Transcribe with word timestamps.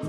Oh, 0.00 0.04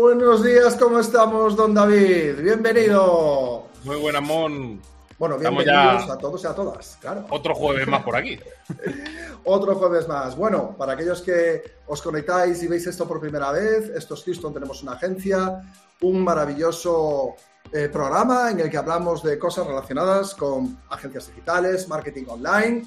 buenos 0.00 0.44
días, 0.44 0.76
¿cómo 0.76 1.00
estamos, 1.00 1.56
don 1.56 1.74
David? 1.74 2.40
Bienvenido. 2.40 3.66
Muy 3.82 3.96
buen 3.96 4.22
Mon. 4.22 4.80
Bueno, 5.18 5.38
bienvenidos 5.38 6.08
a 6.08 6.18
todos 6.18 6.44
y 6.44 6.46
a 6.46 6.54
todas, 6.54 6.98
claro. 7.00 7.26
Otro 7.30 7.52
jueves 7.56 7.88
más 7.88 8.04
por 8.04 8.14
aquí. 8.14 8.38
Otro 9.44 9.74
jueves 9.74 10.08
más. 10.08 10.36
Bueno, 10.36 10.74
para 10.76 10.92
aquellos 10.92 11.22
que 11.22 11.62
os 11.86 12.02
conectáis 12.02 12.62
y 12.62 12.68
veis 12.68 12.86
esto 12.86 13.06
por 13.06 13.20
primera 13.20 13.50
vez, 13.52 13.90
esto 13.90 14.14
es 14.14 14.24
Houston, 14.24 14.52
tenemos 14.52 14.82
una 14.82 14.92
agencia, 14.92 15.62
un 16.02 16.22
maravilloso 16.22 17.34
eh, 17.72 17.88
programa 17.88 18.50
en 18.50 18.60
el 18.60 18.70
que 18.70 18.76
hablamos 18.76 19.22
de 19.22 19.38
cosas 19.38 19.66
relacionadas 19.66 20.34
con 20.34 20.78
agencias 20.90 21.28
digitales, 21.28 21.88
marketing 21.88 22.24
online 22.28 22.86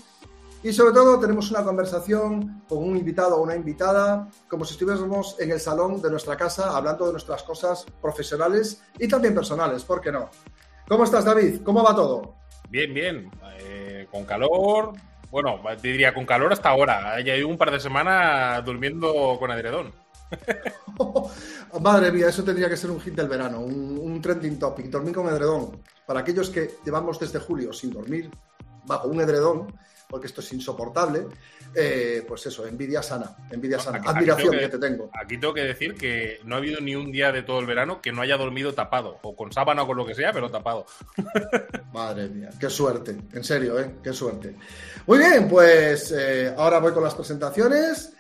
y 0.64 0.72
sobre 0.74 0.94
todo 0.94 1.20
tenemos 1.20 1.50
una 1.50 1.64
conversación 1.64 2.64
con 2.70 2.80
un 2.80 2.96
invitado 2.96 3.38
o 3.38 3.42
una 3.42 3.56
invitada, 3.56 4.30
como 4.48 4.64
si 4.64 4.74
estuviésemos 4.74 5.36
en 5.40 5.52
el 5.52 5.60
salón 5.60 6.02
de 6.02 6.12
nuestra 6.12 6.38
casa 6.38 6.76
hablando 6.78 7.08
de 7.08 7.14
nuestras 7.14 7.42
cosas 7.42 7.86
profesionales 8.00 8.84
y 9.00 9.08
también 9.08 9.34
personales, 9.34 9.84
¿por 9.84 10.02
qué 10.02 10.12
no? 10.12 10.30
¿Cómo 10.88 11.04
estás, 11.04 11.26
David? 11.26 11.62
¿Cómo 11.64 11.84
va 11.84 11.96
todo? 11.96 12.36
Bien, 12.70 12.94
bien. 12.94 13.32
Eh, 13.60 14.08
con 14.12 14.24
calor. 14.26 14.94
Bueno, 15.32 15.62
diría 15.82 16.14
con 16.14 16.26
calor 16.26 16.52
hasta 16.52 16.70
ahora. 16.70 17.20
Ya 17.22 17.36
llevo 17.36 17.50
un 17.50 17.58
par 17.58 17.72
de 17.72 17.80
semanas 17.80 18.64
durmiendo 18.66 19.38
con 19.40 19.50
edredón. 19.52 19.94
Madre 21.82 22.12
mía, 22.12 22.28
eso 22.28 22.44
tendría 22.44 22.70
que 22.70 22.78
ser 22.78 22.92
un 22.92 23.00
hit 23.00 23.16
del 23.16 23.28
verano, 23.28 23.62
un, 23.62 23.98
un 23.98 24.22
trending 24.22 24.60
topic, 24.60 24.88
dormir 24.88 25.16
con 25.16 25.28
edredón. 25.28 25.82
Para 26.06 26.20
aquellos 26.20 26.50
que 26.50 26.72
llevamos 26.86 27.18
desde 27.18 27.40
julio 27.40 27.72
sin 27.72 27.92
dormir 27.92 28.30
bajo 28.86 29.08
un 29.08 29.22
edredón, 29.22 29.74
porque 30.12 30.28
esto 30.28 30.42
es 30.42 30.52
insoportable, 30.52 31.26
eh, 31.74 32.24
pues 32.28 32.46
eso, 32.46 32.68
envidia 32.68 33.02
sana, 33.02 33.34
envidia 33.50 33.80
sana, 33.80 34.02
admiración 34.06 34.52
que, 34.52 34.68
te 34.68 34.78
tengo. 34.78 35.10
Aquí 35.14 35.40
tengo 35.40 35.54
que 35.54 35.64
decir 35.64 35.96
que 35.96 36.40
no 36.44 36.56
ha 36.56 36.58
habido 36.58 36.82
ni 36.82 36.96
un 36.96 37.14
día 37.14 37.32
de 37.32 37.44
todo 37.44 37.62
el 37.62 37.66
verano 37.66 38.02
que 38.02 38.12
no 38.12 38.22
haya 38.22 38.36
dormido 38.36 38.74
tapado, 38.74 39.18
o 39.22 39.36
con 39.36 39.54
sábana 39.54 39.84
o 39.84 39.88
con 39.88 39.96
lo 39.96 40.06
que 40.06 40.14
sea, 40.14 40.34
pero 40.34 40.52
tapado. 40.52 40.86
Madre 41.94 42.28
mía, 42.28 42.50
qué 42.60 42.70
suerte, 42.70 43.18
en 43.32 43.44
serio, 43.44 43.80
¿eh? 43.80 43.96
Qué 44.04 44.12
suerte. 44.12 44.54
Muy 45.08 45.18
bien, 45.18 45.48
pues 45.48 46.12
eh, 46.12 46.54
ahora 46.58 46.80
voy 46.80 46.92
con 46.92 47.04
las 47.04 47.16
presentaciones 47.16 48.14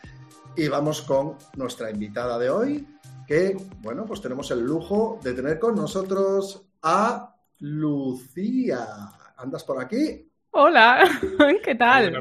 y 0.55 0.69
vamos 0.69 1.01
con 1.01 1.37
nuestra 1.57 1.91
invitada 1.91 2.39
de 2.39 2.49
hoy, 2.49 2.87
que, 3.27 3.57
bueno, 3.79 4.05
pues 4.05 4.21
tenemos 4.21 4.49
el 4.51 4.61
lujo 4.61 5.19
de 5.21 5.33
tener 5.33 5.59
con 5.59 5.75
nosotros 5.75 6.63
a 6.81 7.35
Lucía. 7.59 8.87
¿Andas 9.37 9.63
por 9.65 9.81
aquí? 9.81 10.30
Hola, 10.53 11.09
¿qué 11.63 11.75
tal? 11.75 12.13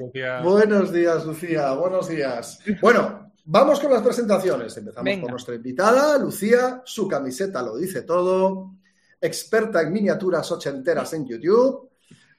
Buenos 0.44 0.92
días, 0.92 1.26
Lucía, 1.26 1.72
buenos 1.72 2.08
días. 2.08 2.60
Bueno, 2.80 3.32
vamos 3.44 3.80
con 3.80 3.92
las 3.92 4.02
presentaciones. 4.02 4.76
Empezamos 4.76 5.18
con 5.18 5.30
nuestra 5.32 5.56
invitada, 5.56 6.16
Lucía, 6.16 6.80
su 6.84 7.08
camiseta 7.08 7.60
lo 7.60 7.76
dice 7.76 8.02
todo, 8.02 8.76
experta 9.20 9.82
en 9.82 9.92
miniaturas 9.92 10.48
ochenteras 10.52 11.12
en 11.14 11.26
YouTube, 11.26 11.90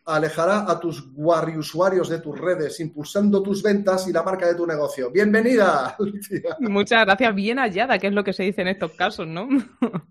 alejará 0.05 0.71
a 0.71 0.79
tus 0.79 1.03
usuarios 1.13 2.07
de 2.07 2.19
tus 2.19 2.39
redes, 2.39 2.79
impulsando 2.79 3.43
tus 3.43 3.61
ventas 3.61 4.07
y 4.07 4.13
la 4.13 4.23
marca 4.23 4.47
de 4.47 4.55
tu 4.55 4.65
negocio. 4.65 5.11
Bienvenida, 5.11 5.93
Lucía. 5.99 6.55
Muchas 6.59 7.03
gracias, 7.05 7.35
bien 7.35 7.59
hallada, 7.59 7.99
que 7.99 8.07
es 8.07 8.13
lo 8.13 8.23
que 8.23 8.31
se 8.31 8.43
dice 8.43 8.61
en 8.61 8.69
estos 8.69 8.93
casos, 8.93 9.27
¿no? 9.27 9.49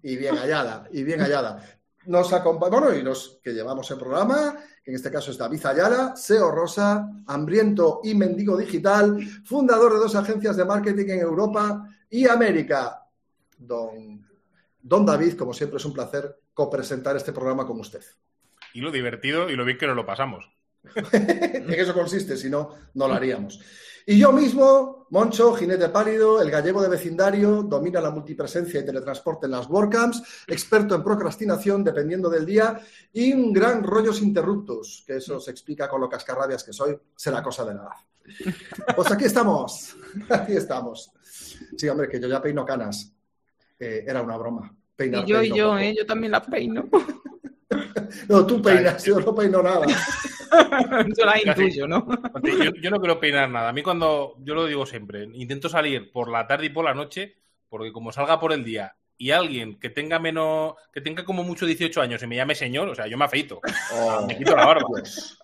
Y 0.03 0.17
bien 0.17 0.37
hallada, 0.37 0.87
y 0.93 1.05
bien 1.05 1.21
hallada. 1.21 1.80
Nos 2.07 2.33
acompaña, 2.33 2.81
bueno, 2.81 2.95
y 2.95 3.03
los 3.03 3.41
que 3.43 3.53
llevamos 3.53 3.91
el 3.91 3.99
programa, 3.99 4.57
que 4.83 4.91
en 4.91 4.97
este 4.97 5.11
caso 5.11 5.31
es 5.31 5.39
David 5.39 5.65
Ayala, 5.67 6.17
SEO 6.17 6.51
Rosa, 6.51 7.07
hambriento 7.27 8.01
y 8.03 8.15
mendigo 8.15 8.57
digital, 8.57 9.21
fundador 9.45 9.93
de 9.93 9.99
dos 9.99 10.15
agencias 10.15 10.57
de 10.57 10.65
marketing 10.65 11.11
en 11.11 11.21
Europa 11.21 11.87
y 12.09 12.27
América. 12.27 13.07
Don, 13.59 14.27
don 14.81 15.05
David, 15.05 15.35
como 15.35 15.53
siempre, 15.53 15.77
es 15.77 15.85
un 15.85 15.93
placer 15.93 16.41
copresentar 16.55 17.17
este 17.17 17.33
programa 17.33 17.67
con 17.67 17.79
usted. 17.81 18.03
Y 18.73 18.81
lo 18.81 18.91
divertido 18.91 19.51
y 19.51 19.57
lo 19.57 19.65
bien 19.65 19.77
que 19.77 19.87
nos 19.87 19.97
lo 19.97 20.07
pasamos. 20.07 20.49
en 21.13 21.71
eso 21.71 21.95
consiste, 21.95 22.37
si 22.37 22.49
no, 22.51 22.75
no 22.95 23.09
lo 23.09 23.15
haríamos. 23.15 23.61
Y 24.07 24.19
yo 24.19 24.33
mismo, 24.33 25.07
Moncho, 25.11 25.55
jinete 25.55 25.89
pálido, 25.89 26.41
el 26.41 26.51
gallego 26.51 26.83
de 26.83 26.89
vecindario, 26.89 27.63
domina 27.63 28.01
la 28.01 28.11
multipresencia 28.11 28.81
y 28.81 28.85
teletransporte 28.85 29.47
en 29.47 29.53
las 29.53 29.69
WordCamps, 29.69 30.45
experto 30.49 30.95
en 30.95 31.05
procrastinación 31.05 31.85
dependiendo 31.85 32.31
del 32.31 32.47
día 32.47 32.81
y 33.13 33.33
un 33.33 33.53
gran 33.53 33.83
rollos 33.83 34.23
interruptos, 34.23 35.05
que 35.07 35.17
eso 35.17 35.39
se 35.39 35.51
explica 35.51 35.89
con 35.89 36.01
lo 36.01 36.09
cascarrabias 36.09 36.65
que 36.65 36.73
soy, 36.73 36.99
será 37.15 37.43
cosa 37.43 37.65
de 37.65 37.75
nada. 37.75 37.95
Pues 38.97 39.11
aquí 39.11 39.25
estamos, 39.27 39.97
aquí 40.29 40.53
estamos. 40.55 41.13
Sí, 41.77 41.89
hombre, 41.89 42.09
que 42.09 42.21
yo 42.21 42.29
ya 42.29 42.41
peino 42.41 42.65
canas. 42.65 43.13
Eh, 43.79 44.05
era 44.07 44.23
una 44.23 44.37
broma. 44.37 44.75
y 44.99 45.25
yo, 45.25 45.43
y 45.43 45.57
yo, 45.57 45.79
eh, 45.79 45.95
yo 45.97 46.05
también 46.05 46.33
las 46.33 46.47
peino. 46.47 46.89
no, 48.29 48.47
tú 48.47 48.61
peinas, 48.61 49.05
yo 49.05 49.21
no 49.21 49.35
peino 49.35 49.63
nada. 49.63 49.87
yo 51.17 51.25
la 51.25 51.39
intuyo, 51.39 51.87
¿no? 51.87 52.07
Yo, 52.81 52.91
no 52.91 53.01
quiero 53.01 53.21
peinar 53.21 53.49
nada. 53.49 53.69
A 53.69 53.73
mí 53.73 53.83
cuando, 53.83 54.37
yo 54.41 54.55
lo 54.55 54.67
digo 54.67 54.87
siempre, 54.87 55.25
intento 55.35 55.69
salir 55.69 56.11
por 56.13 56.31
la 56.31 56.47
tarde 56.47 56.67
y 56.67 56.71
por 56.71 56.85
la 56.85 56.95
noche, 56.95 57.37
porque 57.69 57.93
como 57.93 58.13
salga 58.13 58.41
por 58.41 58.53
el 58.53 58.65
día 58.65 58.97
y 59.17 59.31
alguien 59.31 59.79
que 59.79 59.91
tenga 59.91 60.19
menos, 60.19 60.75
que 60.93 61.01
tenga 61.01 61.25
como 61.25 61.45
mucho 61.45 61.67
18 61.67 62.01
años 62.01 62.23
y 62.23 62.27
me 62.27 62.37
llame 62.37 62.55
señor, 62.55 62.89
o 62.89 62.95
sea, 62.95 63.07
yo 63.07 63.19
me 63.19 63.27
afeito. 63.27 63.61
Oh. 63.95 64.27
me 64.27 64.37
quito 64.37 64.57
la 64.57 64.67
barba. 64.67 64.87
Pues. 64.89 65.39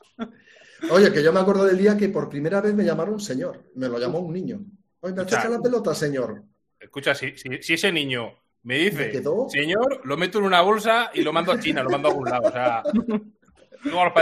Oye, 0.91 1.13
que 1.13 1.23
yo 1.23 1.33
me 1.33 1.41
acuerdo 1.41 1.65
del 1.65 1.79
día 1.79 1.97
que 1.97 2.09
por 2.09 2.29
primera 2.29 2.61
vez 2.61 2.75
me 2.75 2.85
llamaron 2.85 3.21
señor. 3.21 3.65
Me 3.75 3.89
lo 3.89 3.99
llamó 3.99 4.21
un 4.21 4.33
niño. 4.33 4.61
Oye, 5.01 5.15
me 5.15 5.23
echaste 5.23 5.49
la 5.49 5.61
pelota, 5.61 5.95
señor. 5.95 6.43
Escucha, 6.81 7.15
si, 7.15 7.35
si 7.37 7.75
ese 7.75 7.93
niño 7.93 8.35
me 8.67 8.79
dice, 8.79 9.23
señor, 9.49 10.01
lo 10.03 10.17
meto 10.17 10.39
en 10.39 10.45
una 10.45 10.61
bolsa 10.61 11.13
y 11.15 11.23
lo 11.23 11.33
mando 11.33 11.53
a 11.53 11.61
China, 11.61 11.85
lo 11.85 11.91
mando 11.91 12.09
a 12.09 12.11
algún 12.11 12.29
lado. 12.29 12.49
O 12.49 12.51
sea, 12.51 12.83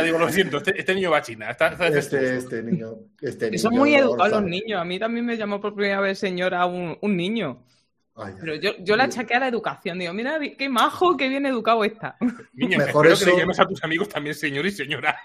digo, 0.04 0.18
lo 0.18 0.28
siento, 0.30 0.58
este, 0.58 0.78
este, 0.78 0.94
niño 0.94 1.10
va 1.10 1.18
a 1.18 1.22
China. 1.22 1.50
este, 1.50 2.36
este, 2.36 2.62
niño. 2.62 2.94
Este 3.20 3.56
Son 3.58 3.74
muy 3.74 3.94
educados 3.94 4.32
los 4.32 4.42
niños. 4.44 4.80
A 4.80 4.84
mí 4.84 4.98
también 4.98 5.24
me 5.26 5.36
llamó 5.36 5.60
por 5.60 5.74
primera 5.74 6.00
vez 6.00 6.18
señora 6.18 6.66
un, 6.66 6.96
un 7.00 7.16
niño. 7.16 7.64
Pero 8.40 8.54
yo, 8.54 8.70
yo 8.78 8.96
la 8.96 9.04
achaqué 9.04 9.34
a 9.34 9.40
la 9.40 9.48
educación. 9.48 9.98
Digo, 9.98 10.12
mira, 10.12 10.38
qué 10.56 10.68
majo, 10.68 11.16
qué 11.16 11.28
bien 11.28 11.46
educado 11.46 11.82
está. 11.82 12.16
Niño, 12.52 12.78
mejor 12.78 13.08
eso... 13.08 13.24
que 13.24 13.32
le 13.32 13.38
llames 13.38 13.58
a 13.58 13.66
tus 13.66 13.82
amigos 13.82 14.08
también 14.08 14.36
señor 14.36 14.64
y 14.66 14.70
señora. 14.70 15.18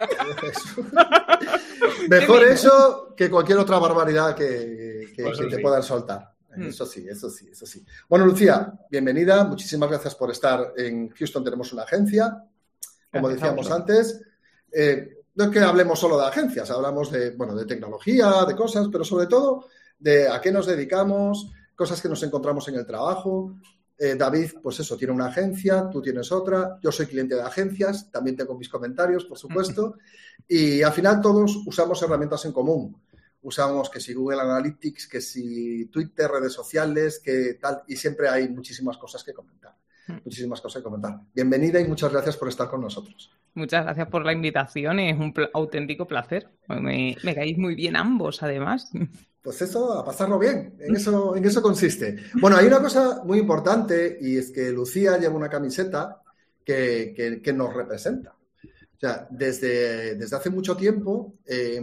mejor 2.09 2.44
eso 2.45 3.13
que 3.16 3.29
cualquier 3.29 3.59
otra 3.59 3.77
barbaridad 3.77 4.35
que, 4.35 5.11
que, 5.16 5.23
pues 5.23 5.38
te 5.38 5.59
puedan 5.59 5.83
soltar. 5.83 6.33
Mm. 6.56 6.63
Eso 6.63 6.85
sí, 6.88 7.06
eso 7.07 7.29
sí, 7.29 7.50
eso 7.51 7.67
sí. 7.67 7.85
Bueno, 8.07 8.25
Lucía, 8.25 8.73
bienvenida. 8.89 9.44
Muchísimas 9.44 9.88
gracias 9.88 10.16
por 10.16 10.31
estar 10.31 10.73
en 10.75 11.09
Houston. 11.09 11.44
Tenemos 11.44 11.71
una 11.71 11.83
agencia, 11.83 12.44
como 13.11 13.29
decíamos 13.29 13.69
antes. 13.69 14.19
Eh, 14.72 15.24
no 15.35 15.46
es 15.46 15.50
que 15.52 15.59
hablemos 15.59 16.00
solo 16.00 16.19
de 16.19 16.28
agencias, 16.28 16.69
hablamos 16.69 17.12
de, 17.12 17.31
bueno, 17.31 17.56
de 17.56 17.66
tecnología, 17.66 18.46
de 18.47 18.56
cosas, 18.56 18.88
pero 18.91 19.03
sobre 19.03 19.28
todo 19.28 19.66
de 19.97 20.28
a 20.28 20.40
qué 20.41 20.52
nos 20.52 20.66
dedicamos, 20.66 21.52
cosas 21.75 22.02
que 22.02 22.09
nos 22.09 22.22
encontramos 22.24 22.68
en 22.68 22.75
el 22.75 22.85
trabajo. 22.85 23.56
Eh, 23.97 24.16
David, 24.16 24.52
pues 24.62 24.80
eso, 24.80 24.96
tiene 24.97 25.13
una 25.13 25.28
agencia, 25.28 25.90
tú 25.90 26.02
tienes 26.02 26.31
otra, 26.31 26.78
yo 26.81 26.91
soy 26.91 27.06
cliente 27.06 27.35
de 27.35 27.41
agencias, 27.41 28.09
también 28.12 28.35
tengo 28.35 28.57
mis 28.57 28.69
comentarios, 28.69 29.25
por 29.25 29.38
supuesto, 29.38 29.96
y 30.47 30.81
al 30.81 30.94
final 30.94 31.19
todos 31.22 31.57
usamos 31.66 32.01
herramientas 32.01 32.46
en 32.46 32.53
común 32.53 32.96
usamos 33.41 33.90
que 33.90 34.00
si 34.00 34.13
Google 34.13 34.41
Analytics, 34.41 35.07
que 35.07 35.22
si 35.22 35.86
Twitter, 35.86 36.30
redes 36.30 36.53
sociales, 36.53 37.19
que 37.19 37.56
tal, 37.56 37.84
y 37.88 37.96
siempre 37.96 38.30
hay 38.30 38.50
muchísimas 38.50 38.97
cosas 38.97 39.24
que 39.24 39.34
comentar. 39.34 39.75
Hmm. 40.09 40.22
Muchísimas 40.25 40.60
cosas 40.60 40.81
que 40.81 40.83
comentar. 40.83 41.19
Bienvenida 41.36 41.80
y 41.80 41.88
muchas 41.88 42.12
gracias 42.12 42.36
por 42.36 42.50
estar 42.50 42.68
con 42.68 42.81
nosotros. 42.81 43.31
Muchas 43.54 43.86
gracias 43.86 44.07
por 44.07 44.25
la 44.25 44.33
invitación, 44.33 45.00
es 45.00 45.18
un 45.19 45.33
auténtico 45.54 46.07
placer. 46.07 46.50
Me, 46.68 47.16
me 47.24 47.36
caéis 47.36 47.57
muy 47.60 47.75
bien 47.75 47.95
ambos, 47.95 48.42
además. 48.42 48.92
Pues 49.42 49.62
eso, 49.62 49.94
a 49.94 50.04
pasarlo 50.04 50.38
bien, 50.38 50.75
en 50.80 50.95
eso, 50.95 51.36
en 51.36 51.45
eso 51.45 51.62
consiste. 51.62 52.18
Bueno, 52.42 52.57
hay 52.57 52.68
una 52.68 52.81
cosa 52.81 53.22
muy 53.24 53.39
importante 53.39 54.18
y 54.19 54.38
es 54.38 54.51
que 54.51 54.69
Lucía 54.72 55.18
lleva 55.18 55.36
una 55.36 55.50
camiseta 55.50 56.22
que, 56.66 57.39
que, 57.42 57.54
nos 57.54 57.74
representa. 57.74 58.36
O 58.36 59.00
sea, 59.00 59.28
desde, 59.30 60.16
desde 60.16 60.36
hace 60.36 60.50
mucho 60.50 60.75
tiempo 60.75 61.36
eh, 61.45 61.81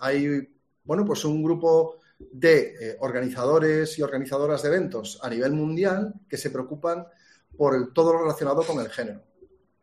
hay 0.00 0.48
bueno, 0.82 1.04
pues 1.04 1.24
un 1.24 1.42
grupo 1.42 2.00
de 2.18 2.74
eh, 2.80 2.96
organizadores 3.00 3.98
y 3.98 4.02
organizadoras 4.02 4.62
de 4.62 4.68
eventos 4.68 5.18
a 5.22 5.28
nivel 5.28 5.52
mundial 5.52 6.14
que 6.28 6.36
se 6.36 6.50
preocupan 6.50 7.06
por 7.56 7.92
todo 7.92 8.12
lo 8.12 8.20
relacionado 8.20 8.62
con 8.62 8.80
el 8.80 8.88
género. 8.90 9.22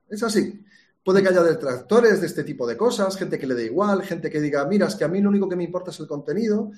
Es 0.10 0.24
así. 0.24 0.64
Puede 1.04 1.22
que 1.22 1.30
haya 1.30 1.44
detractores 1.44 2.22
de 2.22 2.28
este 2.28 2.44
tipo 2.44 2.66
de 2.66 2.78
cosas, 2.78 3.18
gente 3.18 3.38
que 3.38 3.46
le 3.46 3.56
dé 3.56 3.66
igual, 3.66 4.04
gente 4.04 4.30
que 4.30 4.40
diga, 4.40 4.66
mira, 4.66 4.88
es 4.88 4.96
que 4.96 5.04
a 5.04 5.10
mí 5.10 5.20
lo 5.22 5.30
único 5.30 5.50
que 5.50 5.58
me 5.58 5.66
importa 5.66 5.92
es 5.92 6.00
el 6.00 6.08
contenido, 6.08 6.72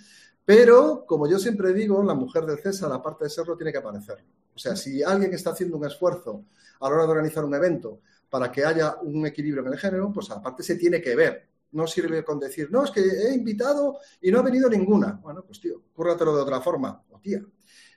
Pero, 0.45 1.05
como 1.07 1.27
yo 1.27 1.39
siempre 1.39 1.73
digo, 1.73 2.03
la 2.03 2.13
mujer 2.13 2.45
del 2.45 2.59
César, 2.59 2.91
aparte 2.91 3.23
de 3.25 3.29
serlo, 3.31 3.57
tiene 3.57 3.71
que 3.71 3.79
aparecer. 3.79 4.23
O 4.53 4.59
sea, 4.59 4.75
si 4.75 5.01
alguien 5.01 5.33
está 5.33 5.49
haciendo 5.49 5.77
un 5.77 5.85
esfuerzo 5.85 6.45
a 6.79 6.87
la 6.87 6.95
hora 6.95 7.05
de 7.05 7.11
organizar 7.11 7.43
un 7.43 7.55
evento 7.55 8.01
para 8.29 8.51
que 8.51 8.63
haya 8.63 8.97
un 9.01 9.25
equilibrio 9.25 9.65
en 9.65 9.73
el 9.73 9.79
género, 9.79 10.11
pues 10.13 10.29
aparte 10.29 10.61
se 10.61 10.75
tiene 10.75 11.01
que 11.01 11.15
ver. 11.15 11.49
No 11.71 11.87
sirve 11.87 12.23
con 12.23 12.39
decir, 12.39 12.69
no, 12.71 12.83
es 12.83 12.91
que 12.91 13.01
he 13.01 13.33
invitado 13.33 13.97
y 14.21 14.31
no 14.31 14.39
ha 14.39 14.43
venido 14.43 14.69
ninguna. 14.69 15.19
Bueno, 15.21 15.43
pues 15.43 15.59
tío, 15.59 15.81
cúrratelo 15.93 16.35
de 16.35 16.43
otra 16.43 16.61
forma, 16.61 17.03
o 17.09 17.19
tía. 17.19 17.43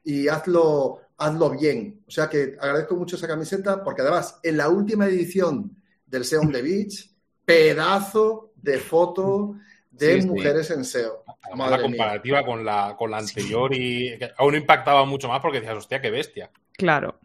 Y 0.05 0.29
hazlo, 0.29 1.01
hazlo 1.17 1.51
bien. 1.51 2.03
O 2.07 2.11
sea 2.11 2.29
que 2.29 2.57
agradezco 2.61 2.97
mucho 2.97 3.17
esa 3.17 3.29
camiseta 3.29 3.83
porque 3.83 4.03
además 4.03 4.39
en 4.43 4.57
la 4.57 4.69
última 4.69 5.07
edición 5.07 5.77
del 6.07 6.25
SEO 6.25 6.41
on 6.43 6.53
the 6.53 6.63
Beach, 6.63 7.11
pedazo 7.45 8.53
de 8.57 8.79
foto 8.79 9.57
de 9.91 10.23
mujeres 10.25 10.71
en 10.71 10.85
SEO. 10.85 11.25
Además, 11.43 11.71
la 11.71 11.83
comparativa 11.83 12.45
con 12.45 12.65
la, 12.65 12.95
con 12.97 13.11
la 13.11 13.19
anterior 13.19 13.75
y 13.75 14.19
aún 14.37 14.55
impactaba 14.55 15.05
mucho 15.05 15.29
más 15.29 15.41
porque 15.41 15.61
decías, 15.61 15.77
hostia, 15.77 16.01
qué 16.01 16.11
bestia. 16.11 16.51
Claro. 16.73 17.19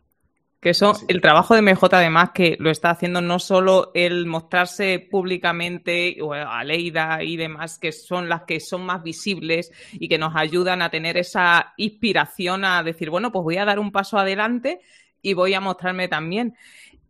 Que 0.63 0.69
eso, 0.69 0.93
el 1.09 1.19
trabajo 1.19 1.55
de 1.55 1.61
MJ 1.61 1.87
además 1.91 2.29
que 2.33 2.55
lo 2.57 2.71
está 2.71 2.91
haciendo 2.91 3.19
no 3.19 3.37
solo 3.37 3.91
el 3.93 4.25
mostrarse 4.25 4.97
públicamente 4.97 6.15
o 6.21 6.31
a 6.31 6.63
Leida 6.63 7.21
y 7.21 7.35
demás, 7.35 7.77
que 7.77 7.91
son 7.91 8.29
las 8.29 8.43
que 8.43 8.61
son 8.61 8.85
más 8.85 9.03
visibles 9.03 9.73
y 9.91 10.07
que 10.07 10.17
nos 10.17 10.37
ayudan 10.37 10.81
a 10.81 10.89
tener 10.89 11.17
esa 11.17 11.73
inspiración 11.75 12.63
a 12.63 12.81
decir, 12.81 13.09
bueno, 13.09 13.29
pues 13.33 13.43
voy 13.43 13.57
a 13.57 13.65
dar 13.65 13.77
un 13.77 13.91
paso 13.91 14.17
adelante 14.17 14.79
y 15.21 15.33
voy 15.33 15.53
a 15.53 15.59
mostrarme 15.59 16.07
también. 16.07 16.55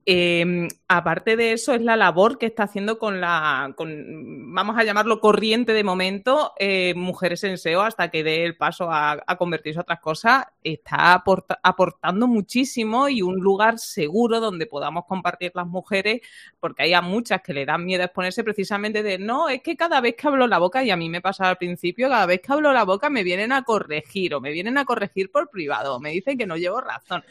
Em, 0.06 0.68
aparte 0.90 1.38
de 1.38 1.54
eso, 1.54 1.74
es 1.74 1.82
la 1.82 1.96
labor 1.96 2.38
que 2.38 2.46
está 2.46 2.64
haciendo 2.64 3.00
con 3.00 3.22
la, 3.22 3.74
vamos 3.78 4.78
a 4.78 4.84
llamarlo 4.84 5.22
corriente 5.22 5.72
de 5.72 5.84
momento, 5.86 6.54
eh, 6.60 6.94
Mujeres 6.94 7.44
en 7.46 7.58
SEO, 7.58 7.82
hasta 7.82 8.12
que 8.12 8.22
dé 8.22 8.44
el 8.44 8.58
paso 8.58 8.92
a, 8.92 9.24
convertirse 9.38 9.80
a 9.80 9.84
otras 9.84 10.02
cosas, 10.02 10.46
está 10.62 11.24
aportando 11.64 12.28
muchísimo 12.28 13.08
y 13.08 13.22
un 13.22 13.40
lugar 13.40 13.80
seguro 13.80 14.42
donde 14.42 14.66
podamos 14.66 15.06
compartir 15.06 15.52
las 15.56 15.68
mujeres, 15.68 16.22
porque 16.60 16.84
hay 16.84 16.94
a 16.94 17.02
muchas 17.02 17.42
que 17.42 17.54
le 17.54 17.66
dan 17.66 17.86
miedo 17.86 18.04
exponerse 18.04 18.44
precisamente 18.44 19.04
de, 19.04 19.18
no, 19.18 19.48
es 19.48 19.62
que 19.62 19.78
cada 19.78 20.02
vez 20.02 20.16
que 20.16 20.28
hablo 20.28 20.48
la 20.48 20.60
boca, 20.60 20.84
y 20.84 20.92
a 20.92 20.98
mí 20.98 21.10
me 21.10 21.22
pasa 21.22 21.50
al 21.50 21.58
principio, 21.58 22.10
cada 22.10 22.26
vez 22.26 22.42
que 22.42 22.52
hablo 22.52 22.74
la 22.74 22.84
boca 22.84 23.10
me 23.10 23.24
vienen 23.24 23.54
a 23.54 23.64
corregir 23.64 24.36
o 24.36 24.42
me 24.42 24.52
vienen 24.52 24.78
a 24.78 24.86
corregir 24.86 25.32
por 25.32 25.50
privado, 25.50 26.00
me 26.02 26.12
dicen 26.12 26.38
que 26.38 26.46
no 26.46 26.58
llevo 26.58 26.82
razón. 26.82 27.24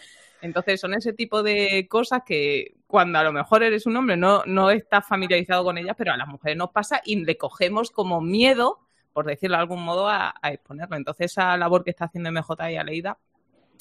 Entonces 0.43 0.81
son 0.81 0.93
ese 0.93 1.13
tipo 1.13 1.43
de 1.45 1.87
cosas 1.89 2.23
que 2.27 2.75
cuando 2.89 3.19
a 3.19 3.23
lo 3.23 3.33
mejor 3.33 3.63
eres 3.63 3.87
un 3.87 3.97
hombre 3.97 4.17
no, 4.17 4.43
no 4.45 4.71
estás 4.71 5.07
familiarizado 5.07 5.63
con 5.63 5.79
ellas, 5.79 5.95
pero 5.97 6.13
a 6.13 6.17
las 6.17 6.27
mujeres 6.27 6.59
nos 6.59 6.71
pasa 6.71 7.01
y 7.05 7.25
le 7.25 7.39
cogemos 7.39 7.93
como 7.93 8.21
miedo, 8.21 8.81
por 9.13 9.25
decirlo 9.25 9.57
de 9.57 9.63
algún 9.63 9.85
modo, 9.85 10.09
a, 10.09 10.35
exponerlo. 10.43 10.97
Entonces 10.97 11.31
esa 11.31 11.57
labor 11.57 11.85
que 11.85 11.91
está 11.91 12.07
haciendo 12.07 12.33
MJ 12.33 12.73
y 12.73 12.77
Aleida 12.77 13.19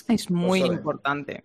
es 0.08 0.30
muy 0.30 0.60
pues 0.62 0.72
importante. 0.72 1.44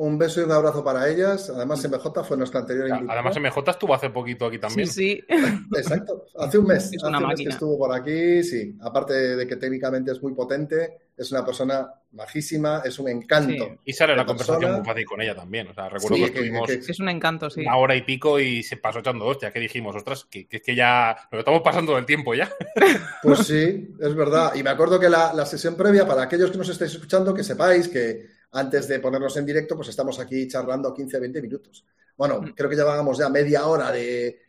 Un 0.00 0.16
beso 0.16 0.40
y 0.40 0.44
un 0.44 0.52
abrazo 0.52 0.84
para 0.84 1.08
ellas. 1.08 1.50
Además, 1.50 1.84
MJ 1.84 2.22
fue 2.22 2.36
nuestra 2.36 2.60
anterior 2.60 2.88
invitada. 2.88 3.14
Además, 3.14 3.36
MJ 3.36 3.70
estuvo 3.72 3.94
hace 3.94 4.10
poquito 4.10 4.46
aquí 4.46 4.56
también. 4.60 4.86
Sí, 4.86 5.24
sí. 5.28 5.34
Exacto. 5.76 6.24
Hace 6.38 6.58
un 6.58 6.66
mes. 6.66 6.92
hace 7.02 7.16
un 7.16 7.26
mes 7.26 7.40
que 7.40 7.48
estuvo 7.48 7.76
por 7.76 7.92
aquí, 7.92 8.44
sí. 8.44 8.76
Aparte 8.80 9.12
de 9.14 9.44
que 9.44 9.56
técnicamente 9.56 10.12
es 10.12 10.22
muy 10.22 10.34
potente, 10.34 10.98
es 11.16 11.32
una 11.32 11.44
persona 11.44 11.92
majísima, 12.12 12.80
es 12.84 12.96
un 13.00 13.08
encanto. 13.08 13.80
Y 13.84 13.92
sale 13.92 14.14
la 14.14 14.24
conversación 14.24 14.72
muy 14.72 14.84
fácil 14.84 15.04
con 15.04 15.20
ella 15.20 15.34
también. 15.34 15.66
O 15.66 15.74
sea, 15.74 15.88
recuerdo 15.88 16.16
que 16.16 16.24
estuvimos 16.26 16.70
es 16.70 17.00
un 17.00 17.08
encanto, 17.08 17.50
sí. 17.50 17.62
una 17.62 17.76
hora 17.76 17.96
y 17.96 18.02
pico 18.02 18.38
y 18.38 18.62
se 18.62 18.76
pasó 18.76 19.00
echando 19.00 19.26
hostia. 19.26 19.50
que 19.50 19.58
dijimos? 19.58 19.96
Ostras, 19.96 20.26
que, 20.30 20.46
es 20.48 20.62
que 20.62 20.76
ya 20.76 21.28
lo 21.32 21.40
estamos 21.40 21.62
pasando 21.62 21.96
del 21.96 22.06
tiempo 22.06 22.34
ya. 22.36 22.48
Pues 23.20 23.40
sí, 23.40 23.96
es 24.00 24.14
verdad. 24.14 24.54
Y 24.54 24.62
me 24.62 24.70
acuerdo 24.70 25.00
que 25.00 25.08
la, 25.08 25.34
la 25.34 25.44
sesión 25.44 25.74
previa, 25.74 26.06
para 26.06 26.22
aquellos 26.22 26.52
que 26.52 26.58
nos 26.58 26.68
estáis 26.68 26.92
escuchando, 26.92 27.34
que 27.34 27.42
sepáis 27.42 27.88
que 27.88 28.37
antes 28.52 28.88
de 28.88 29.00
ponernos 29.00 29.36
en 29.36 29.46
directo, 29.46 29.76
pues 29.76 29.88
estamos 29.88 30.18
aquí 30.18 30.48
charlando 30.48 30.94
15 30.94 31.18
20 31.18 31.42
minutos. 31.42 31.84
Bueno, 32.16 32.40
mm. 32.40 32.54
creo 32.54 32.68
que 32.68 32.76
llevábamos 32.76 33.18
ya 33.18 33.28
media 33.28 33.66
hora 33.66 33.92
de, 33.92 34.40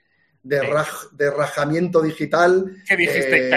de, 0.44 1.32
rajamiento 1.32 2.02
digital. 2.02 2.78
¿Qué 2.88 2.96
dijiste? 2.96 3.50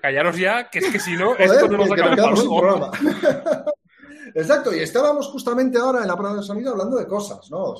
callaros 0.00 0.36
ya, 0.36 0.68
que 0.70 0.78
es 0.78 0.86
que 0.86 0.98
si 0.98 1.16
no, 1.16 1.36
esto 1.36 1.68
no 1.68 1.78
nos 1.78 1.92
acaba 1.92 2.34
programa. 2.34 2.90
Exacto, 4.34 4.74
y 4.74 4.80
estábamos 4.80 5.28
justamente 5.28 5.78
ahora 5.78 6.02
en 6.02 6.08
la 6.08 6.16
prueba 6.16 6.36
de 6.36 6.42
sonido 6.42 6.72
hablando 6.72 6.98
de 6.98 7.06
cosas, 7.06 7.50
¿no? 7.50 7.74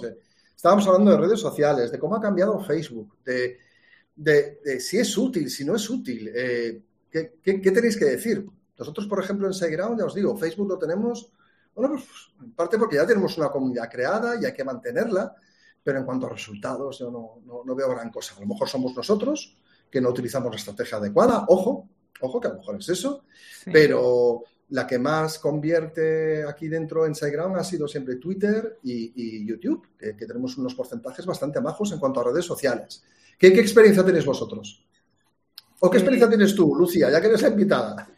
estábamos 0.55 0.87
hablando 0.87 1.11
de 1.11 1.19
redes 1.19 1.39
sociales, 1.39 1.93
de 1.93 1.99
cómo 1.99 2.17
ha 2.17 2.21
cambiado 2.21 2.59
Facebook, 2.61 3.19
de, 3.23 3.59
de, 4.15 4.81
si 4.81 4.99
es 4.99 5.19
útil, 5.19 5.51
si 5.51 5.67
no 5.67 5.77
es 5.77 5.91
útil. 5.91 6.31
Eh, 6.35 6.81
¿qué, 7.11 7.35
qué, 7.43 7.71
tenéis 7.71 7.99
que 7.99 8.07
decir? 8.07 8.47
Nosotros, 8.79 9.07
por 9.07 9.23
ejemplo, 9.23 9.47
en 9.47 9.53
SiteGround, 9.53 9.99
ya 9.99 10.07
os 10.07 10.15
digo, 10.15 10.37
Facebook 10.37 10.69
lo 10.69 10.79
tenemos 10.79 11.31
bueno, 11.77 11.95
pues 11.95 12.07
en 12.43 12.53
parte 12.53 12.79
porque 12.79 12.97
ya 12.97 13.07
tenemos 13.07 13.37
una 13.37 13.51
comunidad 13.51 13.91
creada 13.91 14.41
y 14.41 14.47
hay 14.47 14.53
que 14.55 14.65
mantenerla, 14.65 15.35
pero 15.83 15.99
en 15.99 16.05
cuanto 16.05 16.27
a 16.27 16.31
resultados 16.31 16.99
yo 16.99 17.11
no, 17.11 17.75
veo 17.75 17.91
gran 17.91 18.11
cosa. 18.11 18.35
A 18.37 18.41
lo 18.41 18.47
mejor 18.47 18.69
somos 18.69 18.97
nosotros 18.97 19.57
que 19.91 20.01
no 20.01 20.09
utilizamos 20.09 20.51
la 20.51 20.57
estrategia 20.57 20.97
adecuada, 20.97 21.45
ojo, 21.49 21.89
ojo 22.21 22.41
que 22.41 22.49
a 22.49 22.53
lo 22.53 22.59
mejor 22.59 22.77
es 22.79 22.89
eso, 22.89 23.25
pero 23.67 24.43
la 24.71 24.87
que 24.87 24.99
más 24.99 25.39
convierte 25.39 26.45
aquí 26.45 26.67
dentro 26.67 27.07
en 27.07 27.15
SiteGround 27.15 27.57
ha 27.57 27.63
sido 27.63 27.87
siempre 27.87 28.17
Twitter 28.17 28.79
y, 28.83 29.47
YouTube, 29.47 29.87
que, 29.99 30.15
tenemos 30.15 30.57
unos 30.57 30.75
porcentajes 30.75 31.27
bastante 31.27 31.61
bajos 31.61 31.93
en 31.93 31.99
cuanto 31.99 32.21
a 32.21 32.25
redes 32.25 32.47
sociales. 32.47 33.05
¿Qué, 33.39 33.49
experiencia 33.49 34.05
tenéis 34.05 34.25
vosotros? 34.25 34.83
¿O 35.81 35.91
qué 35.91 35.99
experiencia 35.99 36.29
tienes 36.29 36.55
tú, 36.55 36.75
Lucía, 36.75 37.11
ya 37.11 37.21
que 37.21 37.27
eres 37.27 37.43
la 37.43 37.49
invitada? 37.49 38.09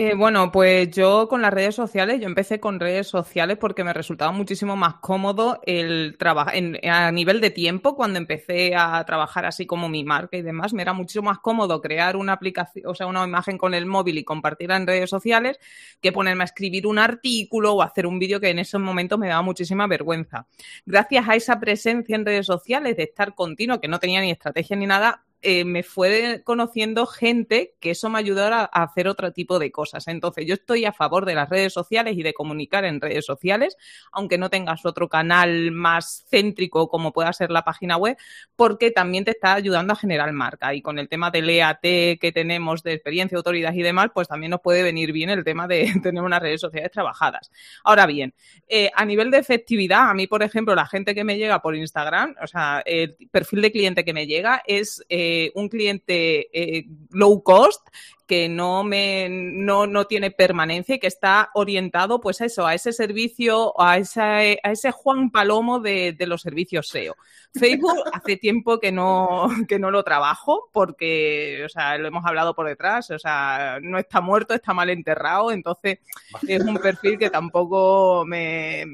Eh, 0.00 0.14
bueno, 0.14 0.52
pues 0.52 0.92
yo 0.92 1.26
con 1.26 1.42
las 1.42 1.52
redes 1.52 1.74
sociales, 1.74 2.20
yo 2.20 2.28
empecé 2.28 2.60
con 2.60 2.78
redes 2.78 3.08
sociales 3.08 3.58
porque 3.58 3.82
me 3.82 3.92
resultaba 3.92 4.30
muchísimo 4.30 4.76
más 4.76 4.94
cómodo 5.00 5.60
el 5.66 6.14
trabajar 6.16 6.54
a 6.88 7.10
nivel 7.10 7.40
de 7.40 7.50
tiempo 7.50 7.96
cuando 7.96 8.16
empecé 8.16 8.76
a 8.76 9.04
trabajar 9.04 9.44
así 9.44 9.66
como 9.66 9.88
mi 9.88 10.04
marca 10.04 10.36
y 10.36 10.42
demás, 10.42 10.72
me 10.72 10.82
era 10.82 10.92
mucho 10.92 11.20
más 11.20 11.40
cómodo 11.40 11.80
crear 11.80 12.14
una 12.14 12.34
aplicación, 12.34 12.86
o 12.86 12.94
sea, 12.94 13.08
una 13.08 13.24
imagen 13.24 13.58
con 13.58 13.74
el 13.74 13.86
móvil 13.86 14.18
y 14.18 14.24
compartirla 14.24 14.76
en 14.76 14.86
redes 14.86 15.10
sociales 15.10 15.58
que 16.00 16.12
ponerme 16.12 16.44
a 16.44 16.46
escribir 16.46 16.86
un 16.86 17.00
artículo 17.00 17.72
o 17.72 17.82
hacer 17.82 18.06
un 18.06 18.20
vídeo 18.20 18.38
que 18.38 18.50
en 18.50 18.60
ese 18.60 18.78
momento 18.78 19.18
me 19.18 19.26
daba 19.26 19.42
muchísima 19.42 19.88
vergüenza. 19.88 20.46
Gracias 20.86 21.28
a 21.28 21.34
esa 21.34 21.58
presencia 21.58 22.14
en 22.14 22.24
redes 22.24 22.46
sociales 22.46 22.96
de 22.96 23.02
estar 23.02 23.34
continuo, 23.34 23.80
que 23.80 23.88
no 23.88 23.98
tenía 23.98 24.20
ni 24.20 24.30
estrategia 24.30 24.76
ni 24.76 24.86
nada, 24.86 25.24
eh, 25.40 25.64
me 25.64 25.84
fue 25.84 26.42
conociendo 26.44 27.06
gente 27.06 27.74
que 27.78 27.92
eso 27.92 28.08
me 28.10 28.18
ayudó 28.18 28.44
a, 28.46 28.64
hacer 28.64 29.06
otro 29.06 29.32
tipo 29.32 29.60
de 29.60 29.70
cosas. 29.70 30.08
Entonces, 30.08 30.46
yo 30.46 30.54
estoy 30.54 30.84
a 30.84 30.92
favor 30.92 31.26
de 31.26 31.36
las 31.36 31.48
redes 31.48 31.72
sociales 31.72 32.16
y 32.16 32.24
de 32.24 32.34
comunicar 32.34 32.84
en 32.84 33.00
redes 33.00 33.24
sociales, 33.24 33.76
aunque 34.10 34.36
no 34.36 34.50
tengas 34.50 34.84
otro 34.84 35.08
canal 35.08 35.70
más 35.70 36.26
céntrico 36.28 36.88
como 36.88 37.12
pueda 37.12 37.32
ser 37.32 37.52
la 37.52 37.62
página 37.62 37.96
web, 37.96 38.16
porque 38.56 38.90
también 38.90 39.24
te 39.24 39.30
está 39.30 39.54
ayudando 39.54 39.92
a 39.92 39.96
generar 39.96 40.32
marca. 40.32 40.74
Y 40.74 40.82
con 40.82 40.98
el 40.98 41.08
tema 41.08 41.30
del 41.30 41.48
EAT 41.48 41.82
que 41.82 42.32
tenemos 42.34 42.82
de 42.82 42.94
experiencia, 42.94 43.36
autoridad 43.36 43.72
y 43.74 43.82
demás, 43.82 44.10
pues 44.12 44.26
también 44.26 44.50
nos 44.50 44.60
puede 44.60 44.82
venir 44.82 45.12
bien 45.12 45.30
el 45.30 45.44
tema 45.44 45.68
de 45.68 45.88
tener 46.02 46.22
unas 46.22 46.42
redes 46.42 46.60
sociales 46.60 46.90
trabajadas. 46.90 47.52
Ahora 47.84 48.06
bien, 48.06 48.34
eh, 48.66 48.90
a 48.92 49.04
nivel 49.04 49.30
de 49.30 49.38
efectividad, 49.38 50.10
a 50.10 50.14
mí, 50.14 50.26
por 50.26 50.42
ejemplo, 50.42 50.74
la 50.74 50.86
gente 50.86 51.14
que 51.14 51.22
me 51.22 51.38
llega 51.38 51.62
por 51.62 51.76
Instagram, 51.76 52.34
o 52.42 52.46
sea, 52.48 52.82
el 52.84 53.14
perfil 53.30 53.62
de 53.62 53.70
cliente 53.70 54.04
que 54.04 54.12
me 54.12 54.26
llega 54.26 54.62
es... 54.66 55.04
Eh, 55.08 55.27
un 55.54 55.68
cliente 55.68 56.48
eh, 56.52 56.86
low 57.10 57.42
cost 57.42 57.86
que 58.28 58.48
no 58.48 58.84
me 58.84 59.26
no, 59.30 59.86
no, 59.86 60.06
tiene 60.06 60.30
permanencia 60.30 60.96
y 60.96 60.98
que 60.98 61.06
está 61.06 61.50
orientado 61.54 62.20
pues 62.20 62.42
a 62.42 62.44
eso, 62.44 62.66
a 62.66 62.74
ese 62.74 62.92
servicio, 62.92 63.80
a, 63.80 63.96
esa, 63.96 64.36
a 64.36 64.70
ese 64.70 64.92
Juan 64.92 65.30
Palomo 65.30 65.80
de, 65.80 66.14
los 66.26 66.42
servicios 66.42 66.88
SEO. 66.88 67.16
Facebook 67.54 67.96
hace 68.12 68.36
tiempo 68.36 68.78
que 68.78 68.92
no, 68.92 69.48
que 69.66 69.78
no 69.78 69.90
lo 69.90 70.04
trabajo 70.04 70.68
porque, 70.74 71.62
o 71.64 71.68
sea, 71.70 71.96
lo 71.96 72.08
hemos 72.08 72.24
hablado 72.26 72.54
por 72.54 72.68
detrás, 72.68 73.10
o 73.10 73.18
sea, 73.18 73.78
no 73.80 73.98
está 73.98 74.20
muerto, 74.20 74.52
está 74.52 74.74
mal 74.74 74.90
enterrado, 74.90 75.50
entonces 75.50 76.00
es 76.46 76.62
un 76.62 76.76
perfil 76.76 77.18
que 77.18 77.30
tampoco 77.30 78.26
me, 78.26 78.84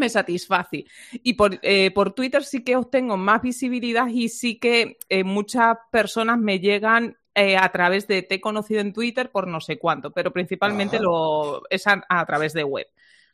me 0.00 0.08
satisface. 0.08 0.86
Y 1.12 1.34
por, 1.34 1.60
eh, 1.62 1.92
por, 1.92 2.12
Twitter 2.12 2.42
sí 2.42 2.64
que 2.64 2.74
obtengo 2.74 3.16
más 3.16 3.42
visibilidad 3.42 4.08
y 4.08 4.28
sí 4.28 4.58
que 4.58 4.98
eh, 5.08 5.22
muchas 5.22 5.76
personas 5.92 6.38
me 6.38 6.58
llegan 6.58 7.16
eh, 7.34 7.56
a 7.56 7.70
través 7.70 8.08
de 8.08 8.22
te 8.22 8.36
he 8.36 8.40
conocido 8.40 8.80
en 8.80 8.92
Twitter 8.92 9.30
por 9.30 9.46
no 9.46 9.60
sé 9.60 9.78
cuánto, 9.78 10.10
pero 10.10 10.32
principalmente 10.32 10.98
lo, 10.98 11.62
es 11.70 11.84
a, 11.86 12.26
través 12.26 12.52
de 12.52 12.64
web. 12.64 12.86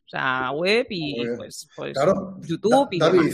O 0.05 0.09
sea, 0.09 0.51
web 0.51 0.87
y 0.91 1.27
pues, 1.37 1.69
pues 1.75 1.97
YouTube. 2.47 2.89
y 2.91 2.99
David, 2.99 3.33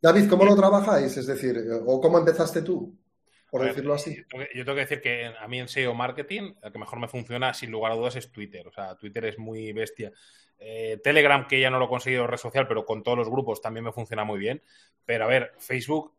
David, 0.00 0.28
¿cómo 0.28 0.44
lo 0.44 0.56
trabajáis? 0.56 1.16
Es 1.16 1.26
decir, 1.26 1.62
¿o 1.84 2.00
cómo 2.00 2.18
empezaste 2.18 2.62
tú? 2.62 2.98
Por 3.50 3.64
decirlo 3.64 3.94
así. 3.94 4.16
Yo 4.54 4.64
tengo 4.64 4.76
que 4.76 4.82
decir 4.82 5.00
que 5.00 5.26
a 5.26 5.48
mí 5.48 5.58
en 5.58 5.68
SEO 5.68 5.92
marketing, 5.92 6.54
el 6.62 6.72
que 6.72 6.78
mejor 6.78 7.00
me 7.00 7.08
funciona, 7.08 7.52
sin 7.52 7.70
lugar 7.70 7.92
a 7.92 7.96
dudas, 7.96 8.14
es 8.16 8.30
Twitter. 8.30 8.66
O 8.66 8.72
sea, 8.72 8.94
Twitter 8.96 9.24
es 9.24 9.38
muy 9.38 9.72
bestia. 9.72 10.12
Eh, 10.60 11.00
Telegram, 11.02 11.48
que 11.48 11.58
ya 11.58 11.70
no 11.70 11.78
lo 11.78 11.86
he 11.86 11.88
conseguido 11.88 12.26
red 12.26 12.36
social, 12.36 12.68
pero 12.68 12.84
con 12.84 13.02
todos 13.02 13.16
los 13.16 13.30
grupos 13.30 13.62
también 13.62 13.84
me 13.84 13.92
funciona 13.92 14.24
muy 14.24 14.38
bien. 14.38 14.62
Pero 15.06 15.24
a 15.24 15.26
ver, 15.26 15.52
Facebook 15.58 16.12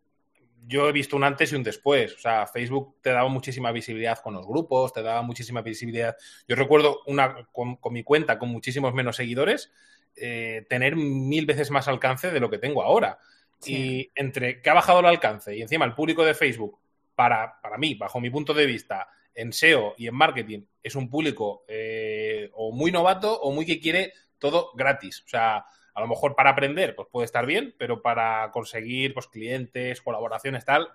yo 0.66 0.90
he 0.90 0.92
visto 0.92 1.16
un 1.16 1.24
antes 1.24 1.52
y 1.52 1.56
un 1.56 1.64
después. 1.64 2.16
O 2.16 2.20
sea, 2.20 2.48
Facebook 2.48 2.98
te 3.02 3.12
daba 3.12 3.30
muchísima 3.30 3.72
visibilidad 3.72 4.20
con 4.20 4.34
los 4.34 4.48
grupos, 4.48 4.94
te 4.94 5.02
daba 5.02 5.22
muchísima 5.22 5.62
visibilidad. 5.62 6.16
Yo 6.48 6.56
recuerdo 6.56 7.02
una 7.06 7.48
con, 7.52 7.78
mi 7.92 8.04
cuenta 8.04 8.40
con 8.40 8.50
muchísimos 8.50 8.94
menos 8.94 9.16
seguidores, 9.16 9.72
eh, 10.16 10.66
tener 10.70 10.96
mil 10.96 11.46
veces 11.46 11.72
más 11.72 11.88
alcance 11.88 12.32
de 12.32 12.40
lo 12.40 12.50
que 12.50 12.58
tengo 12.58 12.84
ahora. 12.84 13.20
Y 13.64 14.10
entre 14.16 14.60
que 14.60 14.70
ha 14.72 14.74
bajado 14.74 15.02
el 15.02 15.06
alcance 15.06 15.56
y 15.56 15.62
encima 15.62 15.86
el 15.86 15.94
público 15.94 16.26
de 16.26 16.34
Facebook, 16.34 16.80
para, 17.14 17.62
para 17.62 17.78
mí, 17.78 17.94
bajo 17.94 18.20
mi 18.20 18.32
punto 18.32 18.56
de 18.56 18.66
vista, 18.66 19.08
en 19.36 19.54
SEO 19.54 19.94
y 19.98 20.08
en 20.08 20.16
marketing, 20.16 20.64
es 20.82 20.96
un 20.96 21.10
público 21.10 21.64
eh, 21.68 22.50
o 22.54 22.72
muy 22.72 22.92
novato 22.92 23.40
o 23.40 23.52
muy 23.52 23.66
que 23.66 23.80
quiere 23.80 24.14
todo 24.42 24.72
gratis. 24.74 25.24
O 25.26 25.30
sea, 25.30 25.66
a 25.94 26.02
lo 26.02 26.08
mejor 26.08 26.36
para 26.36 26.50
aprender, 26.50 26.96
pues 26.96 27.08
puede 27.10 27.26
estar 27.26 27.46
bien, 27.46 27.76
pero 27.78 28.02
para 28.02 28.50
conseguir 28.52 29.14
pues, 29.14 29.28
clientes, 29.28 30.02
colaboraciones, 30.02 30.66
tal, 30.66 30.90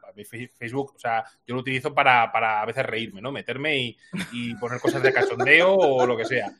Facebook, 0.58 0.92
o 0.94 0.98
sea, 0.98 1.24
yo 1.46 1.54
lo 1.54 1.60
utilizo 1.60 1.94
para, 1.94 2.24
a 2.24 2.66
veces 2.66 2.84
reírme, 2.84 3.20
¿no? 3.20 3.32
Meterme 3.32 3.78
y, 3.78 3.98
y 4.32 4.54
poner 4.56 4.80
cosas 4.80 5.02
de 5.02 5.12
cachondeo 5.12 5.74
o 5.74 6.06
lo 6.06 6.16
que 6.16 6.24
sea. 6.24 6.50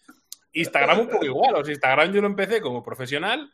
Instagram 0.53 1.01
un 1.01 1.09
poco 1.09 1.25
igual, 1.25 1.55
o 1.57 1.65
sea, 1.65 1.73
Instagram 1.73 2.13
yo 2.13 2.21
lo 2.21 2.29
empecé 2.29 2.61
como 2.61 2.83
profesional 2.83 3.53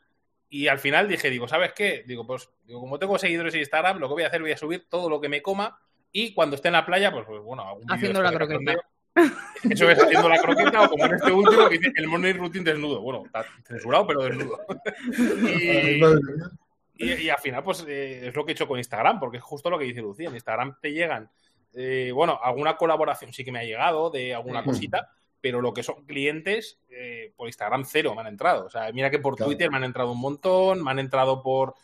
y 0.48 0.68
al 0.68 0.78
final 0.78 1.08
dije, 1.08 1.30
digo, 1.30 1.48
¿sabes 1.48 1.72
qué? 1.72 2.04
Digo, 2.06 2.26
pues, 2.26 2.48
digo, 2.64 2.80
como 2.80 2.98
tengo 2.98 3.18
seguidores 3.18 3.54
en 3.54 3.60
Instagram, 3.60 3.98
lo 3.98 4.08
que 4.08 4.14
voy 4.14 4.22
a 4.24 4.28
hacer, 4.28 4.40
voy 4.40 4.52
a 4.52 4.56
subir 4.56 4.86
todo 4.88 5.08
lo 5.08 5.20
que 5.20 5.28
me 5.28 5.42
coma 5.42 5.80
y 6.12 6.34
cuando 6.34 6.56
esté 6.56 6.68
en 6.68 6.74
la 6.74 6.86
playa, 6.86 7.10
pues, 7.10 7.24
pues 7.26 7.40
bueno, 7.42 7.66
algún 7.66 7.90
Haciendo 7.90 8.22
la 8.22 8.32
croqueta. 8.32 8.74
Eso 9.14 9.90
es 9.90 10.02
haciendo 10.02 10.28
la 10.28 10.40
croqueta 10.40 10.82
o 10.82 10.88
como 10.88 11.04
en 11.04 11.14
este 11.14 11.32
último 11.32 11.68
que 11.68 11.78
dice 11.78 11.92
el 11.96 12.08
morning 12.08 12.34
routine 12.34 12.64
desnudo. 12.64 13.00
Bueno, 13.00 13.24
está 13.26 13.44
censurado, 13.64 14.06
pero 14.06 14.22
desnudo. 14.22 14.58
Y, 16.94 17.28
al 17.28 17.38
final, 17.38 17.62
pues 17.64 17.84
eh, 17.88 18.28
es 18.28 18.34
lo 18.34 18.44
que 18.44 18.52
he 18.52 18.54
hecho 18.54 18.68
con 18.68 18.78
Instagram, 18.78 19.18
porque 19.18 19.38
es 19.38 19.42
justo 19.42 19.68
lo 19.68 19.78
que 19.78 19.86
dice 19.86 20.00
Lucía. 20.00 20.28
En 20.28 20.34
Instagram 20.34 20.76
te 20.80 20.92
llegan, 20.92 21.28
eh, 21.72 22.12
bueno, 22.14 22.38
alguna 22.40 22.76
colaboración 22.76 23.32
sí 23.32 23.44
que 23.44 23.50
me 23.50 23.58
ha 23.58 23.64
llegado 23.64 24.10
de 24.10 24.34
alguna 24.34 24.62
cosita, 24.62 25.08
pero 25.40 25.60
lo 25.60 25.74
que 25.74 25.82
son 25.82 26.04
clientes, 26.04 26.78
eh, 26.90 27.32
por 27.36 27.48
Instagram 27.48 27.84
cero 27.84 28.14
me 28.14 28.20
han 28.20 28.28
entrado. 28.28 28.66
O 28.66 28.70
sea, 28.70 28.92
mira 28.92 29.10
que 29.10 29.18
por 29.18 29.34
Twitter 29.34 29.70
me 29.70 29.78
han 29.78 29.84
entrado 29.84 30.12
un 30.12 30.20
montón, 30.20 30.84
me 30.84 30.92
han 30.92 31.00
entrado 31.00 31.42
por, 31.42 31.74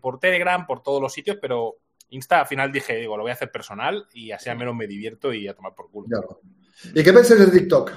por 0.00 0.20
Telegram, 0.20 0.66
por 0.66 0.82
todos 0.82 1.02
los 1.02 1.12
sitios, 1.12 1.38
pero 1.40 1.78
Insta 2.12 2.40
al 2.40 2.46
final 2.46 2.70
dije, 2.70 2.96
digo, 2.96 3.16
lo 3.16 3.22
voy 3.22 3.30
a 3.30 3.34
hacer 3.34 3.50
personal 3.50 4.06
y 4.12 4.32
así 4.32 4.50
al 4.50 4.58
menos 4.58 4.74
me 4.74 4.86
divierto 4.86 5.32
y 5.32 5.48
a 5.48 5.54
tomar 5.54 5.74
por 5.74 5.90
culo. 5.90 6.40
¿Y 6.94 7.02
qué 7.02 7.12
pensáis 7.12 7.40
de 7.40 7.58
TikTok? 7.58 7.92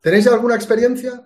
¿Tenéis 0.00 0.26
alguna 0.26 0.56
experiencia? 0.56 1.24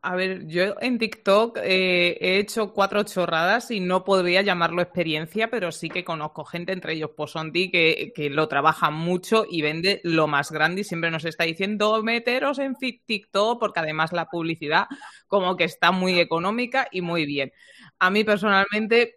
A 0.00 0.14
ver, 0.14 0.46
yo 0.46 0.76
en 0.80 0.96
TikTok 0.98 1.58
eh, 1.60 2.16
he 2.20 2.38
hecho 2.38 2.72
cuatro 2.72 3.02
chorradas 3.02 3.72
y 3.72 3.80
no 3.80 4.04
podría 4.04 4.42
llamarlo 4.42 4.80
experiencia, 4.80 5.50
pero 5.50 5.72
sí 5.72 5.88
que 5.88 6.04
conozco 6.04 6.44
gente, 6.44 6.72
entre 6.72 6.92
ellos 6.92 7.10
Posondi, 7.16 7.68
que, 7.68 8.12
que 8.14 8.30
lo 8.30 8.46
trabaja 8.46 8.90
mucho 8.90 9.44
y 9.50 9.60
vende 9.60 10.00
lo 10.04 10.28
más 10.28 10.52
grande 10.52 10.82
y 10.82 10.84
siempre 10.84 11.10
nos 11.10 11.24
está 11.24 11.42
diciendo 11.44 12.00
meteros 12.04 12.60
en 12.60 12.76
TikTok 12.76 13.58
porque 13.58 13.80
además 13.80 14.12
la 14.12 14.26
publicidad 14.26 14.86
como 15.26 15.56
que 15.56 15.64
está 15.64 15.90
muy 15.90 16.20
económica 16.20 16.86
y 16.92 17.00
muy 17.00 17.26
bien. 17.26 17.52
A 17.98 18.10
mí 18.10 18.22
personalmente 18.22 19.16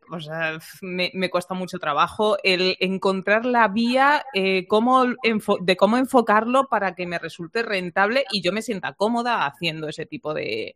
me, 0.82 1.30
cuesta 1.30 1.54
mucho 1.54 1.78
trabajo 1.78 2.38
el 2.44 2.76
encontrar 2.80 3.46
la 3.46 3.68
vía 3.68 4.26
eh, 4.34 4.66
de 5.62 5.78
cómo 5.78 5.98
enfocarlo 5.98 6.68
para 6.68 6.96
que 6.96 7.06
me 7.06 7.20
resulte 7.20 7.62
rentable 7.62 8.26
y 8.32 8.42
yo 8.42 8.52
me 8.52 8.64
sienta 8.64 8.94
cómoda 8.94 9.46
haciendo 9.46 9.88
ese 9.88 10.08
tipo 10.08 10.34
de, 10.34 10.71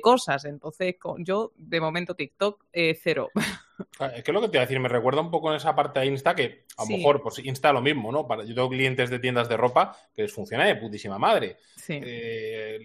cosas. 0.00 0.44
Entonces, 0.44 0.96
yo 1.18 1.52
de 1.56 1.80
momento 1.80 2.14
TikTok 2.14 2.64
eh, 2.72 2.98
cero. 3.00 3.30
Ah, 3.98 4.12
es 4.14 4.22
que 4.22 4.32
lo 4.32 4.40
que 4.40 4.48
te 4.48 4.56
iba 4.56 4.62
a 4.62 4.66
decir, 4.66 4.78
me 4.78 4.88
recuerda 4.88 5.22
un 5.22 5.30
poco 5.30 5.50
en 5.50 5.56
esa 5.56 5.74
parte 5.74 5.98
de 5.98 6.06
Insta 6.06 6.36
que 6.36 6.66
a 6.76 6.84
lo 6.84 6.96
mejor 6.96 7.20
pues 7.20 7.40
Insta 7.40 7.72
lo 7.72 7.82
mismo, 7.82 8.12
¿no? 8.12 8.28
Para, 8.28 8.44
yo 8.44 8.54
tengo 8.54 8.68
clientes 8.68 9.10
de 9.10 9.18
tiendas 9.18 9.48
de 9.48 9.56
ropa 9.56 9.96
que 10.14 10.22
les 10.22 10.32
funciona 10.32 10.66
de 10.66 10.76
putísima 10.76 11.18
madre. 11.18 11.56
Sí. 11.76 11.98
Eh, 12.00 12.78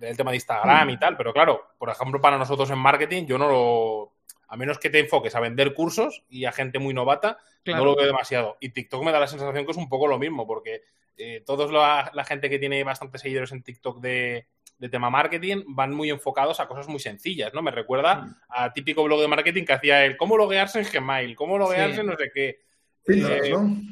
el, 0.00 0.16
tema 0.16 0.30
de 0.30 0.36
Instagram 0.36 0.90
y 0.90 0.98
tal, 0.98 1.16
pero 1.16 1.32
claro, 1.32 1.70
por 1.76 1.90
ejemplo, 1.90 2.20
para 2.20 2.38
nosotros 2.38 2.70
en 2.70 2.78
marketing 2.78 3.26
yo 3.26 3.36
no 3.36 3.48
lo 3.48 4.12
a 4.46 4.56
menos 4.56 4.78
que 4.78 4.90
te 4.90 5.00
enfoques 5.00 5.34
a 5.34 5.40
vender 5.40 5.74
cursos 5.74 6.22
y 6.28 6.44
a 6.44 6.52
gente 6.52 6.78
muy 6.78 6.94
novata, 6.94 7.38
no 7.64 7.84
lo 7.84 7.96
veo 7.96 8.06
demasiado. 8.06 8.56
Y 8.60 8.68
TikTok 8.68 9.02
me 9.02 9.10
da 9.10 9.18
la 9.18 9.26
sensación 9.26 9.64
que 9.64 9.72
es 9.72 9.76
un 9.76 9.88
poco 9.88 10.06
lo 10.06 10.20
mismo, 10.20 10.46
porque 10.46 10.82
eh, 11.16 11.42
toda 11.44 11.66
la, 12.12 12.24
gente 12.24 12.48
que 12.48 12.58
tiene 12.58 12.84
bastantes 12.84 13.22
seguidores 13.22 13.50
en 13.52 13.62
TikTok 13.62 14.00
de, 14.00 14.46
tema 14.90 15.10
marketing 15.10 15.62
van 15.68 15.92
muy 15.92 16.10
enfocados 16.10 16.60
a 16.60 16.68
cosas 16.68 16.88
muy 16.88 17.00
sencillas, 17.00 17.52
¿no? 17.54 17.62
Me 17.62 17.70
recuerda 17.70 18.16
mm. 18.16 18.36
a 18.48 18.72
típico 18.72 19.02
blog 19.04 19.20
de 19.20 19.28
marketing 19.28 19.64
que 19.64 19.72
hacía 19.72 20.04
el 20.04 20.16
cómo 20.16 20.36
loguearse 20.36 20.80
en 20.80 20.86
Gmail, 20.92 21.36
cómo 21.36 21.58
loguearse 21.58 22.00
en 22.00 22.06
no 22.06 22.16
sé 22.16 22.30
qué. 22.34 22.60
Eh, 23.06 23.50
¿no? 23.50 23.82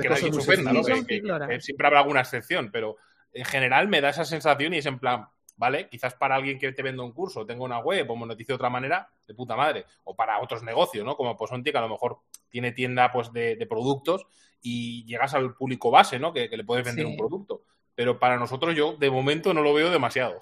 que 0.00 0.08
nadie 0.08 0.30
ofenda, 0.30 0.72
¿no? 0.72 0.82
que 0.82 1.60
siempre 1.60 1.86
habrá 1.86 2.00
alguna 2.00 2.20
excepción, 2.20 2.70
pero 2.70 2.96
en 3.32 3.44
general 3.44 3.88
me 3.88 4.00
da 4.00 4.10
esa 4.10 4.24
sensación 4.24 4.74
y 4.74 4.78
es 4.78 4.86
en 4.86 4.98
plan, 4.98 5.26
¿vale? 5.56 5.88
Quizás 5.88 6.14
para 6.14 6.36
alguien 6.36 6.58
que 6.58 6.72
te 6.72 6.82
venda 6.82 7.02
un 7.02 7.12
curso, 7.12 7.46
tenga 7.46 7.64
una 7.64 7.78
web 7.78 8.10
o 8.10 8.16
monetice 8.16 8.52
de 8.52 8.56
otra 8.56 8.70
manera, 8.70 9.08
de 9.26 9.34
puta 9.34 9.56
madre. 9.56 9.84
O 10.04 10.16
para 10.16 10.40
otros 10.40 10.62
negocios, 10.62 11.04
¿no? 11.04 11.16
Como 11.16 11.36
Posonti, 11.36 11.70
que 11.70 11.78
a 11.78 11.82
lo 11.82 11.88
mejor 11.88 12.18
tiene 12.48 12.72
tienda 12.72 13.10
pues, 13.12 13.32
de, 13.32 13.66
productos 13.68 14.26
y 14.62 15.04
llegas 15.04 15.34
al 15.34 15.54
público 15.54 15.90
base, 15.90 16.18
¿no? 16.18 16.32
Que, 16.32 16.48
le 16.48 16.64
puedes 16.64 16.84
vender 16.84 17.06
un 17.06 17.16
producto. 17.16 17.59
Pero 18.00 18.18
para 18.18 18.38
nosotros 18.38 18.74
yo, 18.74 18.96
de 18.98 19.10
momento, 19.10 19.52
no 19.52 19.60
lo 19.60 19.74
veo 19.74 19.90
demasiado. 19.90 20.38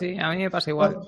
Sí, 0.00 0.16
a 0.18 0.30
mí 0.30 0.38
me 0.38 0.50
pasa 0.50 0.70
igual. 0.70 0.98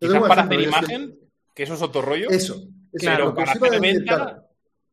Quizás 0.00 0.20
para 0.22 0.42
hacer 0.42 0.60
imagen, 0.60 1.16
que... 1.54 1.62
eso 1.62 1.74
es 1.74 1.82
otro 1.82 2.02
rollo. 2.02 2.28
Eso. 2.30 2.66
claro, 2.92 3.32
para 3.32 3.52
hacer 3.52 3.80
venta... 3.80 4.44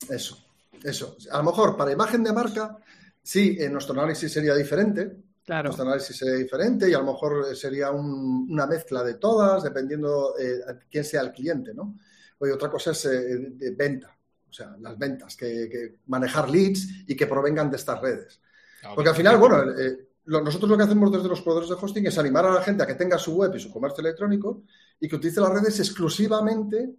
eso, 0.07 0.37
eso. 0.83 1.17
A 1.31 1.39
lo 1.39 1.45
mejor 1.45 1.75
para 1.75 1.91
imagen 1.91 2.23
de 2.23 2.33
marca, 2.33 2.77
sí, 3.23 3.57
en 3.59 3.73
nuestro 3.73 3.99
análisis 3.99 4.31
sería 4.31 4.53
diferente, 4.53 5.23
Claro. 5.43 5.69
Nuestro 5.69 5.87
análisis 5.87 6.15
sería 6.15 6.35
diferente 6.35 6.87
y 6.87 6.93
a 6.93 6.99
lo 6.99 7.05
mejor 7.05 7.55
sería 7.55 7.89
una 7.89 8.67
mezcla 8.67 9.03
de 9.03 9.15
todas, 9.15 9.63
dependiendo 9.63 10.35
eh, 10.39 10.59
quién 10.87 11.03
sea 11.03 11.21
el 11.21 11.31
cliente, 11.31 11.73
¿no? 11.73 11.97
Oye, 12.37 12.53
otra 12.53 12.69
cosa 12.69 12.91
es 12.91 13.05
eh, 13.05 13.37
de 13.49 13.71
venta, 13.71 14.15
o 14.47 14.53
sea, 14.53 14.75
las 14.79 14.95
ventas, 14.99 15.35
que, 15.35 15.97
manejar 16.05 16.47
leads 16.47 17.05
y 17.07 17.15
que 17.15 17.25
provengan 17.25 17.71
de 17.71 17.77
estas 17.77 17.99
redes. 17.99 18.39
Ah, 18.83 18.91
Porque 18.93 19.09
al 19.09 19.15
final, 19.15 19.37
bueno, 19.39 19.63
eh, 19.71 20.10
nosotros 20.25 20.69
lo 20.69 20.77
que 20.77 20.83
hacemos 20.83 21.11
desde 21.11 21.27
los 21.27 21.41
proveedores 21.41 21.69
de 21.69 21.83
hosting 21.83 22.07
es 22.07 22.17
animar 22.17 22.45
a 22.45 22.53
la 22.53 22.61
gente 22.61 22.83
a 22.83 22.87
que 22.87 22.95
tenga 22.95 23.17
su 23.17 23.35
web 23.35 23.53
y 23.55 23.59
su 23.59 23.71
comercio 23.71 24.01
electrónico 24.01 24.63
y 24.99 25.07
que 25.07 25.15
utilice 25.15 25.41
las 25.41 25.51
redes 25.51 25.79
exclusivamente 25.79 26.93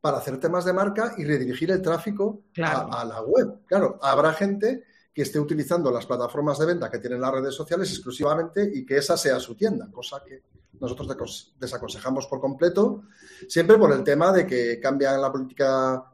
para 0.00 0.18
hacer 0.18 0.38
temas 0.38 0.64
de 0.64 0.72
marca 0.72 1.14
y 1.16 1.24
redirigir 1.24 1.70
el 1.70 1.80
tráfico 1.80 2.42
a, 2.62 3.00
a, 3.00 3.04
la 3.04 3.22
web. 3.22 3.60
Claro, 3.66 3.98
habrá 4.02 4.32
gente 4.34 4.84
que 5.14 5.22
esté 5.22 5.38
utilizando 5.38 5.90
las 5.90 6.06
plataformas 6.06 6.58
de 6.58 6.66
venta 6.66 6.90
que 6.90 6.98
tienen 6.98 7.20
las 7.20 7.32
redes 7.32 7.54
sociales 7.54 7.88
exclusivamente 7.90 8.68
y 8.74 8.84
que 8.84 8.98
esa 8.98 9.16
sea 9.16 9.38
su 9.38 9.54
tienda, 9.54 9.88
cosa 9.90 10.22
que 10.26 10.42
nosotros 10.80 11.54
desaconsejamos 11.58 12.26
por 12.26 12.40
completo, 12.40 13.04
siempre 13.48 13.78
por 13.78 13.92
el 13.92 14.02
tema 14.02 14.32
de 14.32 14.46
que 14.46 14.80
cambia 14.80 15.16
la 15.16 15.30
política, 15.30 16.04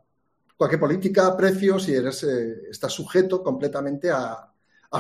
cualquier 0.56 0.80
política, 0.80 1.36
precios 1.36 1.88
y 1.88 1.94
eres, 1.94 2.22
eh, 2.24 2.68
estás 2.70 2.92
sujeto 2.92 3.42
completamente 3.42 4.10
a, 4.10 4.46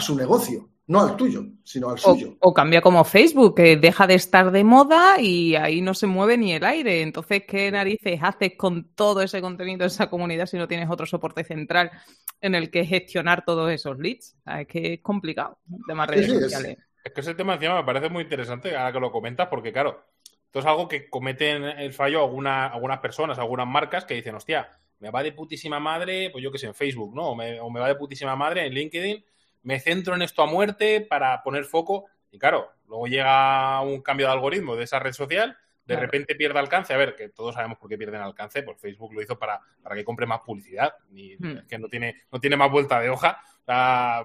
su 0.00 0.14
negocio 0.14 0.68
no 0.90 1.02
al 1.02 1.16
tuyo, 1.16 1.44
sino 1.62 1.90
al 1.90 1.98
suyo. 1.98 2.36
O, 2.40 2.52
cambia 2.52 2.80
como 2.80 3.04
Facebook, 3.04 3.54
que 3.54 3.76
deja 3.76 4.08
de 4.08 4.14
estar 4.14 4.50
de 4.50 4.64
moda 4.64 5.20
y 5.20 5.54
ahí 5.54 5.80
no 5.80 5.94
se 5.94 6.08
mueve 6.08 6.36
ni 6.36 6.52
el 6.52 6.64
aire. 6.64 7.02
Entonces, 7.02 7.44
¿qué 7.46 7.70
narices 7.70 8.18
haces 8.20 8.54
con 8.56 8.92
todo 8.94 9.22
ese 9.22 9.40
contenido 9.40 9.78
de 9.78 9.86
esa 9.86 10.10
comunidad 10.10 10.46
si 10.46 10.56
no 10.56 10.66
tienes 10.66 10.90
otro 10.90 11.06
soporte 11.06 11.44
central 11.44 11.92
en 12.40 12.56
el 12.56 12.72
que 12.72 12.84
gestionar 12.84 13.44
todos 13.44 13.70
esos 13.70 13.98
leads. 14.00 14.36
es 14.58 14.66
que 14.66 14.94
es 14.94 15.00
complicado, 15.00 15.58
temas 15.86 16.08
redes 16.08 16.32
sociales. 16.32 16.78
Es, 17.04 17.12
que 17.12 17.20
ese 17.20 17.34
tema 17.34 17.54
encima 17.54 17.76
me 17.76 17.84
parece 17.84 18.08
muy 18.08 18.24
interesante 18.24 18.74
ahora 18.74 18.92
que 18.92 19.00
lo 19.00 19.12
comentas, 19.12 19.46
porque 19.46 19.72
claro, 19.72 20.04
esto 20.46 20.58
es 20.58 20.66
algo 20.66 20.88
que 20.88 21.08
cometen 21.08 21.62
el 21.62 21.92
fallo 21.92 22.24
algunas 22.24 22.98
personas, 22.98 23.38
algunas 23.38 23.68
marcas 23.68 24.04
que 24.04 24.14
dicen, 24.14 24.34
hostia, 24.34 24.68
me 24.98 25.10
va 25.10 25.22
de 25.22 25.30
putísima 25.30 25.78
madre, 25.78 26.30
pues 26.30 26.42
yo 26.42 26.50
que 26.50 26.58
sé, 26.58 26.66
en 26.66 26.74
Facebook, 26.74 27.14
¿no? 27.14 27.30
O 27.30 27.34
me, 27.36 27.80
va 27.80 27.88
de 27.88 27.94
putísima 27.94 28.34
madre 28.34 28.66
en 28.66 28.74
LinkedIn, 28.74 29.24
me 29.62 29.80
centro 29.80 30.14
en 30.14 30.22
esto 30.22 30.42
a 30.42 30.46
muerte 30.46 31.00
para 31.00 31.42
poner 31.42 31.64
foco. 31.64 32.06
Y 32.30 32.38
claro, 32.38 32.70
luego 32.86 33.06
llega 33.06 33.80
un 33.80 34.02
cambio 34.02 34.26
de 34.26 34.32
algoritmo 34.32 34.76
de 34.76 34.84
esa 34.84 34.98
red 34.98 35.12
social 35.12 35.56
de 35.90 35.96
repente 35.96 36.34
pierde 36.34 36.58
alcance, 36.58 36.94
a 36.94 36.96
ver, 36.96 37.16
que 37.16 37.30
todos 37.30 37.54
sabemos 37.54 37.78
por 37.78 37.88
qué 37.88 37.98
pierden 37.98 38.20
alcance, 38.20 38.62
pues 38.62 38.80
Facebook 38.80 39.12
lo 39.12 39.22
hizo 39.22 39.38
para, 39.38 39.60
para 39.82 39.96
que 39.96 40.04
compre 40.04 40.26
más 40.26 40.40
publicidad, 40.40 40.94
y 41.12 41.36
hmm. 41.36 41.66
que 41.68 41.78
no 41.78 41.88
tiene, 41.88 42.22
no 42.30 42.40
tiene 42.40 42.56
más 42.56 42.70
vuelta 42.70 43.00
de 43.00 43.10
hoja, 43.10 43.42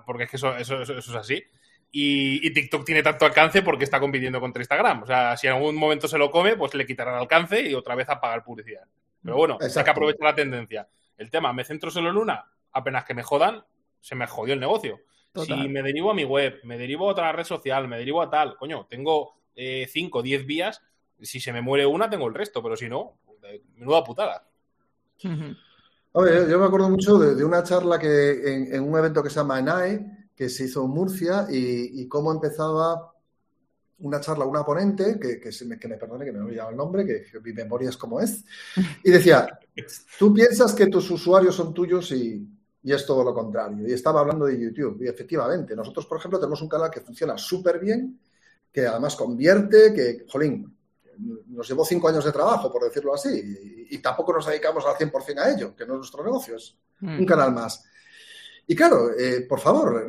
porque 0.06 0.24
es 0.24 0.30
que 0.30 0.38
eso, 0.38 0.56
eso, 0.56 0.82
eso, 0.82 0.94
es 0.94 1.16
así. 1.16 1.44
Y, 1.92 2.52
TikTok 2.52 2.86
tiene 2.86 3.02
tanto 3.02 3.26
alcance 3.26 3.62
porque 3.62 3.86
está 3.86 4.02
compitiendo 4.02 4.42
contra 4.42 4.62
Instagram. 4.62 5.04
O 5.04 5.06
sea, 5.06 5.38
si 5.38 5.48
en 5.48 5.54
algún 5.54 5.78
momento 5.78 6.10
se 6.10 6.18
lo 6.18 6.30
come, 6.30 6.58
pues 6.58 6.74
le 6.74 6.86
quitarán 6.86 7.16
alcance 7.16 7.62
y 7.62 7.74
otra 7.74 7.96
vez 7.96 8.10
a 8.10 8.20
pagar 8.20 8.44
publicidad. 8.44 8.84
Pero 9.24 9.38
bueno, 9.38 9.58
hay 9.62 9.84
que 9.84 9.90
aprovechar 9.90 10.24
la 10.24 10.36
tendencia. 10.36 10.90
El 11.18 11.32
tema, 11.32 11.54
me 11.54 11.64
centro 11.64 11.90
solo 11.90 12.10
en 12.10 12.18
una, 12.18 12.52
apenas 12.74 13.06
que 13.06 13.14
me 13.14 13.24
jodan, 13.24 13.64
se 14.02 14.14
me 14.14 14.28
jodió 14.28 14.54
el 14.54 14.60
negocio. 14.60 15.00
Si 15.36 15.54
me 15.68 15.84
derivo 15.84 16.12
a 16.12 16.14
mi 16.14 16.24
web, 16.24 16.60
me 16.64 16.78
derivo 16.78 17.08
a 17.08 17.12
otra 17.12 17.32
red 17.32 17.44
social, 17.44 17.88
me 17.88 17.98
derivo 17.98 18.22
a 18.22 18.30
tal, 18.30 18.56
coño, 18.56 18.86
tengo 18.90 19.36
5 19.56 20.20
o 20.20 20.22
10 20.22 20.46
vías 20.46 20.82
si 21.22 21.40
se 21.40 21.54
me 21.54 21.62
muere 21.62 21.86
una, 21.86 22.10
tengo 22.10 22.28
el 22.28 22.34
resto, 22.34 22.62
pero 22.62 22.76
si 22.76 22.90
no, 22.90 23.18
menuda 23.78 24.04
putada. 24.04 24.48
yo, 25.18 25.40
me 26.14 26.66
acuerdo 26.66 26.90
mucho 26.90 27.18
de, 27.18 27.44
una 27.44 27.64
charla 27.64 28.00
que 28.00 28.76
en, 28.76 28.84
un 28.84 28.98
evento 28.98 29.24
que 29.24 29.30
se 29.30 29.36
llama 29.36 29.60
ENAE, 29.60 30.30
que 30.36 30.50
se 30.50 30.66
hizo 30.66 30.84
en 30.84 30.92
Murcia, 30.92 31.48
y, 31.50 32.08
cómo 32.08 32.32
empezaba 32.32 33.12
una 34.00 34.20
charla, 34.20 34.46
una 34.46 34.66
ponente, 34.66 35.18
que, 35.20 35.40
que, 35.40 35.50
me, 35.66 35.80
que 35.80 35.88
me 35.88 35.98
perdone 35.98 36.26
que 36.26 36.32
me 36.34 36.40
he 36.40 36.42
olvidado 36.42 36.72
el 36.72 36.76
nombre, 36.76 37.06
que, 37.06 37.26
mi 37.40 37.54
memoria 37.54 37.90
es 37.90 37.98
como 37.98 38.20
es, 38.20 38.44
y 39.04 39.12
decía, 39.12 39.48
tú 40.20 40.34
piensas 40.34 40.74
que 40.74 40.88
tus 40.88 41.10
usuarios 41.10 41.56
son 41.56 41.74
tuyos 41.74 42.12
y, 42.12 42.46
y 42.86 42.94
es 42.94 43.04
todo 43.04 43.24
lo 43.24 43.34
contrario. 43.34 43.88
Y 43.88 43.94
estaba 43.94 44.20
hablando 44.20 44.46
de 44.46 44.60
YouTube. 44.60 45.02
Y 45.02 45.08
efectivamente, 45.08 45.76
nosotros, 45.76 46.06
por 46.06 46.20
ejemplo, 46.20 46.40
tenemos 46.40 46.62
un 46.62 46.70
canal 46.70 46.92
que 46.92 47.02
funciona 47.02 47.36
súper 47.36 47.80
bien, 47.80 48.20
que 48.72 48.86
además 48.86 49.16
convierte, 49.16 49.92
que, 49.92 50.24
jolín, 50.32 50.72
nos 51.48 51.68
llevó 51.68 51.84
cinco 51.84 52.10
años 52.10 52.24
de 52.24 52.32
trabajo, 52.32 52.72
por 52.72 52.84
decirlo 52.84 53.16
así, 53.16 53.88
y, 53.90 53.98
tampoco 53.98 54.34
nos 54.34 54.46
dedicamos 54.46 54.86
al 54.86 54.94
100% 54.94 55.40
a 55.40 55.50
ello, 55.50 55.76
que 55.76 55.84
no 55.88 55.94
es 55.94 55.98
nuestro 55.98 56.24
negocio, 56.24 56.58
es 56.58 56.76
un 57.02 57.24
mm. 57.24 57.26
canal 57.26 57.54
más. 57.54 57.84
Y 58.68 58.76
claro, 58.76 59.10
eh, 59.18 59.42
por 59.50 59.60
favor, 59.60 60.08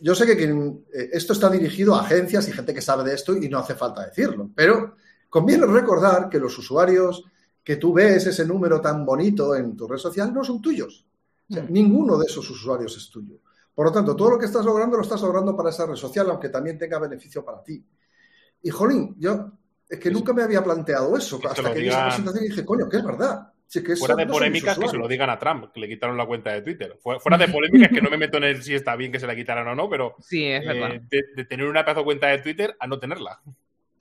yo 0.00 0.14
sé 0.16 0.26
que 0.26 0.42
eh, 0.42 1.10
esto 1.12 1.32
está 1.32 1.48
dirigido 1.48 1.94
a 1.94 2.00
agencias 2.00 2.48
y 2.48 2.52
gente 2.52 2.74
que 2.74 2.82
sabe 2.82 3.04
de 3.04 3.14
esto 3.14 3.36
y 3.36 3.48
no 3.48 3.60
hace 3.60 3.76
falta 3.76 4.04
decirlo, 4.04 4.50
pero 4.52 4.96
conviene 5.30 5.66
recordar 5.66 6.28
que 6.28 6.40
los 6.40 6.58
usuarios 6.58 7.24
que 7.62 7.76
tú 7.76 7.92
ves 7.92 8.26
ese 8.26 8.44
número 8.44 8.80
tan 8.80 9.06
bonito 9.06 9.54
en 9.54 9.76
tu 9.76 9.86
red 9.86 9.98
social 9.98 10.34
no 10.34 10.42
son 10.42 10.60
tuyos. 10.60 11.06
Mm. 11.48 11.72
ninguno 11.72 12.18
de 12.18 12.26
esos 12.26 12.48
usuarios 12.48 12.96
es 12.96 13.10
tuyo. 13.10 13.40
Por 13.74 13.86
lo 13.86 13.92
tanto, 13.92 14.14
todo 14.14 14.30
lo 14.30 14.38
que 14.38 14.46
estás 14.46 14.64
logrando 14.64 14.96
lo 14.96 15.02
estás 15.02 15.22
logrando 15.22 15.56
para 15.56 15.70
esa 15.70 15.86
red 15.86 15.96
social, 15.96 16.28
aunque 16.30 16.48
también 16.48 16.78
tenga 16.78 16.98
beneficio 16.98 17.44
para 17.44 17.62
ti. 17.62 17.84
Y 18.62 18.70
jolín, 18.70 19.14
yo 19.18 19.52
es 19.92 19.98
que 19.98 20.10
nunca 20.10 20.32
me 20.32 20.42
había 20.42 20.64
planteado 20.64 21.14
eso. 21.18 21.38
hasta 21.46 21.74
que 21.74 21.80
vi 21.80 21.88
esa 21.88 22.06
presentación 22.06 22.44
y 22.44 22.48
dije, 22.48 22.64
coño, 22.64 22.88
que 22.88 22.96
es 22.96 23.04
verdad. 23.04 23.52
fuera 23.98 24.14
de 24.14 24.26
polémicas 24.26 24.78
que 24.78 24.88
se 24.88 24.96
lo 24.96 25.06
digan 25.06 25.28
a 25.28 25.38
Trump, 25.38 25.66
que 25.70 25.80
le 25.80 25.88
quitaron 25.88 26.16
la 26.16 26.24
cuenta 26.24 26.50
de 26.50 26.62
Twitter. 26.62 26.98
Fuera 27.02 27.36
de 27.36 27.48
polémicas 27.48 27.90
que 27.90 28.00
no 28.00 28.08
me 28.08 28.16
meto 28.16 28.38
en 28.38 28.44
el 28.44 28.62
si 28.62 28.74
está 28.74 28.96
bien 28.96 29.12
que 29.12 29.20
se 29.20 29.26
la 29.26 29.36
quitaran 29.36 29.68
o 29.68 29.74
no, 29.74 29.90
pero 29.90 30.16
sí, 30.18 30.46
es 30.46 30.64
eh, 30.66 31.02
de, 31.36 31.44
tener 31.44 31.66
una 31.66 31.84
pedazo 31.84 32.04
cuenta 32.04 32.28
de 32.28 32.38
Twitter 32.38 32.74
a 32.80 32.86
no 32.86 32.98
tenerla. 32.98 33.42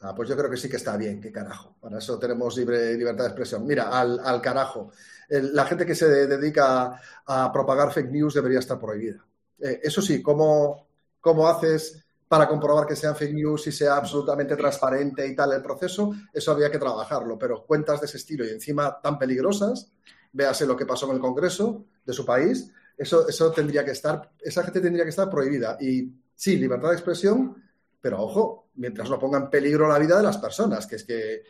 Ah, 0.01 0.13
pues 0.15 0.29
yo 0.29 0.36
creo 0.36 0.50
que 0.50 0.58
sí 0.58 0.67
que 0.67 0.77
está 0.77 0.98
bien, 0.98 1.22
qué 1.22 1.31
carajo. 1.31 1.75
Para 1.79 2.00
eso 2.00 2.17
tenemos 2.17 2.58
libre, 2.58 2.98
libertad 2.98 3.25
de 3.25 3.29
expresión. 3.29 3.65
Mira, 3.65 3.89
al, 3.89 4.20
al 4.20 4.41
carajo 4.41 4.91
la 5.31 5.65
gente 5.65 5.86
que 5.86 5.96
se 5.96 6.27
dedica 6.27 7.01
a, 7.25 7.51
propagar 7.51 7.91
fake 7.93 8.12
news 8.12 8.34
debería 8.34 8.60
estar 8.60 8.77
prohibida. 8.77 9.25
Eh, 9.60 9.79
eso 9.84 10.01
sí, 10.01 10.22
¿cómo, 10.22 10.88
¿cómo 11.22 11.48
haces 11.48 12.03
para 12.27 12.48
comprobar 12.48 12.86
que 12.86 12.96
sean 12.96 13.15
fake 13.15 13.34
news 13.34 13.67
y 13.67 13.72
sea 13.72 13.96
absolutamente 13.96 14.55
transparente 14.58 15.25
y 15.25 15.36
tal 15.36 15.53
el 15.53 15.62
proceso? 15.62 16.13
Eso 16.34 16.51
habría 16.51 16.70
que 16.70 16.79
trabajarlo, 16.79 17.38
pero 17.38 17.65
cuentas 17.65 18.01
de 18.01 18.08
ese 18.08 18.17
estilo 18.17 18.46
y 18.46 18.50
encima 18.50 19.00
tan 19.01 19.17
peligrosas, 19.17 19.91
véase 20.34 20.65
lo 20.65 20.75
que 20.75 20.86
pasó 20.86 21.08
en 21.10 21.15
el 21.15 21.22
Congreso 21.22 21.86
de 22.05 22.13
su 22.13 22.25
país, 22.25 22.70
eso, 22.98 23.27
eso 23.27 23.51
tendría 23.51 23.86
que 23.86 23.91
estar, 23.91 24.31
esa 24.41 24.63
gente 24.63 24.81
tendría 24.81 25.05
que 25.05 25.10
estar 25.12 25.29
prohibida. 25.29 25.77
Y 25.79 26.12
sí, 26.36 26.58
libertad 26.58 26.89
de 26.89 26.96
expresión, 26.96 27.55
pero 28.01 28.22
ojo, 28.22 28.60
mientras 28.75 29.09
no 29.09 29.19
ponga 29.19 29.37
en 29.37 29.49
peligro 29.49 29.87
la 29.87 29.99
vida 29.99 30.17
de 30.17 30.23
las 30.23 30.37
personas, 30.37 30.87
que 30.87 30.95
es 30.95 31.03
que, 31.03 31.43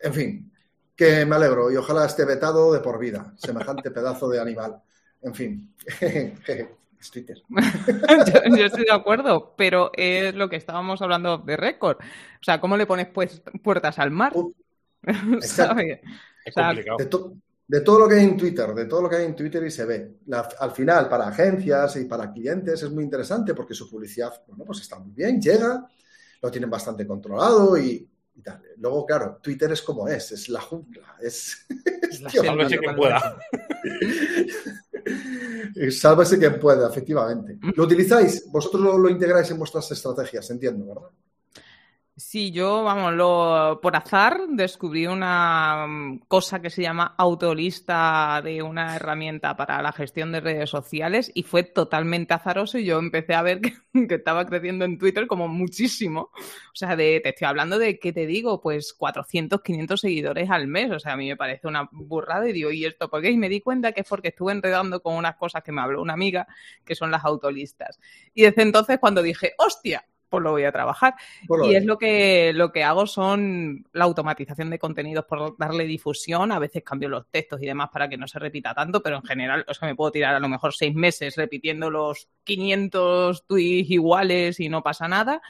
en 0.00 0.14
fin, 0.14 0.52
que 0.96 1.26
me 1.26 1.36
alegro 1.36 1.70
y 1.70 1.76
ojalá 1.76 2.06
esté 2.06 2.24
vetado 2.24 2.72
de 2.72 2.80
por 2.80 2.98
vida, 2.98 3.34
semejante 3.36 3.90
pedazo 3.90 4.28
de 4.28 4.40
animal. 4.40 4.82
En 5.22 5.34
fin, 5.34 5.74
es 6.00 7.10
Twitter. 7.10 7.42
yo, 8.56 8.64
estoy 8.64 8.84
de 8.84 8.92
acuerdo, 8.92 9.54
pero 9.56 9.90
es 9.94 10.34
lo 10.34 10.48
que 10.48 10.56
estábamos 10.56 11.02
hablando 11.02 11.38
de 11.38 11.56
récord. 11.56 11.98
O 11.98 12.44
sea, 12.44 12.60
¿cómo 12.60 12.76
le 12.76 12.86
pones 12.86 13.08
pues, 13.08 13.42
puertas 13.62 13.98
al 13.98 14.10
mar? 14.10 14.32
Es 16.46 16.54
complicado. 16.54 16.96
De, 17.68 17.80
todo 17.80 17.98
lo 17.98 18.08
que 18.08 18.14
hay 18.14 18.24
en 18.24 18.36
Twitter, 18.36 18.72
de 18.72 18.84
todo 18.84 19.02
lo 19.02 19.08
que 19.08 19.16
hay 19.16 19.24
en 19.24 19.34
Twitter 19.34 19.64
y 19.64 19.70
se 19.72 19.84
ve. 19.84 20.18
al 20.60 20.70
final, 20.70 21.08
para 21.08 21.26
agencias 21.26 21.96
y 21.96 22.04
para 22.04 22.32
clientes 22.32 22.80
es 22.80 22.90
muy 22.90 23.02
interesante 23.02 23.52
porque 23.52 23.74
su 23.74 23.90
publicidad, 23.90 24.32
bueno, 24.46 24.64
pues 24.64 24.80
está 24.80 24.96
muy 25.00 25.12
bien, 25.12 25.40
llega, 25.40 25.84
lo 26.42 26.50
tienen 26.50 26.70
bastante 26.70 27.06
controllo 27.06 27.76
y, 27.76 28.08
Luego, 28.78 29.06
claro, 29.06 29.38
Twitter 29.42 29.72
es 29.72 29.82
como 29.82 30.06
es, 30.08 30.32
es 30.32 30.48
la 30.48 30.60
jungla, 30.60 31.16
es... 31.20 31.66
Sálvese 32.30 32.78
quien 32.78 32.94
pueda. 32.94 33.38
Sálvese 35.90 36.38
quien 36.38 36.60
pueda, 36.60 36.88
efectivamente. 36.88 37.58
¿Lo 37.74 37.84
utilizáis? 37.84 38.46
Vosotros 38.50 38.98
lo 38.98 39.08
integráis 39.08 39.50
en 39.50 39.58
vuestras 39.58 39.90
estrategias, 39.90 40.50
entiendo, 40.50 40.86
¿verdad? 40.86 41.10
Sí, 42.18 42.50
yo, 42.50 42.82
vamos, 42.82 43.12
lo, 43.12 43.78
por 43.82 43.94
azar 43.94 44.40
descubrí 44.48 45.06
una 45.06 45.86
mm, 45.86 46.20
cosa 46.28 46.62
que 46.62 46.70
se 46.70 46.80
llama 46.80 47.14
autolista 47.18 48.40
de 48.42 48.62
una 48.62 48.96
herramienta 48.96 49.54
para 49.54 49.82
la 49.82 49.92
gestión 49.92 50.32
de 50.32 50.40
redes 50.40 50.70
sociales 50.70 51.30
y 51.34 51.42
fue 51.42 51.62
totalmente 51.62 52.32
azaroso 52.32 52.78
y 52.78 52.86
yo 52.86 52.98
empecé 52.98 53.34
a 53.34 53.42
ver 53.42 53.60
que, 53.92 54.14
estaba 54.14 54.46
creciendo 54.46 54.86
en 54.86 54.96
Twitter 54.96 55.26
como 55.26 55.46
muchísimo. 55.46 56.30
O 56.32 56.74
sea, 56.74 56.96
de, 56.96 57.20
te 57.20 57.28
estoy 57.28 57.48
hablando 57.48 57.78
de, 57.78 57.98
¿qué 57.98 58.14
te 58.14 58.24
digo? 58.26 58.62
Pues 58.62 58.94
400, 58.94 59.60
500 59.60 60.00
seguidores 60.00 60.50
al 60.50 60.68
mes. 60.68 60.90
O 60.92 60.98
sea, 60.98 61.12
a 61.12 61.16
mí 61.18 61.28
me 61.28 61.36
parece 61.36 61.68
una 61.68 61.86
burrada 61.92 62.48
y 62.48 62.54
digo, 62.54 62.70
¿y 62.70 62.86
esto 62.86 63.10
por 63.10 63.20
qué? 63.20 63.30
Y 63.30 63.36
me 63.36 63.50
di 63.50 63.60
cuenta 63.60 63.92
que 63.92 64.00
es 64.00 64.08
porque 64.08 64.28
estuve 64.28 64.52
enredando 64.52 65.02
con 65.02 65.16
unas 65.16 65.36
cosas 65.36 65.62
que 65.62 65.72
me 65.72 65.82
habló 65.82 66.00
una 66.00 66.14
amiga, 66.14 66.46
que 66.82 66.94
son 66.94 67.10
las 67.10 67.26
autolistas. 67.26 68.00
Y 68.32 68.44
desde 68.44 68.62
entonces 68.62 68.98
cuando 69.00 69.20
dije, 69.20 69.52
hostia, 69.58 70.06
pues 70.28 70.42
lo 70.42 70.50
voy 70.52 70.64
a 70.64 70.72
trabajar. 70.72 71.14
y 71.64 71.74
es 71.74 71.84
lo 71.84 71.98
que, 71.98 72.52
lo 72.54 72.72
que 72.72 72.84
hago 72.84 73.06
son 73.06 73.86
la 73.92 74.04
automatización 74.04 74.70
de 74.70 74.78
contenidos 74.78 75.24
por 75.24 75.56
darle 75.56 75.84
difusión. 75.84 76.52
A 76.52 76.58
veces 76.58 76.82
cambio 76.82 77.08
los 77.08 77.26
textos 77.30 77.62
y 77.62 77.66
demás 77.66 77.90
para 77.92 78.08
que 78.08 78.16
no 78.16 78.26
se 78.26 78.38
repita 78.38 78.74
tanto, 78.74 79.02
pero 79.02 79.16
en 79.16 79.22
general, 79.22 79.64
o 79.68 79.74
sea, 79.74 79.88
me 79.88 79.94
puedo 79.94 80.10
tirar 80.10 80.34
a 80.34 80.40
lo 80.40 80.48
mejor 80.48 80.74
seis 80.74 80.94
meses 80.94 81.36
repitiendo 81.36 81.90
los 81.90 82.28
500 82.44 83.46
tweets 83.46 83.90
iguales 83.90 84.60
y 84.60 84.68
no 84.68 84.82
pasa 84.82 85.08
nada. 85.08 85.40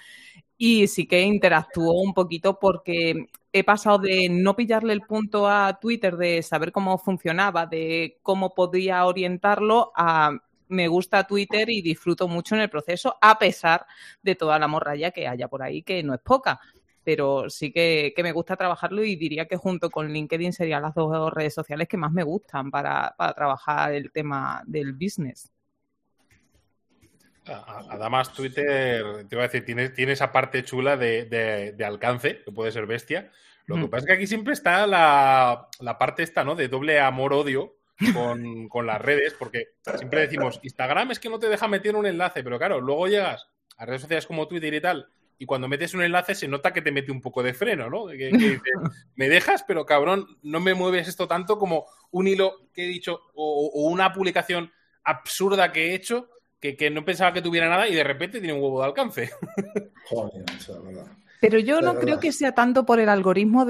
Y 0.59 0.87
sí 0.87 1.07
que 1.07 1.21
interactúo 1.21 2.01
un 2.01 2.15
poquito 2.15 2.59
porque 2.59 3.27
he 3.53 3.65
pasado 3.65 3.99
de 3.99 4.29
no 4.31 4.57
pillarle 4.57 4.93
el 4.93 5.03
punto 5.03 5.49
a 5.49 5.79
Twitter 5.81 6.17
de 6.17 6.43
saber 6.43 6.73
cómo 6.73 6.99
funcionaba, 6.99 7.67
de 7.67 8.19
cómo 8.23 8.55
podía 8.55 9.05
orientarlo, 9.05 9.93
a 9.95 10.39
me 10.69 10.89
gusta 10.89 11.27
Twitter 11.27 11.69
y 11.71 11.83
disfruto 11.83 12.29
mucho 12.29 12.55
en 12.55 12.63
el 12.63 12.71
proceso, 12.71 13.17
a 13.21 13.39
pesar 13.39 13.87
de 14.23 14.35
toda 14.35 14.59
la 14.59 14.69
morralla 14.69 15.11
que 15.11 15.29
haya 15.29 15.49
por 15.49 15.63
ahí, 15.63 15.83
que 15.83 16.03
no 16.03 16.15
es 16.15 16.21
poca. 16.21 16.61
Pero 17.05 17.49
sí 17.49 17.71
que, 17.71 18.13
me 18.23 18.33
gusta 18.33 18.57
trabajarlo 18.57 19.05
y 19.05 19.15
diría 19.15 19.47
que 19.47 19.57
junto 19.57 19.91
con 19.91 20.09
LinkedIn 20.09 20.53
serían 20.53 20.83
las 20.83 20.95
dos 20.95 21.33
redes 21.33 21.55
sociales 21.55 21.87
que 21.87 21.97
más 21.97 22.11
me 22.11 22.25
gustan 22.25 22.71
para, 22.71 23.15
trabajar 23.37 23.93
el 23.93 24.11
tema 24.11 24.63
del 24.67 24.93
business. 24.93 25.53
Además, 27.45 28.33
Twitter, 28.33 29.25
te 29.29 29.37
iba 29.37 29.45
a 29.45 29.47
decir, 29.47 29.65
tiene, 29.65 29.91
tiene 29.91 30.13
esa 30.13 30.33
parte 30.33 30.65
chula 30.65 30.97
de, 30.97 31.77
alcance, 31.87 32.43
que 32.43 32.51
puede 32.51 32.73
ser 32.73 32.87
bestia. 32.87 33.31
Lo 33.67 33.77
que 33.77 33.89
pasa 33.89 34.01
es 34.01 34.07
que 34.07 34.13
aquí 34.13 34.27
siempre 34.27 34.53
está 34.53 34.85
la, 34.87 35.69
la 35.79 35.99
parte 35.99 36.25
esta, 36.25 36.45
¿no? 36.45 36.57
De 36.57 36.67
doble 36.67 36.99
amor-odio 36.99 37.77
con, 38.13 38.87
las 38.87 39.01
redes, 39.01 39.35
porque 39.39 39.69
siempre 39.97 40.21
decimos, 40.21 40.61
Instagram 40.63 41.13
es 41.13 41.21
que 41.21 41.29
no 41.29 41.39
te 41.39 41.49
deja 41.49 41.69
meter 41.69 41.97
un 41.97 42.07
enlace, 42.07 42.43
pero 42.43 42.59
claro, 42.59 42.81
luego 42.81 43.09
llegas 43.09 43.49
a 43.79 43.87
redes 43.87 44.03
sociales 44.03 44.27
como 44.27 44.49
Twitter 44.49 44.73
y 44.75 44.81
tal, 44.81 45.09
y 45.39 45.47
cuando 45.47 45.69
metes 45.69 45.95
un 45.95 46.03
enlace 46.03 46.35
se 46.35 46.49
nota 46.49 46.73
que 46.73 46.83
te 46.83 46.93
mete 46.93 47.13
un 47.13 47.21
poco 47.21 47.43
de 47.43 47.55
freno, 47.55 47.91
¿no? 47.91 48.07
me 49.17 49.29
dejas, 49.29 49.65
pero 49.67 49.85
cabrón, 49.85 50.39
no 50.43 50.61
me 50.61 50.75
mueves 50.75 51.09
esto 51.09 51.29
tanto 51.29 51.59
como 51.59 51.87
un 52.11 52.29
hilo 52.29 52.69
que 52.73 52.85
he 52.85 52.89
dicho 52.89 53.21
o, 53.35 53.71
una 53.89 54.13
publicación 54.13 54.73
absurda 55.05 55.73
que 55.73 55.91
he 55.91 55.95
hecho 55.95 56.29
que, 56.61 56.77
que, 56.77 56.91
no 56.91 57.05
pensaba 57.05 57.33
que 57.33 57.43
tuviera 57.43 57.69
nada 57.69 57.89
y 57.89 57.95
de 57.95 58.05
repente 58.05 58.41
tiene 58.41 58.55
un 58.55 58.63
huevo 58.63 58.81
de 58.81 58.87
alcance. 58.87 59.31
Joder, 60.09 60.45
eso 60.59 60.79
es 60.79 60.85
verdad. 60.85 61.17
Pero 61.41 61.59
yo 61.59 61.81
no 61.81 61.97
creo 61.97 62.19
que 62.19 62.33
sea 62.33 62.53
tanto 62.53 62.87
por 62.87 62.99
el 62.99 63.09
algoritmo 63.09 63.65
mm, 63.65 63.69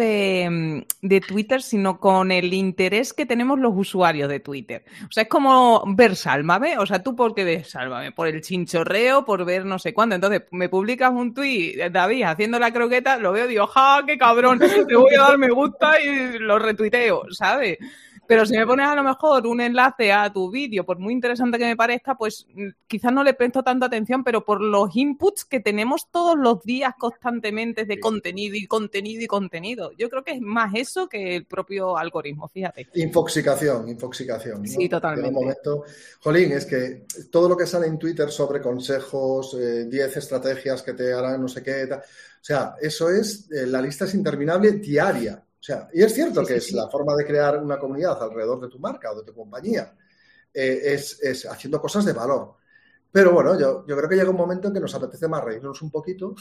de, 1.02 1.20
Twitter, 1.20 1.62
sino 1.62 1.98
con 1.98 2.30
el 2.30 2.54
interés 2.54 3.12
que 3.12 3.26
tenemos 3.26 3.58
los 3.58 3.72
usuarios 3.74 4.28
de 4.28 4.40
Twitter. 4.40 4.84
O 5.02 5.12
sea, 5.12 5.24
es 5.24 5.28
como 5.28 5.82
ver 5.94 6.16
Sálvame. 6.16 6.78
O 6.78 6.86
sea, 6.86 7.02
¿tú 7.02 7.16
por 7.16 7.34
qué 7.34 7.44
ves 7.44 7.70
Sálvame? 7.70 8.12
Por 8.12 8.28
el 8.28 8.40
chinchorreo, 8.40 9.24
por 9.24 9.44
ver 9.44 9.64
no 9.64 9.78
sé 9.78 9.92
cuándo. 9.92 10.14
Entonces, 10.14 10.42
me 10.52 10.68
publicas 10.68 11.10
un 11.10 11.34
tweet, 11.34 11.90
David, 11.90 12.22
haciendo 12.22 12.58
la 12.58 12.72
croqueta, 12.72 13.18
lo 13.18 13.32
veo 13.32 13.46
y 13.46 13.50
digo, 13.50 13.66
¡ja, 13.66 14.02
qué 14.06 14.16
cabrón! 14.16 14.58
Te 14.88 14.96
voy 14.96 15.14
a 15.14 15.22
dar 15.22 15.38
me 15.38 15.50
gusta 15.50 16.00
y 16.00 16.38
lo 16.38 16.58
retuiteo, 16.58 17.24
¿sabes? 17.30 17.78
Pero 18.26 18.46
si 18.46 18.56
me 18.56 18.66
pones 18.66 18.86
a 18.86 18.94
lo 18.94 19.02
mejor 19.02 19.46
un 19.46 19.60
enlace 19.60 20.12
a 20.12 20.32
tu 20.32 20.50
vídeo, 20.50 20.84
por 20.84 20.98
muy 20.98 21.12
interesante 21.12 21.58
que 21.58 21.64
me 21.64 21.76
parezca, 21.76 22.16
pues 22.16 22.46
mm, 22.54 22.68
quizás 22.86 23.12
no 23.12 23.22
le 23.22 23.34
presto 23.34 23.62
tanta 23.62 23.86
atención, 23.86 24.24
pero 24.24 24.44
por 24.44 24.60
los 24.60 24.94
inputs 24.96 25.44
que 25.44 25.60
tenemos 25.60 26.10
todos 26.10 26.36
los 26.36 26.62
días 26.62 26.94
constantemente 26.98 27.84
de 27.84 28.00
contenido 28.00 28.56
y 28.56 28.66
contenido 28.66 29.22
y 29.22 29.26
contenido. 29.26 29.92
Yo 29.96 30.08
creo 30.08 30.24
que 30.24 30.32
es 30.32 30.40
más 30.40 30.74
eso 30.74 31.08
que 31.08 31.36
el 31.36 31.44
propio 31.46 31.96
algoritmo, 31.96 32.48
fíjate. 32.48 32.88
Infoxicación, 32.94 33.88
infoxicación. 33.88 34.66
Sí, 34.66 34.88
totalmente. 34.88 35.30
momento, 35.30 35.84
Jolín, 36.20 36.52
es 36.52 36.66
que 36.66 37.06
todo 37.30 37.48
lo 37.48 37.56
que 37.56 37.66
sale 37.66 37.86
en 37.86 37.98
Twitter 37.98 38.30
sobre 38.30 38.60
consejos, 38.60 39.56
10 39.56 39.92
eh, 39.92 40.18
estrategias 40.18 40.82
que 40.82 40.94
te 40.94 41.12
harán 41.12 41.40
no 41.40 41.48
sé 41.48 41.62
qué, 41.62 41.88
o 41.92 41.98
sea, 42.40 42.76
eso 42.80 43.10
es, 43.10 43.50
eh, 43.50 43.66
la 43.66 43.82
lista 43.82 44.04
es 44.04 44.14
interminable 44.14 44.72
diaria. 44.72 45.42
O 45.58 45.62
sea, 45.66 45.88
y 45.92 46.02
es 46.02 46.14
cierto 46.14 46.44
que 46.44 46.56
es 46.56 46.72
la 46.72 46.88
forma 46.88 47.14
de 47.16 47.24
crear 47.24 47.62
una 47.62 47.78
comunidad 47.78 48.22
alrededor 48.22 48.60
de 48.60 48.68
tu 48.68 48.78
marca 48.78 49.10
o 49.10 49.16
de 49.16 49.24
tu 49.24 49.34
compañía, 49.34 49.94
eh, 50.52 50.94
es, 50.94 51.46
haciendo 51.50 51.80
cosas 51.80 52.04
de 52.04 52.12
valor. 52.12 52.54
Pero 53.10 53.32
bueno, 53.32 53.58
yo, 53.58 53.84
yo 53.86 53.96
creo 53.96 54.08
que 54.08 54.16
llega 54.16 54.30
un 54.30 54.36
momento 54.36 54.68
en 54.68 54.74
que 54.74 54.80
nos 54.80 54.94
apetece 54.94 55.28
más 55.28 55.42
reírnos 55.42 55.82
un 55.82 55.90
poquito. 55.90 56.34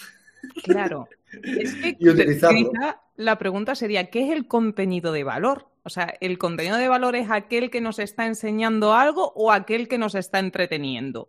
Claro. 0.63 1.07
Es 1.43 1.73
que 1.75 1.97
y 1.99 2.07
utilizarlo. 2.07 2.71
la 3.17 3.37
pregunta 3.37 3.75
sería, 3.75 4.09
¿qué 4.09 4.25
es 4.25 4.31
el 4.31 4.47
contenido 4.47 5.11
de 5.11 5.25
valor? 5.25 5.67
O 5.83 5.89
sea, 5.89 6.15
¿el 6.21 6.37
contenido 6.37 6.77
de 6.77 6.87
valor 6.87 7.15
es 7.15 7.29
aquel 7.29 7.69
que 7.69 7.81
nos 7.81 7.99
está 7.99 8.25
enseñando 8.25 8.93
algo 8.93 9.33
o 9.35 9.51
aquel 9.51 9.89
que 9.89 9.97
nos 9.97 10.15
está 10.15 10.39
entreteniendo? 10.39 11.27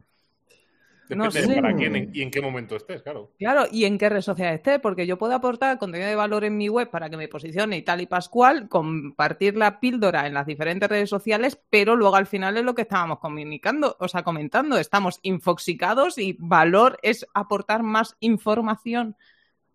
Depende 1.09 1.47
de 1.47 1.63
para 1.63 1.75
quién 1.75 2.11
y 2.13 2.23
en 2.23 2.31
qué 2.31 2.41
momento 2.41 2.77
estés, 2.77 3.03
claro. 3.03 3.33
Claro, 3.39 3.65
y 3.71 3.85
en 3.85 3.99
qué 3.99 4.09
red 4.09 4.21
social 4.21 4.55
estés, 4.55 4.81
porque 4.81 5.07
yo 5.07 5.19
puedo 5.19 5.35
aportar 5.35 5.79
contenido 5.79 6.09
de 6.09 6.17
valor 6.17 6.45
en 6.45 6.57
mi 6.57 6.69
web 6.69 6.91
para 6.91 7.09
que 7.09 7.17
me 7.17 7.29
posicione 7.29 7.77
y 7.77 7.83
tal 7.83 8.01
y 8.01 8.07
pascual, 8.07 8.69
compartir 8.69 9.57
la 9.57 9.81
píldora 9.81 10.27
en 10.27 10.35
las 10.35 10.47
diferentes 10.47 10.89
redes 10.89 11.11
sociales, 11.11 11.59
pero 11.71 11.97
luego 11.97 12.17
al 12.17 12.27
final 12.27 12.57
es 12.57 12.65
lo 12.65 12.75
que 12.75 12.83
estábamos 12.83 13.19
comunicando, 13.19 13.97
o 14.01 14.09
sea, 14.09 14.23
comentando, 14.23 14.79
estamos 14.79 15.21
infoxicados 15.23 16.19
y 16.19 16.37
valor 16.39 16.99
es 17.03 17.27
aportar 17.35 17.83
más 17.83 18.17
información 18.21 19.17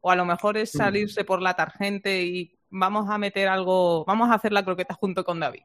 o 0.02 0.12
a 0.12 0.16
lo 0.16 0.26
mejor 0.26 0.58
es 0.58 0.76
mm. 0.76 0.78
salirse 0.78 1.24
por 1.24 1.42
la 1.42 1.56
tarjente 1.56 2.24
y 2.24 2.58
vamos 2.70 3.10
a 3.10 3.18
meter 3.18 3.48
algo, 3.48 4.04
vamos 4.06 4.30
a 4.30 4.36
hacer 4.36 4.52
la 4.52 4.66
croqueta 4.66 4.94
junto 4.96 5.24
con 5.24 5.40
David. 5.40 5.62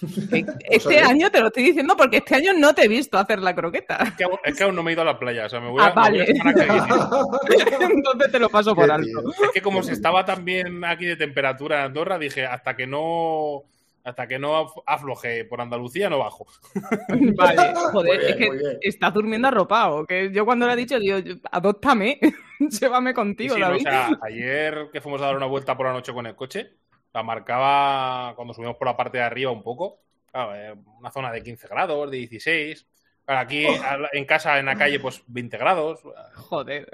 Este 0.70 0.98
año 1.00 1.30
te 1.30 1.40
lo 1.40 1.48
estoy 1.48 1.64
diciendo 1.64 1.96
porque 1.96 2.18
este 2.18 2.36
año 2.36 2.52
no 2.52 2.74
te 2.74 2.84
he 2.84 2.88
visto 2.88 3.18
hacer 3.18 3.40
la 3.40 3.54
croqueta. 3.54 3.98
Es 4.44 4.56
que, 4.56 4.64
aún 4.64 4.76
no 4.76 4.82
me 4.82 4.90
he 4.90 4.94
ido 4.94 5.02
a 5.02 5.06
la 5.06 5.18
playa, 5.18 5.46
o 5.46 5.48
sea, 5.48 5.60
me 5.60 5.70
voy 5.70 5.82
a, 5.82 5.86
ah, 5.86 5.92
vale. 5.92 6.24
Entonces 7.80 8.32
te 8.32 8.38
lo 8.38 8.48
paso 8.48 8.74
por 8.74 8.90
alto. 8.90 9.30
Es 9.42 9.50
que 9.52 9.62
como 9.62 9.82
se 9.82 9.92
estaba 9.92 10.24
también 10.24 10.84
aquí 10.84 11.06
de 11.06 11.16
temperatura 11.16 11.78
en 11.78 11.84
Andorra, 11.86 12.18
dije, 12.18 12.46
hasta 12.46 12.76
que 12.76 12.86
no 12.86 13.64
hasta 14.04 14.26
que 14.26 14.38
no 14.38 14.72
afloje 14.86 15.44
por 15.44 15.60
Andalucía 15.60 16.08
no 16.08 16.18
bajo. 16.18 16.46
Vale, 17.36 17.74
joder, 17.92 18.20
es 18.22 18.36
que 18.36 18.78
estás 18.80 19.12
durmiendo 19.12 19.48
arropado. 19.48 20.06
Que 20.06 20.30
yo 20.32 20.46
cuando 20.46 20.66
le 20.66 20.72
he 20.72 20.76
dicho, 20.76 20.98
digo, 20.98 21.18
adóptame, 21.50 22.18
llévame 22.58 23.12
contigo, 23.12 23.58
David. 23.58 23.80
o 23.86 23.90
sea, 23.90 24.10
ayer 24.22 24.88
que 24.92 25.00
fuimos 25.00 25.20
a 25.20 25.26
dar 25.26 25.36
una 25.36 25.46
vuelta 25.46 25.76
por 25.76 25.86
la 25.86 25.92
noche 25.92 26.12
con 26.12 26.26
el 26.26 26.34
coche, 26.34 26.77
la 27.12 27.22
marcaba 27.22 28.34
cuando 28.36 28.54
subimos 28.54 28.76
por 28.76 28.86
la 28.86 28.96
parte 28.96 29.18
de 29.18 29.24
arriba 29.24 29.50
un 29.50 29.62
poco. 29.62 30.00
Eh, 30.34 30.74
una 30.98 31.10
zona 31.10 31.32
de 31.32 31.42
15 31.42 31.68
grados, 31.68 32.10
de 32.10 32.18
16. 32.18 32.86
aquí 33.26 33.66
oh. 33.66 34.06
en 34.12 34.24
casa, 34.24 34.58
en 34.58 34.66
la 34.66 34.76
calle, 34.76 35.00
pues 35.00 35.22
20 35.26 35.56
grados. 35.58 36.00
Joder. 36.34 36.88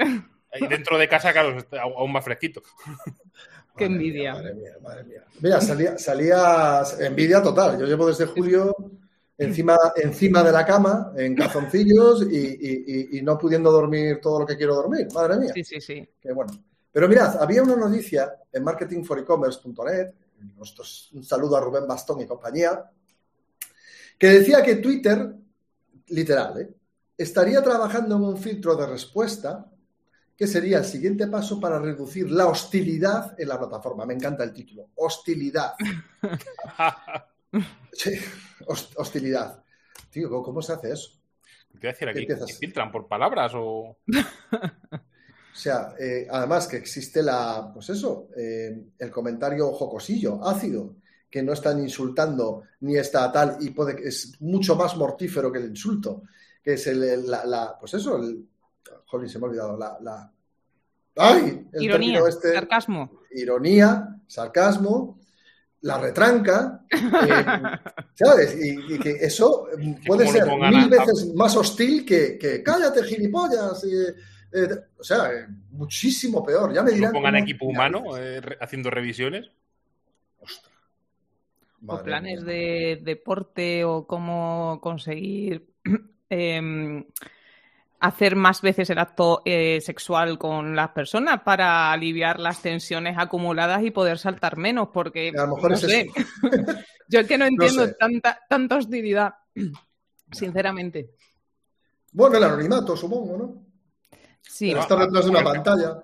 Y 0.56 0.66
dentro 0.68 0.96
de 0.98 1.08
casa, 1.08 1.32
claro, 1.32 1.56
aún 1.96 2.12
más 2.12 2.24
fresquito. 2.24 2.62
Qué 3.76 3.86
envidia. 3.86 4.34
madre 4.34 4.54
mía, 4.54 4.72
madre 4.80 5.04
mía. 5.04 5.24
Mira, 5.40 5.60
salía, 5.60 5.98
salía 5.98 6.82
envidia 7.00 7.42
total. 7.42 7.78
Yo 7.78 7.86
llevo 7.86 8.06
desde 8.06 8.26
julio 8.26 8.74
encima, 9.36 9.76
encima 9.96 10.44
de 10.44 10.52
la 10.52 10.64
cama, 10.64 11.12
en 11.16 11.34
calzoncillos 11.34 12.22
y, 12.30 13.18
y, 13.18 13.22
no 13.22 13.36
pudiendo 13.36 13.72
dormir 13.72 14.20
todo 14.20 14.40
lo 14.40 14.46
que 14.46 14.56
quiero 14.56 14.76
dormir. 14.76 15.08
Madre 15.12 15.38
mía. 15.38 15.52
Sí, 15.52 15.64
sí, 15.64 15.80
sí. 15.80 16.08
Qué 16.20 16.32
bueno. 16.32 16.52
Pero 16.94 17.08
mirad, 17.08 17.42
había 17.42 17.60
una 17.60 17.74
noticia 17.74 18.36
en 18.52 18.62
marketingforecommerce.net, 18.62 20.14
un 21.12 21.24
saludo 21.24 21.56
a 21.56 21.60
Rubén 21.60 21.88
Bastón 21.88 22.20
y 22.20 22.26
compañía, 22.26 22.88
que 24.16 24.28
decía 24.28 24.62
que 24.62 24.76
Twitter, 24.76 25.34
literal, 26.06 26.60
¿eh? 26.60 26.72
estaría 27.18 27.60
trabajando 27.64 28.14
en 28.14 28.22
un 28.22 28.38
filtro 28.38 28.76
de 28.76 28.86
respuesta 28.86 29.68
que 30.36 30.46
sería 30.46 30.78
el 30.78 30.84
siguiente 30.84 31.26
paso 31.26 31.58
para 31.58 31.80
reducir 31.80 32.30
la 32.30 32.46
hostilidad 32.46 33.34
en 33.40 33.48
la 33.48 33.58
plataforma. 33.58 34.06
Me 34.06 34.14
encanta 34.14 34.44
el 34.44 34.52
título, 34.52 34.90
hostilidad. 34.94 35.74
sí, 37.92 38.20
hostilidad. 38.68 39.64
Tío, 40.10 40.30
¿cómo 40.44 40.62
se 40.62 40.74
hace 40.74 40.92
eso? 40.92 41.10
¿Qué 41.80 41.88
decir 41.88 42.08
aquí? 42.08 42.24
¿Filtran 42.60 42.92
por 42.92 43.08
palabras 43.08 43.50
o...? 43.56 43.98
O 45.54 45.56
sea, 45.56 45.94
eh, 46.00 46.26
además 46.28 46.66
que 46.66 46.78
existe 46.78 47.22
la, 47.22 47.70
pues 47.72 47.88
eso, 47.88 48.28
eh, 48.36 48.86
el 48.98 49.10
comentario 49.12 49.70
jocosillo, 49.72 50.44
ácido, 50.44 50.96
que 51.30 51.44
no 51.44 51.52
están 51.52 51.78
insultando 51.78 52.64
ni 52.80 52.96
está 52.96 53.30
tal 53.30 53.58
y 53.60 53.70
puede, 53.70 54.06
es 54.06 54.40
mucho 54.40 54.74
más 54.74 54.96
mortífero 54.96 55.52
que 55.52 55.60
el 55.60 55.66
insulto, 55.66 56.24
que 56.60 56.72
es 56.72 56.84
el, 56.88 57.30
la, 57.30 57.76
pues 57.78 57.94
eso, 57.94 58.16
el, 58.16 58.48
jolín, 59.06 59.28
se 59.28 59.38
me 59.38 59.46
ha 59.46 59.48
olvidado, 59.48 59.78
la, 59.78 60.32
¡ay! 61.18 61.68
ironía, 61.74 62.20
este, 62.28 62.52
sarcasmo. 62.52 63.20
Ironía, 63.30 64.20
sarcasmo, 64.26 65.20
la 65.82 65.98
retranca, 65.98 66.84
eh, 66.90 66.98
¿sabes? 68.14 68.56
Y, 68.60 68.98
que 68.98 69.10
eso 69.20 69.68
puede 70.04 70.26
ser 70.26 70.48
mil 70.48 70.88
veces 70.88 71.32
más 71.32 71.56
hostil 71.56 72.04
que, 72.04 72.36
que 72.38 72.60
cállate, 72.60 73.04
gilipollas. 73.04 73.84
Y, 73.84 74.33
eh, 74.54 74.68
o 74.96 75.02
sea, 75.02 75.32
eh, 75.32 75.46
muchísimo 75.72 76.44
peor. 76.44 76.72
Ya 76.72 76.82
me 76.82 76.92
dirán. 76.92 77.12
No 77.12 77.18
pongan 77.18 77.36
equipo 77.36 77.66
humano 77.66 78.16
eh, 78.16 78.40
haciendo 78.60 78.88
revisiones. 78.88 79.50
Ostras. 80.38 80.72
o 81.86 82.02
planes 82.02 82.44
de 82.44 83.00
deporte 83.02 83.84
o 83.84 84.06
cómo 84.06 84.78
conseguir 84.80 85.66
em, 86.30 87.04
hacer 87.98 88.36
más 88.36 88.62
veces 88.62 88.88
el 88.90 88.98
acto 88.98 89.42
sexual 89.44 90.38
con 90.38 90.76
las 90.76 90.90
personas 90.90 91.42
para 91.42 91.90
aliviar 91.90 92.38
las 92.38 92.62
tensiones 92.62 93.16
acumuladas 93.18 93.82
y 93.82 93.90
poder 93.90 94.18
saltar 94.18 94.56
menos, 94.56 94.90
porque 94.92 95.32
a 95.36 95.46
lo 95.46 95.56
mejor 95.56 95.70
no 95.72 95.76
sé. 95.76 96.06
yo 97.08 97.20
es 97.20 97.26
que 97.26 97.38
no 97.38 97.44
entiendo 97.46 97.92
tanta, 97.94 98.38
tanta 98.48 98.76
hostilidad, 98.76 99.34
sinceramente. 100.32 101.10
Bueno, 102.12 102.36
el 102.36 102.44
anonimato, 102.44 102.96
supongo, 102.96 103.36
¿no? 103.36 103.63
Sí. 104.48 104.72
está 104.72 104.96
detrás 104.96 105.24
de 105.24 105.30
una 105.30 105.42
pantalla. 105.42 106.02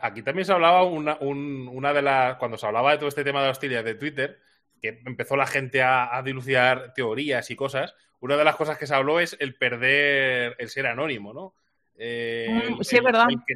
Aquí 0.00 0.22
también 0.22 0.44
se 0.44 0.52
hablaba 0.52 0.84
una, 0.84 1.16
una, 1.20 1.92
de 1.92 2.02
las. 2.02 2.36
Cuando 2.36 2.56
se 2.56 2.66
hablaba 2.66 2.92
de 2.92 2.98
todo 2.98 3.08
este 3.08 3.24
tema 3.24 3.40
de 3.40 3.46
la 3.46 3.52
hostilidad 3.52 3.82
de 3.82 3.96
Twitter, 3.96 4.38
que 4.80 5.00
empezó 5.04 5.36
la 5.36 5.46
gente 5.46 5.82
a, 5.82 6.16
a, 6.16 6.22
dilucidar 6.22 6.92
teorías 6.94 7.50
y 7.50 7.56
cosas, 7.56 7.94
una 8.20 8.36
de 8.36 8.44
las 8.44 8.54
cosas 8.54 8.78
que 8.78 8.86
se 8.86 8.94
habló 8.94 9.18
es 9.18 9.36
el 9.40 9.56
perder 9.56 10.54
el 10.58 10.68
ser 10.68 10.86
anónimo, 10.86 11.32
¿no? 11.32 11.54
Eh, 11.96 12.70
mm, 12.70 12.82
sí, 12.82 12.96
es 12.96 13.02
verdad. 13.02 13.26
El 13.28 13.38
que, 13.46 13.54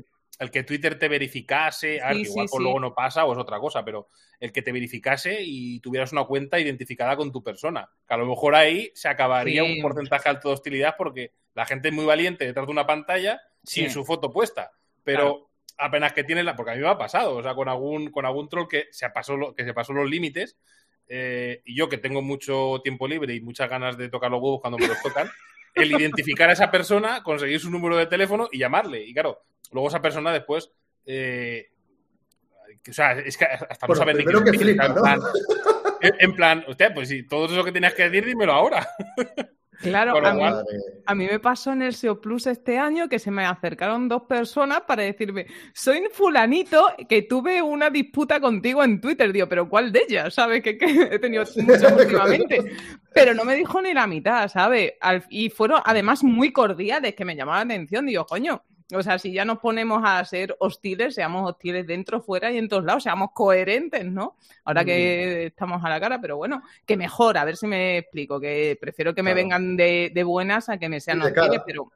Twitter 0.65 0.99
te 0.99 1.09
verificase, 1.09 2.01
igual 2.15 2.47
luego 2.59 2.81
no 2.81 2.95
pasa 2.95 3.25
o 3.25 3.33
es 3.33 3.39
otra 3.39 3.59
cosa, 3.59 3.85
pero 3.85 4.09
el 4.39 4.53
que 4.53 4.63
te 4.63 4.73
verificase 4.73 5.39
y 5.43 5.81
tuvieras 5.81 6.13
una 6.13 6.25
cuenta 6.25 6.61
identificada 6.61 7.17
con 7.17 7.33
tu 7.33 7.43
persona. 7.43 7.89
Que 8.07 8.15
a 8.15 8.19
lo 8.19 8.27
mejor 8.27 8.55
ahí 8.55 8.91
se 8.95 9.09
acabaría 9.09 9.65
un 9.65 9.81
porcentaje 9.81 10.29
alto 10.29 10.49
de 10.49 10.55
hostilidad 10.55 10.95
porque 10.97 11.33
la 11.55 11.65
gente 11.65 11.89
es 11.89 11.95
muy 11.95 12.05
valiente 12.05 12.45
detrás 12.45 12.67
de 12.67 12.73
una 12.73 12.87
pantalla 12.87 13.41
sin 13.63 13.91
su 13.91 14.05
foto 14.05 14.31
puesta. 14.31 14.73
Pero 15.03 15.51
apenas 15.79 16.13
que 16.13 16.25
tiene 16.25 16.43
la. 16.43 16.55
Porque 16.57 16.73
a 16.73 16.75
mí 16.75 16.81
me 16.81 16.89
ha 16.89 16.99
pasado, 16.99 17.37
o 17.37 17.43
sea, 17.43 17.55
con 17.55 17.69
algún, 17.69 18.11
con 18.11 18.27
algún 18.27 18.49
troll 18.49 18.69
que 18.69 18.87
se 18.91 19.09
pasó, 19.11 19.55
que 19.55 19.65
se 19.65 19.73
pasó 19.73 19.93
los 19.93 20.09
límites. 20.09 20.59
Eh, 21.09 21.63
y 21.65 21.77
yo 21.77 21.89
que 21.89 21.99
tengo 21.99 22.23
mucho 22.23 22.81
tiempo 22.83 23.07
libre 23.07 23.35
y 23.35 23.41
muchas 23.41 23.71
ganas 23.71 23.97
de 23.97 24.09
tocar 24.09 24.31
los 24.31 24.43
huevos 24.43 24.61
cuando 24.61 24.79
me 24.79 24.89
los 24.89 25.01
tocan, 25.03 25.29
el 25.75 25.93
identificar 25.93 26.49
a 26.51 26.53
esa 26.53 26.71
persona, 26.71 27.23
conseguir 27.23 27.61
su 27.61 27.71
número 27.71 27.97
de 27.97 28.07
teléfono 28.07 28.49
y 28.51 28.59
llamarle. 28.59 29.05
Y 29.05 29.13
claro, 29.13 29.43
luego 29.73 29.89
esa 29.89 30.03
persona 30.03 30.33
después. 30.33 30.71
Eh, 31.05 31.71
o 32.89 32.93
sea, 32.93 33.13
es 33.13 33.37
que 33.37 33.45
hasta 33.45 33.87
no 33.87 33.95
saber 33.95 34.17
de 34.17 34.25
qué 34.25 34.33
que 34.33 34.71
en, 34.71 34.77
plan, 34.77 35.21
en 36.01 36.35
plan, 36.35 36.65
hostia, 36.69 36.95
pues 36.95 37.09
si 37.09 37.25
todo 37.25 37.47
eso 37.47 37.65
que 37.65 37.73
tenías 37.73 37.95
que 37.95 38.05
decir, 38.05 38.25
dímelo 38.25 38.53
ahora. 38.53 38.87
Claro, 39.81 40.15
a 41.07 41.15
mí, 41.15 41.27
me 41.27 41.39
pasó 41.39 41.73
en 41.73 41.83
el 41.83 41.95
SEO 41.95 42.21
Plus 42.21 42.47
este 42.47 42.79
año 42.79 43.09
que 43.09 43.19
se 43.19 43.31
me 43.31 43.45
acercaron 43.45 44.09
dos 44.09 44.23
personas 44.23 44.83
para 44.83 45.03
decirme, 45.03 45.47
soy 45.73 46.03
fulanito 46.13 46.87
que 47.09 47.23
tuve 47.23 47.63
una 47.63 47.91
disputa 47.91 48.41
contigo 48.41 48.83
en 48.83 49.01
Twitter. 49.01 49.33
Digo, 49.33 49.49
pero 49.49 49.69
¿cuál 49.69 49.93
de 49.93 50.05
ellas? 50.09 50.35
¿Sabes? 50.35 50.63
Que, 50.63 50.79
he 51.11 51.19
tenido 51.19 51.45
muchas 51.57 51.93
últimamente. 51.93 52.59
Pero 53.13 53.35
no 53.35 53.45
me 53.45 53.55
dijo 53.55 53.81
ni 53.81 53.93
la 53.93 54.07
mitad, 54.07 54.49
¿sabes? 54.49 54.95
y 55.31 55.51
fueron 55.51 55.81
además 55.85 56.23
muy 56.25 56.53
cordiales 56.53 57.15
que 57.15 57.25
me 57.25 57.37
llamaban 57.37 57.69
la 57.69 57.75
atención. 57.75 58.07
Digo, 58.07 58.27
coño, 58.27 58.63
o 58.95 59.03
sea, 59.03 59.19
si 59.19 59.33
ya 59.33 59.45
nos 59.45 59.59
ponemos 59.59 60.03
a 60.05 60.25
ser 60.25 60.57
hostiles, 60.61 61.15
seamos 61.15 61.51
hostiles 61.51 61.87
dentro, 61.87 62.23
fuera 62.23 62.53
y 62.53 62.59
en 62.59 62.69
todos 62.69 62.85
lados, 62.85 63.03
seamos 63.03 63.31
coherentes, 63.33 64.05
¿no? 64.05 64.37
Ahora 64.65 64.85
que 64.85 65.47
estamos 65.47 65.85
a 65.85 65.89
la 65.89 66.01
cara, 66.01 66.21
pero 66.21 66.37
bueno, 66.37 66.63
que 66.85 66.97
mejor, 66.97 67.37
a 67.37 67.45
ver 67.45 67.57
si 67.57 67.67
me 67.67 67.99
explico, 67.99 68.39
que 68.39 68.79
prefiero 68.81 69.15
que 69.15 69.23
me 69.23 69.35
vengan 69.35 69.77
de, 69.77 70.23
buenas 70.25 70.69
a 70.69 70.79
que 70.79 70.89
me 70.89 71.01
sean 71.01 71.23
hostiles, 71.23 71.63
pero 71.67 71.91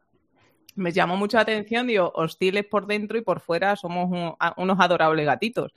me 0.75 0.93
llamó 0.93 1.17
mucho 1.17 1.37
la 1.37 1.43
atención, 1.43 1.87
digo, 1.87 2.11
hostiles 2.15 2.65
por 2.65 2.87
dentro 2.87 3.19
y 3.19 3.23
por 3.23 3.41
fuera 3.41 3.77
somos 3.77 4.37
unos 4.57 4.81
adorables 4.81 5.27
gatitos. 5.27 5.73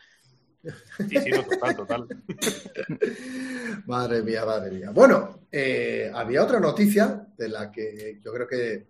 Sí, 1.09 1.17
sí, 1.19 1.29
total, 1.49 1.75
total. 1.75 2.07
madre 3.85 4.21
mía, 4.21 4.45
madre 4.45 4.71
mía. 4.71 4.91
Bueno, 4.93 5.41
eh, 5.51 6.09
había 6.13 6.43
otra 6.43 6.59
noticia 6.59 7.27
de 7.37 7.49
la 7.49 7.69
que 7.69 8.19
yo 8.23 8.31
creo 8.31 8.47
que 8.47 8.85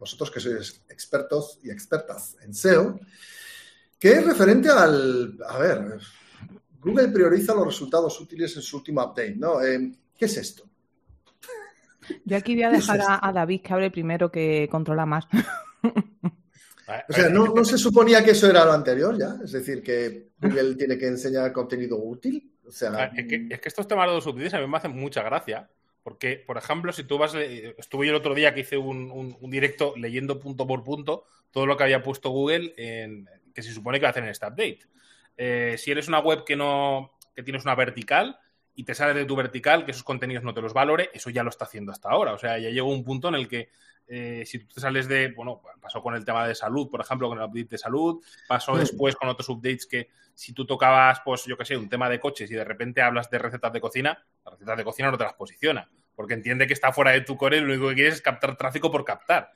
vosotros 0.00 0.30
que 0.30 0.40
sois 0.40 0.82
expertos 0.88 1.60
y 1.62 1.70
expertas 1.70 2.36
en 2.42 2.54
SEO, 2.54 2.98
que 3.98 4.12
es 4.12 4.24
referente 4.24 4.70
al, 4.70 5.36
a 5.46 5.58
ver, 5.58 6.00
Google 6.80 7.08
prioriza 7.08 7.54
los 7.54 7.66
resultados 7.66 8.18
útiles 8.18 8.56
en 8.56 8.62
su 8.62 8.78
último 8.78 9.04
update, 9.04 9.36
¿no? 9.36 9.62
Eh, 9.62 9.92
¿Qué 10.16 10.24
es 10.24 10.36
esto? 10.38 10.64
Yo 12.24 12.36
aquí 12.36 12.54
voy 12.54 12.64
a 12.64 12.70
dejar 12.70 13.00
a, 13.06 13.30
David 13.30 13.60
que 13.62 13.72
hable 13.72 13.90
primero 13.90 14.32
que 14.32 14.68
controla 14.70 15.06
más. 15.06 15.26
O 17.08 17.12
sea, 17.12 17.28
¿no, 17.28 17.64
se 17.64 17.78
suponía 17.78 18.24
que 18.24 18.32
eso 18.32 18.50
era 18.50 18.64
lo 18.64 18.72
anterior 18.72 19.16
ya? 19.16 19.36
Es 19.44 19.52
decir, 19.52 19.80
que 19.80 20.30
Google 20.40 20.74
tiene 20.74 20.98
que 20.98 21.06
enseñar 21.06 21.52
contenido 21.52 21.96
útil. 21.96 22.52
O 22.66 22.72
sea, 22.72 23.12
es, 23.14 23.28
que, 23.28 23.46
estos 23.62 23.86
temas 23.86 24.08
de 24.08 24.14
los 24.14 24.26
útiles 24.26 24.52
a 24.54 24.58
mí 24.58 24.66
me 24.66 24.76
hacen 24.76 24.96
mucha 24.96 25.22
gracia. 25.22 25.70
Porque, 26.02 26.36
por 26.36 26.56
ejemplo, 26.56 26.92
si 26.92 27.04
tú 27.04 27.18
vas, 27.18 27.34
estuve 27.34 28.06
yo 28.06 28.12
el 28.12 28.16
otro 28.16 28.34
día 28.34 28.54
que 28.54 28.60
hice 28.60 28.78
un, 28.78 29.36
directo 29.50 29.94
leyendo 29.96 30.40
punto 30.40 30.66
por 30.66 30.82
punto 30.82 31.24
todo 31.50 31.66
lo 31.66 31.76
que 31.76 31.84
había 31.84 32.02
puesto 32.02 32.30
Google 32.30 32.72
en, 32.76 33.28
que 33.54 33.62
se 33.62 33.72
supone 33.72 33.98
que 33.98 34.04
va 34.04 34.08
a 34.08 34.10
hacer 34.10 34.22
en 34.22 34.30
este 34.30 34.46
update. 34.46 34.80
Eh, 35.36 35.76
si 35.78 35.90
eres 35.90 36.08
una 36.08 36.20
web 36.20 36.44
que 36.44 36.56
no, 36.56 37.12
que 37.34 37.42
tienes 37.42 37.64
una 37.64 37.74
vertical 37.74 38.38
y 38.74 38.84
te 38.84 38.94
sales 38.94 39.14
de 39.14 39.24
tu 39.24 39.36
vertical, 39.36 39.84
que 39.84 39.90
esos 39.90 40.04
contenidos 40.04 40.44
no 40.44 40.54
te 40.54 40.60
los 40.60 40.72
valore, 40.72 41.10
eso 41.12 41.30
ya 41.30 41.42
lo 41.42 41.50
está 41.50 41.64
haciendo 41.64 41.92
hasta 41.92 42.08
ahora. 42.10 42.32
O 42.32 42.38
sea, 42.38 42.58
ya 42.58 42.70
llegó 42.70 42.88
un 42.88 43.04
punto 43.04 43.28
en 43.28 43.34
el 43.34 43.48
que 43.48 43.70
eh, 44.12 44.42
si 44.44 44.58
tú 44.58 44.74
te 44.74 44.80
sales 44.80 45.06
de, 45.06 45.32
bueno, 45.32 45.62
pasó 45.80 46.02
con 46.02 46.14
el 46.14 46.24
tema 46.24 46.46
de 46.46 46.54
salud, 46.54 46.90
por 46.90 47.00
ejemplo, 47.00 47.28
con 47.28 47.38
el 47.38 47.44
update 47.44 47.68
de 47.68 47.78
salud, 47.78 48.20
pasó 48.48 48.76
después 48.76 49.14
con 49.14 49.28
otros 49.28 49.48
updates 49.48 49.86
que 49.86 50.08
si 50.34 50.52
tú 50.52 50.66
tocabas, 50.66 51.20
pues 51.24 51.44
yo 51.44 51.56
qué 51.56 51.64
sé, 51.64 51.76
un 51.76 51.88
tema 51.88 52.08
de 52.08 52.18
coches 52.18 52.50
y 52.50 52.54
de 52.54 52.64
repente 52.64 53.02
hablas 53.02 53.30
de 53.30 53.38
recetas 53.38 53.72
de 53.72 53.80
cocina, 53.80 54.24
las 54.44 54.54
recetas 54.54 54.76
de 54.78 54.84
cocina 54.84 55.10
no 55.10 55.18
te 55.18 55.24
las 55.24 55.34
posiciona, 55.34 55.88
porque 56.16 56.34
entiende 56.34 56.66
que 56.66 56.72
está 56.72 56.92
fuera 56.92 57.12
de 57.12 57.20
tu 57.20 57.36
core 57.36 57.58
y 57.58 57.60
lo 57.60 57.66
único 57.66 57.88
que 57.90 57.94
quieres 57.94 58.14
es 58.14 58.22
captar 58.22 58.56
tráfico 58.56 58.90
por 58.90 59.04
captar. 59.04 59.52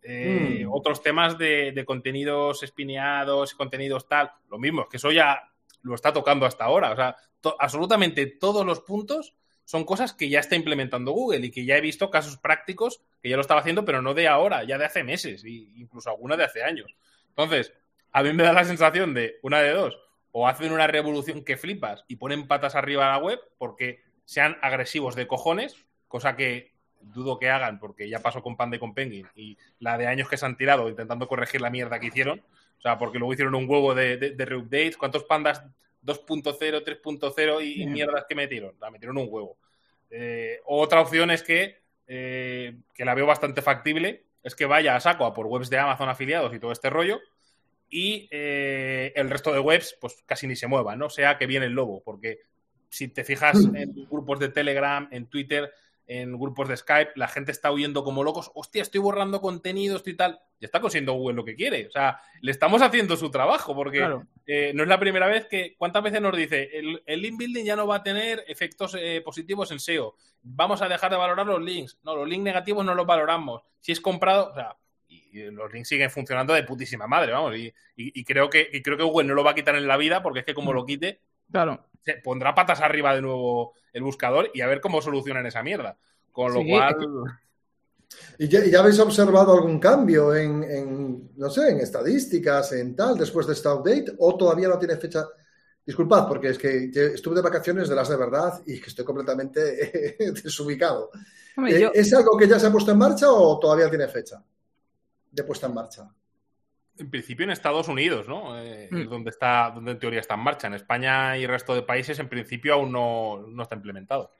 Eh, 0.00 0.64
mm. 0.64 0.72
Otros 0.72 1.02
temas 1.02 1.36
de, 1.36 1.82
contenidos 1.84 2.62
espineados, 2.62 3.54
contenidos 3.54 4.08
tal, 4.08 4.32
lo 4.48 4.58
mismo, 4.58 4.82
es 4.82 4.88
que 4.88 4.96
eso 4.96 5.10
ya 5.10 5.52
lo 5.82 5.94
está 5.94 6.12
tocando 6.12 6.46
hasta 6.46 6.64
ahora. 6.64 6.92
O 6.92 6.96
sea, 6.96 7.16
absolutamente 7.58 8.26
todos 8.26 8.64
los 8.64 8.80
puntos 8.80 9.34
son 9.64 9.84
cosas 9.84 10.14
que 10.14 10.30
ya 10.30 10.40
está 10.40 10.56
implementando 10.56 11.12
Google 11.12 11.46
y 11.46 11.50
que 11.50 11.64
ya 11.64 11.76
he 11.76 11.80
visto 11.80 12.10
casos 12.10 12.38
prácticos 12.38 13.02
que 13.20 13.28
ya 13.28 13.36
lo 13.36 13.42
estaba 13.42 13.60
haciendo, 13.60 13.84
pero 13.84 14.00
no 14.00 14.14
de 14.14 14.26
ahora, 14.26 14.64
ya 14.64 14.78
de 14.78 14.86
hace 14.86 15.04
meses, 15.04 15.44
e 15.44 15.50
incluso 15.76 16.08
alguna 16.08 16.36
de 16.36 16.44
hace 16.44 16.62
años. 16.62 16.94
Entonces, 17.28 17.74
a 18.12 18.22
mí 18.22 18.32
me 18.32 18.44
da 18.44 18.54
la 18.54 18.64
sensación 18.64 19.12
de 19.12 19.38
una 19.42 19.60
de 19.60 19.72
dos, 19.72 19.98
o 20.32 20.48
hacen 20.48 20.72
una 20.72 20.86
revolución 20.86 21.44
que 21.44 21.56
flipas 21.56 22.04
y 22.08 22.16
ponen 22.16 22.46
patas 22.46 22.74
arriba 22.74 23.08
a 23.08 23.18
la 23.18 23.22
web 23.22 23.40
porque 23.58 24.02
sean 24.24 24.56
agresivos 24.62 25.14
de 25.14 25.26
cojones, 25.26 25.76
cosa 26.06 26.36
que 26.36 26.72
dudo 27.00 27.38
que 27.38 27.50
hagan 27.50 27.78
porque 27.78 28.08
ya 28.08 28.20
pasó 28.20 28.42
con 28.42 28.56
Panda 28.56 28.76
y 28.76 28.80
con 28.80 28.94
Penguin 28.94 29.28
y 29.34 29.56
la 29.78 29.98
de 29.98 30.06
años 30.06 30.28
que 30.28 30.36
se 30.36 30.46
han 30.46 30.56
tirado 30.56 30.88
intentando 30.88 31.28
corregir 31.28 31.60
la 31.60 31.70
mierda 31.70 32.00
que 32.00 32.06
hicieron, 32.06 32.42
o 32.78 32.80
sea, 32.80 32.96
porque 32.96 33.18
luego 33.18 33.32
hicieron 33.32 33.54
un 33.54 33.68
huevo 33.68 33.94
de, 33.94 34.16
de, 34.16 34.44
reupdates, 34.44 34.96
¿cuántos 34.96 35.24
pandas 35.24 35.62
2.0, 36.04 36.84
3.0 36.84 37.76
y, 37.76 37.86
mierdas 37.86 38.24
que 38.28 38.34
metieron. 38.34 38.74
La 38.80 38.90
metieron 38.90 39.18
un 39.18 39.28
huevo. 39.28 39.58
Eh, 40.10 40.60
otra 40.64 41.00
opción 41.00 41.30
es 41.30 41.42
que, 41.42 41.82
eh, 42.06 42.76
que 42.94 43.04
la 43.04 43.14
veo 43.14 43.26
bastante 43.26 43.62
factible, 43.62 44.24
es 44.42 44.54
que 44.54 44.64
vaya 44.64 44.96
a 44.96 45.00
saco 45.00 45.26
a 45.26 45.34
por 45.34 45.46
webs 45.46 45.70
de 45.70 45.78
Amazon 45.78 46.08
afiliados 46.08 46.54
y 46.54 46.60
todo 46.60 46.72
este 46.72 46.90
rollo, 46.90 47.20
y 47.90 48.28
eh, 48.30 49.12
el 49.16 49.30
resto 49.30 49.52
de 49.52 49.60
webs, 49.60 49.96
pues 50.00 50.22
casi 50.24 50.46
ni 50.46 50.56
se 50.56 50.66
muevan, 50.66 50.98
¿no? 50.98 51.10
Sea 51.10 51.36
que 51.36 51.46
viene 51.46 51.66
el 51.66 51.72
lobo, 51.72 52.02
porque 52.02 52.40
si 52.88 53.08
te 53.08 53.24
fijas 53.24 53.58
en 53.74 54.06
grupos 54.08 54.38
de 54.38 54.48
Telegram, 54.50 55.08
en 55.10 55.26
Twitter, 55.26 55.72
en 56.08 56.38
grupos 56.38 56.68
de 56.68 56.76
Skype, 56.76 57.12
la 57.16 57.28
gente 57.28 57.52
está 57.52 57.70
huyendo 57.70 58.02
como 58.02 58.24
locos, 58.24 58.50
hostia, 58.54 58.80
estoy 58.80 59.00
borrando 59.00 59.42
contenido, 59.42 59.96
estoy 59.96 60.16
tal. 60.16 60.40
Ya 60.58 60.66
está 60.66 60.80
consiguiendo 60.80 61.12
Google 61.12 61.36
lo 61.36 61.44
que 61.44 61.54
quiere. 61.54 61.86
O 61.86 61.90
sea, 61.90 62.18
le 62.40 62.50
estamos 62.50 62.80
haciendo 62.80 63.16
su 63.16 63.30
trabajo, 63.30 63.74
porque 63.74 64.08
eh, 64.46 64.72
no 64.74 64.82
es 64.82 64.88
la 64.88 64.98
primera 64.98 65.26
vez 65.26 65.46
que, 65.46 65.76
¿cuántas 65.76 66.02
veces 66.02 66.22
nos 66.22 66.34
dice? 66.34 66.70
El, 66.72 67.02
el 67.04 67.20
link 67.20 67.38
building 67.38 67.64
ya 67.64 67.76
no 67.76 67.86
va 67.86 67.96
a 67.96 68.02
tener 68.02 68.42
efectos 68.48 68.96
eh, 68.98 69.20
positivos 69.22 69.70
en 69.70 69.80
SEO. 69.80 70.16
Vamos 70.42 70.80
a 70.80 70.88
dejar 70.88 71.10
de 71.10 71.18
valorar 71.18 71.46
los 71.46 71.60
links. 71.60 71.98
No, 72.02 72.16
los 72.16 72.26
links 72.26 72.44
negativos 72.44 72.84
no 72.84 72.94
los 72.94 73.06
valoramos. 73.06 73.62
Si 73.80 73.92
es 73.92 74.00
comprado, 74.00 74.50
o 74.50 74.54
sea, 74.54 74.76
y 75.08 75.42
los 75.50 75.72
links 75.72 75.88
siguen 75.88 76.10
funcionando 76.10 76.54
de 76.54 76.62
putísima 76.62 77.06
madre, 77.06 77.32
vamos. 77.32 77.54
Y, 77.96 78.24
creo 78.24 78.48
que, 78.48 78.68
y 78.72 78.82
creo 78.82 78.96
que 78.96 79.02
Google 79.02 79.28
no 79.28 79.34
lo 79.34 79.44
va 79.44 79.52
a 79.52 79.54
quitar 79.54 79.76
en 79.76 79.86
la 79.86 79.96
vida, 79.96 80.22
porque 80.22 80.40
es 80.40 80.46
que 80.46 80.54
como 80.54 80.72
lo 80.72 80.86
quite, 80.86 81.20
Claro. 81.50 81.86
Se 82.04 82.14
pondrá 82.14 82.54
patas 82.54 82.80
arriba 82.80 83.14
de 83.14 83.22
nuevo 83.22 83.74
el 83.92 84.02
buscador 84.02 84.50
y 84.54 84.60
a 84.60 84.66
ver 84.66 84.80
cómo 84.80 85.02
solucionan 85.02 85.46
esa 85.46 85.62
mierda. 85.62 85.98
Con 86.32 86.54
lo 86.54 86.64
cual. 86.64 86.96
¿Y 88.38 88.48
ya, 88.48 88.80
habéis 88.80 88.98
observado 89.00 89.52
algún 89.52 89.78
cambio 89.78 90.34
en, 90.34 91.30
no 91.36 91.50
sé, 91.50 91.70
en 91.70 91.80
estadísticas, 91.80 92.72
en 92.72 92.96
tal, 92.96 93.18
después 93.18 93.46
de 93.46 93.52
esta 93.52 93.74
update? 93.74 94.14
¿O 94.18 94.36
todavía 94.36 94.68
no 94.68 94.78
tiene 94.78 94.96
fecha? 94.96 95.26
Disculpad, 95.84 96.28
porque 96.28 96.50
es 96.50 96.58
que 96.58 96.90
estuve 97.14 97.36
de 97.36 97.42
vacaciones 97.42 97.88
de 97.88 97.94
las 97.94 98.08
de 98.08 98.16
verdad 98.16 98.60
y 98.66 98.80
que 98.80 98.88
estoy 98.88 99.04
completamente 99.04 100.16
desubicado. 100.44 101.10
Eh, 101.66 101.90
¿Es 101.94 102.12
algo 102.12 102.36
que 102.36 102.46
ya 102.46 102.58
se 102.58 102.66
ha 102.66 102.72
puesto 102.72 102.92
en 102.92 102.98
marcha 102.98 103.30
o 103.30 103.58
todavía 103.58 103.88
tiene 103.88 104.06
fecha 104.06 104.42
de 105.30 105.44
puesta 105.44 105.66
en 105.66 105.74
marcha? 105.74 106.08
En 106.98 107.10
principio 107.10 107.44
en 107.44 107.50
Estados 107.50 107.88
Unidos, 107.88 108.28
¿no? 108.28 108.58
Eh, 108.60 108.88
mm. 108.90 109.08
donde 109.08 109.30
está, 109.30 109.70
donde 109.74 109.92
en 109.92 109.98
teoría 109.98 110.20
está 110.20 110.34
en 110.34 110.40
marcha. 110.40 110.66
En 110.66 110.74
España 110.74 111.36
y 111.36 111.44
el 111.44 111.48
resto 111.48 111.74
de 111.74 111.82
países, 111.82 112.18
en 112.18 112.28
principio, 112.28 112.74
aún 112.74 112.92
no, 112.92 113.62
está 113.62 113.76
implementado. 113.76 114.32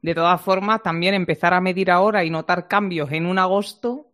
De 0.00 0.14
todas 0.14 0.40
formas, 0.40 0.82
también 0.82 1.14
empezar 1.14 1.54
a 1.54 1.60
medir 1.60 1.90
ahora 1.90 2.24
y 2.24 2.30
notar 2.30 2.68
cambios 2.68 3.10
en 3.12 3.26
un 3.26 3.38
agosto, 3.38 4.06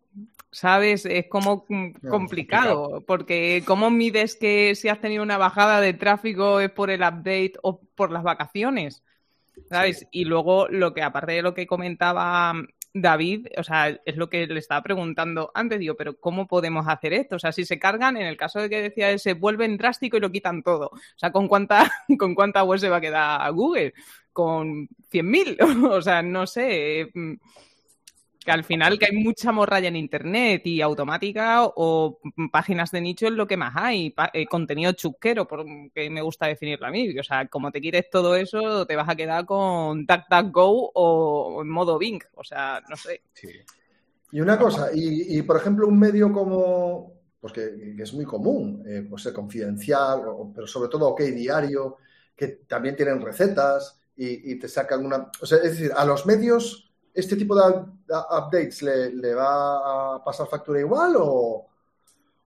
¿sabes? 0.50 1.04
Es 1.04 1.26
como 1.28 1.66
complicado, 2.08 3.02
porque 3.06 3.62
¿cómo 3.66 3.90
mides 3.90 4.36
que 4.36 4.74
si 4.74 4.88
has 4.88 5.00
tenido 5.00 5.22
una 5.22 5.38
bajada 5.38 5.80
de 5.80 5.92
tráfico 5.92 6.60
es 6.60 6.70
por 6.70 6.90
el 6.90 7.00
update 7.00 7.54
o 7.62 7.80
por 7.94 8.10
las 8.10 8.22
vacaciones? 8.22 9.02
¿Sabes? 9.68 10.06
Y 10.10 10.24
luego 10.24 10.68
lo 10.68 10.94
que, 10.94 11.02
aparte 11.02 11.32
de 11.32 11.42
lo 11.42 11.52
que 11.52 11.66
comentaba 11.66 12.54
David, 12.94 13.48
o 13.56 13.62
sea, 13.62 13.88
es 13.88 14.16
lo 14.16 14.28
que 14.28 14.46
le 14.46 14.58
estaba 14.58 14.82
preguntando 14.82 15.50
antes, 15.54 15.78
digo, 15.78 15.94
pero 15.96 16.18
¿cómo 16.18 16.46
podemos 16.46 16.86
hacer 16.88 17.14
esto? 17.14 17.36
O 17.36 17.38
sea, 17.38 17.52
si 17.52 17.64
se 17.64 17.78
cargan, 17.78 18.16
en 18.16 18.26
el 18.26 18.36
caso 18.36 18.60
de 18.60 18.68
que 18.68 18.82
decía 18.82 19.16
se 19.18 19.34
vuelven 19.34 19.78
drástico 19.78 20.16
y 20.16 20.20
lo 20.20 20.30
quitan 20.30 20.62
todo. 20.62 20.86
O 20.88 21.18
sea, 21.18 21.32
¿con 21.32 21.48
cuánta, 21.48 21.90
con 22.18 22.34
cuánta 22.34 22.64
web 22.64 22.78
se 22.78 22.90
va 22.90 22.98
a 22.98 23.00
quedar 23.00 23.52
Google? 23.52 23.94
¿Con 24.32 24.88
100.000? 25.10 25.56
o 25.90 26.02
sea, 26.02 26.22
no 26.22 26.46
sé. 26.46 27.10
Que 28.44 28.50
al 28.50 28.64
final 28.64 28.98
que 28.98 29.06
hay 29.06 29.16
mucha 29.16 29.52
morralla 29.52 29.88
en 29.88 29.96
internet 29.96 30.62
y 30.66 30.80
automática 30.80 31.64
o 31.64 32.18
páginas 32.50 32.90
de 32.90 33.00
nicho 33.00 33.26
es 33.26 33.32
lo 33.32 33.46
que 33.46 33.56
más 33.56 33.72
hay, 33.76 34.14
eh, 34.32 34.46
contenido 34.46 34.92
chusquero, 34.92 35.46
porque 35.46 36.10
me 36.10 36.22
gusta 36.22 36.46
definirlo 36.46 36.86
a 36.86 36.90
mí. 36.90 37.16
O 37.16 37.22
sea, 37.22 37.46
como 37.46 37.70
te 37.70 37.80
quieres 37.80 38.10
todo 38.10 38.34
eso, 38.34 38.86
te 38.86 38.96
vas 38.96 39.08
a 39.08 39.14
quedar 39.14 39.46
con 39.46 40.06
DuckDuckGo 40.06 40.92
o 40.94 41.62
en 41.62 41.68
modo 41.68 41.98
Bing. 41.98 42.22
O 42.34 42.42
sea, 42.42 42.82
no 42.88 42.96
sé. 42.96 43.22
Y 44.32 44.40
una 44.40 44.58
cosa, 44.58 44.88
y, 44.94 45.40
por 45.42 45.58
ejemplo, 45.58 45.86
un 45.86 45.98
medio 45.98 46.32
como, 46.32 47.12
pues 47.38 47.52
que, 47.52 47.94
es 47.98 48.14
muy 48.14 48.24
común, 48.24 48.82
eh, 48.86 49.06
pues 49.08 49.28
confidencial, 49.28 50.22
pero 50.54 50.66
sobre 50.66 50.88
todo 50.88 51.08
OK 51.08 51.20
Diario, 51.20 51.98
que 52.34 52.48
también 52.66 52.96
tienen 52.96 53.20
recetas 53.20 54.00
y, 54.16 54.52
y 54.52 54.58
te 54.58 54.68
sacan 54.68 55.04
una. 55.04 55.30
O 55.40 55.46
sea, 55.46 55.58
es 55.58 55.72
decir, 55.78 55.92
a 55.94 56.04
los 56.04 56.24
medios 56.24 56.91
este 57.14 57.36
tipo 57.36 57.54
de 57.54 57.84
updates 58.08 58.82
le, 58.82 59.34
va 59.34 60.16
a 60.16 60.24
pasar 60.24 60.46
factura 60.46 60.80
igual 60.80 61.14
o, 61.16 61.68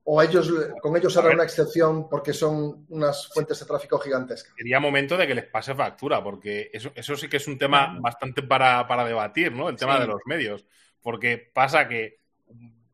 o 0.04 0.22
ellos, 0.22 0.52
con 0.80 0.96
ellos 0.96 1.16
habrá 1.16 1.34
una 1.34 1.44
excepción 1.44 2.08
porque 2.08 2.32
son 2.32 2.86
unas 2.88 3.28
fuentes 3.28 3.58
de 3.60 3.66
tráfico 3.66 3.98
gigantescas? 3.98 4.54
Sería 4.56 4.80
momento 4.80 5.16
de 5.16 5.26
que 5.26 5.34
les 5.34 5.46
pase 5.46 5.74
factura, 5.74 6.22
porque 6.22 6.70
eso, 6.72 6.92
eso 6.94 7.16
sí 7.16 7.28
que 7.28 7.38
es 7.38 7.48
un 7.48 7.58
tema 7.58 7.96
bastante 8.00 8.42
para, 8.42 8.84
debatir, 9.04 9.52
¿no? 9.52 9.68
El 9.68 9.76
tema 9.76 10.00
de 10.00 10.06
los 10.06 10.20
medios. 10.26 10.64
Porque 11.00 11.38
pasa 11.52 11.86
que 11.86 12.20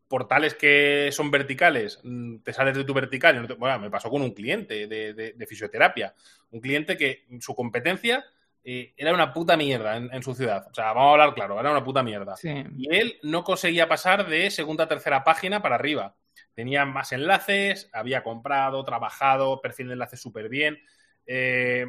portales 0.09 0.55
que 0.55 1.09
son 1.11 1.31
verticales, 1.31 2.01
mm, 2.03 2.39
te 2.39 2.53
sales 2.53 2.77
de 2.77 2.85
tu 2.85 2.93
vertical. 2.93 3.47
bueno, 3.59 3.79
me 3.79 3.91
pasó 3.91 4.11
con 4.11 4.21
un 4.21 4.33
cliente 4.33 4.87
de, 4.87 5.15
de 5.15 5.47
fisioterapia. 5.47 6.15
Un 6.51 6.61
cliente 6.61 6.99
que 6.99 7.27
su 7.41 7.55
competencia 7.55 8.25
era 8.65 9.13
una 9.13 9.33
puta 9.33 9.57
mierda 9.57 9.97
en, 9.97 10.23
su 10.23 10.35
ciudad. 10.35 10.69
O 10.71 10.75
sea, 10.75 10.93
vamos 10.93 11.09
a 11.09 11.13
hablar 11.13 11.35
claro, 11.35 11.59
era 11.59 11.71
una 11.71 11.85
puta 11.85 12.03
mierda. 12.03 12.35
Y 12.43 12.95
él 12.95 13.19
no 13.23 13.43
conseguía 13.45 13.89
pasar 13.89 14.29
de 14.29 14.51
segunda 14.51 14.85
a 14.85 14.89
tercera 14.89 15.25
página 15.25 15.63
para 15.63 15.75
arriba. 15.75 16.17
Tenía 16.55 16.85
más 16.85 17.13
enlaces, 17.13 17.89
había 17.93 18.23
comprado, 18.23 18.85
trabajado, 18.85 19.61
perfil 19.61 19.89
de 19.89 19.93
enlaces 19.95 20.21
súper 20.21 20.49
bien, 20.49 20.79
eh, 21.27 21.87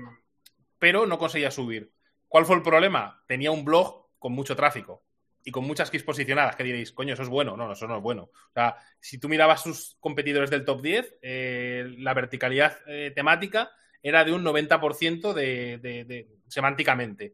pero 0.79 1.05
no 1.05 1.17
conseguía 1.17 1.51
subir. 1.51 1.91
¿Cuál 2.27 2.45
fue 2.45 2.55
el 2.55 2.61
problema? 2.61 3.23
Tenía 3.27 3.51
un 3.51 3.65
blog 3.65 4.07
con 4.17 4.33
mucho 4.33 4.55
tráfico 4.55 5.03
y 5.43 5.51
con 5.51 5.65
muchas 5.65 5.91
keys 5.91 6.03
posicionadas, 6.03 6.55
que 6.55 6.63
diréis, 6.63 6.91
coño, 6.93 7.13
eso 7.13 7.23
es 7.23 7.29
bueno. 7.29 7.57
No, 7.57 7.67
no, 7.67 7.73
eso 7.73 7.87
no 7.87 7.97
es 7.97 8.01
bueno. 8.01 8.23
O 8.23 8.53
sea, 8.53 8.77
si 8.99 9.17
tú 9.17 9.27
mirabas 9.27 9.61
sus 9.61 9.97
competidores 9.99 10.49
del 10.49 10.63
top 10.63 10.81
10, 10.81 11.17
eh, 11.21 11.95
la 11.97 12.13
verticalidad 12.13 12.77
eh, 12.87 13.11
temática 13.13 13.71
era 14.03 14.25
de 14.25 14.33
un 14.33 14.43
90% 14.43 15.33
de, 15.33 16.27
semánticamente 16.47 17.33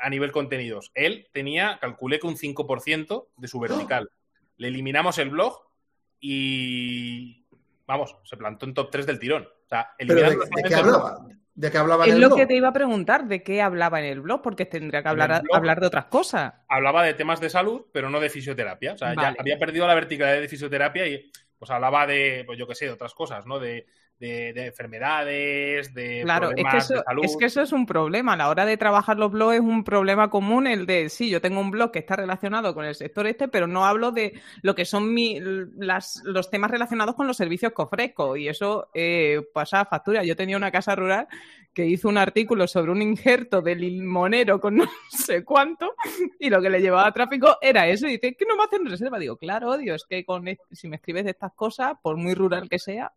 a 0.00 0.10
nivel 0.10 0.30
contenidos. 0.30 0.92
Él 0.94 1.28
tenía, 1.32 1.78
calculé 1.80 2.20
que 2.20 2.26
un 2.28 2.36
5% 2.36 3.28
de 3.36 3.48
su 3.48 3.58
vertical. 3.58 4.10
Le 4.58 4.68
eliminamos 4.68 5.18
el 5.18 5.30
blog 5.30 5.60
y, 6.20 7.44
vamos, 7.86 8.16
se 8.22 8.36
plantó 8.36 8.66
en 8.66 8.74
top 8.74 8.90
3 8.90 9.06
del 9.06 9.18
tirón. 9.18 9.42
O 9.42 9.68
sea, 9.68 9.88
de, 9.98 10.38
qué 10.68 10.74
hablaba? 10.74 11.26
¿De 11.54 11.70
qué 11.70 11.78
hablaba 11.78 12.04
en 12.04 12.10
Es 12.10 12.14
el 12.14 12.20
lo 12.20 12.28
blog? 12.28 12.38
que 12.38 12.46
te 12.46 12.54
iba 12.54 12.68
a 12.68 12.72
preguntar, 12.72 13.26
¿de 13.26 13.42
qué 13.42 13.60
hablaba 13.60 13.98
en 13.98 14.06
el 14.06 14.20
blog? 14.20 14.42
Porque 14.42 14.66
tendría 14.66 15.02
que 15.02 15.08
hablar, 15.08 15.42
blog. 15.42 15.56
hablar 15.56 15.80
de 15.80 15.86
otras 15.86 16.04
cosas. 16.04 16.52
Hablaba 16.68 17.02
de 17.02 17.14
temas 17.14 17.40
de 17.40 17.50
salud, 17.50 17.86
pero 17.92 18.10
no 18.10 18.20
de 18.20 18.30
fisioterapia. 18.30 18.92
O 18.92 18.98
sea, 18.98 19.14
Vale. 19.14 19.34
ya 19.34 19.40
había 19.40 19.58
perdido 19.58 19.86
la 19.86 19.94
verticalidad 19.94 20.40
de 20.40 20.48
fisioterapia 20.48 21.06
y 21.08 21.30
pues 21.58 21.70
hablaba 21.70 22.06
de, 22.06 22.44
pues 22.46 22.58
yo 22.58 22.68
qué 22.68 22.74
sé, 22.74 22.84
de 22.84 22.92
otras 22.92 23.14
cosas, 23.14 23.46
¿no? 23.46 23.58
De, 23.58 23.86
de- 24.22 24.52
de 24.52 24.66
enfermedades, 24.66 25.92
de 25.94 26.20
Claro, 26.22 26.50
es 26.50 26.54
que, 26.54 26.62
problemas 26.62 26.84
eso, 26.84 26.94
de 26.94 27.02
salud. 27.02 27.24
es 27.24 27.36
que 27.36 27.44
eso 27.46 27.60
es 27.62 27.72
un 27.72 27.86
problema. 27.86 28.34
A 28.34 28.36
la 28.36 28.48
hora 28.48 28.64
de 28.64 28.76
trabajar 28.76 29.18
los 29.18 29.32
blogs 29.32 29.54
es 29.56 29.60
un 29.60 29.82
problema 29.84 30.30
común 30.30 30.66
el 30.66 30.86
de, 30.86 31.08
sí, 31.08 31.28
yo 31.28 31.40
tengo 31.40 31.60
un 31.60 31.70
blog 31.72 31.90
que 31.90 31.98
está 31.98 32.14
relacionado 32.16 32.74
con 32.74 32.84
el 32.84 32.94
sector 32.94 33.26
este, 33.26 33.48
pero 33.48 33.66
no 33.66 33.84
hablo 33.84 34.12
de 34.12 34.40
lo 34.62 34.74
que 34.74 34.84
son 34.84 35.12
mi, 35.12 35.40
las, 35.76 36.22
los 36.24 36.50
temas 36.50 36.70
relacionados 36.70 37.14
con 37.16 37.26
los 37.26 37.36
servicios 37.36 37.72
que 37.74 37.82
ofrezco. 37.82 38.36
Y 38.36 38.48
eso 38.48 38.88
eh, 38.94 39.40
pasa 39.52 39.80
a 39.80 39.86
factura. 39.86 40.22
Yo 40.24 40.36
tenía 40.36 40.56
una 40.56 40.70
casa 40.70 40.94
rural 40.94 41.26
que 41.74 41.86
hizo 41.86 42.08
un 42.08 42.18
artículo 42.18 42.66
sobre 42.68 42.92
un 42.92 43.00
injerto 43.02 43.60
de 43.62 43.74
limonero 43.74 44.60
con 44.60 44.76
no 44.76 44.86
sé 45.10 45.42
cuánto 45.44 45.94
y 46.38 46.48
lo 46.50 46.60
que 46.62 46.68
le 46.70 46.80
llevaba 46.80 47.06
a 47.08 47.12
tráfico 47.12 47.56
era 47.60 47.88
eso. 47.88 48.06
Y 48.06 48.12
dice, 48.12 48.28
"Es 48.28 48.36
que 48.36 48.44
no 48.46 48.56
me 48.56 48.64
hacen 48.64 48.84
reserva. 48.86 49.18
Digo, 49.18 49.36
claro, 49.36 49.76
Dios, 49.78 50.02
es 50.02 50.06
que 50.08 50.24
con, 50.24 50.44
si 50.70 50.88
me 50.88 50.96
escribes 50.96 51.24
de 51.24 51.30
estas 51.32 51.52
cosas, 51.54 51.94
por 52.02 52.16
muy 52.16 52.34
rural 52.34 52.68
que 52.68 52.78
sea, 52.78 53.10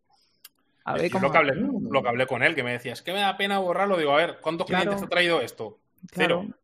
a 0.85 0.93
ver 0.93 1.05
Es 1.05 1.11
cómo... 1.11 1.27
lo, 1.27 1.31
que 1.31 1.37
hablé, 1.37 1.53
lo 1.55 2.01
que 2.03 2.09
hablé 2.09 2.27
con 2.27 2.41
él, 2.43 2.55
que 2.55 2.63
me 2.63 2.71
decía, 2.71 2.93
es 2.93 3.01
que 3.01 3.11
me 3.11 3.19
da 3.19 3.35
pena 3.37 3.59
borrarlo. 3.59 3.97
Digo, 3.97 4.13
a 4.13 4.17
ver, 4.17 4.37
¿cuántos 4.41 4.67
Claro. 4.67 4.83
clientes 4.83 5.01
te 5.01 5.05
ha 5.05 5.09
traído 5.09 5.41
esto? 5.41 5.79
Cero. 6.13 6.43
Claro. 6.45 6.59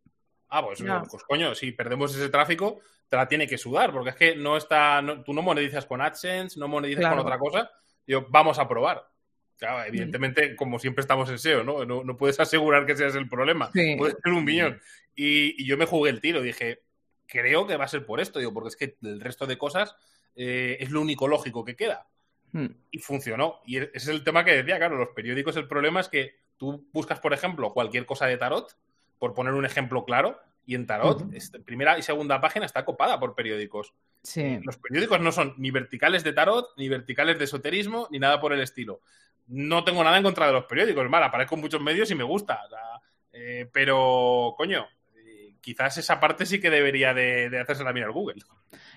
Ah, 0.49 0.63
pues, 0.65 0.79
Ya. 0.79 1.01
pues 1.09 1.23
coño, 1.23 1.53
si 1.55 1.71
perdemos 1.71 2.13
ese 2.15 2.29
tráfico, 2.29 2.79
te 3.09 3.15
la 3.17 3.27
tiene 3.27 3.47
que 3.47 3.57
sudar, 3.57 3.91
porque 3.91 4.11
es 4.11 4.15
que 4.15 4.35
no 4.35 4.55
está, 4.57 5.01
no- 5.01 5.23
tú 5.23 5.33
no 5.33 5.41
monetizas 5.41 5.85
con 5.85 6.01
AdSense, 6.01 6.59
no 6.59 6.67
monetizas 6.67 7.09
con 7.09 7.19
otra 7.19 7.37
cosa. 7.37 7.71
Digo, 8.07 8.25
vamos 8.29 8.57
a 8.59 8.67
probar. 8.67 9.07
Claro, 9.57 9.83
evidentemente, 9.85 10.55
como 10.55 10.79
siempre 10.79 11.01
estamos 11.01 11.29
en 11.29 11.37
SEO, 11.37 11.63
¿no? 11.63 11.85
¿no? 11.85 12.03
no 12.03 12.17
puedes 12.17 12.39
asegurar 12.39 12.85
que 12.85 12.93
ese 12.93 13.07
es 13.07 13.15
el 13.15 13.29
problema. 13.29 13.69
Sí. 13.73 13.95
Puedes 13.97 14.15
ser 14.23 14.33
un 14.33 14.43
viñón. 14.45 14.79
Y, 15.15 15.61
y 15.61 15.65
yo 15.67 15.77
me 15.77 15.85
jugué 15.85 16.09
el 16.09 16.19
tiro, 16.21 16.41
dije, 16.41 16.81
creo 17.27 17.67
que 17.67 17.77
va 17.77 17.85
a 17.85 17.87
ser 17.87 18.05
por 18.05 18.19
esto, 18.19 18.39
digo, 18.39 18.53
porque 18.53 18.69
es 18.69 18.75
que 18.75 18.97
el 19.03 19.19
resto 19.21 19.45
de 19.45 19.57
cosas 19.57 19.95
eh, 20.35 20.77
es 20.79 20.89
lo 20.89 20.99
único 21.01 21.27
lógico 21.27 21.63
que 21.63 21.75
queda 21.75 22.07
Hmm. 22.53 22.67
y 22.91 22.99
funcionó. 22.99 23.61
Y 23.65 23.77
ese 23.77 23.91
es 23.93 24.07
el 24.09 24.23
tema 24.23 24.43
que 24.43 24.55
decía, 24.55 24.77
claro, 24.77 24.97
los 24.97 25.09
periódicos 25.09 25.55
el 25.55 25.67
problema 25.67 26.01
es 26.01 26.09
que 26.09 26.35
tú 26.57 26.85
buscas, 26.91 27.19
por 27.19 27.33
ejemplo, 27.33 27.73
cualquier 27.73 28.05
cosa 28.05 28.25
de 28.25 28.37
tarot, 28.37 28.75
por 29.19 29.33
poner 29.33 29.53
un 29.53 29.65
ejemplo 29.65 30.03
claro, 30.03 30.39
y 30.65 30.75
en 30.75 30.85
tarot, 30.85 31.33
este, 31.33 31.59
primera 31.59 31.97
y 31.97 32.03
segunda 32.03 32.39
página 32.39 32.65
está 32.65 32.85
copada 32.85 33.19
por 33.19 33.35
periódicos. 33.35 33.93
Sí. 34.21 34.59
Los 34.63 34.77
periódicos 34.77 35.19
no 35.21 35.31
son 35.31 35.55
ni 35.57 35.71
verticales 35.71 36.23
de 36.23 36.33
tarot, 36.33 36.69
ni 36.77 36.87
verticales 36.87 37.37
de 37.39 37.45
esoterismo, 37.45 38.07
ni 38.11 38.19
nada 38.19 38.39
por 38.39 38.53
el 38.53 38.61
estilo. 38.61 39.01
No 39.47 39.83
tengo 39.83 40.03
nada 40.03 40.17
en 40.17 40.23
contra 40.23 40.47
de 40.47 40.53
los 40.53 40.65
periódicos, 40.65 41.09
mal, 41.09 41.23
aparezco 41.23 41.55
en 41.55 41.61
muchos 41.61 41.81
medios 41.81 42.11
y 42.11 42.15
me 42.15 42.23
gusta. 42.23 42.61
o 42.65 42.69
sea, 42.69 42.79
eh, 43.33 43.69
pero, 43.71 44.53
coño, 44.57 44.87
quizás 45.61 45.97
esa 45.97 46.19
parte 46.19 46.45
sí 46.45 46.59
que 46.59 46.69
debería 46.69 47.13
de, 47.13 47.49
de 47.49 47.59
hacerse 47.59 47.83
también 47.83 48.05
al 48.07 48.11
Google. 48.11 48.41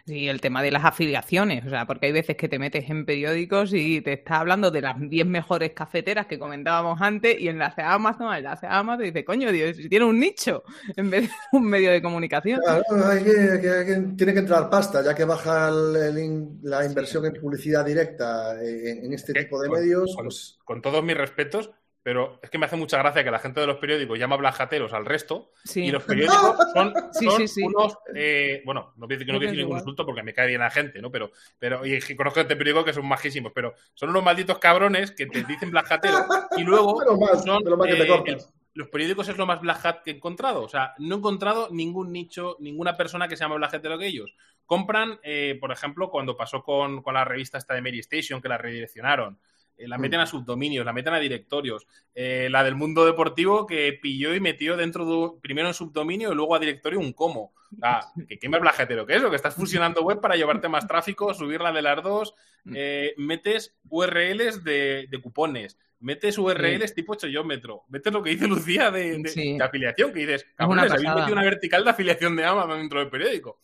Sí, 0.06 0.28
el 0.28 0.40
tema 0.40 0.62
de 0.62 0.70
las 0.70 0.84
afiliaciones, 0.84 1.64
o 1.64 1.70
sea, 1.70 1.86
porque 1.86 2.06
hay 2.06 2.12
veces 2.12 2.36
que 2.36 2.48
te 2.48 2.58
metes 2.58 2.88
en 2.90 3.06
periódicos 3.06 3.72
y 3.72 4.00
te 4.02 4.12
está 4.14 4.38
hablando 4.40 4.70
de 4.70 4.82
las 4.82 4.96
10 4.98 5.26
mejores 5.26 5.72
cafeteras 5.72 6.26
que 6.26 6.38
comentábamos 6.38 7.00
antes 7.00 7.40
y 7.40 7.48
enlace 7.48 7.80
a 7.82 7.94
Amazon, 7.94 8.34
enlace 8.34 8.66
a 8.66 8.78
Amazon 8.78 9.04
y 9.04 9.06
dice, 9.08 9.24
coño, 9.24 9.50
Dios, 9.50 9.76
si 9.76 9.88
tiene 9.88 10.04
un 10.04 10.18
nicho 10.20 10.62
en 10.96 11.10
vez 11.10 11.22
de 11.28 11.30
un 11.58 11.64
medio 11.66 11.90
de 11.90 12.02
comunicación. 12.02 12.60
Claro, 12.62 12.82
hay 13.08 13.24
que- 13.24 13.60
que- 13.62 13.70
hay 13.70 13.86
que- 13.86 14.14
tiene 14.16 14.32
que 14.34 14.38
entrar 14.40 14.68
pasta, 14.68 15.02
ya 15.02 15.14
que 15.14 15.24
baja 15.24 15.68
el- 15.68 15.96
el 15.96 16.18
in- 16.18 16.60
la 16.62 16.84
inversión 16.84 17.24
en 17.26 17.32
publicidad 17.40 17.84
directa 17.84 18.60
en, 18.62 19.04
en 19.06 19.12
este 19.12 19.32
tipo 19.32 19.60
de 19.60 19.68
con- 19.68 19.80
medios. 19.80 20.14
Con, 20.14 20.24
pues, 20.26 20.58
con 20.64 20.82
todos 20.82 21.02
mis 21.02 21.16
respetos, 21.16 21.70
pero 22.04 22.38
es 22.42 22.50
que 22.50 22.58
me 22.58 22.66
hace 22.66 22.76
mucha 22.76 22.98
gracia 22.98 23.24
que 23.24 23.30
la 23.32 23.38
gente 23.40 23.60
de 23.60 23.66
los 23.66 23.78
periódicos 23.78 24.18
llama 24.18 24.36
blajateros 24.36 24.92
al 24.92 25.06
resto 25.06 25.50
Sí. 25.64 25.86
y 25.86 25.90
los 25.90 26.04
periódicos 26.04 26.56
son, 26.72 26.92
Sí, 27.12 27.24
son 27.24 27.36
sí, 27.38 27.48
sí. 27.48 27.62
unos. 27.64 27.96
eh, 28.14 28.62
bueno, 28.64 28.92
no 28.96 29.06
a 29.06 29.08
decir 29.08 29.26
que 29.26 29.32
no 29.32 29.38
decir 29.40 29.56
ningún 29.58 29.78
insulto 29.78 30.04
porque 30.06 30.22
me 30.22 30.32
cae 30.34 30.46
bien 30.48 30.60
la 30.60 30.70
gente, 30.70 31.00
¿no? 31.02 31.10
Pero, 31.10 31.32
pero 31.58 31.84
y 31.84 31.98
conozco 32.14 32.40
gente 32.40 32.54
de 32.54 32.58
periódico 32.58 32.84
que 32.84 32.92
son 32.92 33.08
majísimos, 33.08 33.50
pero 33.54 33.74
son 33.94 34.10
unos 34.10 34.22
malditos 34.22 34.58
cabrones 34.58 35.10
que 35.12 35.26
te 35.26 35.42
dicen 35.44 35.70
blajatero 35.70 36.18
y 36.56 36.62
luego 36.64 37.00
son. 37.42 37.64
mal 37.78 37.88
que 37.88 37.96
te 37.96 38.02
eh, 38.04 38.22
el- 38.26 38.38
los 38.74 38.88
periódicos 38.88 39.28
es 39.28 39.38
lo 39.38 39.46
más 39.46 39.60
black 39.60 39.86
hat 39.86 40.02
que 40.04 40.10
he 40.10 40.14
encontrado. 40.14 40.62
O 40.62 40.68
sea, 40.68 40.94
no 40.98 41.14
he 41.14 41.18
encontrado 41.18 41.68
ningún 41.70 42.12
nicho, 42.12 42.56
ninguna 42.58 42.96
persona 42.96 43.28
que 43.28 43.36
se 43.36 43.44
llame 43.44 43.54
black 43.56 43.74
hatero 43.74 43.96
que 43.98 44.08
ellos. 44.08 44.34
Compran, 44.66 45.20
eh, 45.22 45.56
por 45.60 45.70
ejemplo, 45.70 46.10
cuando 46.10 46.36
pasó 46.36 46.62
con, 46.64 47.00
con 47.00 47.14
la 47.14 47.24
revista 47.24 47.56
esta 47.56 47.74
de 47.74 47.82
Mary 47.82 48.00
Station, 48.00 48.42
que 48.42 48.48
la 48.48 48.58
redireccionaron. 48.58 49.38
Eh, 49.76 49.88
la 49.88 49.98
meten 49.98 50.20
a 50.20 50.26
subdominios, 50.26 50.84
la 50.84 50.92
meten 50.92 51.14
a 51.14 51.18
directorios. 51.20 51.86
Eh, 52.14 52.48
la 52.50 52.62
del 52.64 52.74
mundo 52.74 53.04
deportivo 53.04 53.66
que 53.66 53.98
pilló 54.00 54.34
y 54.34 54.40
metió 54.40 54.76
dentro 54.76 55.04
de, 55.04 55.40
primero 55.40 55.68
en 55.68 55.74
subdominio 55.74 56.32
y 56.32 56.34
luego 56.34 56.54
a 56.54 56.58
directorio 56.58 56.98
un 57.00 57.12
como. 57.12 57.52
Ah, 57.82 58.12
que 58.28 58.38
qué 58.38 58.48
más 58.48 58.60
blajetero 58.60 59.04
que 59.04 59.16
eso, 59.16 59.30
que 59.30 59.36
estás 59.36 59.54
fusionando 59.56 60.02
web 60.02 60.20
para 60.20 60.36
llevarte 60.36 60.68
más 60.68 60.86
tráfico, 60.86 61.34
subirla 61.34 61.72
de 61.72 61.82
las 61.82 62.02
dos, 62.04 62.34
eh, 62.72 63.14
metes 63.16 63.76
URLs 63.88 64.62
de, 64.62 65.06
de 65.10 65.20
cupones, 65.20 65.76
metes 65.98 66.38
URLs 66.38 66.94
tipo 66.94 67.16
chollómetro, 67.16 67.82
metes 67.88 68.12
lo 68.12 68.22
que 68.22 68.30
dice 68.30 68.46
Lucía 68.46 68.90
de, 68.92 69.18
de- 69.18 69.28
Sí. 69.28 69.58
de 69.58 69.64
afiliación, 69.64 70.12
que 70.12 70.20
dices, 70.20 70.46
cabrones, 70.54 70.84
habéis 70.92 71.08
metido 71.16 71.32
una 71.32 71.42
vertical 71.42 71.82
de 71.82 71.90
afiliación 71.90 72.36
de 72.36 72.44
Amazon 72.44 72.78
dentro 72.78 73.00
del 73.00 73.10
periódico. 73.10 73.58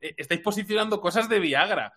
Estáis 0.00 0.40
posicionando 0.42 1.00
cosas 1.00 1.28
de 1.28 1.40
Viagra. 1.40 1.92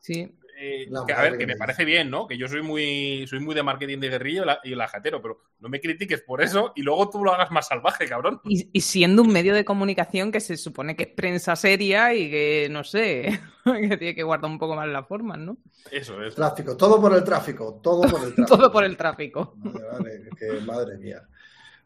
Sí. 0.00 0.30
Eh, 0.60 0.88
que, 1.06 1.12
a 1.12 1.22
ver, 1.22 1.38
que 1.38 1.46
me 1.46 1.56
parece 1.56 1.84
bien, 1.84 2.10
¿no? 2.10 2.26
Que 2.26 2.36
yo 2.36 2.48
soy 2.48 2.62
muy, 2.62 3.26
soy 3.28 3.38
muy 3.38 3.54
de 3.54 3.62
marketing 3.62 3.98
de 4.00 4.08
guerrilla 4.08 4.60
y 4.64 4.72
y 4.72 4.74
lajatero, 4.74 5.22
pero 5.22 5.40
no 5.60 5.68
me 5.68 5.80
critiques 5.80 6.20
por 6.22 6.42
eso 6.42 6.72
y 6.74 6.82
luego 6.82 7.08
tú 7.08 7.24
lo 7.24 7.32
hagas 7.32 7.50
más 7.50 7.68
salvaje, 7.68 8.06
cabrón. 8.06 8.40
Y, 8.44 8.68
y 8.72 8.80
siendo 8.80 9.22
un 9.22 9.32
medio 9.32 9.54
de 9.54 9.64
comunicación 9.64 10.32
que 10.32 10.40
se 10.40 10.56
supone 10.56 10.96
que 10.96 11.04
es 11.04 11.10
prensa 11.10 11.56
seria 11.56 12.12
y 12.14 12.30
que, 12.30 12.68
no 12.70 12.84
sé, 12.84 13.40
que 13.64 13.96
tiene 13.96 14.14
que 14.14 14.22
guardar 14.22 14.50
un 14.50 14.58
poco 14.58 14.74
más 14.74 14.88
las 14.88 15.06
formas, 15.06 15.38
¿no? 15.38 15.58
Eso 15.90 16.22
es. 16.22 16.34
Tráfico, 16.34 16.76
todo 16.76 17.00
por 17.00 17.14
el 17.14 17.24
tráfico, 17.24 17.80
todo 17.82 18.02
por 18.02 18.24
el 18.24 18.34
tráfico. 18.34 18.56
Todo 18.56 18.72
por 18.72 18.84
el 18.84 18.96
tráfico. 18.96 19.54
Vale, 19.56 19.86
vale, 19.92 20.28
que 20.36 20.60
madre 20.64 20.98
mía. 20.98 21.22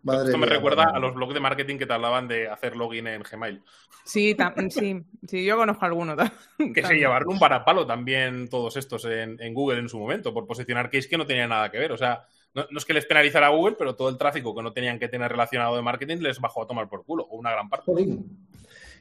Madre 0.02 0.26
Esto 0.26 0.38
me 0.38 0.46
mía, 0.46 0.56
recuerda 0.56 0.84
madre 0.84 0.96
a 0.96 1.00
los 1.00 1.14
blogs 1.14 1.34
de 1.34 1.40
marketing 1.40 1.78
que 1.78 1.86
te 1.86 1.92
hablaban 1.92 2.26
de 2.26 2.48
hacer 2.48 2.76
login 2.76 3.06
en 3.06 3.22
Gmail. 3.22 3.62
Sí, 4.04 4.36
sí, 4.70 5.04
sí, 5.28 5.44
yo 5.44 5.56
conozco 5.56 5.84
alguno. 5.84 6.16
Que 6.74 6.84
se 6.84 6.94
llevaron 6.94 7.28
un 7.28 7.38
varapalo 7.38 7.86
también 7.86 8.48
todos 8.48 8.76
estos 8.76 9.04
en, 9.04 9.40
en 9.40 9.54
Google 9.54 9.78
en 9.78 9.88
su 9.88 9.98
momento, 9.98 10.34
por 10.34 10.46
posicionar 10.46 10.90
case 10.90 11.08
que 11.08 11.16
no 11.16 11.26
tenía 11.26 11.46
nada 11.46 11.70
que 11.70 11.78
ver. 11.78 11.92
O 11.92 11.96
sea, 11.96 12.26
no, 12.54 12.66
no 12.70 12.78
es 12.78 12.84
que 12.84 12.94
les 12.94 13.06
penalizara 13.06 13.46
a 13.46 13.50
Google, 13.50 13.76
pero 13.78 13.94
todo 13.94 14.08
el 14.08 14.18
tráfico 14.18 14.54
que 14.54 14.62
no 14.62 14.72
tenían 14.72 14.98
que 14.98 15.08
tener 15.08 15.30
relacionado 15.30 15.76
de 15.76 15.82
marketing 15.82 16.18
les 16.18 16.40
bajó 16.40 16.62
a 16.62 16.66
tomar 16.66 16.88
por 16.88 17.04
culo, 17.04 17.24
o 17.24 17.36
una 17.36 17.52
gran 17.52 17.68
parte. 17.68 17.92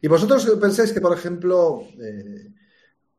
¿Y 0.01 0.07
vosotros 0.07 0.45
pensáis 0.59 0.93
que, 0.93 1.01
por 1.01 1.17
ejemplo, 1.17 1.83
eh, 1.99 2.49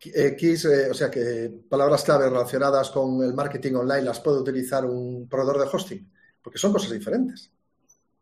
X, 0.00 0.64
eh, 0.64 0.90
o 0.90 0.94
sea, 0.94 1.10
que 1.10 1.52
palabras 1.68 2.02
clave 2.02 2.28
relacionadas 2.28 2.90
con 2.90 3.22
el 3.22 3.34
marketing 3.34 3.74
online 3.74 4.02
las 4.02 4.20
puede 4.20 4.38
utilizar 4.38 4.84
un 4.84 5.28
proveedor 5.28 5.58
de 5.58 5.76
hosting? 5.76 6.12
Porque 6.40 6.58
son 6.58 6.72
cosas 6.72 6.90
diferentes. 6.90 7.52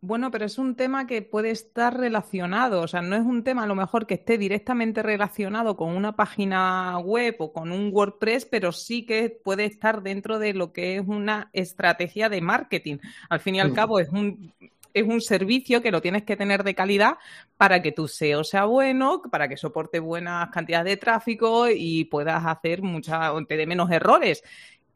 Bueno, 0.03 0.31
pero 0.31 0.47
es 0.47 0.57
un 0.57 0.77
tema 0.77 1.07
que 1.07 1.21
puede 1.21 1.51
estar 1.51 1.95
relacionado, 1.95 2.81
o 2.81 2.89
sea, 2.89 3.03
no 3.03 3.17
es 3.17 3.23
un 3.23 3.45
tema 3.45 3.65
a 3.65 3.67
lo 3.67 3.75
mejor 3.75 4.07
que 4.07 4.15
esté 4.15 4.39
directamente 4.39 5.03
relacionado 5.03 5.77
con 5.77 5.95
una 5.95 6.17
página 6.17 6.99
web 7.01 7.37
o 7.39 7.53
con 7.53 7.71
un 7.71 7.91
WordPress, 7.93 8.47
pero 8.47 8.73
sí 8.73 9.05
que 9.05 9.29
puede 9.29 9.67
estar 9.67 10.03
dentro 10.03 10.39
de 10.39 10.55
lo 10.55 10.73
que 10.73 10.97
es 10.97 11.03
una 11.07 11.51
estrategia 11.53 12.31
de 12.31 12.41
marketing. 12.41 12.97
Al 13.29 13.41
fin 13.41 13.57
y 13.57 13.61
al 13.61 13.73
Mm. 13.73 13.75
cabo 13.75 14.01
es 14.01 14.09
un 14.09 14.55
es 14.93 15.05
un 15.07 15.21
servicio 15.21 15.83
que 15.83 15.93
lo 15.93 16.01
tienes 16.01 16.25
que 16.25 16.37
tener 16.37 16.65
de 16.65 16.75
calidad 16.75 17.13
para 17.57 17.81
que 17.81 17.93
tu 17.93 18.09
SEO 18.09 18.43
sea 18.43 18.65
bueno, 18.65 19.23
para 19.31 19.49
que 19.49 19.57
soporte 19.57 20.01
buenas 20.01 20.49
cantidades 20.51 20.87
de 20.87 20.97
tráfico 20.97 21.69
y 21.73 22.07
puedas 22.07 22.45
hacer 22.45 22.83
mucha, 22.83 23.31
te 23.47 23.57
dé 23.57 23.67
menos 23.67 23.89
errores 23.93 24.43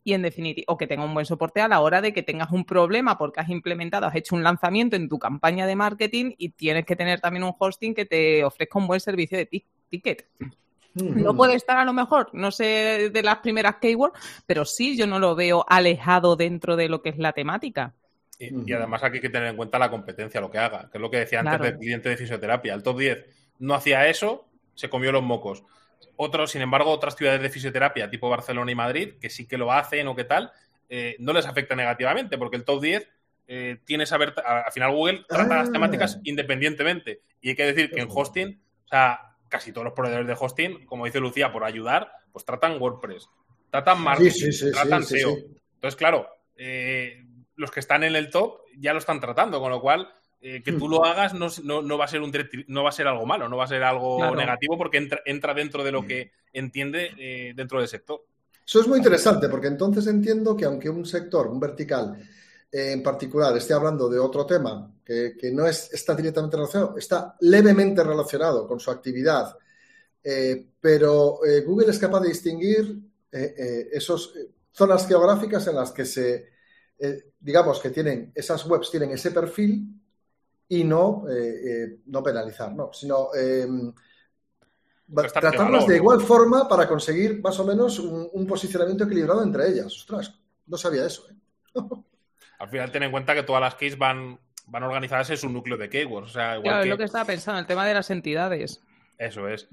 y 0.05 0.13
en 0.13 0.23
definitiva, 0.23 0.65
o 0.69 0.77
que 0.77 0.87
tenga 0.87 1.05
un 1.05 1.15
buen 1.15 1.25
soporte 1.27 1.61
a 1.63 1.69
la 1.69 1.81
hora 1.81 2.01
de 2.03 2.13
que 2.13 2.23
tengas 2.23 2.53
un 2.53 2.65
problema 2.65 3.17
porque 3.17 3.41
has 3.41 3.49
implementado, 3.49 4.07
has 4.07 4.15
hecho 4.15 4.35
un 4.37 4.43
lanzamiento 4.45 4.97
en 4.97 5.09
tu 5.09 5.19
campaña 5.19 5.67
de 5.67 5.75
marketing 5.77 6.33
y 6.37 6.51
tienes 6.51 6.85
que 6.85 6.95
tener 6.95 7.21
también 7.21 7.43
un 7.45 7.55
hosting 7.59 7.95
que 7.95 8.05
te 8.05 8.45
ofrezca 8.45 8.79
un 8.79 8.87
buen 8.87 9.01
servicio 9.01 9.39
de 9.39 9.49
tic- 9.49 9.65
ticket. 9.89 10.27
No 10.95 11.35
puede 11.35 11.55
estar 11.57 11.77
a 11.79 11.85
lo 11.85 11.93
mejor, 11.93 12.29
no 12.35 12.53
sé, 12.53 13.11
de 13.13 13.23
las 13.23 13.39
primeras 13.39 13.77
keywords, 13.77 14.17
pero 14.47 14.65
sí 14.65 14.97
yo 14.97 15.07
no 15.09 15.19
lo 15.19 15.35
veo 15.35 15.65
alejado 15.69 16.37
dentro 16.37 16.77
de 16.77 16.89
lo 16.89 17.03
que 17.03 17.09
es 17.09 17.19
la 17.19 17.33
temática. 17.33 17.95
Y 18.39 18.73
además 18.73 19.03
aquí 19.03 19.17
hay 19.17 19.21
que 19.23 19.31
tener 19.31 19.49
en 19.49 19.57
cuenta 19.57 19.79
la 19.79 19.91
competencia, 19.91 20.41
lo 20.41 20.51
que 20.51 20.59
haga, 20.59 20.89
que 20.91 20.99
es 20.99 21.03
lo 21.03 21.11
que 21.11 21.19
decía 21.19 21.41
antes 21.41 21.53
Claro. 21.57 21.65
del 21.65 21.79
cliente 21.79 22.09
de 22.11 22.17
fisioterapia. 22.17 22.75
El 22.75 22.83
top 22.83 22.99
10 22.99 23.25
no 23.61 23.75
hacía 23.75 24.07
eso, 24.09 24.45
se 24.75 24.89
comió 24.91 25.11
los 25.13 25.23
mocos. 25.23 25.65
Otros, 26.17 26.53
sin 26.53 26.63
embargo, 26.63 26.91
otras 26.91 27.17
ciudades 27.17 27.43
de 27.43 27.51
fisioterapia, 27.51 28.09
tipo 28.09 28.29
Barcelona 28.29 28.71
y 28.71 28.75
Madrid, 28.75 29.15
que 29.21 29.31
sí 29.31 29.47
que 29.47 29.59
lo 29.59 29.73
hacen 29.73 30.07
o 30.09 30.15
qué 30.15 30.25
tal, 30.25 30.53
eh, 30.89 31.17
no 31.19 31.33
les 31.33 31.47
afecta 31.47 31.75
negativamente, 31.75 32.39
porque 32.39 32.57
el 32.57 32.65
top 32.65 32.81
10 32.83 33.09
eh, 33.47 33.79
tiene 33.85 34.07
saber, 34.07 34.35
al 34.45 34.73
final 34.73 34.93
Google 34.93 35.25
trata 35.29 35.55
Ah. 35.55 35.59
las 35.59 35.73
temáticas 35.73 36.19
independientemente. 36.25 37.21
Y 37.41 37.51
hay 37.51 37.57
que 37.57 37.67
decir 37.67 37.91
que 37.91 38.01
en 38.01 38.09
hosting, 38.11 38.61
o 38.85 38.89
sea, 38.89 39.37
casi 39.49 39.73
todos 39.73 39.85
los 39.85 39.95
proveedores 39.95 40.27
de 40.27 40.37
hosting, 40.39 40.87
como 40.87 41.05
dice 41.05 41.21
Lucía, 41.21 41.53
por 41.53 41.65
ayudar, 41.65 42.11
pues 42.33 42.45
tratan 42.45 42.81
WordPress, 42.81 43.29
tratan 43.71 44.01
marketing, 44.01 44.31
sí, 44.31 44.53
sí, 44.53 44.67
sí, 44.67 44.73
tratan 44.73 45.05
SEO. 45.05 45.37
Entonces, 45.75 45.97
claro, 45.97 46.29
eh, 46.57 47.23
los 47.57 47.71
que 47.71 47.81
están 47.81 48.03
en 48.05 48.17
el 48.17 48.31
top 48.31 48.61
ya 48.79 48.93
lo 48.93 48.99
están 48.99 49.21
tratando, 49.21 49.61
con 49.61 49.71
lo 49.71 49.81
cual 49.81 50.09
eh, 50.47 50.63
que 50.63 50.73
tú 50.73 50.91
lo 50.91 51.07
hagas 51.07 51.33
no, 51.33 51.49
va 51.97 52.05
a 52.05 52.09
ser 52.09 52.21
un 52.21 52.31
no 52.69 52.83
va 52.83 52.91
a 52.91 52.93
ser 52.93 53.07
algo 53.07 53.25
malo, 53.25 53.49
no 53.49 53.57
va 53.57 53.65
a 53.65 53.69
ser 53.69 53.83
algo 53.83 54.37
negativo 54.37 54.77
porque 54.77 54.99
entra, 54.99 55.23
entra, 55.25 55.55
dentro 55.55 55.83
de 55.83 55.91
lo 55.91 56.07
que 56.07 56.33
entiende 56.53 57.13
eh, 57.17 57.55
dentro 57.57 57.79
del 57.79 57.89
sector. 57.89 58.23
Eso 58.63 58.81
es 58.83 58.87
muy 58.87 58.99
interesante 58.99 59.49
porque 59.49 59.69
entonces 59.69 60.07
entiendo 60.07 60.55
que 60.55 60.67
aunque 60.67 60.91
un 60.91 61.07
sector, 61.07 61.47
un 61.47 61.59
vertical 61.59 62.19
eh, 62.71 62.93
en 62.93 63.03
particular, 63.03 63.57
esté 63.57 63.73
hablando 63.73 64.07
de 64.11 64.19
otro 64.19 64.45
tema 64.45 64.95
que, 65.03 65.35
no 65.51 65.67
es, 65.67 65.91
está 65.95 66.15
directamente 66.15 66.59
relacionado, 66.59 66.99
está 66.99 67.37
levemente 67.41 68.05
relacionado 68.05 68.69
con 68.69 68.79
su 68.79 68.91
actividad, 68.91 69.57
pero 70.79 71.39
Google 71.65 71.91
es 71.91 71.99
capaz 71.99 72.21
de 72.21 72.29
distinguir 72.29 72.99
esas 73.31 74.31
zonas 74.73 75.09
geográficas 75.09 75.67
en 75.69 75.77
las 75.77 75.91
que 75.91 76.05
se, 76.05 76.51
digamos 77.41 77.81
que 77.81 77.89
tienen, 77.89 78.31
esas 78.35 78.67
webs 78.67 78.91
tienen 78.91 79.11
ese 79.13 79.31
perfil 79.31 80.04
y 80.69 80.85
no, 80.85 81.25
eh, 81.29 81.35
eh, 81.35 81.97
no 82.07 82.23
penalizar, 82.23 82.73
no, 82.73 82.91
sino 82.93 83.29
eh, 83.37 83.67
tratarlas 85.33 85.87
de 85.87 85.97
igual 85.97 86.21
forma 86.21 86.69
para 86.69 86.89
conseguir 86.89 87.41
más 87.43 87.59
o 87.61 87.65
menos 87.65 87.99
un, 87.99 88.47
posicionamiento 88.47 89.05
equilibrado 89.05 89.43
entre 89.43 89.69
ellas. 89.69 89.87
Ostras, 89.87 90.41
no 90.67 90.77
sabía 90.77 91.07
eso. 91.07 91.27
Al 92.59 92.69
final, 92.69 92.91
ten 92.91 93.03
en 93.03 93.11
cuenta 93.11 93.35
que 93.35 93.43
todas 93.43 93.61
las 93.61 93.75
keys 93.75 93.99
van, 93.99 94.39
van 94.67 94.83
organizadas 94.85 95.29
en 95.31 95.37
su 95.37 95.49
núcleo 95.51 95.77
de 95.77 95.91
keywords. 95.91 96.31
O 96.31 96.33
sea, 96.33 96.61
claro, 96.63 96.83
es 96.83 96.89
lo 96.89 96.97
que 96.97 97.05
estaba 97.05 97.25
pensando, 97.25 97.61
el 97.61 97.67
tema 97.67 97.87
de 97.87 97.95
las 97.95 98.11
entidades. 98.11 98.81
Eso 99.19 99.49
es. 99.49 99.69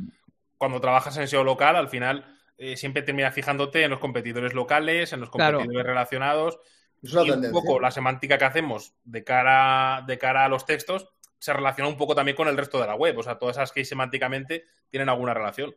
Cuando 0.57 0.81
trabajas 0.81 1.15
en 1.17 1.27
SEO 1.27 1.43
local, 1.43 1.75
al 1.75 1.89
final 1.89 2.37
siempre 2.75 3.01
terminas 3.01 3.33
fijándote 3.33 3.83
en 3.83 3.89
los 3.89 3.99
competidores 3.99 4.53
locales, 4.53 5.13
en 5.13 5.21
los 5.21 5.29
competidores 5.29 5.83
relacionados 5.83 6.59
y 7.01 7.31
un 7.31 7.51
poco 7.51 7.79
la 7.79 7.91
semántica 7.91 8.37
que 8.37 8.45
hacemos 8.45 8.93
de 9.03 9.23
cara, 9.23 10.03
de 10.05 10.17
cara 10.17 10.45
a 10.45 10.49
los 10.49 10.65
textos 10.65 11.09
se 11.39 11.53
relaciona 11.53 11.89
un 11.89 11.97
poco 11.97 12.13
también 12.13 12.37
con 12.37 12.47
el 12.47 12.55
resto 12.55 12.79
de 12.79 12.85
la 12.85 12.95
web. 12.95 13.17
O 13.17 13.23
sea, 13.23 13.39
todas 13.39 13.57
esas 13.57 13.71
que 13.71 13.83
semánticamente 13.83 14.65
tienen 14.89 15.09
alguna 15.09 15.33
relación. 15.33 15.75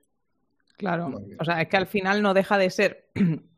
Claro. 0.77 1.11
O 1.39 1.45
sea, 1.45 1.63
es 1.63 1.69
que 1.69 1.77
al 1.79 1.87
final 1.87 2.21
no 2.21 2.35
deja 2.35 2.59
de 2.59 2.69
ser 2.69 3.11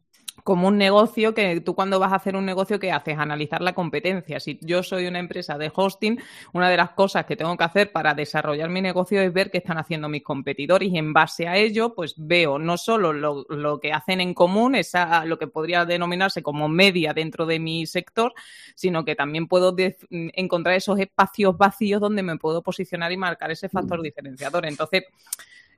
como 0.47 0.69
un 0.69 0.79
negocio 0.79 1.35
que 1.35 1.61
tú 1.61 1.75
cuando 1.75 1.99
vas 1.99 2.13
a 2.13 2.17
hacer 2.17 2.37
un 2.37 2.47
negocio, 2.47 2.79
¿qué 2.79 2.93
haces? 2.93 3.19
Analizar 3.19 3.63
la 3.63 3.75
competencia. 3.75 4.39
Si 4.39 4.61
yo 4.63 4.85
soy 4.85 5.09
una 5.09 5.19
empresa 5.19 5.59
de 5.59 5.73
hosting, 5.75 6.21
una 6.53 6.71
de 6.71 6.77
las 6.77 6.91
cosas 6.93 7.27
que 7.27 7.35
tengo 7.35 7.57
que 7.57 7.65
hacer 7.65 7.91
para 7.91 8.15
desarrollar 8.15 8.71
mi 8.71 8.81
negocio 8.81 9.21
es 9.21 9.33
ver 9.33 9.51
qué 9.51 9.59
están 9.59 9.77
haciendo 9.77 10.09
mis 10.09 10.23
competidores 10.23 10.89
y 10.89 10.99
en 10.99 11.13
base 11.13 11.49
a 11.49 11.57
ello, 11.57 11.97
pues 11.97 12.15
veo 12.17 12.61
no 12.61 12.79
solo 12.79 13.13
lo, 13.13 13.81
que 13.81 13.93
hacen 13.93 14.21
en 14.21 14.35
común, 14.35 14.77
esa, 14.77 15.25
lo 15.25 15.37
que 15.37 15.49
podría 15.49 15.85
denominarse 15.85 16.45
como 16.45 16.69
media 16.69 17.13
dentro 17.13 17.45
de 17.45 17.59
mi 17.59 17.85
sector, 17.85 18.33
sino 18.77 19.05
que 19.05 19.17
también 19.17 19.49
puedo 19.49 19.75
encontrar 20.11 20.77
esos 20.77 21.01
espacios 21.01 21.59
vacíos 21.59 22.01
donde 22.01 22.23
me 22.23 22.37
puedo 22.37 22.63
posicionar 22.63 23.11
y 23.11 23.17
marcar 23.17 23.51
ese 23.51 23.69
factor 23.69 23.99
mm. 23.99 24.03
diferenciador. 24.03 24.65
Entonces, 24.65 25.07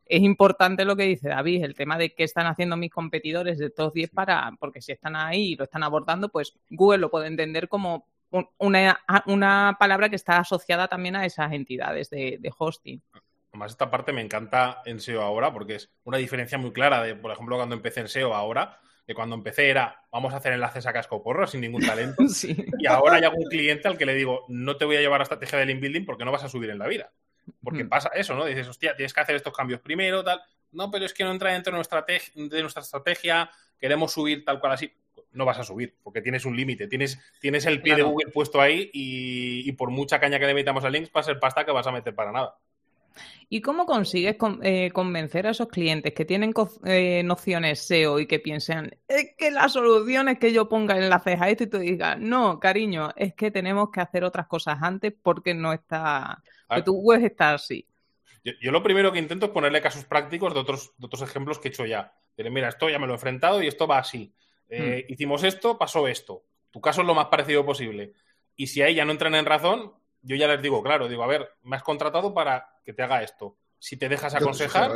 es 0.09 0.23
importante 0.23 0.85
lo 0.85 0.97
que 0.97 1.05
dice 1.05 1.29
David, 1.29 1.65
el 1.65 1.75
tema 1.75 1.99
de 1.99 2.15
qué 2.15 2.25
están 2.25 2.47
haciendo 2.47 2.77
mis 2.77 2.91
competidores 2.91 3.59
de 3.59 3.67
estos 3.67 3.93
10 3.93 4.11
para, 4.11 4.51
porque 4.59 4.81
si 4.81 4.93
están 4.93 5.17
ahí 5.17 5.53
y 5.53 5.57
lo 5.57 5.65
están 5.65 5.83
abordando, 5.83 6.31
pues 6.31 6.55
Google 6.71 6.99
lo 6.99 7.11
puede 7.11 7.27
entender 7.27 7.69
como 7.69 8.07
una, 8.59 9.77
palabra 9.79 10.09
que 10.09 10.17
está 10.17 10.39
asociada 10.39 10.89
también 10.89 11.17
a 11.17 11.27
esas 11.27 11.53
entidades 11.53 12.11
de, 12.11 12.53
hosting. 12.57 13.03
Además, 13.53 13.73
esta 13.73 13.91
parte 13.91 14.13
me 14.13 14.21
encanta 14.21 14.83
en 14.85 15.01
SEO 15.01 15.23
ahora 15.23 15.53
porque 15.53 15.77
es 15.77 15.91
una 16.05 16.19
diferencia 16.19 16.59
muy 16.59 16.73
clara 16.73 17.03
de, 17.03 17.15
por 17.15 17.31
ejemplo, 17.31 17.57
cuando 17.57 17.75
empecé 17.75 18.01
en 18.01 18.09
SEO 18.09 18.35
ahora, 18.35 18.79
que 19.07 19.15
cuando 19.15 19.37
empecé 19.37 19.71
era 19.71 20.05
vamos 20.13 20.35
a 20.35 20.37
hacer 20.37 20.53
enlaces 20.53 20.87
a 20.87 20.93
casco 20.93 21.23
porro 21.23 21.47
sin 21.47 21.63
ningún 21.63 21.83
talento. 21.83 22.23
Y 22.79 22.87
ahora 22.87 23.17
hay 23.17 23.25
algún 23.25 23.45
cliente 23.49 23.89
al 23.89 23.97
que 23.99 24.07
le 24.07 24.15
digo, 24.15 24.45
no 24.49 24.77
te 24.77 24.85
voy 24.85 24.97
a 24.97 25.01
llevar 25.01 25.21
a 25.21 25.25
estrategia 25.25 25.59
de 25.59 25.67
link 25.67 25.81
building 25.81 26.05
porque 26.05 26.25
no 26.25 26.33
vas 26.33 26.45
a 26.45 26.49
subir 26.49 26.71
en 26.71 26.79
la 26.79 26.87
vida. 26.87 27.11
Porque 27.63 27.85
mm. 27.85 27.89
pasa 27.89 28.11
eso, 28.15 28.35
¿no? 28.35 28.45
Dices, 28.45 28.69
hostia, 28.69 28.95
tienes 28.97 29.13
que 29.13 29.21
hacer 29.21 29.37
estos 29.37 29.53
cambios 29.53 29.81
primero, 29.81 30.23
tal. 30.25 30.41
No, 30.73 30.91
pero 30.91 31.07
es 31.07 31.15
que 31.15 31.25
no 31.25 31.31
entra 31.31 31.53
dentro 31.53 31.73
de 31.73 31.77
nuestra, 31.77 32.05
de 32.07 32.61
nuestra 32.61 32.83
estrategia, 32.83 33.51
queremos 33.79 34.13
subir 34.13 34.45
tal 34.45 34.61
cual 34.61 34.73
así. 34.73 34.93
No 35.33 35.45
vas 35.45 35.59
a 35.59 35.65
subir, 35.65 35.97
porque 36.03 36.23
tienes 36.23 36.45
un 36.45 36.57
límite. 36.57 36.89
Tienes, 36.89 37.19
tienes 37.41 37.67
el 37.67 37.83
pie 37.83 37.97
de 37.97 38.03
Google 38.03 38.31
puesto 38.33 38.61
ahí 38.61 38.91
y, 38.93 39.71
por 39.73 39.91
mucha 39.91 40.19
caña 40.19 40.39
que 40.39 40.47
le 40.47 40.55
metamos 40.55 40.85
al 40.85 40.93
links, 40.93 41.11
va 41.15 41.21
a 41.21 41.25
ser 41.25 41.39
pasta 41.39 41.65
que 41.65 41.71
vas 41.71 41.87
a 41.87 41.93
meter 41.93 42.15
para 42.15 42.33
nada. 42.33 42.57
¿Y 43.49 43.61
cómo 43.61 43.87
consigues 43.87 44.37
eh, 44.63 44.91
convencer 44.93 45.47
a 45.47 45.51
esos 45.51 45.69
clientes 45.69 46.13
que 46.13 46.25
tienen 46.25 46.53
eh, 46.85 47.23
nociones 47.25 47.81
SEO 47.81 48.19
y 48.19 48.27
que 48.27 48.39
piensan, 48.39 48.91
es 49.07 49.35
que 49.37 49.51
la 49.51 49.69
solución 49.69 50.29
es 50.29 50.39
que 50.39 50.53
yo 50.53 50.69
ponga 50.69 50.99
enlaces 50.99 51.41
a 51.41 51.49
esto 51.49 51.65
y 51.65 51.67
tú 51.69 51.79
digas, 51.79 52.19
no, 52.19 52.61
cariño, 52.61 53.11
es 53.17 53.35
que 53.35 53.51
tenemos 53.51 53.91
que 53.91 54.01
hacer 54.01 54.25
otras 54.25 54.47
cosas 54.47 54.79
antes 54.83 55.15
porque 55.23 55.55
no 55.55 55.73
está, 55.73 56.43
que 56.75 56.83
tu 56.83 56.95
web 57.01 57.25
está 57.25 57.55
así? 57.55 57.87
Yo, 58.61 58.71
lo 58.71 58.83
primero 58.83 59.13
que 59.13 59.19
intento 59.19 59.47
es 59.47 59.53
ponerle 59.53 59.83
casos 59.83 60.05
prácticos 60.05 60.55
de 60.55 60.61
otros, 60.61 60.93
otros 61.01 61.23
ejemplos 61.23 61.59
que 61.59 61.69
he 61.69 61.71
hecho 61.71 61.87
ya. 61.87 62.13
Pero 62.35 62.51
mira, 62.51 62.69
esto 62.69 62.89
ya 62.89 62.99
me 62.99 63.07
lo 63.07 63.13
he 63.13 63.17
enfrentado 63.17 63.63
y 63.63 63.67
esto 63.67 63.87
va 63.87 63.99
así. 63.99 64.33
Eh, 64.69 65.05
hmm. 65.07 65.13
Hicimos 65.13 65.45
esto, 65.45 65.77
pasó 65.77 66.07
esto. 66.09 66.45
Tu 66.71 66.81
caso 66.81 67.01
es 67.01 67.07
lo 67.07 67.15
más 67.15 67.27
parecido 67.27 67.65
posible. 67.65 68.13
Y 68.57 68.69
si 68.69 68.83
ahí 68.83 68.95
ya 68.95 69.05
no 69.05 69.13
entran 69.13 69.35
en 69.35 69.45
razón, 69.45 69.93
yo 70.23 70.37
ya 70.37 70.49
les 70.49 70.63
digo, 70.63 70.83
claro, 70.83 71.09
digo, 71.09 71.23
a 71.23 71.27
ver, 71.27 71.51
me 71.63 71.77
has 71.77 71.83
contratado 71.83 72.35
para 72.35 72.69
que 72.85 72.93
te 72.93 73.03
haga 73.03 73.23
esto. 73.23 73.57
Si 73.79 73.97
te 73.97 74.09
dejas 74.09 74.35
aconsejar, 74.35 74.93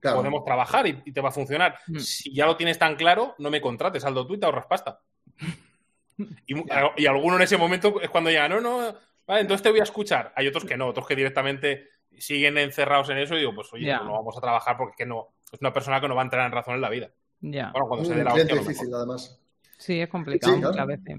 podemos 0.00 0.44
trabajar 0.44 0.86
y, 0.86 1.12
te 1.12 1.20
va 1.20 1.28
a 1.28 1.32
funcionar. 1.32 1.78
Hmm. 1.86 1.98
Si 1.98 2.34
ya 2.34 2.46
lo 2.46 2.56
tienes 2.56 2.78
tan 2.78 2.96
claro, 2.96 3.34
no 3.38 3.50
me 3.50 3.60
contrates, 3.60 4.02
saldo 4.02 4.26
tú 4.26 4.34
y 4.34 4.38
te 4.38 4.46
ahorras 4.46 4.66
pasta. 4.66 5.00
y, 6.46 6.54
y, 6.96 7.06
alguno 7.06 7.36
en 7.36 7.42
ese 7.42 7.56
momento 7.56 8.00
es 8.00 8.10
cuando 8.10 8.30
ya, 8.30 8.48
no, 8.48 8.60
no, 8.60 8.94
vale, 9.26 9.40
entonces 9.40 9.62
te 9.62 9.70
voy 9.70 9.80
a 9.80 9.84
escuchar. 9.84 10.32
Hay 10.36 10.46
otros 10.48 10.64
que 10.64 10.76
no, 10.76 10.88
otros 10.88 11.06
que 11.06 11.16
directamente 11.16 11.88
siguen 12.18 12.58
encerrados 12.58 13.08
en 13.10 13.18
eso 13.18 13.34
y 13.34 13.40
digo, 13.40 13.54
pues 13.54 13.72
oye, 13.72 13.92
no 13.92 14.12
vamos 14.12 14.36
a 14.36 14.40
trabajar 14.40 14.76
porque 14.76 14.92
es 14.92 14.96
que 14.98 15.06
no, 15.06 15.34
es 15.52 15.60
una 15.60 15.72
persona 15.72 16.00
que 16.00 16.08
no 16.08 16.14
va 16.14 16.22
a 16.22 16.24
entrar 16.24 16.46
en 16.46 16.52
razón 16.52 16.74
en 16.74 16.80
la 16.80 16.90
vida. 16.90 17.10
Ya. 17.40 17.70
Bueno, 17.72 17.88
cuando 17.88 18.06
se 18.06 18.14
dé 18.14 18.24
la 18.24 18.34
difícil, 18.34 18.92
además. 18.94 19.40
Sí, 19.76 20.00
es 20.00 20.08
complicado 20.08 20.56
muchas 20.56 20.86
veces. 20.86 21.18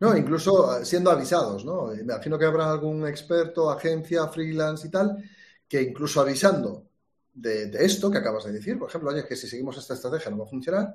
No, 0.00 0.16
incluso 0.16 0.84
siendo 0.84 1.10
avisados, 1.10 1.64
¿no? 1.64 1.88
Me 1.88 2.02
imagino 2.02 2.38
que 2.38 2.44
habrá 2.44 2.70
algún 2.70 3.06
experto, 3.06 3.70
agencia, 3.70 4.28
freelance 4.28 4.86
y 4.86 4.90
tal, 4.90 5.22
que 5.68 5.82
incluso 5.82 6.20
avisando 6.20 6.86
de, 7.34 7.70
esto 7.84 8.10
que 8.10 8.18
acabas 8.18 8.44
de 8.44 8.52
decir, 8.52 8.78
por 8.78 8.88
ejemplo, 8.88 9.10
oye, 9.10 9.26
que 9.26 9.36
si 9.36 9.48
seguimos 9.48 9.76
esta 9.76 9.94
estrategia 9.94 10.30
no 10.30 10.38
va 10.38 10.44
a 10.44 10.48
funcionar, 10.48 10.94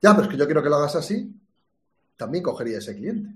ya, 0.00 0.12
pero 0.12 0.22
es 0.24 0.28
que 0.28 0.36
yo 0.36 0.44
quiero 0.46 0.62
que 0.62 0.68
lo 0.68 0.76
hagas 0.76 0.94
así, 0.94 1.34
también 2.16 2.44
cogería 2.44 2.78
ese 2.78 2.94
cliente. 2.94 3.30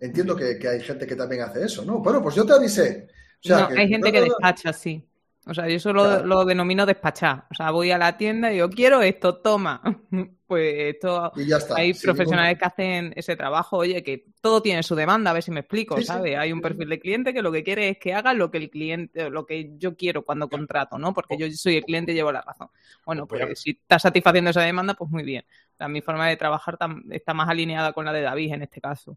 Entiendo 0.00 0.34
que, 0.36 0.58
hay 0.68 0.80
gente 0.80 1.06
que 1.06 1.16
también 1.16 1.42
hace 1.42 1.64
eso, 1.64 1.84
¿no? 1.84 2.00
Bueno, 2.00 2.20
pues 2.22 2.34
yo 2.34 2.44
te 2.44 2.52
avisé. 2.52 3.08
hay 3.48 3.88
gente 3.88 4.10
que 4.10 4.20
despacha, 4.20 4.72
sí. 4.72 5.04
O 5.46 5.52
sea, 5.52 5.68
yo 5.68 5.76
eso 5.76 5.92
lo, 5.92 6.44
denomino 6.44 6.86
despachar. 6.86 7.44
O 7.50 7.54
sea, 7.54 7.70
voy 7.70 7.90
a 7.90 7.98
la 7.98 8.16
tienda 8.16 8.52
y 8.52 8.58
yo 8.58 8.70
quiero 8.70 9.02
esto, 9.02 9.36
toma. 9.36 9.82
Pues 10.46 10.94
esto. 10.94 11.32
Hay 11.74 11.94
profesionales 11.94 12.58
que 12.58 12.64
hacen 12.66 13.14
ese 13.16 13.34
trabajo. 13.34 13.78
Oye, 13.78 14.04
que 14.04 14.26
todo 14.42 14.60
tiene 14.60 14.82
su 14.82 14.94
demanda, 14.94 15.30
a 15.30 15.32
ver 15.32 15.42
si 15.42 15.50
me 15.50 15.60
explico, 15.60 16.00
¿sabes? 16.02 16.36
Hay 16.36 16.52
un 16.52 16.60
perfil 16.60 16.90
de 16.90 17.00
cliente 17.00 17.32
que 17.32 17.40
lo 17.40 17.50
que 17.50 17.64
quiere 17.64 17.88
es 17.88 17.98
que 17.98 18.12
haga 18.12 18.34
lo 18.34 18.50
que 18.50 18.58
el 18.58 18.68
cliente, 18.68 19.30
lo 19.30 19.46
que 19.46 19.70
yo 19.78 19.96
quiero 19.96 20.22
cuando 20.22 20.50
contrato, 20.50 20.98
¿no? 20.98 21.14
Porque 21.14 21.38
yo 21.38 21.50
soy 21.50 21.78
el 21.78 21.84
cliente 21.84 22.12
y 22.12 22.16
llevo 22.16 22.30
la 22.30 22.42
razón. 22.42 22.68
Bueno, 23.06 23.26
pues, 23.26 23.40
pues 23.40 23.60
si 23.62 23.70
está 23.70 23.98
satisfaciendo 23.98 24.50
esa 24.50 24.60
demanda, 24.60 24.92
pues 24.92 25.10
muy 25.10 25.22
bien. 25.22 25.44
mi 25.88 26.02
forma 26.02 26.28
de 26.28 26.36
trabajar 26.36 26.76
está 27.10 27.32
más 27.32 27.48
alineada 27.48 27.94
con 27.94 28.04
la 28.04 28.12
de 28.12 28.20
David 28.20 28.52
en 28.52 28.62
este 28.62 28.82
caso. 28.82 29.16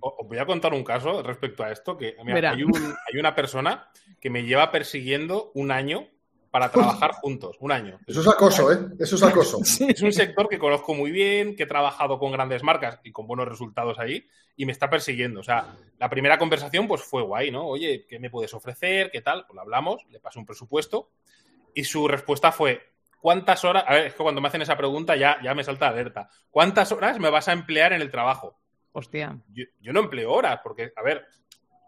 Os 0.00 0.28
voy 0.28 0.38
a 0.38 0.46
contar 0.46 0.72
un 0.74 0.84
caso 0.84 1.22
respecto 1.22 1.64
a 1.64 1.70
esto, 1.70 1.96
que 1.96 2.16
hay, 2.18 3.18
una 3.18 3.34
persona 3.34 3.88
que 4.20 4.30
me 4.30 4.44
lleva 4.44 4.70
persiguiendo 4.70 5.50
un 5.54 5.70
año 5.70 6.08
para 6.50 6.70
trabajar 6.70 7.12
juntos, 7.12 7.56
un 7.60 7.72
año. 7.72 7.98
Eso 8.06 8.20
es 8.20 8.28
acoso, 8.28 8.72
¿eh? 8.72 8.78
Eso 8.98 9.16
es 9.16 9.22
acoso. 9.22 9.60
Es 9.88 10.02
un 10.02 10.12
sector 10.12 10.48
que 10.48 10.58
conozco 10.58 10.94
muy 10.94 11.10
bien, 11.10 11.54
que 11.54 11.64
he 11.64 11.66
trabajado 11.66 12.18
con 12.18 12.32
grandes 12.32 12.62
marcas 12.62 13.00
y 13.04 13.12
con 13.12 13.26
buenos 13.26 13.46
resultados 13.46 13.98
ahí, 13.98 14.26
y 14.56 14.64
me 14.64 14.72
está 14.72 14.88
persiguiendo. 14.88 15.40
O 15.40 15.42
sea, 15.42 15.76
la 15.98 16.08
primera 16.08 16.38
conversación 16.38 16.88
pues 16.88 17.02
fue 17.02 17.22
guay, 17.22 17.50
¿no? 17.50 17.66
Oye, 17.66 18.06
¿qué 18.08 18.18
me 18.18 18.30
puedes 18.30 18.54
ofrecer? 18.54 19.10
¿Qué 19.10 19.20
tal? 19.20 19.44
Pues 19.46 19.54
lo 19.54 19.60
hablamos, 19.60 20.04
le 20.10 20.20
pasé 20.20 20.38
un 20.38 20.46
presupuesto 20.46 21.10
y 21.74 21.84
su 21.84 22.08
respuesta 22.08 22.50
fue, 22.50 22.92
¿cuántas 23.20 23.64
horas? 23.64 23.84
A 23.86 23.94
ver, 23.94 24.06
es 24.06 24.14
que 24.14 24.22
cuando 24.22 24.40
me 24.40 24.48
hacen 24.48 24.62
esa 24.62 24.76
pregunta 24.76 25.16
ya, 25.16 25.38
ya 25.42 25.54
me 25.54 25.64
salta 25.64 25.88
alerta. 25.88 26.28
¿Cuántas 26.50 26.90
horas 26.92 27.18
me 27.18 27.30
vas 27.30 27.48
a 27.48 27.52
emplear 27.52 27.92
en 27.92 28.00
el 28.00 28.10
trabajo? 28.10 28.57
Hostia. 28.92 29.38
Yo, 29.48 29.92
no 29.92 30.00
empleo 30.00 30.32
horas, 30.32 30.60
porque, 30.62 30.92
a 30.96 31.02
ver, 31.02 31.26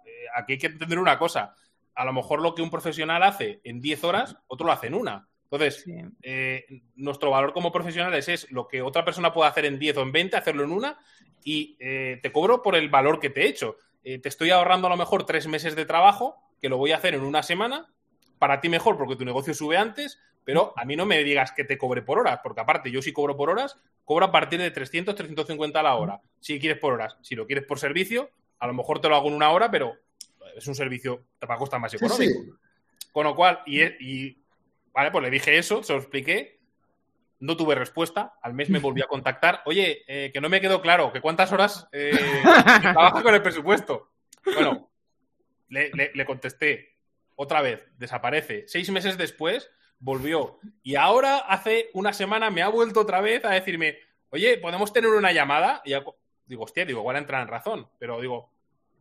eh, 0.04 0.26
aquí 0.34 0.52
hay 0.52 0.58
que 0.58 0.66
entender 0.68 0.98
una 0.98 1.18
cosa. 1.18 1.54
A 1.94 2.04
lo 2.04 2.12
mejor 2.12 2.40
lo 2.40 2.54
que 2.54 2.62
un 2.62 2.70
profesional 2.70 3.22
hace 3.22 3.60
en 3.64 3.80
10 3.80 4.04
horas, 4.04 4.36
otro 4.46 4.66
lo 4.66 4.72
hace 4.72 4.88
en 4.88 4.94
una. 4.94 5.28
Entonces, 5.44 5.84
eh, 6.22 6.64
nuestro 6.94 7.30
valor 7.30 7.52
como 7.52 7.72
profesionales 7.72 8.28
es 8.28 8.50
lo 8.52 8.68
que 8.68 8.82
otra 8.82 9.04
persona 9.04 9.32
puede 9.32 9.50
hacer 9.50 9.64
en 9.64 9.78
10 9.78 9.96
o 9.96 10.02
en 10.02 10.12
20, 10.12 10.36
hacerlo 10.36 10.62
en 10.62 10.70
una, 10.70 10.98
y 11.42 11.76
eh, 11.80 12.20
te 12.22 12.30
cobro 12.30 12.62
por 12.62 12.76
el 12.76 12.88
valor 12.88 13.18
que 13.18 13.30
te 13.30 13.42
he 13.42 13.48
hecho. 13.48 13.76
te 14.02 14.28
estoy 14.28 14.50
ahorrando 14.50 14.86
a 14.86 14.90
lo 14.90 14.96
mejor 14.96 15.26
tres 15.26 15.48
meses 15.48 15.74
de 15.74 15.84
trabajo, 15.84 16.36
que 16.60 16.68
lo 16.68 16.78
voy 16.78 16.92
a 16.92 16.96
hacer 16.96 17.14
en 17.14 17.22
una 17.22 17.42
semana, 17.42 17.92
para 18.38 18.60
ti 18.60 18.68
mejor 18.68 18.96
porque 18.96 19.16
tu 19.16 19.24
negocio 19.24 19.52
sube 19.52 19.76
antes, 19.76 20.18
pero 20.44 20.72
a 20.76 20.84
mí 20.84 20.96
no 20.96 21.06
me 21.06 21.22
digas 21.22 21.52
que 21.52 21.64
te 21.64 21.78
cobre 21.78 22.02
por 22.02 22.18
horas, 22.18 22.40
porque 22.42 22.60
aparte 22.60 22.90
yo 22.90 23.02
si 23.02 23.12
cobro 23.12 23.36
por 23.36 23.50
horas, 23.50 23.76
cobro 24.04 24.26
a 24.26 24.32
partir 24.32 24.60
de 24.60 24.70
300, 24.70 25.14
350 25.14 25.78
a 25.78 25.82
la 25.82 25.94
hora. 25.94 26.20
Si 26.40 26.58
quieres 26.58 26.78
por 26.78 26.92
horas, 26.92 27.16
si 27.22 27.34
lo 27.34 27.46
quieres 27.46 27.64
por 27.64 27.78
servicio, 27.78 28.30
a 28.58 28.66
lo 28.66 28.74
mejor 28.74 29.00
te 29.00 29.08
lo 29.08 29.16
hago 29.16 29.28
en 29.28 29.34
una 29.34 29.50
hora, 29.50 29.70
pero 29.70 29.96
es 30.56 30.66
un 30.66 30.74
servicio, 30.74 31.26
te 31.38 31.46
va 31.46 31.54
a 31.54 31.58
costar 31.58 31.80
más 31.80 31.94
económico. 31.94 32.40
Con 33.12 33.24
lo 33.24 33.34
cual, 33.34 33.60
y, 33.66 33.82
y, 33.82 34.42
vale, 34.92 35.10
pues 35.10 35.22
le 35.22 35.30
dije 35.30 35.58
eso, 35.58 35.82
se 35.82 35.92
lo 35.92 35.98
expliqué, 35.98 36.60
no 37.40 37.56
tuve 37.56 37.74
respuesta, 37.74 38.34
al 38.42 38.54
mes 38.54 38.70
me 38.70 38.78
volví 38.80 39.02
a 39.02 39.06
contactar, 39.06 39.62
oye, 39.66 40.02
eh, 40.06 40.30
que 40.32 40.40
no 40.40 40.48
me 40.48 40.60
quedó 40.60 40.80
claro, 40.80 41.12
que 41.12 41.20
cuántas 41.20 41.52
horas 41.52 41.88
eh, 41.92 42.12
trabaja 42.82 43.22
con 43.22 43.34
el 43.34 43.42
presupuesto. 43.42 44.10
Bueno, 44.44 44.90
le, 45.68 45.90
le 45.92 46.24
contesté 46.24 46.96
otra 47.36 47.62
vez, 47.62 47.80
desaparece. 47.96 48.64
Seis 48.66 48.90
meses 48.90 49.16
después 49.16 49.70
volvió. 50.00 50.58
Y 50.82 50.96
ahora, 50.96 51.38
hace 51.38 51.90
una 51.94 52.12
semana, 52.12 52.50
me 52.50 52.62
ha 52.62 52.68
vuelto 52.68 53.00
otra 53.00 53.20
vez 53.20 53.44
a 53.44 53.50
decirme, 53.50 53.98
oye, 54.30 54.58
¿podemos 54.58 54.92
tener 54.92 55.10
una 55.10 55.32
llamada? 55.32 55.82
Y 55.84 55.94
digo, 56.46 56.64
hostia, 56.64 56.84
digo, 56.84 57.00
igual 57.00 57.16
entrar 57.16 57.42
en 57.42 57.48
razón. 57.48 57.86
Pero 57.98 58.20
digo, 58.20 58.50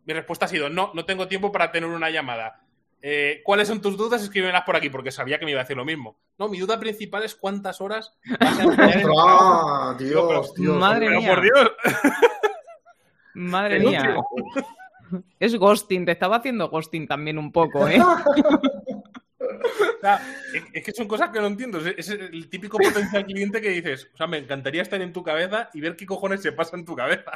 mi 0.06 0.14
respuesta 0.14 0.46
ha 0.46 0.50
sido, 0.50 0.70
no, 0.70 0.92
no 0.94 1.06
tengo 1.06 1.28
tiempo 1.28 1.52
para 1.52 1.72
tener 1.72 1.90
una 1.90 2.10
llamada. 2.10 2.62
Eh, 3.02 3.42
¿Cuáles 3.46 3.68
son 3.68 3.82
tus 3.82 3.96
dudas? 3.96 4.22
Escríbelas 4.22 4.64
por 4.64 4.76
aquí, 4.76 4.90
porque 4.90 5.12
sabía 5.12 5.40
que 5.40 5.46
me 5.46 5.52
iba 5.52 5.62
a 5.62 5.64
decir 5.64 5.78
lo 5.78 5.86
mismo. 5.86 6.18
No, 6.38 6.50
mi 6.50 6.60
duda 6.60 6.80
principal 6.80 7.24
es 7.24 7.34
cuántas 7.34 7.80
horas 7.80 8.14
vas 8.40 8.60
a 8.60 9.96
Dios, 10.00 10.54
Dios! 10.54 10.78
Madre 10.78 11.10
mía. 11.10 11.30
por 11.30 11.42
Dios. 11.42 11.72
Madre 13.34 13.80
mía. 13.80 14.18
Es 15.40 15.56
ghosting, 15.56 16.06
te 16.06 16.12
estaba 16.12 16.38
haciendo 16.38 16.70
ghosting 16.70 17.08
también 17.08 17.38
un 17.38 17.52
poco, 17.52 17.88
¿eh? 17.88 18.00
es 20.74 20.84
que 20.84 20.92
son 20.92 21.08
cosas 21.08 21.30
que 21.30 21.40
no 21.40 21.48
entiendo. 21.48 21.80
Es 21.80 22.10
el 22.10 22.50
típico 22.50 22.78
potencial 22.78 23.26
cliente 23.26 23.62
que 23.62 23.70
dices, 23.70 24.10
o 24.14 24.18
sea, 24.18 24.28
me 24.28 24.38
encantaría 24.38 24.82
estar 24.82 25.02
en 25.02 25.14
tu 25.14 25.24
cabeza 25.24 25.70
y 25.74 25.82
ver 25.82 25.96
qué 25.96 26.06
cojones 26.06 26.42
se 26.42 26.52
pasa 26.52 26.78
en 26.78 26.86
tu 26.86 26.96
cabeza. 26.96 27.32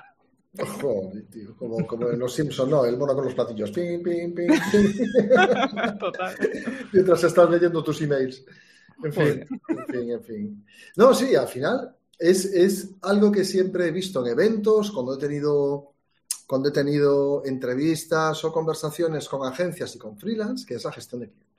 Joder, 0.81 1.25
tío, 1.31 1.57
como, 1.57 1.85
como 1.87 2.09
en 2.09 2.19
los 2.19 2.33
Simpsons, 2.33 2.69
¿no? 2.69 2.85
El 2.85 2.97
mono 2.97 3.15
con 3.15 3.25
los 3.25 3.33
platillos. 3.33 3.71
Pim, 3.71 4.03
pim, 4.03 4.35
pim, 4.35 4.47
Total. 5.99 6.35
Mientras 6.91 7.23
estás 7.23 7.49
leyendo 7.49 7.83
tus 7.83 8.01
emails. 8.01 8.45
En 9.03 9.11
fin, 9.11 9.45
en 9.67 9.85
fin, 9.87 10.11
en 10.11 10.23
fin. 10.23 10.65
No, 10.95 11.13
sí, 11.13 11.33
al 11.35 11.47
final 11.47 11.95
es, 12.19 12.45
es 12.45 12.91
algo 13.01 13.31
que 13.31 13.43
siempre 13.43 13.87
he 13.87 13.91
visto 13.91 14.23
en 14.23 14.31
eventos, 14.31 14.91
cuando 14.91 15.15
he 15.15 15.17
tenido 15.17 15.93
cuando 16.45 16.69
he 16.69 16.71
tenido 16.71 17.43
entrevistas 17.45 18.43
o 18.43 18.51
conversaciones 18.51 19.27
con 19.27 19.47
agencias 19.47 19.95
y 19.95 19.97
con 19.97 20.17
freelance, 20.17 20.65
que 20.65 20.75
es 20.75 20.83
la 20.83 20.91
gestión 20.91 21.21
de 21.21 21.29
clientes. 21.29 21.52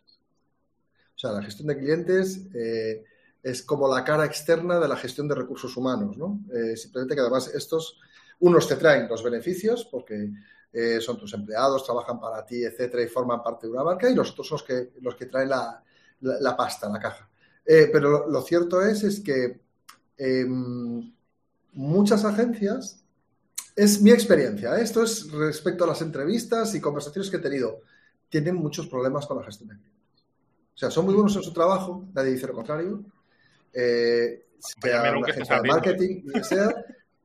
Sea, 1.24 1.32
la 1.32 1.42
gestión 1.42 1.68
de 1.68 1.78
clientes 1.78 2.38
eh, 2.52 3.02
es 3.42 3.62
como 3.62 3.88
la 3.88 4.04
cara 4.04 4.26
externa 4.26 4.78
de 4.78 4.86
la 4.86 4.96
gestión 4.98 5.26
de 5.26 5.34
recursos 5.34 5.74
humanos, 5.74 6.18
¿no? 6.18 6.44
Eh, 6.52 6.76
simplemente 6.76 7.14
que 7.14 7.22
además 7.22 7.50
estos, 7.54 7.98
unos 8.40 8.68
te 8.68 8.76
traen 8.76 9.08
los 9.08 9.22
beneficios 9.22 9.86
porque 9.86 10.30
eh, 10.70 11.00
son 11.00 11.18
tus 11.18 11.32
empleados, 11.32 11.82
trabajan 11.82 12.20
para 12.20 12.44
ti, 12.44 12.62
etcétera, 12.62 13.02
y 13.02 13.08
forman 13.08 13.42
parte 13.42 13.66
de 13.66 13.72
una 13.72 13.84
marca, 13.84 14.10
y 14.10 14.14
los 14.14 14.32
otros 14.32 14.48
son 14.48 14.56
los 14.56 14.62
que, 14.64 14.92
los 15.00 15.14
que 15.14 15.24
traen 15.24 15.48
la, 15.48 15.82
pasta, 16.58 16.90
la 16.90 17.00
caja. 17.00 17.26
pero 17.64 18.28
lo, 18.28 18.42
cierto 18.42 18.82
es, 18.82 19.02
es 19.02 19.20
que 19.20 19.62
em, 20.18 21.10
muchas 21.72 22.22
agencias, 22.26 23.02
es 23.74 24.02
mi 24.02 24.10
experiencia, 24.10 24.78
esto 24.78 25.02
es 25.04 25.32
respecto 25.32 25.84
a 25.84 25.86
las 25.86 26.02
entrevistas 26.02 26.74
y 26.74 26.82
conversaciones 26.82 27.30
que 27.30 27.38
he 27.38 27.40
tenido, 27.40 27.80
tienen 28.28 28.56
muchos 28.56 28.88
problemas 28.88 29.26
con 29.26 29.38
la 29.38 29.44
gestión 29.44 29.70
de 29.70 29.76
clientes. 29.76 29.93
O 30.74 30.76
sea, 30.76 30.90
son 30.90 31.04
muy 31.04 31.14
buenos 31.14 31.36
en 31.36 31.42
su 31.42 31.52
trabajo, 31.52 32.06
nadie 32.14 32.32
dice 32.32 32.46
lo 32.46 32.54
contrario. 32.54 33.04
Eh, 33.72 34.46
la 34.82 35.60
de 35.62 35.68
marketing, 35.68 36.22
sea, 36.42 36.74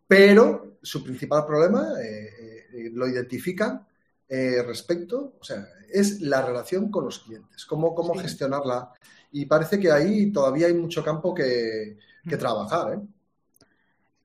pero 0.08 0.78
su 0.82 1.04
principal 1.04 1.46
problema 1.46 1.94
eh, 2.02 2.30
eh, 2.74 2.90
lo 2.94 3.08
identifican 3.08 3.86
eh, 4.28 4.62
respecto, 4.62 5.34
o 5.40 5.44
sea, 5.44 5.68
es 5.92 6.22
la 6.22 6.42
relación 6.44 6.92
con 6.92 7.06
los 7.06 7.20
clientes, 7.20 7.66
cómo, 7.66 7.96
cómo 7.96 8.14
gestionarla. 8.16 8.92
Y 9.32 9.46
parece 9.46 9.80
que 9.80 9.92
ahí 9.92 10.32
todavía 10.32 10.68
hay 10.68 10.74
mucho 10.74 11.04
campo 11.04 11.34
que, 11.34 11.98
que 12.28 12.36
mm. 12.36 12.40
trabajar. 12.40 12.94
¿eh? 12.94 13.00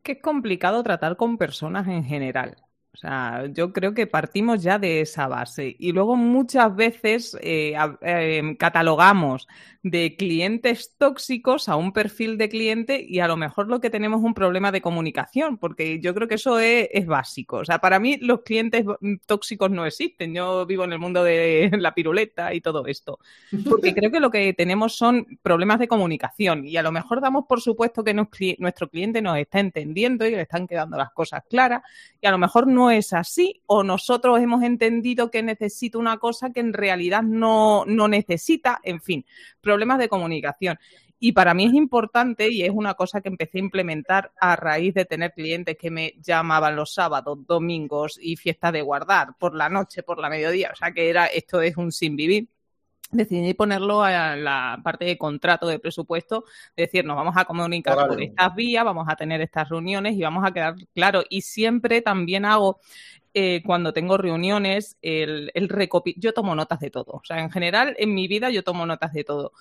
Que 0.03 0.13
es 0.13 0.23
complicado 0.23 0.83
tratar 0.83 1.17
con 1.17 1.39
personas 1.39 1.89
en 1.89 2.05
general. 2.05 2.57
O 2.95 2.97
sea, 2.97 3.47
yo 3.53 3.73
creo 3.73 3.93
que 3.93 4.07
partimos 4.07 4.63
ya 4.63 4.79
de 4.79 5.01
esa 5.01 5.27
base. 5.27 5.75
Y 5.79 5.91
luego 5.93 6.15
muchas 6.15 6.75
veces 6.77 7.37
eh, 7.43 7.75
eh, 8.03 8.57
catalogamos 8.57 9.49
de 9.85 10.17
clientes 10.17 10.95
tóxicos 10.97 11.69
a 11.69 11.77
un 11.77 11.93
perfil 11.93 12.39
de 12.39 12.49
cliente 12.49 13.05
y 13.07 13.21
a 13.21 13.29
lo 13.29 13.37
mejor 13.37 13.69
lo 13.69 13.83
que 13.83 13.91
tenemos 13.91 14.21
es 14.21 14.25
un 14.25 14.33
problema 14.33 14.73
de 14.73 14.81
comunicación, 14.81 15.59
porque 15.59 16.01
yo 16.01 16.15
creo 16.15 16.27
que 16.27 16.37
eso 16.37 16.59
es, 16.59 17.07
básico. 17.07 17.59
O 17.59 17.65
sea, 17.67 17.81
para 17.81 17.99
mí 17.99 18.17
los 18.17 18.41
clientes 18.41 18.87
tóxicos 19.27 19.71
no 19.71 19.85
existen. 19.85 20.33
Yo 20.33 20.65
vivo 20.65 20.85
en 20.85 20.95
el 20.95 20.99
mundo 20.99 21.23
de 21.23 21.71
la 21.79 21.93
piruleta 21.93 22.55
y 22.55 22.63
todo 22.63 22.87
esto. 22.87 23.19
Porque 23.69 23.95
creo 23.95 24.11
que 24.11 24.21
lo 24.21 24.31
que 24.31 24.55
tenemos 24.55 24.97
son 24.97 25.39
problemas 25.43 25.79
de 25.79 25.87
comunicación 25.87 26.67
y 26.67 26.79
a 26.79 26.83
lo 26.83 26.91
mejor 26.91 27.21
damos 27.21 27.45
por 27.47 27.61
supuesto 27.61 28.03
que 28.03 28.15
nuestro 28.15 28.89
cliente 28.89 29.21
nos 29.21 29.37
está 29.37 29.61
entendiendo 29.61 30.27
y 30.27 30.31
le 30.31 30.41
están 30.41 30.67
quedando 30.67 30.97
las 30.97 31.13
cosas 31.13 31.43
claras 31.49 31.83
y 32.23 32.27
a 32.27 32.31
lo 32.31 32.39
mejor 32.39 32.67
no 32.67 32.91
es 32.91 33.13
así 33.13 33.61
o 33.67 33.83
nosotros 33.83 34.41
hemos 34.41 34.63
entendido 34.63 35.31
que 35.31 35.43
necesita 35.43 35.99
una 35.99 36.17
cosa 36.17 36.55
que 36.55 36.61
en 36.61 36.73
realidad 36.73 37.23
no, 37.23 37.85
no 37.87 38.09
necesita, 38.09 38.81
en 38.83 39.03
fin 39.03 39.27
problemas 39.75 39.99
de 39.99 40.09
comunicación. 40.09 40.79
Y 41.19 41.33
para 41.33 41.53
mí 41.53 41.65
es 41.67 41.75
importante 41.75 42.49
y 42.49 42.63
es 42.63 42.71
una 42.71 42.95
cosa 42.95 43.21
que 43.21 43.29
empecé 43.29 43.59
a 43.59 43.63
implementar 43.63 44.33
a 44.41 44.55
raíz 44.55 44.95
de 44.95 45.05
tener 45.05 45.33
clientes 45.33 45.77
que 45.77 45.91
me 45.91 46.15
llamaban 46.21 46.77
los 46.77 46.95
sábados, 46.95 47.39
domingos 47.47 48.19
y 48.21 48.37
fiestas 48.37 48.73
de 48.73 48.83
guardar 48.83 49.35
por 49.39 49.55
la 49.55 49.69
noche, 49.69 50.03
por 50.03 50.21
la 50.21 50.29
mediodía. 50.29 50.71
O 50.73 50.77
sea 50.77 50.93
que 50.93 51.09
era 51.09 51.27
esto 51.27 51.61
es 51.61 51.77
un 51.77 51.91
sin 51.91 52.15
vivir 52.17 52.49
decidí 53.11 53.55
ponerlo 53.55 54.03
a 54.03 54.35
la 54.35 54.81
parte 54.83 55.05
de 55.05 55.17
contrato 55.17 55.69
de 55.69 55.79
presupuesto, 55.79 56.45
decir, 56.77 57.05
nos 57.05 57.17
vamos 57.17 57.37
a 57.37 57.45
comunicar 57.45 58.09
por 58.09 58.21
estas 58.21 58.55
vías, 58.57 58.85
vamos 58.85 59.07
a 59.09 59.15
tener 59.15 59.41
estas 59.41 59.69
reuniones 59.69 60.15
y 60.15 60.23
vamos 60.23 60.45
a 60.45 60.53
quedar 60.53 60.75
claro. 60.95 61.23
Y 61.29 61.43
siempre 61.43 62.03
también 62.03 62.45
hago 62.45 62.81
eh, 63.35 63.63
cuando 63.67 63.93
tengo 63.93 64.17
reuniones, 64.17 64.97
el, 65.03 65.51
el 65.55 65.69
yo 66.17 66.33
tomo 66.33 66.55
notas 66.55 66.79
de 66.79 66.91
todo. 66.91 67.13
O 67.15 67.23
sea, 67.25 67.41
en 67.41 67.51
general, 67.51 67.97
en 67.99 68.15
mi 68.15 68.29
vida 68.29 68.49
yo 68.49 68.63
tomo 68.63 68.87
notas 68.87 69.13
de 69.13 69.25
todo. 69.25 69.53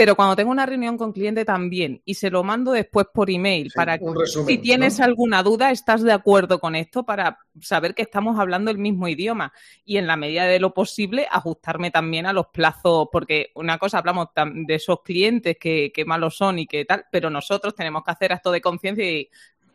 Pero 0.00 0.16
cuando 0.16 0.34
tengo 0.34 0.50
una 0.50 0.64
reunión 0.64 0.96
con 0.96 1.12
cliente 1.12 1.44
también 1.44 2.00
y 2.06 2.14
se 2.14 2.30
lo 2.30 2.42
mando 2.42 2.72
después 2.72 3.06
por 3.12 3.30
email 3.30 3.70
para 3.74 3.98
que 3.98 4.06
si 4.26 4.56
tienes 4.56 4.98
alguna 4.98 5.42
duda, 5.42 5.70
estás 5.70 6.02
de 6.02 6.12
acuerdo 6.12 6.58
con 6.58 6.74
esto 6.74 7.04
para 7.04 7.38
saber 7.60 7.94
que 7.94 8.00
estamos 8.00 8.38
hablando 8.38 8.70
el 8.70 8.78
mismo 8.78 9.08
idioma 9.08 9.52
y 9.84 9.98
en 9.98 10.06
la 10.06 10.16
medida 10.16 10.46
de 10.46 10.58
lo 10.58 10.72
posible 10.72 11.28
ajustarme 11.30 11.90
también 11.90 12.24
a 12.24 12.32
los 12.32 12.46
plazos, 12.46 13.08
porque 13.12 13.50
una 13.54 13.76
cosa 13.76 13.98
hablamos 13.98 14.28
de 14.34 14.74
esos 14.74 15.02
clientes 15.02 15.58
que, 15.60 15.92
que 15.94 16.04
malos 16.06 16.34
son 16.34 16.58
y 16.58 16.66
que 16.66 16.86
tal, 16.86 17.04
pero 17.12 17.28
nosotros 17.28 17.74
tenemos 17.74 18.02
que 18.02 18.10
hacer 18.12 18.32
acto 18.32 18.50
de 18.52 18.62
conciencia 18.62 19.04
y 19.04 19.28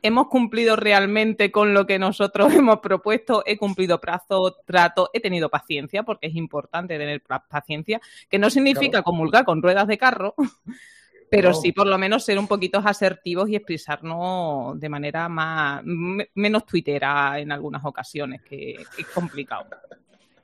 hemos 0.06 0.28
cumplido 0.28 0.76
realmente 0.76 1.52
con 1.52 1.74
lo 1.74 1.86
que 1.86 1.98
nosotros 1.98 2.54
hemos 2.54 2.80
propuesto, 2.80 3.44
he 3.46 3.58
cumplido 3.58 4.00
plazo, 4.00 4.58
trato, 4.66 5.10
he 5.14 5.20
tenido 5.20 5.50
paciencia, 5.50 6.04
porque 6.04 6.28
es 6.28 6.36
importante 6.36 6.98
tener 6.98 7.22
paciencia, 7.22 8.00
que 8.30 8.40
no 8.40 8.50
significa 8.50 9.02
comulgar 9.02 9.46
con 9.46 9.62
ruedas 9.62 9.88
de 9.88 9.98
carro, 9.98 10.36
pero 11.32 11.54
sí 11.54 11.72
por 11.72 11.88
lo 11.88 11.98
menos 11.98 12.24
ser 12.24 12.38
un 12.38 12.48
poquito 12.48 12.78
asertivos 12.78 13.50
y 13.50 13.56
expresarnos 13.56 14.80
de 14.80 14.90
manera 14.90 15.28
más 15.28 15.82
menos 15.84 16.66
tuitera 16.66 17.40
en 17.40 17.52
algunas 17.52 17.84
ocasiones, 17.84 18.42
que, 18.44 18.74
es 18.74 19.08
complicado. 19.08 19.66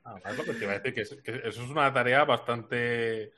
Ah, 0.03 0.15
te 0.23 0.63
iba 0.63 0.73
a 0.73 0.79
decir 0.79 0.93
que 0.93 1.01
eso 1.01 1.63
es 1.63 1.69
una 1.69 1.93
tarea 1.93 2.25
bastante 2.25 3.31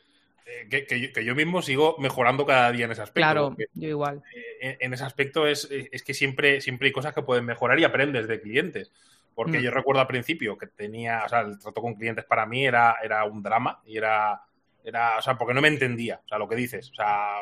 eh, 0.46 0.86
que, 0.86 1.24
yo, 1.24 1.36
mismo 1.36 1.62
sigo 1.62 1.96
mejorando 2.00 2.46
cada 2.46 2.72
día 2.72 2.86
en 2.86 2.92
ese 2.92 3.02
aspecto. 3.02 3.22
Claro, 3.22 3.56
yo 3.74 3.88
igual. 3.88 4.22
Eh, 4.62 4.78
en, 4.80 4.94
ese 4.94 5.04
aspecto 5.04 5.48
es, 5.48 5.70
es, 5.72 6.04
que 6.04 6.14
siempre, 6.14 6.62
siempre 6.62 6.88
hay 6.88 6.92
cosas 6.92 7.14
que 7.14 7.22
pueden 7.22 7.46
mejorar 7.46 7.80
y 7.80 7.84
aprendes 7.84 8.28
de 8.28 8.42
clientes. 8.42 8.92
Porque 9.36 9.60
mm. 9.60 9.62
yo 9.62 9.72
recuerdo 9.72 10.02
al 10.02 10.08
principio 10.08 10.58
que 10.58 10.68
tenía, 10.68 11.24
o 11.26 11.30
sea, 11.30 11.42
el 11.42 11.58
trato 11.58 11.82
con 11.82 11.96
clientes 11.96 12.26
para 12.26 12.46
mí 12.46 12.66
era, 12.66 12.98
era 13.02 13.24
un 13.24 13.42
drama 13.42 13.82
y 13.86 13.98
era, 13.98 14.42
era, 14.84 15.18
o 15.18 15.22
sea, 15.22 15.38
porque 15.38 15.54
no 15.54 15.62
me 15.62 15.70
entendía, 15.70 16.22
o 16.24 16.28
sea, 16.28 16.38
lo 16.38 16.48
que 16.48 16.56
dices. 16.56 16.92
O 16.92 16.96
sea, 16.96 17.38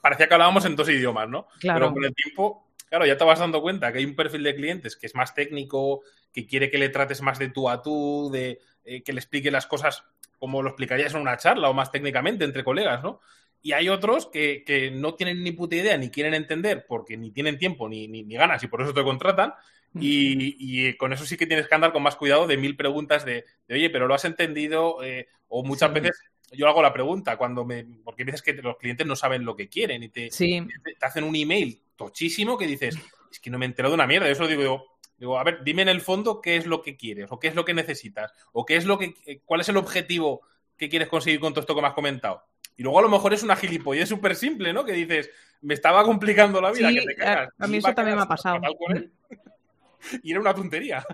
parecía 0.00 0.28
que 0.28 0.34
hablábamos 0.34 0.64
en 0.64 0.76
dos 0.76 0.88
idiomas, 0.88 1.28
¿no? 1.28 1.46
Claro. 1.60 1.78
Pero 1.78 1.92
con 1.92 2.04
el 2.04 2.14
tiempo, 2.14 2.68
claro, 2.88 3.06
ya 3.06 3.16
te 3.16 3.24
vas 3.24 3.38
dando 3.38 3.62
cuenta 3.62 3.92
que 3.92 3.98
hay 3.98 4.04
un 4.04 4.16
perfil 4.16 4.42
de 4.42 4.56
clientes 4.56 4.96
que 4.96 5.06
es 5.06 5.14
más 5.14 5.34
técnico, 5.34 6.02
que 6.32 6.46
quiere 6.46 6.70
que 6.70 6.78
le 6.78 6.88
trates 6.88 7.22
más 7.22 7.38
de 7.38 7.50
tú 7.50 7.68
a 7.68 7.82
tú, 7.82 8.30
de 8.32 8.60
eh, 8.84 9.02
que 9.02 9.12
le 9.12 9.20
explique 9.20 9.50
las 9.50 9.66
cosas 9.66 10.04
como 10.38 10.62
lo 10.62 10.70
explicarías 10.70 11.14
en 11.14 11.20
una 11.20 11.36
charla 11.36 11.68
o 11.68 11.74
más 11.74 11.90
técnicamente 11.90 12.44
entre 12.44 12.64
colegas, 12.64 13.02
¿no? 13.02 13.20
Y 13.60 13.72
hay 13.72 13.88
otros 13.88 14.26
que, 14.26 14.92
no 14.94 15.14
tienen 15.14 15.42
ni 15.42 15.52
puta 15.52 15.76
idea, 15.76 15.96
ni 15.96 16.10
quieren 16.10 16.34
entender, 16.34 16.86
porque 16.86 17.16
ni 17.16 17.30
tienen 17.30 17.58
tiempo 17.58 17.88
ni, 17.88 18.06
ni, 18.06 18.24
ganas 18.34 18.62
y 18.62 18.68
por 18.68 18.82
eso 18.82 18.94
te 18.94 19.02
contratan. 19.02 19.54
Mm. 19.92 20.00
Y, 20.00 20.94
con 20.96 21.12
eso 21.12 21.24
sí 21.24 21.36
que 21.36 21.46
tienes 21.46 21.66
que 21.66 21.74
andar 21.74 21.92
con 21.92 22.02
más 22.02 22.16
cuidado 22.16 22.46
de 22.46 22.56
mil 22.56 22.76
preguntas 22.76 23.24
de, 23.24 23.44
oye, 23.68 23.90
pero 23.90 24.06
lo 24.06 24.14
has 24.14 24.24
entendido, 24.24 25.02
eh, 25.02 25.28
o 25.48 25.64
muchas 25.64 25.92
veces 25.92 26.22
yo 26.52 26.68
hago 26.68 26.82
la 26.82 26.92
pregunta 26.92 27.36
cuando 27.36 27.64
me. 27.64 27.84
Porque 28.04 28.24
dices 28.24 28.42
que 28.42 28.54
los 28.54 28.76
clientes 28.76 29.06
no 29.06 29.16
saben 29.16 29.44
lo 29.44 29.56
que 29.56 29.68
quieren 29.68 30.02
y 30.02 30.08
te, 30.08 30.30
Sí. 30.30 30.64
te, 30.84 30.94
te 30.94 31.06
hacen 31.06 31.24
un 31.24 31.34
email 31.34 31.82
tochísimo 31.96 32.56
que 32.56 32.66
dices, 32.66 32.96
es 33.30 33.40
que 33.40 33.50
no 33.50 33.58
me 33.58 33.66
he 33.66 33.68
enterado 33.68 33.92
de 33.92 33.96
una 33.96 34.06
mierda. 34.06 34.32
Yo 34.32 34.46
digo, 34.46 34.62
digo, 34.62 34.97
digo, 35.18 35.38
a 35.38 35.44
ver, 35.44 35.62
dime 35.64 35.82
en 35.82 35.88
el 35.88 36.00
fondo 36.00 36.40
qué 36.40 36.56
es 36.56 36.66
lo 36.66 36.80
que 36.82 36.96
quieres, 36.96 37.26
o 37.30 37.38
qué 37.38 37.48
es 37.48 37.54
lo 37.54 37.64
que 37.64 37.74
necesitas, 37.74 38.32
o 38.52 38.64
qué 38.64 38.76
es 38.76 38.84
lo 38.86 38.98
que. 38.98 39.14
eh, 39.26 39.40
cuál 39.44 39.60
es 39.60 39.68
el 39.68 39.76
objetivo 39.76 40.42
que 40.76 40.88
quieres 40.88 41.08
conseguir 41.08 41.40
con 41.40 41.52
todo 41.52 41.60
esto 41.60 41.74
que 41.74 41.80
me 41.82 41.88
has 41.88 41.94
comentado. 41.94 42.42
Y 42.76 42.82
luego 42.84 43.00
a 43.00 43.02
lo 43.02 43.08
mejor 43.08 43.34
es 43.34 43.42
una 43.42 43.56
gilipollez 43.56 44.08
súper 44.08 44.36
simple, 44.36 44.72
¿no? 44.72 44.84
Que 44.84 44.92
dices, 44.92 45.28
me 45.62 45.74
estaba 45.74 46.04
complicando 46.04 46.60
la 46.60 46.70
vida, 46.70 46.88
Sí, 46.90 47.00
que 47.00 47.06
te 47.06 47.14
cagas. 47.16 47.48
a- 47.58 47.66
mí 47.66 47.78
eso 47.78 47.92
también 47.92 48.16
me 48.16 48.22
ha 48.22 48.26
pasado. 48.26 48.60
y 50.22 50.30
era 50.30 50.40
una 50.40 50.54
tontería. 50.54 51.04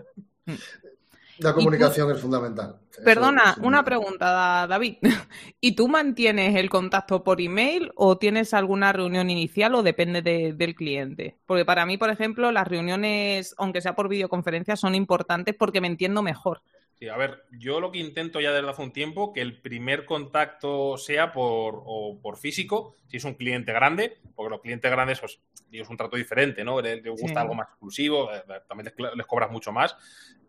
La 1.39 1.53
comunicación 1.53 2.11
es 2.13 2.21
fundamental. 2.21 2.77
Eso 2.93 3.03
Perdona, 3.05 3.57
una 3.63 3.85
pregunta, 3.85 4.31
Da- 4.31 4.67
David. 4.67 4.97
¿Y 5.61 5.73
tú 5.75 5.89
mantienes 5.89 6.55
el 6.57 6.71
contacto 6.71 7.25
por 7.25 7.41
email 7.41 7.91
o 7.97 8.19
tienes 8.19 8.55
alguna 8.55 8.93
reunión 8.93 9.31
inicial 9.31 9.75
o 9.75 9.83
depende 9.83 10.23
de- 10.23 10.53
del 10.53 10.75
cliente? 10.75 11.37
Porque 11.47 11.65
para 11.65 11.87
mí, 11.87 11.97
por 11.99 12.11
ejemplo, 12.11 12.53
las 12.53 12.69
reuniones, 12.69 13.55
aunque 13.59 13.81
sea 13.81 13.97
por 13.97 14.09
videoconferencia, 14.09 14.77
son 14.77 14.95
importantes 14.95 15.55
porque 15.59 15.81
me 15.81 15.89
entiendo 15.89 16.23
mejor. 16.23 16.63
Sí, 16.99 17.09
a 17.09 17.17
ver, 17.17 17.45
yo 17.51 17.81
lo 17.81 17.91
que 17.91 17.99
intento 17.99 18.41
ya 18.41 18.53
desde 18.53 18.71
hace 18.71 18.81
un 18.83 18.93
tiempo, 18.93 19.33
que 19.33 19.41
el 19.41 19.61
primer 19.61 20.05
contacto 20.05 20.97
sea 20.97 21.33
por, 21.33 21.83
o 21.85 22.21
por 22.23 22.37
físico, 22.37 22.95
si 23.09 23.17
es 23.17 23.25
un 23.25 23.35
cliente 23.35 23.73
grande, 23.73 24.19
porque 24.37 24.51
los 24.51 24.61
clientes 24.61 24.91
grandes, 24.91 25.19
pues, 25.21 25.41
es 25.73 25.89
un 25.89 25.97
trato 25.97 26.17
diferente, 26.17 26.63
¿no? 26.63 26.81
Les, 26.81 27.03
les 27.03 27.11
gusta 27.11 27.29
Sí. 27.29 27.35
algo 27.37 27.55
más 27.55 27.69
exclusivo, 27.69 28.33
eh, 28.33 28.43
también 28.69 28.93
les, 28.97 29.17
les 29.17 29.27
cobras 29.27 29.51
mucho 29.51 29.73
más. 29.73 29.97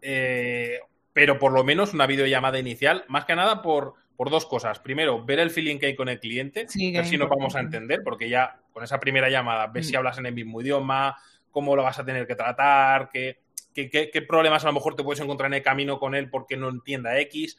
Eh, 0.02 0.80
pero 1.14 1.40
por 1.40 1.52
lo 1.52 1.64
menos 1.64 1.94
una 1.94 2.06
videollamada 2.06 2.60
inicial, 2.60 3.06
más 3.08 3.26
que 3.26 3.36
nada 3.36 3.62
por, 3.64 3.94
por 4.16 4.30
dos 4.30 4.46
cosas. 4.46 4.80
Primero, 4.80 5.26
ver 5.26 5.40
el 5.40 5.50
feeling 5.50 5.80
que 5.80 5.88
hay 5.88 5.96
con 5.96 6.10
el 6.10 6.20
cliente, 6.20 6.68
Sí, 6.68 6.92
que 6.92 7.00
ver 7.00 7.08
si 7.08 7.18
nos 7.18 7.30
vamos 7.30 7.56
a 7.56 7.60
entender, 7.62 8.02
porque 8.04 8.30
ya 8.30 8.60
con 8.72 8.84
esa 8.84 9.00
primera 9.00 9.30
llamada 9.30 9.68
ves 9.68 9.88
Mm. 9.88 9.90
si 9.90 9.96
hablas 9.96 10.18
en 10.20 10.28
el 10.28 10.34
mismo 10.34 10.62
idioma, 10.62 11.18
cómo 11.50 11.76
lo 11.76 11.84
vas 11.84 11.98
a 11.98 12.06
tener 12.06 12.28
que 12.28 12.36
tratar, 12.36 13.10
qué, 13.12 13.40
qué, 13.76 14.26
problemas 14.28 14.64
a 14.64 14.68
lo 14.68 14.74
mejor 14.74 14.96
te 14.96 15.04
puedes 15.04 15.22
encontrar 15.22 15.48
en 15.52 15.56
el 15.56 15.62
camino 15.62 16.00
con 16.00 16.16
él 16.16 16.30
porque 16.30 16.58
no 16.58 16.70
entienda 16.70 17.20
X. 17.20 17.58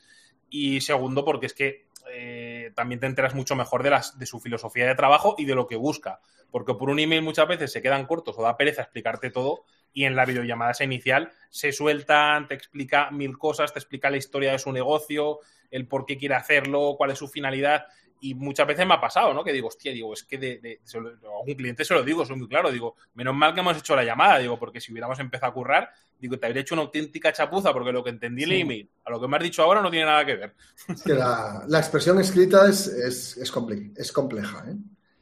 Y 0.48 0.80
segundo, 0.80 1.24
porque 1.24 1.46
es 1.46 1.54
que 1.54 1.86
eh, 2.12 2.72
también 2.74 3.00
te 3.00 3.06
enteras 3.06 3.34
mucho 3.34 3.54
mejor 3.56 3.82
de, 3.82 3.90
las, 3.90 4.18
de 4.18 4.26
su 4.26 4.40
filosofía 4.40 4.86
de 4.86 4.94
trabajo 4.94 5.34
y 5.38 5.44
de 5.44 5.54
lo 5.54 5.66
que 5.66 5.76
busca. 5.76 6.20
Porque 6.50 6.74
por 6.74 6.90
un 6.90 6.98
email 6.98 7.22
muchas 7.22 7.48
veces 7.48 7.72
se 7.72 7.82
quedan 7.82 8.06
cortos 8.06 8.36
o 8.38 8.42
da 8.42 8.56
pereza 8.56 8.82
explicarte 8.82 9.30
todo 9.30 9.64
y 9.92 10.04
en 10.04 10.14
la 10.14 10.24
videollamada 10.24 10.72
esa 10.72 10.84
inicial 10.84 11.32
se 11.50 11.72
sueltan, 11.72 12.48
te 12.48 12.54
explica 12.54 13.10
mil 13.10 13.36
cosas, 13.38 13.72
te 13.72 13.78
explica 13.78 14.10
la 14.10 14.16
historia 14.16 14.52
de 14.52 14.58
su 14.58 14.70
negocio, 14.72 15.40
el 15.70 15.88
por 15.88 16.06
qué 16.06 16.16
quiere 16.16 16.34
hacerlo, 16.34 16.94
cuál 16.96 17.10
es 17.10 17.18
su 17.18 17.28
finalidad. 17.28 17.86
Y 18.20 18.34
muchas 18.34 18.66
veces 18.66 18.86
me 18.86 18.94
ha 18.94 19.00
pasado, 19.00 19.34
¿no? 19.34 19.44
Que 19.44 19.52
digo, 19.52 19.68
hostia, 19.68 19.92
digo, 19.92 20.12
es 20.14 20.24
que 20.24 20.38
de, 20.38 20.80
a 21.24 21.40
un 21.46 21.54
cliente 21.54 21.84
se 21.84 21.94
lo 21.94 22.02
digo, 22.02 22.24
soy 22.24 22.36
muy 22.36 22.48
claro, 22.48 22.72
digo, 22.72 22.96
menos 23.14 23.34
mal 23.34 23.52
que 23.54 23.60
hemos 23.60 23.76
hecho 23.76 23.94
la 23.94 24.04
llamada, 24.04 24.38
digo, 24.38 24.58
porque 24.58 24.80
si 24.80 24.90
hubiéramos 24.92 25.18
empezado 25.18 25.50
a 25.50 25.54
currar, 25.54 25.90
digo, 26.18 26.38
te 26.38 26.46
habría 26.46 26.62
hecho 26.62 26.74
una 26.74 26.82
auténtica 26.82 27.32
chapuza, 27.32 27.72
porque 27.72 27.92
lo 27.92 28.02
que 28.02 28.10
entendí 28.10 28.44
en 28.44 28.52
el 28.52 28.56
Sí. 28.56 28.60
email 28.62 28.90
a 29.04 29.10
lo 29.10 29.20
que 29.20 29.28
me 29.28 29.36
has 29.36 29.42
dicho 29.42 29.62
ahora 29.62 29.82
no 29.82 29.90
tiene 29.90 30.06
nada 30.06 30.24
que 30.24 30.34
ver. 30.36 30.54
Es 30.88 31.02
que 31.02 31.14
la, 31.14 31.64
la 31.68 31.78
expresión 31.78 32.18
escrita 32.20 32.68
es, 32.68 32.86
es, 32.88 33.36
es, 33.36 33.52
compli- 33.52 33.92
es 33.96 34.12
compleja, 34.12 34.64
¿eh? 34.70 34.76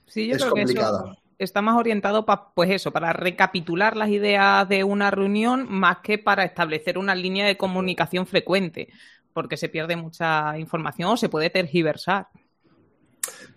Sí, 0.06 0.26
yo 0.28 0.36
es 0.36 0.38
creo 0.38 0.54
que 0.54 0.62
eso 0.62 0.78
complicada. 0.78 1.16
está 1.38 1.62
más 1.62 1.76
orientado 1.76 2.24
para, 2.26 2.50
pues 2.54 2.70
eso, 2.70 2.92
para 2.92 3.12
recapitular 3.12 3.96
las 3.96 4.08
ideas 4.10 4.68
de 4.68 4.84
una 4.84 5.10
reunión 5.10 5.66
más 5.70 5.98
que 5.98 6.18
para 6.18 6.44
establecer 6.44 6.98
una 6.98 7.14
línea 7.14 7.46
de 7.46 7.56
comunicación 7.56 8.26
frecuente, 8.26 8.88
porque 9.32 9.56
se 9.56 9.68
pierde 9.68 9.96
mucha 9.96 10.58
información 10.58 11.10
o 11.10 11.16
se 11.16 11.28
puede 11.28 11.50
tergiversar. 11.50 12.28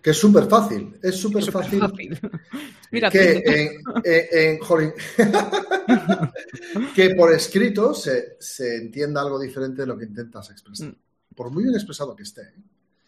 Que 0.02 0.10
es 0.10 0.16
súper 0.16 0.44
fácil, 0.46 0.98
es 1.02 1.16
súper 1.16 1.44
fácil. 1.50 1.80
fácil. 1.80 2.20
Mira, 2.92 3.10
que, 3.10 3.32
en, 3.44 3.82
en- 4.04 4.26
en- 4.32 4.58
jolín, 4.60 4.92
que 6.94 7.10
por 7.14 7.32
escrito 7.32 7.94
se, 7.94 8.36
se 8.40 8.76
entienda 8.76 9.20
algo 9.20 9.38
diferente 9.38 9.82
de 9.82 9.86
lo 9.88 9.96
que 9.98 10.04
intentas 10.04 10.50
expresar. 10.50 10.88
Mm. 10.88 10.96
Por 11.34 11.50
muy 11.50 11.64
bien 11.64 11.74
expresado 11.74 12.14
que 12.16 12.22
esté. 12.22 12.42
¿eh? 12.42 12.54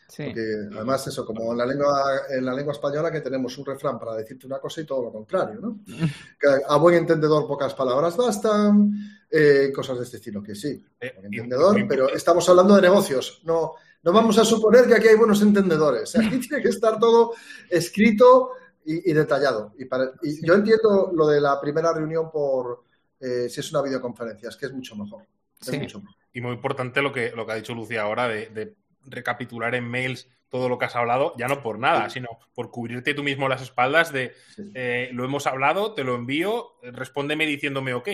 sí. 0.09 0.23
Porque 0.27 0.69
además 0.77 1.07
eso, 1.07 1.25
como 1.25 1.53
en 1.53 1.59
la 1.59 1.67
lengua, 1.67 2.03
en 2.31 2.45
la 2.45 2.55
lengua 2.55 2.73
española 2.73 3.11
que 3.11 3.21
tenemos 3.21 3.57
un 3.59 3.65
refrán 3.67 3.99
para 3.99 4.15
decirte 4.17 4.47
una 4.47 4.59
cosa 4.59 4.81
y 4.81 4.85
todo 4.85 5.03
lo 5.05 5.13
contrario, 5.13 5.61
¿no? 5.61 5.81
Que 6.41 6.49
a 6.69 6.77
buen 6.77 6.97
entendedor 6.97 7.47
pocas 7.47 7.75
palabras 7.75 8.17
bastan, 8.17 8.93
eh, 9.31 9.71
cosas 9.75 9.99
de 9.99 10.05
este 10.05 10.17
estilo, 10.19 10.43
que 10.43 10.55
sí, 10.55 10.85
Eh, 11.01 11.13
buen 11.15 11.27
entendedor, 11.33 11.87
pero 11.89 12.09
estamos 12.09 12.49
hablando 12.49 12.75
de 12.77 12.83
negocios, 12.83 13.41
no, 13.45 13.75
no 14.03 14.13
vamos 14.13 14.39
a 14.39 14.45
suponer 14.45 14.87
que 14.87 14.95
aquí 14.95 15.09
hay 15.09 15.17
buenos 15.17 15.43
entendedores. 15.43 16.17
Aquí 16.17 16.39
tiene 16.49 16.63
que 16.63 16.69
estar 16.71 16.99
todo 16.99 17.33
escrito 17.69 18.51
y, 18.85 19.11
y 19.11 19.13
detallado. 19.13 19.73
Y, 19.79 19.85
para- 19.85 20.13
y 20.23 20.31
Sí. 20.33 20.47
yo 20.47 20.55
entiendo 20.55 21.11
lo 21.15 21.27
de 21.27 21.41
la 21.41 21.61
primera 21.61 21.93
reunión 21.93 22.31
por 22.31 22.85
eh, 23.21 23.49
si 23.51 23.61
es 23.61 23.71
una 23.71 23.83
videoconferencia, 23.83 24.49
es 24.49 24.57
que 24.57 24.67
es 24.67 24.73
mucho 24.73 24.97
mejor. 24.97 25.25
Es 25.61 25.67
Sí. 25.69 25.79
mucho 25.79 26.01
mejor. 26.01 26.17
Y 26.33 26.41
muy 26.41 26.53
importante 26.53 27.03
lo 27.03 27.13
que, 27.13 27.33
lo 27.33 27.45
que 27.47 27.53
ha 27.53 27.57
dicho 27.57 27.75
Lucía 27.75 28.03
ahora 28.03 28.27
de, 28.29 28.47
de 28.49 28.75
recapitular 29.05 29.75
en 29.75 29.85
mails 29.89 30.27
todo 30.49 30.69
lo 30.69 30.79
que 30.79 30.87
has 30.87 30.97
hablado, 30.97 31.33
ya 31.37 31.47
no 31.47 31.63
por 31.63 31.79
nada, 31.79 32.09
Sí. 32.09 32.15
sino 32.15 32.29
por 32.55 32.71
cubrirte 32.71 33.15
tú 33.15 33.23
mismo 33.23 33.49
las 33.49 33.63
espaldas 33.63 34.11
de 34.13 34.33
Sí. 34.57 34.71
eh, 34.75 35.11
lo 35.13 35.25
hemos 35.25 35.47
hablado, 35.47 35.93
te 35.95 36.03
lo 36.03 36.15
envío, 36.17 36.73
eh, 36.83 36.91
respóndeme 36.93 37.47
diciéndome 37.47 37.93
ok, 37.95 38.09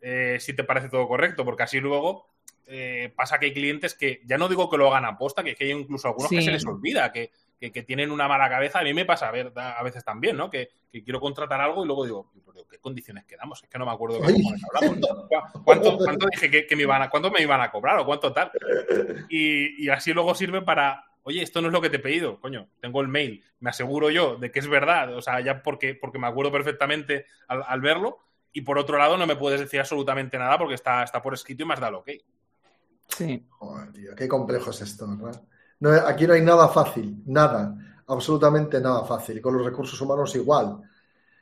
eh, 0.00 0.36
si 0.40 0.54
te 0.54 0.62
parece 0.64 0.88
todo 0.88 1.06
correcto, 1.08 1.44
porque 1.44 1.64
así 1.64 1.80
luego 1.80 2.28
eh, 2.66 3.12
pasa 3.14 3.38
que 3.38 3.46
hay 3.46 3.52
clientes 3.52 3.94
que, 3.94 4.20
ya 4.24 4.36
no 4.38 4.48
digo 4.48 4.68
que 4.68 4.76
lo 4.76 4.88
hagan 4.88 5.04
a 5.04 5.16
posta, 5.16 5.42
que, 5.44 5.50
es 5.50 5.56
que 5.56 5.64
hay 5.64 5.70
incluso 5.70 6.08
algunos 6.08 6.30
que 6.30 6.42
se 6.42 6.50
les 6.50 6.66
olvida, 6.66 7.12
que, 7.12 7.30
que- 7.58 7.70
que 7.72 7.82
tienen 7.84 8.10
una 8.10 8.28
mala 8.28 8.48
cabeza, 8.48 8.80
a 8.80 8.82
mí 8.82 8.92
me 8.92 9.04
pasa 9.04 9.28
a, 9.28 9.30
ver, 9.30 9.52
a 9.56 9.82
veces 9.82 10.04
también, 10.04 10.36
¿no? 10.36 10.50
Que, 10.50 10.68
que 10.90 11.02
quiero 11.02 11.20
contratar 11.20 11.60
algo 11.60 11.84
y 11.84 11.86
luego 11.86 12.04
digo, 12.04 12.32
¿pero 12.44 12.66
¿qué 12.68 12.78
condiciones 12.78 13.24
quedamos? 13.24 13.62
Es 13.62 13.68
que 13.68 13.78
no 13.78 13.86
me 13.86 13.92
acuerdo 13.92 14.18
de 14.20 14.34
qué 14.34 14.42
hablamos. 14.76 15.00
¿Cu- 15.52 15.62
¿Cuánto, 15.64 15.96
cuánto 16.04 16.26
dije 16.30 16.50
que, 16.50 16.66
que 16.66 16.76
me 16.76 16.82
iban 16.82 17.02
a, 17.02 17.08
cuánto 17.10 17.30
me 17.30 17.40
iban 17.40 17.60
a 17.60 17.70
cobrar 17.70 17.98
o 17.98 18.04
cuánto 18.06 18.32
tal? 18.32 18.50
Y, 19.28 19.84
y 19.84 19.88
así 19.88 20.12
luego 20.12 20.34
sirve 20.34 20.62
para, 20.62 21.04
oye, 21.22 21.42
esto 21.42 21.60
no 21.60 21.68
es 21.68 21.72
lo 21.72 21.80
que 21.80 21.90
te 21.90 21.96
he 21.96 22.00
pedido, 22.00 22.40
coño, 22.40 22.68
tengo 22.80 23.00
el 23.00 23.08
mail, 23.08 23.42
me 23.60 23.70
aseguro 23.70 24.10
yo 24.10 24.36
de 24.36 24.50
que 24.50 24.58
es 24.58 24.68
verdad, 24.68 25.14
o 25.14 25.22
sea, 25.22 25.40
ya 25.40 25.62
porque, 25.62 25.94
porque 25.94 26.18
me 26.18 26.26
acuerdo 26.26 26.52
perfectamente 26.52 27.26
al, 27.48 27.62
al 27.66 27.80
verlo, 27.80 28.18
y 28.52 28.62
por 28.62 28.78
otro 28.78 28.96
lado 28.98 29.16
no 29.18 29.26
me 29.26 29.36
puedes 29.36 29.60
decir 29.60 29.80
absolutamente 29.80 30.38
nada 30.38 30.56
porque 30.58 30.74
está, 30.74 31.02
está 31.02 31.20
por 31.20 31.34
escrito 31.34 31.62
y 31.62 31.66
me 31.66 31.74
has 31.74 31.80
dado 31.80 31.98
ok. 31.98 32.10
Sí. 33.08 33.46
Joder, 33.48 33.92
tío, 33.92 34.14
qué 34.14 34.28
complejo 34.28 34.70
es 34.70 34.82
esto, 34.82 35.06
¿verdad? 35.08 35.42
No, 35.80 35.90
aquí 35.90 36.26
no 36.26 36.32
hay 36.34 36.42
nada 36.42 36.68
fácil, 36.68 37.22
nada, 37.26 38.02
absolutamente 38.06 38.80
nada 38.80 39.04
fácil. 39.04 39.40
Con 39.40 39.56
los 39.56 39.64
recursos 39.64 40.00
humanos 40.00 40.34
igual. 40.36 40.66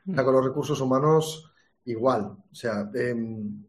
O 0.06 0.14
sea, 0.14 0.24
con 0.24 0.34
los 0.34 0.44
recursos 0.44 0.80
humanos 0.80 1.52
igual. 1.86 2.24
O 2.24 2.54
sea, 2.54 2.90
eh, 2.94 3.14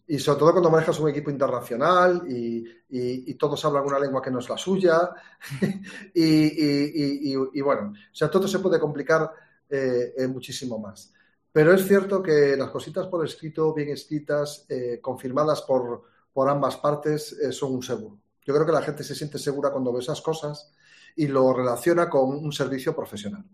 y 0.08 0.20
sobre 0.20 0.40
todo 0.40 0.52
cuando 0.52 0.70
manejas 0.70 1.00
un 1.00 1.10
equipo 1.10 1.30
internacional 1.32 2.24
y, 2.28 2.60
y, 2.90 3.32
y 3.32 3.34
todos 3.36 3.64
hablan 3.66 3.86
una 3.86 4.00
lengua 4.00 4.22
que 4.22 4.32
no 4.32 4.40
es 4.40 4.50
la 4.50 4.58
suya. 4.58 5.12
y, 6.14 7.34
y, 7.34 7.36
y, 7.54 7.62
bueno, 7.62 7.94
o 7.94 8.16
sea, 8.16 8.30
todo 8.30 8.48
se 8.48 8.60
puede 8.60 8.80
complicar 8.80 9.32
eh, 9.70 10.14
eh, 10.18 10.28
muchísimo 10.28 10.80
más. 10.80 11.12
Pero 11.52 11.74
es 11.74 11.88
cierto 11.88 12.22
que 12.22 12.56
las 12.58 12.70
cositas 12.70 13.08
por 13.08 13.26
escrito, 13.26 13.74
bien 13.74 13.90
escritas, 13.90 14.66
eh, 14.70 15.00
confirmadas 15.02 15.62
por, 15.62 16.04
por 16.36 16.50
ambas 16.50 16.76
partes, 16.76 17.34
son 17.52 17.76
un 17.76 17.82
seguro. 17.82 18.20
Yo 18.46 18.54
creo 18.54 18.66
que 18.66 18.74
la 18.74 18.82
gente 18.82 19.06
se 19.06 19.16
siente 19.16 19.40
segura 19.40 19.72
cuando 19.72 19.94
ve 19.94 20.02
esas 20.02 20.20
cosas 20.20 20.70
y 21.16 21.28
lo 21.28 21.54
relaciona 21.54 22.10
con 22.10 22.36
un 22.36 22.52
servicio 22.52 22.94
profesional. 22.94 23.46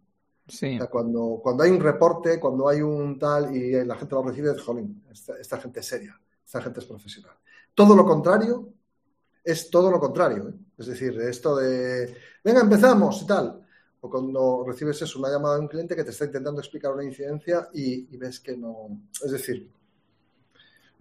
Sí. 0.48 0.74
O 0.74 0.78
sea, 0.80 0.88
cuando, 0.88 1.40
cuando 1.44 1.62
hay 1.62 1.70
un 1.70 1.80
reporte, 1.80 2.40
cuando 2.40 2.68
hay 2.68 2.82
un 2.82 3.20
tal 3.20 3.56
y 3.56 3.86
la 3.86 3.96
gente 3.96 4.16
lo 4.16 4.24
recibe, 4.24 4.50
es, 4.50 4.62
jolín, 4.64 5.04
esta, 5.12 5.38
esta 5.38 5.60
gente 5.60 5.82
es 5.82 5.86
seria, 5.86 6.20
esta 6.44 6.60
gente 6.60 6.80
es 6.80 6.88
profesional. 6.88 7.36
Todo 7.76 7.96
lo 7.96 8.04
contrario 8.04 8.74
es 9.44 9.70
todo 9.70 9.92
lo 9.92 10.00
contrario. 10.00 10.50
¿eh? 10.50 10.54
Es 10.80 10.88
decir, 10.88 11.22
esto 11.22 11.58
de, 11.58 12.18
venga, 12.44 12.62
empezamos 12.62 13.22
y 13.22 13.28
tal. 13.28 13.64
O 14.00 14.10
cuando 14.10 14.64
recibes 14.66 15.00
eso, 15.04 15.20
una 15.20 15.30
llamada 15.30 15.54
de 15.54 15.62
un 15.62 15.68
cliente 15.68 15.96
que 15.96 16.04
te 16.04 16.10
está 16.10 16.26
intentando 16.26 16.62
explicar 16.62 16.94
una 16.94 17.04
incidencia 17.04 17.70
y, 17.76 18.12
y 18.12 18.18
ves 18.18 18.40
que 18.40 18.58
no. 18.58 19.04
Es 19.24 19.30
decir, 19.30 19.72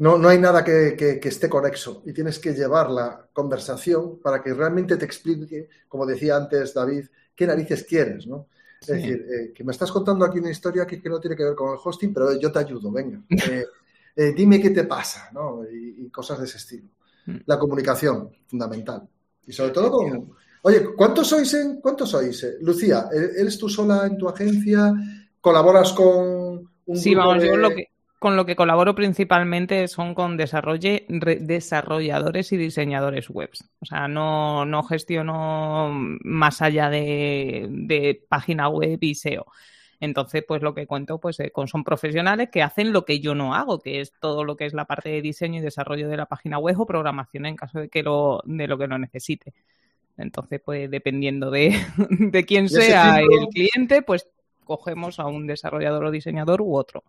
no, 0.00 0.16
no 0.16 0.30
hay 0.30 0.38
nada 0.38 0.64
que, 0.64 0.96
que, 0.96 1.20
que, 1.20 1.28
esté 1.28 1.50
conexo 1.50 2.02
y 2.06 2.14
tienes 2.14 2.38
que 2.38 2.54
llevar 2.54 2.90
la 2.90 3.28
conversación 3.34 4.18
para 4.18 4.42
que 4.42 4.54
realmente 4.54 4.96
te 4.96 5.04
explique, 5.04 5.68
como 5.88 6.06
decía 6.06 6.36
antes 6.36 6.72
David, 6.72 7.04
qué 7.34 7.46
narices 7.46 7.84
quieres, 7.84 8.26
¿no? 8.26 8.46
Es 8.80 8.86
sí. 8.86 8.92
decir, 8.94 9.26
eh, 9.28 9.52
que 9.52 9.62
me 9.62 9.72
estás 9.72 9.92
contando 9.92 10.24
aquí 10.24 10.38
una 10.38 10.50
historia 10.50 10.86
que, 10.86 11.02
que, 11.02 11.08
no 11.10 11.20
tiene 11.20 11.36
que 11.36 11.44
ver 11.44 11.54
con 11.54 11.74
el 11.74 11.78
hosting, 11.84 12.14
pero 12.14 12.34
yo 12.40 12.50
te 12.50 12.60
ayudo, 12.60 12.90
venga. 12.90 13.20
Eh, 14.16 14.26
eh, 14.28 14.32
dime 14.34 14.60
qué 14.60 14.70
te 14.70 14.84
pasa, 14.84 15.30
¿no? 15.32 15.62
Y, 15.70 16.06
y, 16.06 16.10
cosas 16.10 16.38
de 16.40 16.46
ese 16.46 16.56
estilo. 16.56 16.88
La 17.46 17.58
comunicación, 17.58 18.30
fundamental. 18.46 19.06
Y 19.46 19.52
sobre 19.52 19.70
todo 19.70 19.90
con... 19.90 20.32
Oye, 20.62 20.94
¿cuántos 20.96 21.28
sois 21.28 21.54
en... 21.54 21.80
¿Cuántos 21.80 22.10
sois? 22.10 22.44
Lucía, 22.60 23.08
¿eres 23.12 23.56
tú 23.56 23.68
sola 23.68 24.06
en 24.06 24.18
tu 24.18 24.28
agencia? 24.28 24.92
¿Colaboras 25.40 25.92
con 25.92 26.68
un 26.86 26.96
Sí, 26.96 27.12
grupo 27.12 27.28
vamos, 27.28 27.42
de... 27.42 27.48
yo 27.48 27.56
lo 27.56 27.70
que, 27.70 27.89
con 28.20 28.36
lo 28.36 28.44
que 28.44 28.54
colaboro 28.54 28.94
principalmente 28.94 29.88
son 29.88 30.14
con 30.14 30.36
desarrolladores 30.36 32.52
y 32.52 32.56
diseñadores 32.58 33.30
web. 33.30 33.48
O 33.80 33.86
sea, 33.86 34.08
no, 34.08 34.66
no 34.66 34.82
gestiono 34.82 35.88
más 35.90 36.60
allá 36.60 36.90
de, 36.90 37.66
de 37.70 38.22
página 38.28 38.68
web 38.68 38.98
y 39.00 39.14
SEO. 39.14 39.46
Entonces, 40.00 40.44
pues 40.46 40.60
lo 40.60 40.74
que 40.74 40.86
cuento, 40.86 41.18
pues 41.18 41.40
eh, 41.40 41.50
son 41.66 41.82
profesionales 41.82 42.50
que 42.52 42.62
hacen 42.62 42.92
lo 42.92 43.06
que 43.06 43.20
yo 43.20 43.34
no 43.34 43.54
hago, 43.54 43.80
que 43.80 44.02
es 44.02 44.12
todo 44.20 44.44
lo 44.44 44.54
que 44.54 44.66
es 44.66 44.74
la 44.74 44.84
parte 44.84 45.08
de 45.08 45.22
diseño 45.22 45.60
y 45.60 45.62
desarrollo 45.62 46.10
de 46.10 46.18
la 46.18 46.26
página 46.26 46.58
web 46.58 46.78
o 46.78 46.84
programación 46.84 47.46
en 47.46 47.56
caso 47.56 47.80
de 47.80 47.88
que 47.88 48.02
lo, 48.02 48.42
de 48.44 48.68
lo 48.68 48.76
que 48.76 48.86
lo 48.86 48.98
necesite. 48.98 49.54
Entonces, 50.18 50.60
pues 50.62 50.90
dependiendo 50.90 51.50
de, 51.50 51.74
de 52.10 52.44
quién 52.44 52.68
sea 52.68 53.20
el 53.20 53.48
cliente, 53.48 54.02
pues 54.02 54.28
cogemos 54.64 55.18
a 55.18 55.26
un 55.26 55.46
desarrollador 55.46 56.04
o 56.04 56.10
diseñador 56.10 56.60
u 56.60 56.76
otro. 56.76 57.02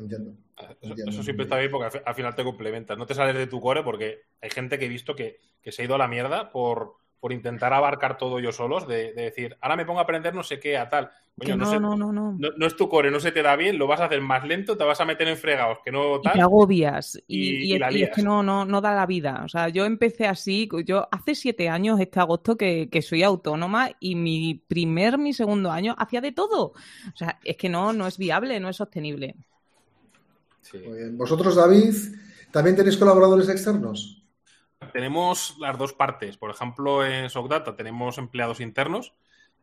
Entiendo. 0.00 0.34
Eso, 0.80 1.22
siempre 1.22 1.44
está 1.44 1.58
bien 1.58 1.70
porque 1.70 2.00
al, 2.04 2.14
final 2.14 2.34
te 2.34 2.44
complementas. 2.44 2.96
No 2.98 3.06
te 3.06 3.14
sales 3.14 3.34
de 3.34 3.46
tu 3.46 3.60
core 3.60 3.82
porque 3.82 4.22
hay 4.40 4.50
gente 4.50 4.78
que 4.78 4.86
he 4.86 4.88
visto 4.88 5.14
que, 5.14 5.38
se 5.64 5.82
ha 5.82 5.84
ido 5.84 5.94
a 5.94 5.98
la 5.98 6.08
mierda 6.08 6.50
por, 6.50 6.96
por 7.20 7.32
intentar 7.32 7.72
abarcar 7.72 8.18
todo 8.18 8.40
yo 8.40 8.50
solos, 8.50 8.88
de, 8.88 9.12
decir, 9.12 9.56
ahora 9.60 9.76
me 9.76 9.84
pongo 9.84 10.00
a 10.00 10.02
aprender 10.02 10.34
no 10.34 10.42
sé 10.42 10.58
qué 10.58 10.78
a 10.78 10.88
tal. 10.88 11.10
no, 11.36 11.56
no, 11.56 11.96
no, 11.96 12.12
no, 12.12 12.32
no, 12.38 12.66
es 12.66 12.76
tu 12.76 12.88
core, 12.88 13.10
no 13.10 13.20
se 13.20 13.32
te 13.32 13.42
da 13.42 13.56
bien, 13.56 13.78
lo 13.78 13.86
vas 13.86 14.00
a 14.00 14.06
hacer 14.06 14.20
más 14.20 14.46
lento, 14.46 14.76
te 14.76 14.84
vas 14.84 15.00
a 15.00 15.04
meter 15.04 15.28
en 15.28 15.36
fregados 15.36 15.78
que 15.84 15.92
no 15.92 16.20
tal. 16.20 16.34
Y 16.34 16.38
te 16.38 16.42
agobias. 16.42 17.22
Y, 17.26 17.74
es 17.74 18.10
que 18.10 18.22
no, 18.22 18.42
no, 18.42 18.64
no 18.64 18.80
da 18.80 18.94
la 18.94 19.06
vida. 19.06 19.42
O 19.44 19.48
sea, 19.48 19.68
yo 19.68 19.84
empecé 19.84 20.26
así, 20.26 20.68
yo 20.84 21.08
hace 21.10 21.34
siete 21.34 21.68
años, 21.68 22.00
este 22.00 22.20
agosto, 22.20 22.56
que, 22.56 22.88
que 22.90 23.02
soy 23.02 23.22
autónoma 23.22 23.90
y 24.00 24.14
mi 24.14 24.54
primer, 24.54 25.18
mi 25.18 25.32
segundo 25.32 25.70
año 25.70 25.94
hacía 25.98 26.20
de 26.20 26.32
todo. 26.32 26.72
O 27.12 27.16
sea, 27.16 27.38
es 27.44 27.56
que 27.56 27.68
no, 27.68 27.92
no 27.92 28.06
es 28.06 28.18
viable, 28.18 28.60
no 28.60 28.68
es 28.68 28.76
sostenible. 28.76 29.36
Vosotros, 31.12 31.56
David, 31.56 31.94
¿también 32.50 32.76
tenéis 32.76 32.96
colaboradores 32.96 33.48
externos? 33.48 34.24
Tenemos 34.92 35.56
las 35.58 35.78
dos 35.78 35.92
partes. 35.92 36.36
Por 36.36 36.50
ejemplo, 36.50 37.04
en 37.04 37.28
Socdata 37.30 37.76
tenemos 37.76 38.18
empleados 38.18 38.60
internos 38.60 39.12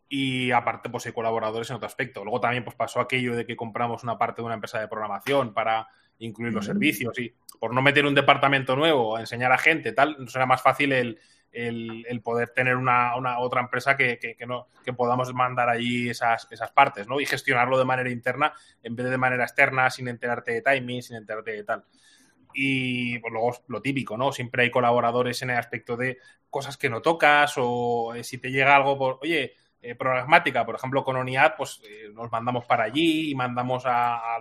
y 0.10 0.52
aparte 0.52 0.90
pues 0.90 1.06
hay 1.06 1.12
colaboradores 1.12 1.70
en 1.70 1.78
otro 1.78 1.88
aspecto. 1.88 2.24
Luego 2.24 2.40
también 2.40 2.64
pues 2.64 2.76
pasó 2.76 3.00
aquello 3.00 3.36
de 3.36 3.46
que 3.46 3.56
compramos 3.56 4.04
una 4.04 4.18
parte 4.18 4.42
de 4.42 4.46
una 4.46 4.56
empresa 4.56 4.80
de 4.80 4.88
programación 4.88 5.54
para 5.54 5.88
incluir 6.20 6.54
los 6.54 6.66
servicios 6.66 7.18
y 7.20 7.34
por 7.60 7.74
no 7.74 7.82
meter 7.82 8.06
un 8.06 8.16
departamento 8.16 8.76
nuevo, 8.76 9.20
enseñar 9.20 9.52
a 9.52 9.58
gente, 9.58 9.92
tal, 9.92 10.16
nos 10.20 10.36
era 10.36 10.46
más 10.46 10.62
fácil 10.62 10.94
el, 10.94 11.20
el, 11.52 12.22
poder 12.24 12.50
tener 12.50 12.76
una, 12.76 13.40
otra 13.40 13.62
empresa 13.62 13.98
que, 13.98 14.38
no, 14.48 14.68
que 14.84 14.94
podamos 14.94 15.34
mandar 15.34 15.70
allí 15.70 16.10
esas, 16.10 16.48
esas 16.52 16.72
partes, 16.72 17.08
¿no? 17.08 17.20
Y 17.20 17.26
gestionarlo 17.26 17.78
de 17.78 17.86
manera 17.86 18.10
interna 18.10 18.54
en 18.84 18.96
vez 18.96 19.06
de 19.06 19.12
de 19.12 19.18
manera 19.18 19.44
externa, 19.44 19.90
sin 19.90 20.08
enterarte 20.08 20.52
de 20.52 20.62
timing, 20.62 21.02
sin 21.02 21.18
enterarte 21.18 21.52
de 21.52 21.64
tal. 21.64 21.84
Y 22.54 23.20
pues, 23.20 23.34
luego 23.34 23.58
lo 23.68 23.82
típico, 23.82 24.18
¿no? 24.18 24.32
Siempre 24.32 24.64
hay 24.64 24.72
colaboradores 24.72 25.42
en 25.42 25.50
el 25.50 25.58
aspecto 25.58 25.98
de 25.98 26.20
cosas 26.50 26.78
que 26.78 26.90
no 26.90 27.02
tocas 27.02 27.56
o 27.58 28.14
eh, 28.16 28.24
si 28.24 28.38
te 28.38 28.52
llega 28.52 28.76
algo 28.76 28.98
por, 28.98 29.20
oye, 29.22 29.56
eh, 29.82 29.96
programática, 29.96 30.66
por 30.66 30.76
ejemplo, 30.76 31.04
con 31.04 31.16
ONIAD, 31.16 31.54
pues 31.58 31.82
eh, 31.88 32.10
nos 32.14 32.32
mandamos 32.32 32.66
para 32.66 32.84
allí 32.84 33.32
y 33.32 33.36
mandamos 33.36 33.84
a, 33.86 34.40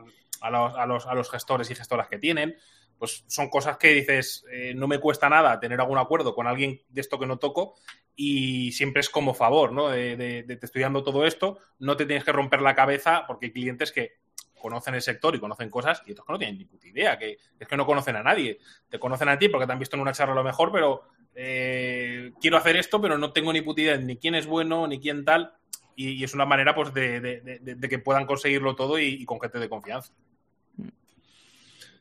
los, 0.50 0.74
a, 0.76 0.86
los, 0.86 1.06
a 1.06 1.14
los 1.14 1.30
gestores 1.30 1.70
y 1.70 1.74
gestoras 1.74 2.08
que 2.08 2.18
tienen 2.18 2.56
pues 2.98 3.24
son 3.26 3.48
cosas 3.48 3.76
que 3.76 3.92
dices, 3.92 4.44
eh, 4.50 4.72
no 4.74 4.88
me 4.88 4.98
cuesta 4.98 5.28
nada 5.28 5.60
tener 5.60 5.80
algún 5.80 5.98
acuerdo 5.98 6.34
con 6.34 6.46
alguien 6.46 6.80
de 6.88 7.00
esto 7.00 7.18
que 7.18 7.26
no 7.26 7.38
toco 7.38 7.74
y 8.14 8.72
siempre 8.72 9.00
es 9.00 9.10
como 9.10 9.34
favor, 9.34 9.72
¿no? 9.72 9.90
De, 9.90 10.44
dando 10.74 11.04
todo 11.04 11.26
esto, 11.26 11.58
no 11.78 11.96
te 11.96 12.06
tienes 12.06 12.24
que 12.24 12.32
romper 12.32 12.62
la 12.62 12.74
cabeza 12.74 13.24
porque 13.26 13.46
hay 13.46 13.52
clientes 13.52 13.92
que 13.92 14.14
conocen 14.58 14.94
el 14.94 15.02
sector 15.02 15.34
y 15.34 15.40
conocen 15.40 15.68
cosas 15.68 16.02
y 16.06 16.12
otros 16.12 16.26
que 16.26 16.32
no 16.32 16.38
tienen 16.38 16.58
ni 16.58 16.64
puta 16.64 16.88
idea, 16.88 17.18
que 17.18 17.38
es 17.60 17.68
que 17.68 17.76
no 17.76 17.84
conocen 17.84 18.16
a 18.16 18.22
nadie. 18.22 18.58
Te 18.88 18.98
conocen 18.98 19.28
a 19.28 19.38
ti 19.38 19.48
porque 19.48 19.66
te 19.66 19.72
han 19.72 19.78
visto 19.78 19.96
en 19.96 20.02
una 20.02 20.12
charla 20.12 20.34
lo 20.34 20.42
mejor, 20.42 20.72
pero 20.72 21.02
eh, 21.34 22.32
quiero 22.40 22.56
hacer 22.56 22.76
esto, 22.76 23.00
pero 23.00 23.18
no 23.18 23.32
tengo 23.32 23.52
ni 23.52 23.60
puta 23.60 23.82
idea 23.82 23.96
ni 23.98 24.16
quién 24.16 24.34
es 24.34 24.46
bueno, 24.46 24.86
ni 24.86 24.98
quién 24.98 25.24
tal. 25.24 25.54
Y, 25.94 26.24
es 26.24 26.34
una 26.34 26.46
manera 26.46 26.74
pues 26.74 26.92
de, 26.92 27.88
que 27.88 27.98
puedan 27.98 28.26
conseguirlo 28.26 28.74
todo 28.74 28.98
y 28.98 29.24
con 29.26 29.40
gente 29.40 29.58
de 29.58 29.68
confianza. 29.68 30.12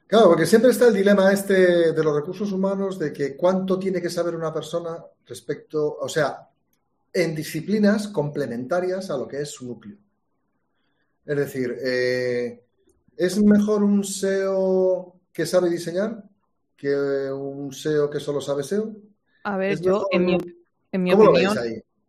Claro, 0.07 0.27
porque 0.27 0.45
siempre 0.45 0.71
está 0.71 0.87
el 0.87 0.93
dilema 0.93 1.31
este 1.31 1.91
de 1.91 2.03
los 2.03 2.15
recursos 2.15 2.51
humanos 2.51 2.99
de 2.99 3.11
que 3.11 3.35
cuánto 3.35 3.79
tiene 3.79 4.01
que 4.01 4.09
saber 4.09 4.35
una 4.35 4.53
persona 4.53 5.03
respecto, 5.25 5.97
o 5.99 6.07
sea, 6.07 6.47
en 7.11 7.33
disciplinas 7.33 8.07
complementarias 8.09 9.09
a 9.09 9.17
lo 9.17 9.27
que 9.27 9.41
es 9.41 9.49
su 9.49 9.65
núcleo. 9.65 9.97
Es 11.25 11.35
decir, 11.37 11.75
eh, 11.83 12.61
¿es 13.17 13.41
mejor 13.41 13.83
un 13.83 14.03
SEO 14.03 15.15
que 15.33 15.45
sabe 15.47 15.69
diseñar 15.69 16.23
que 16.77 16.93
un 17.31 17.73
SEO 17.73 18.09
que 18.09 18.19
solo 18.19 18.41
sabe 18.41 18.61
SEO? 18.63 18.95
A 19.43 19.57
ver, 19.57 19.79
yo, 19.81 20.05
en 20.11 20.25
mi, 20.25 20.37
en 20.91 21.03
mi 21.03 21.13
opinión, 21.13 21.57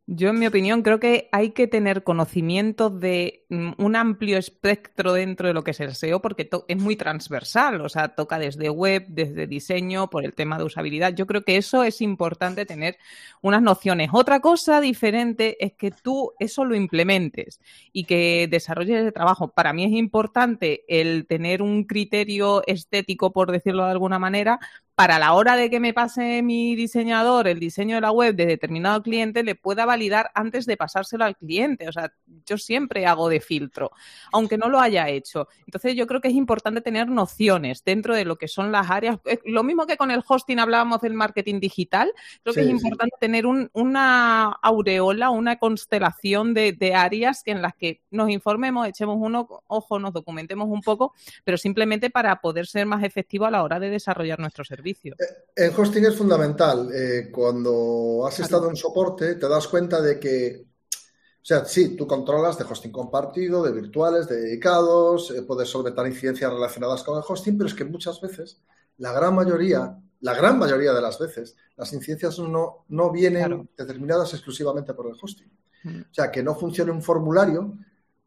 yo, 0.09 0.29
en 0.29 0.39
mi 0.39 0.47
opinión, 0.47 0.83
creo 0.83 1.01
que 1.01 1.29
hay 1.33 1.51
que 1.51 1.67
tener 1.67 2.05
conocimiento 2.05 2.91
de 2.91 3.45
mm, 3.49 3.73
un 3.79 3.97
amplio 3.97 4.39
espectro 4.39 5.13
dentro 5.13 5.49
de 5.49 5.55
lo 5.55 5.65
que 5.65 5.73
es 5.73 5.81
el 5.81 5.97
SEO, 5.97 6.23
porque 6.23 6.49
es 6.69 6.77
muy 6.77 6.95
transversal, 6.95 7.81
o 7.81 7.89
sea, 7.89 8.15
toca 8.15 8.39
desde 8.39 8.71
web, 8.71 9.05
desde 9.09 9.49
diseño, 9.49 10.09
por 10.09 10.25
el 10.25 10.33
tema 10.35 10.59
de 10.59 10.65
usabilidad. 10.65 11.13
Yo 11.13 11.27
creo 11.27 11.43
que 11.43 11.57
eso 11.57 11.83
es 11.83 12.01
importante 12.01 12.67
tener 12.67 12.99
unas 13.43 13.63
nociones. 13.63 14.11
Otra 14.13 14.39
cosa 14.41 14.81
diferente 14.81 15.57
es 15.65 15.73
que 15.73 15.91
tú 15.91 16.33
eso 16.39 16.65
lo 16.65 16.77
implementes 16.77 17.61
y 17.93 18.05
que 18.05 18.47
desarrolles 18.49 19.05
el 19.05 19.13
trabajo. 19.13 19.49
Para 19.49 19.73
mí 19.73 19.85
es 19.85 19.93
importante 19.93 20.85
el 20.89 21.27
tener 21.27 21.63
un 21.63 21.83
criterio 21.83 22.63
estético, 22.67 23.33
por 23.33 23.51
decirlo 23.51 23.85
de 23.85 23.91
alguna 23.91 24.21
manera, 24.21 24.61
para 24.97 25.19
la 25.19 25.35
hora 25.35 25.57
de 25.57 25.69
que 25.69 25.79
me 25.79 25.93
pase 25.93 26.43
mi 26.43 26.75
diseñador 26.75 27.49
el 27.49 27.61
diseño 27.61 27.97
de 27.97 28.01
la 28.01 28.13
web 28.13 28.35
de 28.35 28.47
determinado 28.47 29.03
cliente, 29.03 29.43
le 29.43 29.55
pueda 29.55 29.85
validar 29.97 30.31
antes 30.35 30.67
de 30.67 30.77
pasárselo 30.77 31.25
al 31.25 31.37
cliente. 31.37 31.89
O 31.89 31.93
sea, 31.93 32.13
yo 32.45 32.59
siempre 32.59 33.07
hago 33.07 33.29
de 33.31 33.41
filtro, 33.41 33.91
aunque 34.33 34.59
no 34.59 34.69
lo 34.69 34.79
haya 34.79 35.09
hecho. 35.09 35.49
Entonces, 35.65 35.95
yo 35.95 36.07
creo 36.07 36.21
que 36.21 36.29
es 36.29 36.35
importante 36.35 36.83
tener 36.83 37.09
nociones 37.09 37.83
dentro 37.83 38.15
de 38.15 38.25
lo 38.25 38.37
que 38.37 38.47
son 38.47 38.71
las 38.71 38.91
áreas. 38.91 39.19
Lo 39.45 39.63
mismo 39.65 39.87
que 39.87 39.97
con 39.97 40.11
el 40.11 40.23
hosting 40.27 40.59
hablábamos 40.59 41.01
del 41.01 41.15
marketing 41.15 41.61
digital, 41.61 42.13
creo 42.43 42.55
que 42.55 42.61
es 42.61 42.69
importante 42.69 43.17
tener 43.19 43.47
una 43.47 44.53
aureola, 44.63 45.31
una 45.31 45.59
constelación 45.59 46.53
de, 46.53 46.73
de 46.73 46.95
áreas 46.95 47.43
en 47.47 47.63
las 47.63 47.75
que 47.75 48.03
nos 48.11 48.29
informemos, 48.29 48.87
echemos 48.87 49.17
un 49.19 49.47
ojo, 49.67 49.99
nos 49.99 50.13
documentemos 50.13 50.69
un 50.69 50.83
poco, 50.83 51.15
pero 51.45 51.57
simplemente 51.57 52.11
para 52.11 52.41
poder 52.41 52.67
ser 52.67 52.85
más 52.87 53.03
efectivos 53.03 53.49
a 53.49 53.51
la 53.51 53.63
hora 53.63 53.81
de 53.81 53.89
desarrollar 53.89 54.39
nuestro 54.39 54.65
servicio. 54.65 55.15
En 55.57 55.71
eh, 55.71 55.75
hosting 55.75 56.05
es 56.05 56.17
fundamental. 56.17 56.91
Eh, 56.93 57.31
cuando 57.33 58.25
has 58.27 58.41
estado 58.41 58.69
en 58.69 58.77
soporte, 58.77 59.37
te 59.37 59.49
das 59.49 59.69
cuenta 59.69 59.86
de 59.89 60.19
que, 60.19 60.67
o 60.93 61.45
sea, 61.45 61.65
sí, 61.65 61.97
tú 61.97 62.07
controlas 62.07 62.59
de 62.59 62.65
hosting 62.65 62.91
compartido, 62.91 63.63
de 63.63 63.73
virtuales, 63.73 64.29
de 64.29 64.41
dedicados, 64.41 65.31
eh, 65.31 65.43
puedes 65.43 65.69
solventar 65.69 66.07
incidencias 66.07 66.53
relacionadas 66.53 67.03
con 67.03 67.17
el 67.17 67.25
hosting, 67.27 67.57
pero 67.57 67.69
es 67.69 67.75
que 67.75 67.85
muchas 67.85 68.21
veces, 68.21 68.61
la 68.99 69.13
gran 69.13 69.35
mayoría, 69.35 69.97
la 70.21 70.35
gran 70.35 70.59
mayoría 70.59 70.93
de 70.93 71.01
las 71.01 71.19
veces, 71.19 71.57
las 71.77 71.93
incidencias 71.93 72.39
no, 72.39 72.85
no 72.89 73.11
vienen 73.13 73.69
determinadas 73.77 74.33
exclusivamente 74.35 74.95
por 74.95 75.07
el 75.07 75.17
hosting. 75.21 75.51
Mm. 75.85 76.01
O 76.01 76.15
sea, 76.15 76.31
que 76.31 76.43
no 76.43 76.55
funcione 76.55 76.91
un 76.91 77.03
formulario 77.03 77.79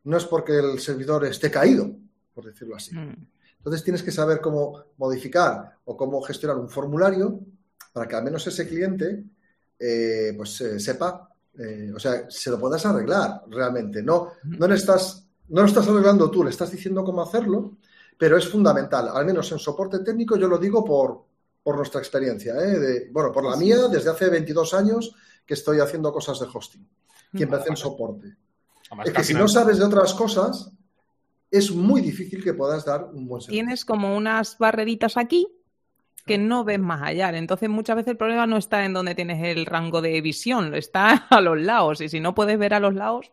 no 0.04 0.18
es 0.18 0.26
porque 0.26 0.58
el 0.58 0.80
servidor 0.80 1.26
esté 1.26 1.52
caído, 1.52 1.96
por 2.34 2.46
decirlo 2.46 2.76
así. 2.76 2.96
Mm. 2.96 3.28
Entonces 3.58 3.84
tienes 3.84 4.02
que 4.02 4.12
saber 4.12 4.40
cómo 4.40 4.86
modificar 4.98 5.78
o 5.86 5.98
cómo 5.98 6.22
gestionar 6.22 6.58
un 6.58 6.70
formulario 6.70 7.40
para 7.92 8.08
que 8.08 8.16
al 8.16 8.24
menos 8.24 8.48
ese 8.48 8.68
cliente 8.68 9.24
eh, 9.78 10.34
pues 10.36 10.62
eh, 10.62 10.80
sepa, 10.80 11.29
eh, 11.60 11.92
o 11.94 12.00
sea, 12.00 12.30
se 12.30 12.50
lo 12.50 12.60
puedas 12.60 12.86
arreglar 12.86 13.44
realmente. 13.50 14.02
No, 14.02 14.32
no, 14.44 14.68
le 14.68 14.76
estás, 14.76 15.28
no 15.50 15.62
lo 15.62 15.68
estás 15.68 15.88
arreglando 15.90 16.32
tú, 16.32 16.44
le 16.44 16.52
estás 16.52 16.72
diciendo 16.72 17.04
cómo 17.04 17.22
hacerlo, 17.22 17.78
pero 18.18 18.38
es 18.38 18.48
fundamental, 18.48 19.10
al 19.14 19.26
menos 19.26 19.52
en 19.52 19.60
soporte 19.60 20.00
técnico, 20.00 20.38
yo 20.38 20.48
lo 20.48 20.58
digo 20.58 20.86
por, 20.86 21.26
por 21.62 21.76
nuestra 21.76 22.00
experiencia, 22.00 22.54
de, 22.54 23.10
bueno, 23.12 23.32
por 23.34 23.50
la 23.50 23.58
mía, 23.58 23.88
desde 23.90 24.10
hace 24.10 24.30
22 24.30 24.74
años 24.74 25.14
que 25.46 25.54
estoy 25.54 25.80
haciendo 25.80 26.14
cosas 26.14 26.40
de 26.40 26.48
hosting, 26.52 26.88
que 27.36 27.44
empecé 27.44 27.70
en 27.70 27.78
soporte. 27.78 28.38
Es 29.04 29.12
que 29.12 29.24
si 29.24 29.34
no 29.34 29.48
sabes 29.48 29.80
de 29.80 29.86
otras 29.86 30.14
cosas, 30.14 30.72
es 31.52 31.72
muy 31.72 32.02
difícil 32.02 32.44
que 32.44 32.54
puedas 32.54 32.86
dar 32.86 33.10
un 33.14 33.28
buen 33.28 33.42
servicio. 33.42 33.64
Tienes 33.64 33.84
como 33.84 34.16
unas 34.16 34.58
barreritas 34.58 35.18
aquí 35.18 35.48
que 36.30 36.38
no 36.38 36.64
ves 36.64 36.80
más 36.80 37.02
allá. 37.02 37.30
Entonces, 37.30 37.68
muchas 37.70 37.98
veces 37.98 38.12
el 38.12 38.18
problema 38.18 38.48
no 38.48 38.58
está 38.58 38.86
en 38.86 38.94
donde 38.94 39.16
tienes 39.16 39.44
el 39.44 39.66
rango 39.66 40.02
de 40.02 40.22
visión, 40.22 40.76
está 40.76 41.12
a 41.30 41.42
los 41.42 41.60
lados. 41.60 42.02
Y 42.02 42.10
si 42.10 42.20
no 42.20 42.34
puedes 42.34 42.58
ver 42.58 42.74
a 42.74 42.80
los 42.80 42.94
lados. 42.94 43.32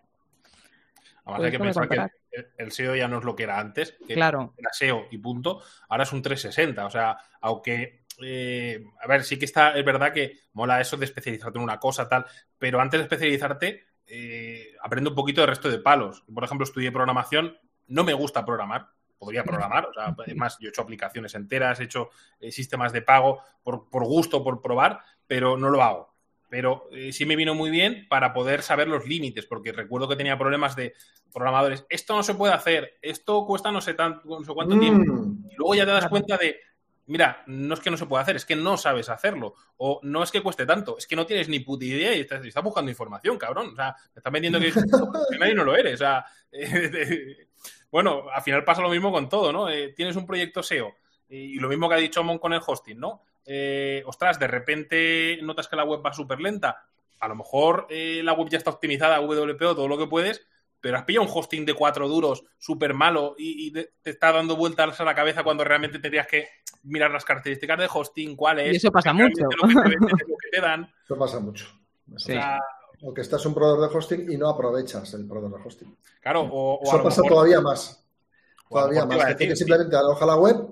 Además, 1.25 1.45
hay 1.45 1.51
que 1.53 1.59
pensar 1.59 1.89
que 1.89 2.47
el, 2.59 2.73
SEO 2.73 2.97
ya 2.97 3.09
no 3.09 3.19
es 3.19 3.25
lo 3.25 3.37
que 3.37 3.43
era 3.43 3.59
antes, 3.59 3.97
que 4.07 4.15
claro. 4.15 4.55
era 4.57 4.73
SEO 4.73 5.07
y 5.11 5.19
punto. 5.19 5.63
Ahora 5.89 6.05
es 6.05 6.13
un 6.13 6.23
360. 6.23 6.87
O 6.87 6.91
sea, 6.91 7.17
aunque. 7.41 8.07
Eh, 8.23 8.83
a 9.03 9.07
ver, 9.07 9.25
sí 9.25 9.39
que 9.39 9.45
está, 9.45 9.77
es 9.77 9.85
verdad 9.85 10.11
que 10.11 10.39
mola 10.55 10.81
eso 10.81 10.97
de 10.97 11.05
especializarte 11.05 11.59
en 11.59 11.65
una 11.65 11.79
cosa, 11.79 12.09
tal, 12.09 12.25
pero 12.59 12.81
antes 12.81 12.99
de 12.99 13.03
especializarte, 13.03 13.89
eh, 14.07 14.75
aprende 14.83 15.11
un 15.11 15.15
poquito 15.15 15.43
del 15.43 15.51
resto 15.51 15.69
de 15.69 15.81
palos. 15.81 16.25
Por 16.33 16.43
ejemplo, 16.43 16.65
estudié 16.65 16.91
programación 16.91 17.59
no 17.89 18.05
me 18.05 18.15
gusta 18.15 18.45
programar. 18.45 18.89
Podría 19.19 19.45
programar. 19.45 19.87
O 19.87 19.93
sea, 19.93 20.15
además, 20.19 20.57
yo 20.61 20.69
he 20.69 20.71
hecho 20.71 20.83
aplicaciones 20.83 21.35
enteras, 21.35 21.81
he 21.81 21.85
hecho 21.85 22.11
eh, 22.41 22.53
sistemas 22.53 22.93
de 22.93 23.03
pago 23.03 23.41
por, 23.63 23.89
por, 23.89 24.05
gusto, 24.05 24.43
por 24.43 24.61
probar, 24.61 25.01
pero 25.27 25.57
no 25.57 25.71
lo 25.71 25.83
hago. 25.83 26.15
Pero 26.49 26.89
eh, 26.93 27.13
sí 27.13 27.27
me 27.27 27.37
vino 27.37 27.55
muy 27.55 27.71
bien 27.71 28.07
para 28.09 28.33
poder 28.33 28.63
saber 28.63 28.89
los 28.89 29.07
límites, 29.07 29.47
porque 29.47 29.73
recuerdo 29.73 30.09
que 30.09 30.17
tenía 30.17 30.39
problemas 30.39 30.77
de 30.77 30.95
programadores. 31.33 31.85
Esto 31.89 32.15
no 32.15 32.23
se 32.23 32.35
puede 32.35 32.55
hacer, 32.55 32.99
esto 33.03 33.45
cuesta 33.47 33.73
no 33.73 33.81
sé, 33.81 33.95
tanto, 33.95 34.23
no 34.25 34.45
sé 34.45 34.53
cuánto 34.55 34.79
tiempo. 34.79 35.13
Mm. 35.13 35.49
Y 35.51 35.55
luego 35.57 35.75
ya 35.75 35.85
te 35.85 35.91
das 35.93 36.09
cuenta 36.09 36.37
de, 36.37 36.61
mira, 37.07 37.43
no 37.47 37.75
es 37.75 37.81
que 37.81 37.91
no 37.91 37.97
se 37.97 38.07
pueda 38.07 38.23
hacer, 38.23 38.37
es 38.37 38.45
que 38.45 38.57
no 38.57 38.77
sabes 38.77 39.09
hacerlo. 39.09 39.55
O 39.77 40.01
no 40.03 40.23
es 40.23 40.31
que 40.31 40.43
cueste 40.43 40.67
tanto, 40.67 40.99
es 40.99 41.07
que 41.07 41.17
no 41.17 41.27
tienes 41.27 41.49
ni 41.49 41.61
puta 41.61 41.85
idea 41.85 42.15
y 42.15 42.21
estás, 42.21 42.45
estás 42.45 42.65
buscando 42.65 42.91
información, 42.91 43.39
cabrón. 43.39 43.71
O 43.73 43.77
sea, 43.77 43.95
me 44.15 44.21
están 44.21 44.33
vendiendo 44.33 44.61
que, 44.61 44.73
que 44.73 45.39
nadie 45.39 45.55
no 45.55 45.65
lo 45.65 45.77
eres. 45.77 45.95
O 45.95 45.99
sea, 45.99 46.25
eh, 46.53 47.49
bueno, 47.91 48.25
al 48.33 48.43
final 48.43 48.65
pasa 48.65 48.83
lo 48.83 48.91
mismo 48.91 49.13
con 49.13 49.29
todo, 49.29 49.53
¿no? 49.53 49.69
Eh, 49.69 49.93
tienes 49.97 50.17
un 50.17 50.27
proyecto 50.27 50.63
SEO 50.63 50.95
y 51.29 51.59
lo 51.59 51.69
mismo 51.69 51.89
que 51.89 51.95
ha 51.95 51.99
dicho 51.99 52.23
Mon 52.23 52.39
con 52.39 52.53
el 52.53 52.61
hosting, 52.65 52.99
¿no? 52.99 53.23
Eh, 53.45 54.03
ostras, 54.07 54.39
de 54.39 54.47
repente 54.47 55.39
notas 55.43 55.69
que 55.69 55.77
la 55.77 55.85
web 55.85 56.05
va 56.05 56.13
súper 56.13 56.41
lenta. 56.41 56.85
A 57.21 57.29
lo 57.29 57.37
mejor 57.37 57.87
eh, 57.89 58.21
la 58.23 58.33
web 58.33 58.49
ya 58.49 58.59
está 58.59 58.71
optimizada, 58.71 59.21
WPO, 59.21 59.75
todo 59.75 59.89
lo 59.89 59.99
que 59.99 60.07
puedes, 60.07 60.47
pero 60.87 60.99
has 60.99 61.05
pillado 61.05 61.27
un 61.27 61.33
hosting 61.35 61.67
de 61.67 61.75
cuatro 61.75 62.09
duros 62.09 62.45
súper 62.59 62.95
malo 62.95 63.35
y, 63.37 63.67
y 63.67 63.73
te, 63.73 63.91
está 64.05 64.31
dando 64.31 64.55
vueltas 64.55 65.01
a 65.01 65.05
la 65.05 65.17
cabeza 65.17 65.43
cuando 65.43 65.65
realmente 65.65 65.99
tendrías 65.99 66.29
que 66.29 66.47
mirar 66.85 67.11
las 67.11 67.25
características 67.25 67.77
de 67.77 67.89
hosting, 67.93 68.37
cuál 68.37 68.61
es. 68.61 68.75
Y 68.75 68.77
eso 68.77 68.93
pasa 68.93 69.13
mucho. 69.13 69.43
Lo 69.43 69.67
que, 69.67 69.91
te, 69.91 69.97
lo 69.99 70.37
que 70.37 70.49
te 70.53 70.61
dan. 70.61 70.89
Eso 71.05 71.19
pasa 71.19 71.41
mucho. 71.41 71.67
Sí. 72.19 72.35
O 73.03 73.13
que 73.13 73.23
estás 73.23 73.45
un 73.47 73.53
proveedor 73.53 73.91
de 73.91 73.99
hosting 73.99 74.31
y 74.31 74.37
no 74.37 74.49
aprovechas 74.49 75.13
el 75.15 75.27
proveedor 75.27 75.59
de 75.61 75.67
hosting. 75.67 75.97
Claro, 76.21 76.43
o, 76.43 76.75
o 76.77 76.83
Eso 76.85 77.03
pasa 77.03 77.21
mejor, 77.23 77.35
todavía 77.35 77.61
más. 77.61 78.05
Todavía 78.71 79.05
más. 79.07 79.35
que 79.35 79.57
simplemente 79.57 79.97
aloja 79.97 80.25
la 80.25 80.37
web 80.37 80.69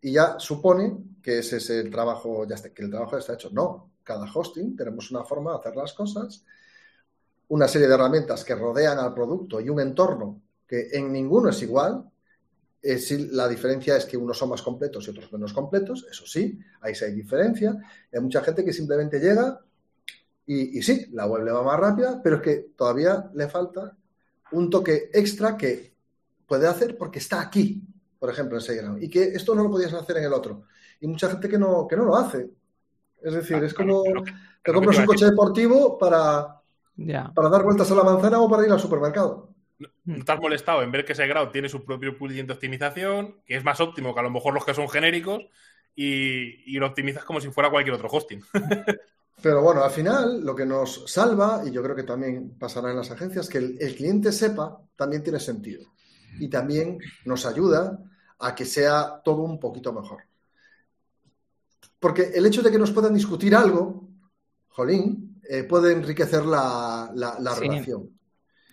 y 0.00 0.14
ya 0.14 0.40
supone 0.40 0.96
que 1.22 1.38
ese 1.38 1.58
es 1.58 1.70
el 1.70 1.88
trabajo, 1.88 2.48
ya 2.48 2.56
está, 2.56 2.74
que 2.74 2.82
el 2.82 2.90
trabajo 2.90 3.12
ya 3.12 3.18
está 3.18 3.34
hecho. 3.34 3.50
No, 3.52 3.92
cada 4.02 4.26
hosting 4.28 4.76
tenemos 4.76 5.12
una 5.12 5.22
forma 5.22 5.52
de 5.52 5.58
hacer 5.58 5.76
las 5.76 5.92
cosas, 5.92 6.44
una 7.48 7.66
serie 7.68 7.88
de 7.88 7.94
herramientas 7.94 8.44
que 8.44 8.54
rodean 8.54 8.98
al 8.98 9.14
producto 9.14 9.60
y 9.60 9.68
un 9.68 9.80
entorno 9.80 10.40
que 10.66 10.88
en 10.92 11.10
ninguno 11.12 11.48
es 11.48 11.62
igual. 11.62 12.04
Eh, 12.82 12.98
sí, 12.98 13.28
la 13.32 13.48
diferencia 13.48 13.96
es 13.96 14.04
que 14.04 14.16
unos 14.16 14.38
son 14.38 14.50
más 14.50 14.62
completos 14.62 15.06
y 15.06 15.10
otros 15.10 15.32
menos 15.32 15.52
completos, 15.52 16.06
eso 16.10 16.24
sí, 16.26 16.58
ahí 16.80 16.94
sí 16.94 17.04
hay 17.06 17.12
diferencia. 17.12 17.76
Hay 18.12 18.20
mucha 18.20 18.42
gente 18.42 18.64
que 18.64 18.72
simplemente 18.72 19.18
llega 19.18 19.60
y, 20.46 20.78
y 20.78 20.82
sí, 20.82 21.06
la 21.12 21.26
web 21.26 21.42
le 21.44 21.50
va 21.52 21.62
más 21.62 21.78
rápida, 21.80 22.20
pero 22.22 22.36
es 22.36 22.42
que 22.42 22.56
todavía 22.76 23.30
le 23.34 23.48
falta 23.48 23.96
un 24.52 24.70
toque 24.70 25.10
extra 25.12 25.56
que 25.56 25.94
puede 26.46 26.66
hacer 26.66 26.96
porque 26.96 27.18
está 27.18 27.40
aquí, 27.40 27.82
por 28.18 28.30
ejemplo, 28.30 28.56
en 28.56 28.62
SiteGround, 28.62 29.02
y 29.02 29.08
que 29.10 29.22
esto 29.24 29.54
no 29.54 29.62
lo 29.64 29.70
podías 29.70 29.92
hacer 29.92 30.18
en 30.18 30.24
el 30.24 30.32
otro. 30.32 30.62
Y 31.00 31.06
mucha 31.06 31.28
gente 31.30 31.48
que 31.48 31.58
no, 31.58 31.86
que 31.86 31.96
no 31.96 32.04
lo 32.04 32.16
hace. 32.16 32.50
Es 33.20 33.34
decir, 33.34 33.56
Ah, 33.56 33.66
es 33.66 33.74
como 33.74 34.02
pero- 34.04 34.22
te 34.64 34.72
compras 34.72 34.98
un 34.98 35.06
coche 35.06 35.24
deportivo 35.26 35.98
para, 35.98 36.57
Para 37.34 37.48
dar 37.48 37.62
vueltas 37.62 37.90
a 37.90 37.94
la 37.94 38.02
manzana 38.02 38.40
o 38.40 38.50
para 38.50 38.66
ir 38.66 38.72
al 38.72 38.80
supermercado. 38.80 39.50
¿No 40.04 40.24
te 40.24 40.32
has 40.32 40.40
molestado 40.40 40.82
en 40.82 40.90
ver 40.90 41.04
que 41.04 41.12
ese 41.12 41.26
grado 41.26 41.50
tiene 41.50 41.68
su 41.68 41.84
propio 41.84 42.18
plugin 42.18 42.46
de 42.46 42.54
optimización, 42.54 43.36
que 43.46 43.56
es 43.56 43.64
más 43.64 43.80
óptimo 43.80 44.12
que 44.12 44.20
a 44.20 44.24
lo 44.24 44.30
mejor 44.30 44.52
los 44.52 44.64
que 44.64 44.74
son 44.74 44.88
genéricos, 44.88 45.44
y, 45.94 46.74
y 46.74 46.78
lo 46.78 46.86
optimizas 46.86 47.24
como 47.24 47.40
si 47.40 47.50
fuera 47.50 47.70
cualquier 47.70 47.94
otro 47.94 48.08
hosting? 48.10 48.42
Pero 49.42 49.62
bueno, 49.62 49.84
al 49.84 49.90
final 49.92 50.44
lo 50.44 50.54
que 50.54 50.66
nos 50.66 51.04
salva, 51.06 51.62
y 51.64 51.70
yo 51.70 51.80
creo 51.82 51.94
que 51.94 52.02
también 52.02 52.58
pasará 52.58 52.90
en 52.90 52.96
las 52.96 53.10
agencias, 53.12 53.48
que 53.48 53.58
el, 53.58 53.76
el 53.80 53.94
cliente 53.94 54.32
sepa 54.32 54.80
también 54.96 55.22
tiene 55.22 55.38
sentido. 55.38 55.84
Y 56.40 56.48
también 56.48 56.98
nos 57.24 57.46
ayuda 57.46 58.00
a 58.40 58.54
que 58.54 58.64
sea 58.64 59.20
todo 59.24 59.42
un 59.42 59.60
poquito 59.60 59.92
mejor. 59.92 60.24
Porque 62.00 62.30
el 62.34 62.46
hecho 62.46 62.62
de 62.62 62.70
que 62.70 62.78
nos 62.78 62.90
puedan 62.90 63.14
discutir 63.14 63.54
algo, 63.54 64.08
jolín, 64.68 65.27
eh, 65.48 65.64
puede 65.64 65.92
enriquecer 65.92 66.44
la, 66.44 67.10
la- 67.14 67.38
la 67.40 67.54
Sí. 67.54 67.60
relación. 67.60 68.18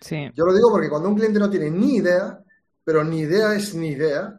Sí. 0.00 0.30
Yo 0.34 0.44
lo 0.44 0.52
digo 0.54 0.70
porque 0.70 0.90
cuando 0.90 1.08
un 1.08 1.14
cliente 1.16 1.38
no 1.38 1.48
tiene 1.50 1.70
ni 1.70 1.96
idea, 1.96 2.38
pero 2.84 3.02
ni 3.02 3.20
idea 3.20 3.54
es 3.54 3.74
ni 3.74 3.88
idea, 3.88 4.38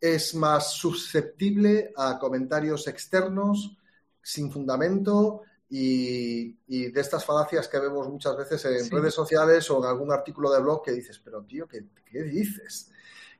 es 0.00 0.34
más 0.34 0.72
susceptible 0.74 1.92
a 1.96 2.18
comentarios 2.18 2.86
externos 2.86 3.76
sin 4.22 4.50
fundamento 4.52 5.42
y, 5.68 6.56
y 6.68 6.90
de 6.92 7.00
estas 7.00 7.24
falacias 7.24 7.66
que 7.68 7.78
vemos 7.80 8.08
muchas 8.08 8.36
veces 8.36 8.64
en 8.66 8.84
Sí. 8.84 8.90
redes 8.90 9.12
sociales 9.14 9.68
o 9.70 9.78
en 9.78 9.84
algún 9.90 10.12
artículo 10.12 10.50
de 10.52 10.60
blog 10.60 10.82
que 10.84 10.92
dices, 10.92 11.18
pero 11.22 11.42
tío, 11.42 11.66
¿qué, 11.66 11.84
qué 12.04 12.22
dices? 12.22 12.90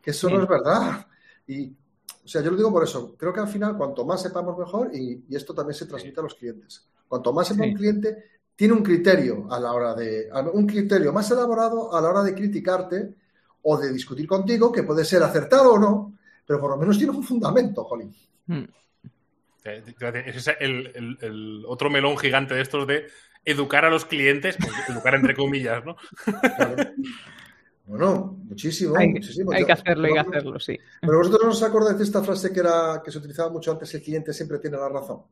Que 0.02 0.10
eso 0.10 0.28
Sí. 0.28 0.34
no 0.34 0.42
es 0.42 0.48
verdad. 0.48 1.06
Y, 1.46 1.70
o 2.24 2.28
sea, 2.28 2.42
yo 2.42 2.50
lo 2.50 2.56
digo 2.56 2.72
por 2.72 2.82
eso. 2.84 3.14
Creo 3.16 3.32
que 3.32 3.40
al 3.40 3.48
final, 3.48 3.76
cuanto 3.78 4.04
más 4.04 4.20
sepamos 4.22 4.58
mejor, 4.58 4.90
y, 4.94 5.24
y 5.28 5.36
esto 5.36 5.54
también 5.54 5.74
se 5.74 5.86
transmite 5.86 6.20
a 6.20 6.24
los 6.24 6.34
clientes, 6.34 6.86
cuanto 7.08 7.32
más 7.32 7.48
sepa 7.48 7.64
Sí. 7.64 7.70
un 7.70 7.76
cliente, 7.76 8.24
tiene 8.54 8.74
un 8.74 8.82
criterio 8.82 9.46
a 9.50 9.58
la 9.60 9.72
hora 9.72 9.94
de, 9.94 10.28
un 10.52 10.66
criterio 10.66 11.12
más 11.12 11.30
elaborado 11.30 11.94
a 11.96 12.00
la 12.00 12.08
hora 12.10 12.22
de 12.22 12.34
criticarte 12.34 13.14
o 13.62 13.76
de 13.78 13.92
discutir 13.92 14.26
contigo, 14.26 14.70
que 14.72 14.82
puede 14.82 15.04
ser 15.04 15.22
acertado 15.22 15.72
o 15.74 15.78
no, 15.78 16.14
pero 16.46 16.60
por 16.60 16.70
lo 16.70 16.76
menos 16.76 16.96
tiene 16.98 17.12
un 17.12 17.22
fundamento, 17.22 17.84
Jolín. 17.84 18.14
Mm. 18.46 18.64
Eh, 19.64 19.84
es 20.26 20.48
el, 20.60 20.86
el- 20.94 21.18
el 21.20 21.64
otro 21.66 21.90
melón 21.90 22.16
gigante 22.16 22.54
de 22.54 22.62
estos 22.62 22.86
de 22.86 23.06
educar 23.44 23.84
a 23.84 23.90
los 23.90 24.04
clientes, 24.04 24.56
pues, 24.58 24.72
educar 24.88 25.14
entre 25.14 25.34
comillas, 25.34 25.84
¿no? 25.84 25.96
Claro. 26.56 26.76
Bueno, 27.86 28.36
muchísimo, 28.44 28.94
Hay, 28.96 29.08
muchísimo. 29.08 29.50
hay 29.52 29.60
Yo- 29.60 29.66
que 29.66 29.72
hacerlo, 29.72 30.06
hay 30.08 30.12
que 30.12 30.18
hacerlo, 30.20 30.60
sí. 30.60 30.78
Pero 31.00 31.18
vosotros 31.18 31.42
no 31.44 31.50
os 31.50 31.62
acordáis 31.62 31.96
de 31.98 32.04
esta 32.04 32.22
frase 32.22 32.52
que 32.52 32.60
era 32.60 33.00
que 33.04 33.10
se 33.10 33.18
utilizaba 33.18 33.50
mucho 33.50 33.72
antes, 33.72 33.94
el 33.94 34.02
cliente 34.02 34.32
siempre 34.34 34.58
tiene 34.58 34.76
la 34.76 34.88
razón. 34.90 35.22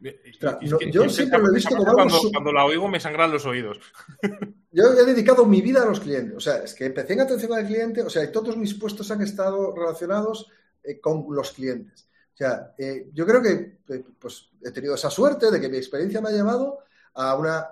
No, 0.00 0.78
que 0.78 0.92
yo 0.92 1.08
siempre 1.08 1.38
lo 1.38 1.48
he 1.48 1.54
visto 1.54 1.76
como 1.76 1.92
cuando, 1.92 2.20
cuando 2.32 2.52
la 2.52 2.64
oigo 2.64 2.88
me 2.88 3.00
sangran 3.00 3.32
los 3.32 3.44
oídos. 3.46 3.78
Yo 4.70 4.92
he 4.92 5.04
dedicado 5.04 5.44
mi 5.44 5.60
vida 5.60 5.82
a 5.82 5.86
los 5.86 5.98
clientes. 5.98 6.36
O 6.36 6.40
sea, 6.40 6.58
es 6.58 6.74
que 6.74 6.86
empecé 6.86 7.14
en 7.14 7.22
atención 7.22 7.52
al 7.52 7.66
cliente, 7.66 8.02
o 8.02 8.10
sea, 8.10 8.30
todos 8.30 8.56
mis 8.56 8.74
puestos 8.74 9.10
han 9.10 9.22
estado 9.22 9.74
relacionados 9.74 10.52
eh, 10.84 11.00
con 11.00 11.26
los 11.30 11.52
clientes. 11.52 12.08
O 12.34 12.36
sea, 12.36 12.74
eh, 12.78 13.08
yo 13.12 13.26
creo 13.26 13.42
que 13.42 13.78
eh, 13.88 14.04
pues, 14.18 14.50
he 14.62 14.70
tenido 14.70 14.94
esa 14.94 15.10
suerte 15.10 15.50
de 15.50 15.60
que 15.60 15.68
mi 15.68 15.78
experiencia 15.78 16.20
me 16.20 16.28
ha 16.28 16.32
llevado 16.32 16.80
a 17.14 17.34
una 17.36 17.66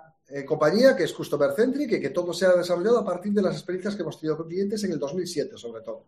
compañía 0.45 0.93
que 0.93 1.05
es 1.05 1.13
Customer 1.13 1.53
Centric 1.53 1.89
y 1.93 2.01
que 2.01 2.09
todo 2.09 2.33
se 2.33 2.45
ha 2.45 2.51
desarrollado 2.51 2.99
a 2.99 3.05
partir 3.05 3.31
de 3.31 3.41
las 3.41 3.53
experiencias 3.53 3.95
que 3.95 4.01
hemos 4.01 4.19
tenido 4.19 4.35
con 4.35 4.49
clientes 4.49 4.83
en 4.83 4.91
el 4.91 4.99
2007, 4.99 5.57
sobre 5.57 5.81
todo, 5.81 6.07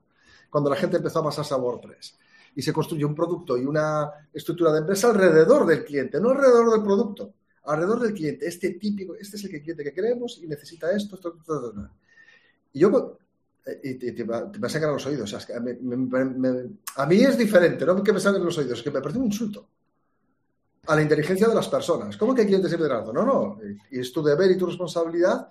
cuando 0.49 0.70
la 0.70 0.76
gente 0.76 0.97
empezó 0.97 1.20
a 1.20 1.24
pasarse 1.24 1.53
a 1.53 1.57
WordPress. 1.57 2.20
Y 2.60 2.62
se 2.62 2.74
construyó 2.74 3.07
un 3.07 3.16
producto 3.16 3.57
y 3.57 3.64
una 3.64 4.12
estructura 4.34 4.74
de 4.74 4.80
empresa 4.80 5.07
alrededor 5.10 5.66
del 5.66 5.86
cliente, 5.86 6.20
no 6.20 6.32
alrededor 6.32 6.70
del 6.74 6.84
producto, 6.84 7.34
alrededor 7.64 8.01
del 8.01 8.14
cliente. 8.14 8.45
Este 8.47 8.72
típico, 8.72 9.16
este 9.16 9.38
es 9.38 9.45
el 9.45 9.49
que- 9.49 9.62
cliente 9.62 9.82
que 9.82 9.93
queremos 9.93 10.39
y 10.43 10.45
necesita 10.47 10.91
esto, 10.91 11.16
esto, 11.16 11.38
esto, 11.39 11.55
esto, 11.55 11.70
esto. 11.70 11.89
Y 12.74 12.80
yo, 12.80 13.18
eh, 13.66 13.80
y 13.82 13.93
te, 13.93 14.12
te 14.12 14.26
te 14.26 14.60
me 14.60 14.70
sacan 14.70 14.91
los 14.91 15.05
oídos. 15.05 15.24
o 15.24 15.28
sea, 15.28 15.39
es 15.39 15.45
que 15.45 15.57
me- 15.62 15.76
me- 15.76 16.26
me- 16.26 16.70
a 16.97 17.05
mí 17.05 17.22
es 17.22 17.38
diferente, 17.38 17.86
no 17.86 18.03
que 18.03 18.12
me 18.12 18.20
salgan 18.20 18.43
los 18.43 18.57
oídos, 18.57 18.80
es 18.80 18.84
que 18.84 18.91
me 18.91 18.99
parece 18.99 19.20
un 19.20 19.28
insulto 19.28 19.70
a 20.88 20.95
la 20.97 21.01
inteligencia 21.01 21.47
de 21.47 21.55
las 21.55 21.70
personas. 21.70 22.18
¿Cómo 22.18 22.36
que 22.36 22.41
el 22.41 22.47
cliente 22.47 22.68
siempre 22.68 22.89
razón? 22.89 23.16
No, 23.16 23.24
no. 23.26 23.57
Y 23.89 23.99
es 24.01 24.12
tu 24.12 24.22
deber 24.22 24.51
y 24.51 24.57
tu 24.57 24.66
responsabilidad 24.66 25.47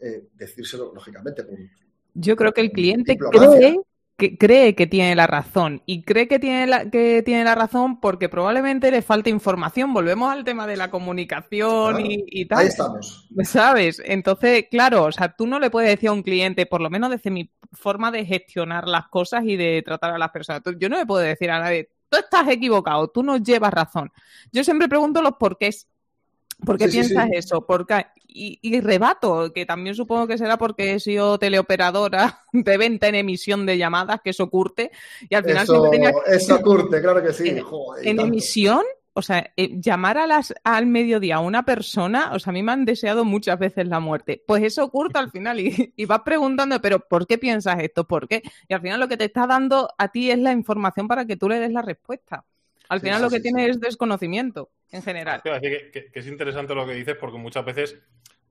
eh, 0.00 0.28
decírselo, 0.34 0.94
lógicamente. 0.94 1.44
con- 1.46 1.70
Yo 2.14 2.36
creo 2.36 2.54
que 2.54 2.62
el 2.62 2.70
cliente 2.72 3.18
cree 3.18 3.80
que, 4.18 4.36
cree 4.38 4.74
que 4.76 4.86
tiene 4.86 5.14
la 5.16 5.26
razón 5.28 5.82
y 5.86 6.02
cree 6.04 6.28
que 6.28 6.38
tiene 6.40 6.66
la, 6.66 6.90
que 6.90 7.22
tiene 7.24 7.44
la 7.44 7.54
razón 7.54 8.00
porque 8.00 8.28
probablemente 8.28 8.90
le 8.90 9.02
falta 9.02 9.30
información. 9.30 9.94
Volvemos 9.94 10.32
al 10.32 10.44
tema 10.44 10.66
de 10.66 10.76
la 10.76 10.90
comunicación 10.90 11.96
Claro. 11.96 12.00
y, 12.00 12.24
y 12.28 12.46
tal. 12.46 12.58
Ahí 12.58 12.66
estamos. 12.68 13.28
¿Sabes? 13.44 14.02
Entonces, 14.04 14.66
claro, 14.70 15.04
o 15.04 15.12
sea, 15.12 15.34
tú 15.36 15.46
no 15.46 15.60
le 15.60 15.70
puedes 15.70 15.90
decir 15.90 16.08
a 16.08 16.12
un 16.12 16.22
cliente, 16.22 16.66
por 16.66 16.80
lo 16.80 16.90
menos 16.90 17.10
desde 17.10 17.30
mi 17.30 17.52
forma 17.72 18.10
de 18.10 18.24
gestionar 18.26 18.88
las 18.88 19.08
cosas 19.08 19.44
y 19.44 19.56
de 19.56 19.82
tratar 19.84 20.12
a 20.12 20.18
las 20.18 20.30
personas. 20.30 20.62
Yo 20.78 20.88
no 20.88 20.96
le 20.98 21.06
puedo 21.06 21.22
decir 21.22 21.50
a 21.50 21.60
nadie, 21.60 21.90
tú 22.08 22.18
estás 22.18 22.48
equivocado, 22.48 23.08
tú 23.08 23.22
no 23.22 23.36
llevas 23.38 23.72
razón. 23.72 24.10
Yo 24.52 24.64
siempre 24.64 24.88
pregunto 24.88 25.22
los 25.22 25.34
porqués. 25.38 25.88
¿Por 26.64 26.78
qué 26.78 26.88
Sí, 26.88 26.90
piensas 26.90 27.26
sí. 27.26 27.32
eso? 27.32 27.66
¿Por 27.66 27.86
qué? 27.86 28.06
Y, 28.26 28.58
y 28.62 28.80
rebato, 28.80 29.52
que 29.52 29.64
también 29.66 29.94
supongo 29.94 30.26
que 30.26 30.38
será 30.38 30.58
porque 30.58 30.94
he 30.94 31.00
sido 31.00 31.38
teleoperadora 31.38 32.40
de 32.52 32.76
venta 32.76 33.08
en 33.08 33.14
emisión 33.16 33.64
de 33.66 33.78
llamadas, 33.78 34.20
que 34.22 34.30
eso 34.30 34.50
curte, 34.50 34.90
y 35.28 35.34
al 35.34 35.44
final 35.44 35.66
Eso, 35.66 35.66
siempre 35.68 35.90
tenía 35.90 36.12
eso 36.26 36.60
curte, 36.62 37.00
claro 37.00 37.22
que 37.22 37.32
sí. 37.32 37.56
En- 38.02 38.20
joder, 38.20 38.20
emisión, 38.20 38.82
o 39.12 39.22
sea, 39.22 39.52
eh, 39.56 39.80
llamar 39.80 40.18
a 40.18 40.26
las, 40.26 40.54
al 40.64 40.86
mediodía 40.86 41.36
a 41.36 41.40
una 41.40 41.64
persona, 41.64 42.30
o 42.32 42.38
sea, 42.38 42.50
a 42.50 42.54
mí 42.54 42.62
me 42.62 42.72
han 42.72 42.84
deseado 42.84 43.24
muchas 43.24 43.58
veces 43.58 43.88
la 43.88 44.00
muerte. 44.00 44.42
Pues 44.46 44.62
eso 44.62 44.84
ocurre 44.84 45.18
al 45.18 45.30
final 45.30 45.60
y, 45.60 45.92
y 45.96 46.04
vas 46.06 46.20
preguntando, 46.24 46.80
pero 46.80 47.00
¿por 47.00 47.26
qué 47.26 47.38
piensas 47.38 47.78
esto? 47.80 48.06
¿Por 48.06 48.28
qué? 48.28 48.42
Y 48.68 48.74
al 48.74 48.80
final 48.80 49.00
lo 49.00 49.08
que 49.08 49.16
te 49.16 49.24
está 49.24 49.46
dando 49.46 49.88
a 49.98 50.08
ti 50.08 50.30
es 50.30 50.38
la 50.38 50.52
información 50.52 51.08
para 51.08 51.26
que 51.26 51.36
tú 51.36 51.48
le 51.48 51.58
des 51.60 51.72
la 51.72 51.82
respuesta. 51.82 52.44
Al 52.88 53.00
final 53.00 53.20
lo 53.22 53.30
que 53.30 53.40
sí, 53.40 53.40
tiene 53.40 53.66
sí. 53.66 53.68
es 53.68 53.80
desconocimiento 53.80 54.70
en 54.90 55.02
general. 55.02 55.42
Que 55.42 56.10
es 56.12 56.26
interesante 56.26 56.74
lo 56.74 56.86
que 56.86 56.94
dices 56.94 57.16
porque 57.18 57.38
muchas 57.38 57.64
veces 57.64 57.98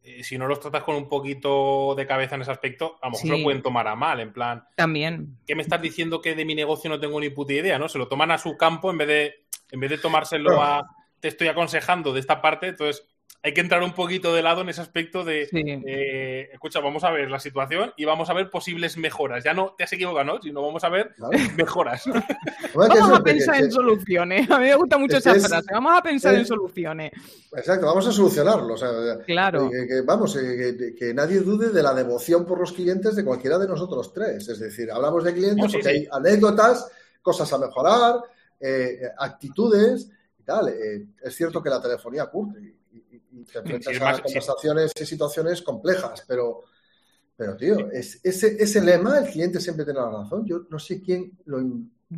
eh, 0.07 0.23
si 0.23 0.37
no 0.37 0.47
los 0.47 0.61
tratas 0.61 0.83
con 0.83 0.95
un 0.95 1.09
poquito 1.09 1.93
de 1.93 2.07
cabeza 2.07 2.35
en 2.35 2.41
ese 2.41 2.51
aspecto, 2.51 2.97
a 3.01 3.07
lo 3.07 3.11
mejor 3.11 3.29
lo 3.29 3.43
pueden 3.43 3.61
tomar 3.61 3.89
a 3.89 3.95
mal, 3.95 4.21
en 4.21 4.31
plan. 4.31 4.63
También. 4.75 5.37
¿Qué 5.45 5.53
me 5.53 5.61
estás 5.61 5.81
diciendo 5.81 6.21
que 6.21 6.33
de 6.33 6.45
mi 6.45 6.55
negocio 6.55 6.89
no 6.89 6.97
tengo 6.97 7.19
ni 7.19 7.29
puta 7.29 7.51
idea, 7.51 7.77
no? 7.77 7.89
Se 7.89 7.97
lo 7.97 8.07
toman 8.07 8.31
a 8.31 8.37
su 8.37 8.55
campo 8.55 8.89
en 8.89 8.99
vez 8.99 9.07
de, 9.09 9.45
en 9.69 9.79
vez 9.81 9.89
de 9.89 9.97
tomárselo 9.97 10.61
a 10.61 10.87
te 11.19 11.27
estoy 11.27 11.49
aconsejando 11.49 12.13
de 12.13 12.21
esta 12.21 12.41
parte, 12.41 12.67
entonces 12.67 13.05
hay 13.47 13.53
que 13.53 13.61
entrar 13.61 13.81
un 13.81 13.93
poquito 13.93 14.33
de 14.33 14.41
lado 14.41 14.61
en 14.61 14.69
ese 14.69 14.81
aspecto 14.81 15.23
de, 15.23 15.47
eh, 15.53 16.49
escucha, 16.51 16.81
vamos 16.81 17.05
a 17.05 17.11
ver 17.11 17.29
la 17.29 17.39
situación 17.39 17.93
y 17.95 18.03
vamos 18.03 18.29
a 18.29 18.33
ver 18.33 18.49
posibles 18.49 18.97
mejoras. 18.97 19.43
Ya 19.43 19.53
no 19.53 19.73
te 19.77 19.85
has 19.85 19.93
equivocado, 19.93 20.25
¿no? 20.25 20.41
Sino 20.41 20.61
vamos 20.61 20.83
a 20.83 20.89
ver 20.89 21.15
mejoras. 21.55 22.03
vamos 22.75 23.11
a 23.11 23.23
pensar 23.23 23.63
en 23.63 23.71
soluciones. 23.71 24.51
A 24.51 24.59
mí 24.59 24.65
me 24.65 24.75
gusta 24.75 24.97
mucho 24.97 25.17
esa 25.17 25.33
frase. 25.35 25.67
Vamos 25.71 25.93
a 25.97 26.01
pensar 26.01 26.35
en 26.35 26.45
soluciones. 26.45 27.11
Exacto, 27.55 27.85
vamos 27.85 28.07
a 28.07 28.11
solucionarlo. 28.11 28.75
claro. 29.25 29.69
Que, 29.69 30.01
vamos, 30.01 30.35
eh, 30.35 30.95
que, 30.97 31.13
nadie 31.13 31.39
dude 31.39 31.69
de 31.69 31.83
la 31.83 31.93
devoción 31.93 32.45
por 32.45 32.59
los 32.59 32.73
clientes 32.73 33.15
de 33.15 33.23
cualquiera 33.23 33.57
de 33.57 33.67
nosotros 33.67 34.11
tres. 34.13 34.49
Es 34.49 34.59
decir, 34.59 34.91
hablamos 34.91 35.23
de 35.23 35.33
clientes 35.33 35.71
porque 35.71 35.87
hay 35.87 36.07
anécdotas, 36.11 36.91
cosas 37.21 37.51
a 37.53 37.59
mejorar, 37.59 38.15
eh, 38.59 39.03
actitudes 39.19 40.09
y 40.37 40.43
tal. 40.43 40.67
es 40.67 41.35
cierto 41.35 41.63
que 41.63 41.69
la 41.69 41.81
telefonía 41.81 42.25
curte 42.25 42.77
te 43.45 43.59
enfrentas 43.59 44.01
a 44.01 44.21
conversaciones 44.21 44.91
y 44.99 45.05
situaciones 45.05 45.61
complejas, 45.61 46.23
pero, 46.27 46.63
pero 47.35 47.55
tío, 47.55 47.89
es, 47.91 48.19
ese, 48.23 48.61
ese 48.61 48.81
lema, 48.81 49.19
el 49.19 49.29
cliente 49.29 49.59
siempre 49.59 49.85
tiene 49.85 49.99
la 49.99 50.11
razón. 50.11 50.45
Yo 50.45 50.65
no 50.69 50.79
sé 50.79 51.01
quién 51.01 51.37
lo, 51.45 51.59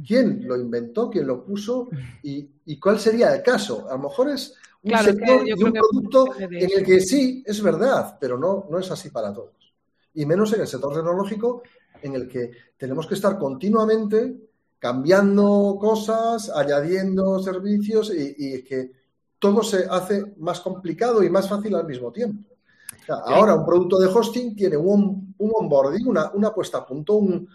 quién 0.06 0.48
lo 0.48 0.56
inventó, 0.56 1.10
quién 1.10 1.28
lo 1.28 1.44
puso 1.44 1.90
y, 2.24 2.50
y 2.66 2.80
cuál 2.80 3.00
sería 3.00 3.34
el 3.34 3.44
caso. 3.44 3.88
A 3.90 3.94
lo 3.94 4.04
mejor 4.04 4.30
es 4.30 4.56
un 4.82 4.98
sector 4.98 5.48
y 5.48 5.54
un 5.54 5.74
producto 5.74 6.40
en 6.40 6.54
el 6.54 6.86
que 6.86 7.02
sí, 7.02 7.44
es 7.46 7.62
verdad, 7.62 8.18
pero 8.20 8.38
no, 8.38 8.68
no 8.70 8.80
es 8.80 8.90
así 8.92 9.10
para 9.10 9.34
todos. 9.34 9.74
Y 10.14 10.26
menos 10.26 10.54
en 10.54 10.62
el 10.62 10.68
sector 10.68 10.94
tecnológico, 10.94 11.64
en 12.02 12.16
el 12.16 12.28
que 12.28 12.52
tenemos 12.78 13.08
que 13.08 13.16
estar 13.16 13.38
continuamente 13.38 14.36
cambiando 14.80 15.78
cosas, 15.80 16.50
añadiendo 16.50 17.40
servicios 17.40 18.14
y, 18.16 18.36
y 18.38 18.64
que 18.64 18.92
todo 19.40 19.64
se 19.64 19.86
hace 19.90 20.34
más 20.38 20.60
complicado 20.60 21.24
y 21.24 21.30
más 21.30 21.48
fácil 21.48 21.74
al 21.76 21.88
mismo 21.88 22.12
tiempo. 22.12 22.44
ahora 23.08 23.56
un 23.56 23.66
producto 23.66 23.98
de 23.98 24.08
hosting 24.08 24.56
tiene 24.56 24.78
un, 24.78 25.34
onboarding, 25.40 26.06
una, 26.08 26.54
puesta 26.54 26.80
a 26.80 26.86
punto, 26.86 27.16
un, 27.16 27.48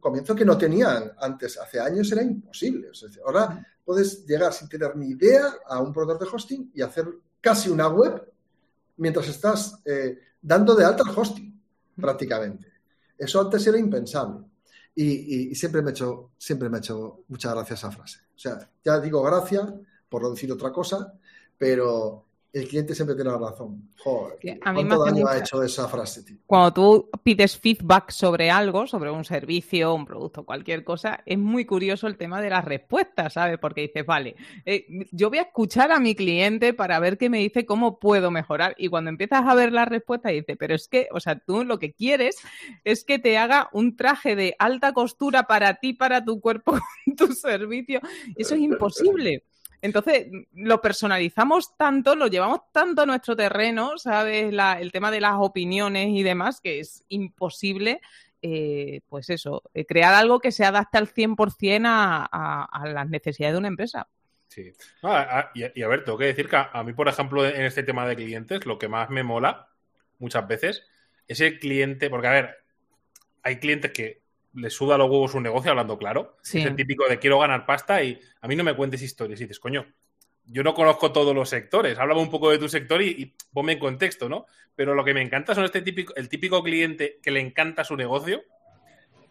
comienzo 0.00 0.34
que 0.34 0.44
no 0.44 0.58
tenían 0.58 1.12
antes. 1.20 1.58
Hace 1.58 1.78
años 1.78 2.10
era 2.10 2.22
imposible. 2.22 2.88
ahora 3.24 3.64
puedes 3.84 4.26
llegar 4.26 4.52
sin 4.52 4.68
tener 4.68 4.96
ni 4.96 5.10
idea 5.10 5.44
a 5.66 5.80
un 5.80 5.92
proveedor 5.92 6.18
de 6.18 6.34
hosting 6.34 6.72
y 6.74 6.82
hacer 6.82 7.06
casi 7.40 7.68
una 7.68 7.88
web 7.88 8.32
mientras 8.96 9.28
estás 9.28 9.80
eh, 9.84 10.18
dando 10.40 10.74
de 10.74 10.84
alta 10.84 11.04
el 11.08 11.16
hosting, 11.16 11.60
prácticamente. 11.96 12.66
Eso 13.16 13.40
antes 13.40 13.66
era 13.66 13.78
impensable. 13.78 14.46
Y, 14.94 15.54
siempre 15.54 15.80
me 15.80 15.90
he 15.90 15.92
hecho, 15.92 16.32
siempre 16.36 16.68
me 16.68 16.78
ha 16.78 16.80
hecho 16.80 17.24
muchas 17.28 17.54
gracias 17.54 17.78
esa 17.78 17.90
frase. 17.90 18.18
O 18.34 18.38
sea, 18.38 18.68
ya 18.84 18.98
digo 18.98 19.22
gracias 19.22 19.66
por 20.10 20.22
no 20.22 20.30
decir 20.30 20.52
otra 20.52 20.70
cosa, 20.70 21.14
pero 21.56 22.26
el 22.52 22.66
cliente 22.66 22.94
siempre 22.94 23.14
tiene 23.14 23.30
la 23.30 23.38
razón. 23.38 23.90
Joder, 23.98 24.58
¿cuánto 24.60 25.04
daño 25.04 25.26
ha 25.28 25.38
hecho 25.38 25.62
esa 25.62 25.86
frase, 25.86 26.24
tío? 26.24 26.38
Cuando 26.46 26.72
tú 26.72 27.10
pides 27.22 27.56
feedback 27.56 28.10
sobre 28.10 28.50
algo, 28.50 28.88
sobre 28.88 29.10
un 29.10 29.24
servicio, 29.24 29.94
un 29.94 30.04
producto, 30.04 30.44
cualquier 30.44 30.82
cosa, 30.82 31.22
es 31.26 31.38
muy 31.38 31.64
curioso 31.64 32.08
el 32.08 32.16
tema 32.16 32.40
de 32.42 32.50
las 32.50 32.64
respuestas, 32.64 33.34
¿sabes? 33.34 33.58
Porque 33.60 33.82
dices, 33.82 34.04
vale, 34.04 34.34
eh, 34.64 34.84
yo 35.12 35.28
voy 35.28 35.38
a 35.38 35.42
escuchar 35.42 35.92
a 35.92 36.00
mi 36.00 36.16
cliente 36.16 36.74
para 36.74 36.98
ver 36.98 37.18
qué 37.18 37.30
me 37.30 37.38
dice, 37.38 37.66
cómo 37.66 38.00
puedo 38.00 38.32
mejorar. 38.32 38.74
Y 38.78 38.88
cuando 38.88 39.10
empiezas 39.10 39.46
a 39.46 39.54
ver 39.54 39.72
la 39.72 39.84
respuesta, 39.84 40.30
dices, 40.30 40.56
pero 40.58 40.74
es 40.74 40.88
que, 40.88 41.08
o 41.12 41.20
sea, 41.20 41.38
tú 41.38 41.64
lo 41.64 41.78
que 41.78 41.92
quieres 41.92 42.38
es 42.82 43.04
que 43.04 43.20
te 43.20 43.38
haga 43.38 43.68
un 43.72 43.96
traje 43.96 44.34
de 44.34 44.56
alta 44.58 44.92
costura 44.92 45.44
para 45.44 45.74
ti, 45.74 45.92
para 45.92 46.24
tu 46.24 46.40
cuerpo, 46.40 46.76
tu 47.16 47.32
servicio. 47.32 48.00
Eso 48.34 48.54
es 48.56 48.60
imposible. 48.60 49.44
Entonces, 49.82 50.26
lo 50.52 50.80
personalizamos 50.80 51.76
tanto, 51.76 52.14
lo 52.14 52.26
llevamos 52.26 52.60
tanto 52.72 53.02
a 53.02 53.06
nuestro 53.06 53.34
terreno, 53.34 53.96
¿sabes? 53.98 54.52
el 54.52 54.92
tema 54.92 55.10
de 55.10 55.20
las 55.20 55.34
opiniones 55.38 56.08
y 56.10 56.22
demás, 56.22 56.60
que 56.60 56.80
es 56.80 57.04
imposible, 57.08 58.00
eh, 58.42 59.00
pues 59.08 59.30
eso, 59.30 59.62
eh, 59.74 59.86
crear 59.86 60.14
algo 60.14 60.40
que 60.40 60.52
se 60.52 60.64
adapte 60.64 60.98
al 60.98 61.08
100% 61.08 61.82
a, 61.86 62.64
a, 62.64 62.88
las 62.88 63.08
necesidades 63.08 63.54
de 63.54 63.58
una 63.58 63.68
empresa. 63.68 64.08
Sí. 64.48 64.72
y, 65.54 65.82
a 65.82 65.88
ver, 65.88 66.04
tengo 66.04 66.18
que 66.18 66.24
decir 66.24 66.48
que 66.48 66.56
a, 66.56 66.82
mí, 66.82 66.92
por 66.92 67.08
ejemplo, 67.08 67.46
en 67.46 67.62
este 67.62 67.84
tema 67.84 68.06
de 68.06 68.16
clientes, 68.16 68.66
lo 68.66 68.78
que 68.78 68.88
más 68.88 69.08
me 69.08 69.22
mola 69.22 69.68
muchas 70.18 70.46
veces 70.48 70.82
es 71.28 71.40
el 71.40 71.58
cliente, 71.60 72.10
porque 72.10 72.26
a 72.26 72.32
ver, 72.32 72.64
hay 73.42 73.60
clientes 73.60 73.92
que 73.92 74.19
le 74.54 74.70
suda 74.70 74.98
los 74.98 75.10
huevos 75.10 75.34
un 75.34 75.42
negocio, 75.42 75.70
hablando 75.70 75.98
claro. 75.98 76.36
Es 76.42 76.54
el 76.54 76.76
típico 76.76 77.08
de 77.08 77.18
quiero 77.18 77.38
ganar 77.38 77.66
pasta 77.66 78.02
y 78.02 78.20
a 78.40 78.48
mí 78.48 78.56
no 78.56 78.64
me 78.64 78.74
cuentes 78.74 79.02
historias. 79.02 79.40
Y 79.40 79.44
dices, 79.44 79.60
coño, 79.60 79.86
yo 80.46 80.62
no 80.62 80.74
conozco 80.74 81.12
todos 81.12 81.34
los 81.34 81.48
sectores. 81.48 81.98
Háblame 81.98 82.20
un 82.20 82.30
poco 82.30 82.50
de 82.50 82.58
tu 82.58 82.68
sector 82.68 83.00
y, 83.02 83.34
ponme 83.52 83.72
en 83.72 83.78
contexto, 83.78 84.28
¿no? 84.28 84.46
Pero 84.74 84.94
lo 84.94 85.04
que 85.04 85.14
me 85.14 85.22
encanta 85.22 85.54
son 85.54 85.64
este 85.64 85.82
típico, 85.82 86.14
el 86.16 86.28
típico 86.28 86.62
cliente 86.62 87.18
que 87.22 87.30
le 87.30 87.40
encanta 87.40 87.84
su 87.84 87.96
negocio, 87.96 88.42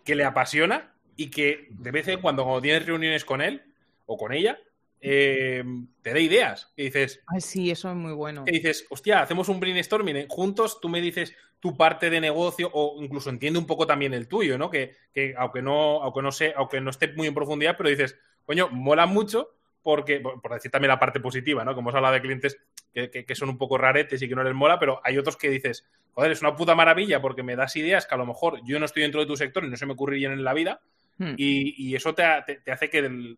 que 0.05 0.15
le 0.15 0.23
apasiona 0.23 0.93
y 1.15 1.29
que 1.29 1.67
de 1.71 1.91
vez 1.91 2.07
en 2.07 2.21
cuando, 2.21 2.43
cuando 2.43 2.61
tienes 2.61 2.85
reuniones 2.85 3.25
con 3.25 3.41
él 3.41 3.63
o 4.05 4.17
con 4.17 4.31
ella, 4.31 4.57
eh, 5.01 5.63
te 6.01 6.13
da 6.13 6.19
ideas. 6.19 6.71
Y 6.75 6.85
dices. 6.85 7.21
Ay, 7.27 7.41
sí, 7.41 7.71
eso 7.71 7.89
es 7.89 7.95
muy 7.95 8.13
bueno. 8.13 8.45
Que 8.45 8.51
dices, 8.51 8.85
hostia, 8.89 9.21
hacemos 9.21 9.49
un 9.49 9.59
brainstorming 9.59 10.17
¿eh? 10.17 10.27
juntos, 10.29 10.79
tú 10.81 10.89
me 10.89 11.01
dices 11.01 11.35
tu 11.59 11.75
parte 11.75 12.09
de 12.09 12.21
negocio 12.21 12.69
o 12.73 13.01
incluso 13.03 13.29
entiende 13.29 13.59
un 13.59 13.67
poco 13.67 13.85
también 13.85 14.13
el 14.13 14.27
tuyo, 14.27 14.57
¿no? 14.57 14.69
Que, 14.69 14.95
aunque 15.37 15.61
no, 15.61 16.01
aunque 16.01 16.21
no 16.21 16.31
sé, 16.31 16.53
aunque 16.55 16.79
no 16.79 16.89
esté 16.89 17.11
muy 17.13 17.27
en 17.27 17.33
profundidad, 17.33 17.75
pero 17.77 17.89
dices, 17.89 18.17
coño, 18.45 18.69
mola 18.69 19.05
mucho 19.05 19.55
porque, 19.81 20.19
por 20.19 20.53
decir 20.53 20.71
también 20.71 20.89
la 20.89 20.99
parte 20.99 21.19
positiva, 21.19 21.63
¿no? 21.63 21.73
Como 21.73 21.89
hemos 21.89 21.95
hablado 21.95 22.13
de 22.13 22.21
clientes 22.21 22.57
que, 22.93 23.35
son 23.35 23.49
un 23.49 23.57
poco 23.57 23.77
raretes 23.77 24.21
y 24.21 24.27
que 24.27 24.35
no 24.35 24.43
les 24.43 24.53
mola, 24.53 24.79
pero 24.79 24.99
hay 25.03 25.17
otros 25.17 25.37
que 25.37 25.49
dices, 25.49 25.85
joder, 26.13 26.31
es 26.31 26.41
una 26.41 26.55
puta 26.55 26.75
maravilla 26.75 27.21
porque 27.21 27.43
me 27.43 27.55
das 27.55 27.75
ideas 27.75 28.05
que 28.05 28.15
a 28.15 28.17
lo 28.17 28.25
mejor 28.25 28.61
yo 28.65 28.79
no 28.79 28.85
estoy 28.85 29.03
dentro 29.03 29.21
de 29.21 29.27
tu 29.27 29.35
sector 29.35 29.63
y 29.63 29.69
no 29.69 29.77
se 29.77 29.85
me 29.85 29.93
ocurrirían 29.93 30.33
en 30.33 30.43
la 30.43 30.53
vida. 30.53 30.81
Hmm. 31.17 31.33
Y, 31.37 31.95
eso 31.95 32.15
te, 32.15 32.23
hace 32.23 32.89
que 32.89 32.99
el, 32.99 33.37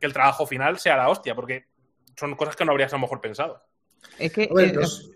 que 0.00 0.06
el 0.06 0.12
trabajo 0.12 0.46
final 0.46 0.78
sea 0.78 0.96
la 0.96 1.08
hostia, 1.08 1.34
porque 1.34 1.66
son 2.16 2.34
cosas 2.34 2.56
que 2.56 2.64
no 2.64 2.72
habrías 2.72 2.92
a 2.92 2.96
lo 2.96 3.02
mejor 3.02 3.20
pensado. 3.20 3.62
Es 4.18 4.32
que 4.32 4.48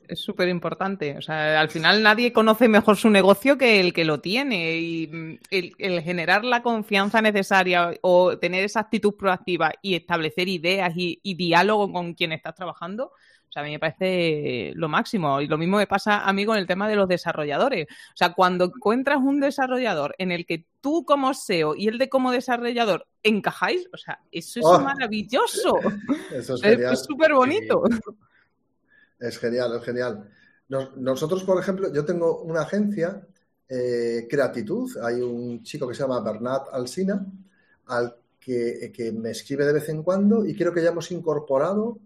es 0.08 0.20
súper 0.20 0.48
importante. 0.48 1.16
O 1.16 1.22
sea, 1.22 1.60
al 1.60 1.68
final 1.70 2.02
nadie 2.02 2.32
conoce 2.32 2.68
mejor 2.68 2.96
su 2.96 3.10
negocio 3.10 3.58
que 3.58 3.80
el 3.80 3.92
que 3.92 4.04
lo 4.04 4.20
tiene. 4.20 4.76
Y 4.76 5.38
el, 5.50 6.02
generar 6.02 6.44
la 6.44 6.62
confianza 6.62 7.22
necesaria 7.22 7.94
o 8.02 8.38
tener 8.38 8.64
esa 8.64 8.80
actitud 8.80 9.14
proactiva 9.16 9.72
y 9.82 9.94
establecer 9.94 10.48
ideas 10.48 10.92
y, 10.96 11.20
y 11.22 11.34
diálogo 11.34 11.92
con 11.92 12.14
quien 12.14 12.32
estás 12.32 12.54
trabajando, 12.54 13.12
o 13.52 13.54
sea, 13.54 13.60
a 13.60 13.66
mí 13.66 13.72
me 13.72 13.78
parece 13.78 14.72
lo 14.76 14.88
máximo. 14.88 15.38
Y 15.42 15.46
lo 15.46 15.58
mismo 15.58 15.76
me 15.76 15.86
pasa 15.86 16.20
a 16.20 16.32
mí 16.32 16.46
con 16.46 16.56
el 16.56 16.66
tema 16.66 16.88
de 16.88 16.96
los 16.96 17.06
desarrolladores. 17.06 17.86
O 17.86 18.16
sea, 18.16 18.32
cuando 18.32 18.64
encuentras 18.64 19.18
un 19.18 19.40
desarrollador 19.40 20.14
en 20.16 20.32
el 20.32 20.46
que 20.46 20.64
tú 20.80 21.04
como 21.04 21.34
SEO 21.34 21.74
y 21.76 21.86
el 21.88 21.98
de 21.98 22.08
como 22.08 22.32
desarrollador 22.32 23.06
encajáis, 23.22 23.90
o 23.92 23.98
sea, 23.98 24.20
eso 24.32 24.58
es 24.58 24.64
oh. 24.64 24.80
maravilloso. 24.80 25.78
Eso. 26.32 26.54
Es 26.62 27.00
súper 27.00 27.34
bonito. 27.34 27.82
Es 29.20 29.38
genial, 29.38 29.76
es 29.76 29.84
genial. 29.84 30.30
nosotros, 30.96 31.44
por 31.44 31.60
ejemplo, 31.60 31.92
yo 31.92 32.06
tengo 32.06 32.40
una 32.40 32.62
agencia, 32.62 33.20
eh, 33.68 34.26
Creatitud, 34.30 34.96
hay 35.02 35.20
un 35.20 35.62
chico 35.62 35.86
que 35.86 35.94
se 35.94 36.00
llama 36.00 36.20
Bernat 36.20 36.68
Alsina, 36.72 37.26
al 37.88 38.16
que, 38.40 38.90
que 38.96 39.12
me 39.12 39.32
escribe 39.32 39.66
de 39.66 39.74
vez 39.74 39.90
en 39.90 40.02
cuando 40.02 40.46
y 40.46 40.56
creo 40.56 40.72
que 40.72 40.82
ya 40.82 40.88
hemos 40.88 41.12
incorporado 41.12 41.98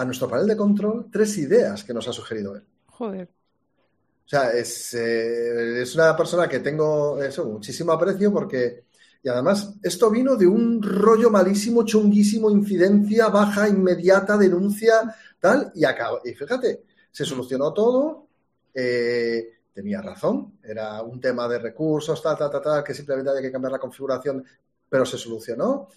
a 0.00 0.04
nuestro 0.04 0.28
panel 0.28 0.46
de 0.46 0.56
control 0.56 1.06
tres 1.12 1.36
ideas 1.36 1.84
que 1.84 1.92
nos 1.92 2.08
ha 2.08 2.12
sugerido 2.12 2.56
él. 2.56 2.64
Joder. 2.86 3.28
O 3.28 4.28
sea, 4.30 4.50
es, 4.52 4.94
eh, 4.94 5.82
es 5.82 5.94
una 5.94 6.16
persona 6.16 6.48
que 6.48 6.60
tengo 6.60 7.22
eso, 7.22 7.44
muchísimo 7.46 7.92
aprecio 7.92 8.32
porque, 8.32 8.84
y 9.22 9.28
además, 9.28 9.74
esto 9.82 10.10
vino 10.10 10.36
de 10.36 10.46
un 10.46 10.82
rollo 10.82 11.30
malísimo, 11.30 11.84
chunguísimo, 11.84 12.50
incidencia 12.50 13.28
baja, 13.28 13.68
inmediata, 13.68 14.38
denuncia, 14.38 15.14
tal, 15.38 15.70
y 15.74 15.84
acaba. 15.84 16.20
Y 16.24 16.32
fíjate, 16.32 16.84
se 17.10 17.24
solucionó 17.24 17.74
todo, 17.74 18.28
eh, 18.72 19.58
tenía 19.74 20.00
razón, 20.00 20.58
era 20.62 21.02
un 21.02 21.20
tema 21.20 21.46
de 21.48 21.58
recursos, 21.58 22.22
tal, 22.22 22.38
tal, 22.38 22.50
tal, 22.50 22.62
tal, 22.62 22.84
que 22.84 22.94
simplemente 22.94 23.30
había 23.30 23.42
que 23.42 23.52
cambiar 23.52 23.72
la 23.72 23.78
configuración, 23.78 24.44
pero 24.88 25.04
se 25.04 25.18
solucionó. 25.18 25.88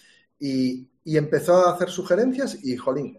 Y, 0.46 0.90
y 1.06 1.18
empezó 1.18 1.66
a 1.66 1.74
hacer 1.74 1.90
sugerencias 1.90 2.64
y, 2.64 2.78
jolín, 2.78 3.18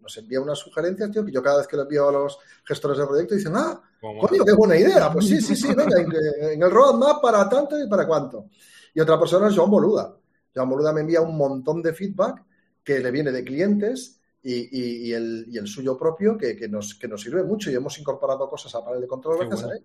nos, 0.00 0.16
envía 0.16 0.40
unas 0.40 0.58
sugerencias, 0.58 1.10
tío, 1.10 1.24
que 1.24 1.32
yo 1.32 1.42
cada 1.42 1.58
vez 1.58 1.68
que 1.68 1.76
lo 1.76 1.82
envío 1.82 2.08
a 2.08 2.12
los 2.12 2.38
gestores 2.64 2.98
de 2.98 3.06
proyecto 3.06 3.34
dicen, 3.34 3.52
ah, 3.54 3.80
coño, 4.00 4.44
qué 4.44 4.52
buena 4.52 4.76
idea. 4.76 5.12
Pues 5.12 5.26
sí, 5.26 5.40
sí, 5.40 5.54
sí, 5.54 5.68
venga, 5.68 5.98
en, 5.98 6.62
el 6.62 6.70
roadmap 6.70 7.22
para 7.22 7.48
tanto 7.48 7.78
y 7.78 7.88
para 7.88 8.06
cuánto. 8.06 8.46
Y 8.94 9.00
otra 9.00 9.18
persona 9.18 9.48
es 9.48 9.56
Joan 9.56 9.70
Boluda. 9.70 10.16
Joan 10.54 10.68
Boluda 10.68 10.92
me 10.92 11.02
envía 11.02 11.20
un 11.20 11.36
montón 11.36 11.80
de 11.80 11.94
feedback 11.94 12.44
que 12.82 12.98
le 12.98 13.10
viene 13.12 13.30
de 13.30 13.44
clientes 13.44 14.20
y, 14.42 15.12
el, 15.12 15.66
suyo 15.66 15.96
propio 15.96 16.36
que, 16.36 16.68
nos, 16.68 16.96
que 16.96 17.06
nos 17.06 17.22
sirve 17.22 17.44
mucho 17.44 17.70
y 17.70 17.74
hemos 17.74 17.96
incorporado 17.98 18.48
cosas 18.48 18.74
a 18.74 18.84
panel 18.84 19.00
de 19.00 19.06
control 19.06 19.46
gracias 19.46 19.70
a 19.70 19.74
él. 19.74 19.84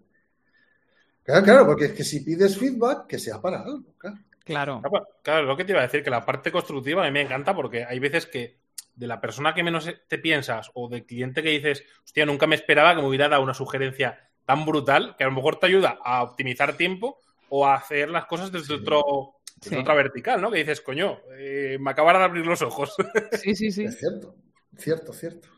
Claro, 1.23 1.43
claro, 1.43 1.65
porque 1.67 1.85
es 1.85 1.93
que 1.93 2.03
si 2.03 2.21
pides 2.21 2.57
feedback, 2.57 3.05
que 3.05 3.19
sea 3.19 3.39
para 3.39 3.61
algo, 3.61 3.93
claro. 3.97 4.17
Claro. 4.47 4.81
Claro, 5.21 5.45
lo 5.45 5.57
que 5.57 5.65
te 5.65 5.73
iba 5.73 5.81
a 5.81 5.83
decir, 5.83 6.03
que 6.03 6.09
la 6.09 6.25
parte 6.25 6.51
constructiva 6.51 7.03
a 7.03 7.05
mí 7.05 7.11
me 7.11 7.21
encanta 7.21 7.53
porque 7.53 7.83
hay 7.83 7.99
veces 7.99 8.25
que 8.25 8.59
de 8.95 9.07
la 9.07 9.21
persona 9.21 9.53
que 9.53 9.63
menos 9.63 9.87
te 10.07 10.17
piensas 10.17 10.71
o 10.73 10.89
del 10.89 11.05
cliente 11.05 11.43
que 11.43 11.49
dices, 11.49 11.83
hostia, 12.03 12.25
nunca 12.25 12.47
me 12.47 12.55
esperaba 12.55 12.95
que 12.95 13.01
me 13.01 13.07
hubiera 13.07 13.29
dado 13.29 13.43
una 13.43 13.53
sugerencia 13.53 14.31
tan 14.45 14.65
brutal 14.65 15.15
que 15.17 15.23
a 15.23 15.27
lo 15.27 15.33
mejor 15.33 15.59
te 15.59 15.67
ayuda 15.67 15.99
a 16.03 16.23
optimizar 16.23 16.77
tiempo 16.77 17.19
o 17.49 17.67
a 17.67 17.75
hacer 17.75 18.09
las 18.09 18.25
cosas 18.25 18.51
desde 18.51 18.75
otro 18.75 19.35
otra 19.79 19.93
vertical, 19.95 20.41
¿no? 20.41 20.51
Que 20.51 20.59
dices, 20.59 20.81
coño, 20.81 21.19
eh, 21.37 21.77
me 21.79 21.91
acabará 21.91 22.19
de 22.19 22.25
abrir 22.25 22.45
los 22.45 22.61
ojos. 22.61 22.95
Sí, 23.41 23.55
sí, 23.55 23.71
sí. 23.71 23.85
Es 23.85 23.97
cierto, 23.97 24.35
cierto, 24.77 25.13
cierto. 25.13 25.49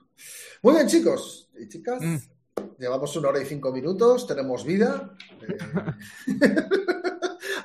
Muy 0.61 0.75
bien, 0.75 0.87
chicos 0.87 1.49
y 1.57 1.67
chicas. 1.67 2.01
Mm. 2.01 2.17
Llevamos 2.77 3.15
una 3.15 3.29
hora 3.29 3.41
y 3.41 3.45
cinco 3.45 3.71
minutos, 3.71 4.27
tenemos 4.27 4.65
vida. 4.65 5.15
Eh, 5.41 5.57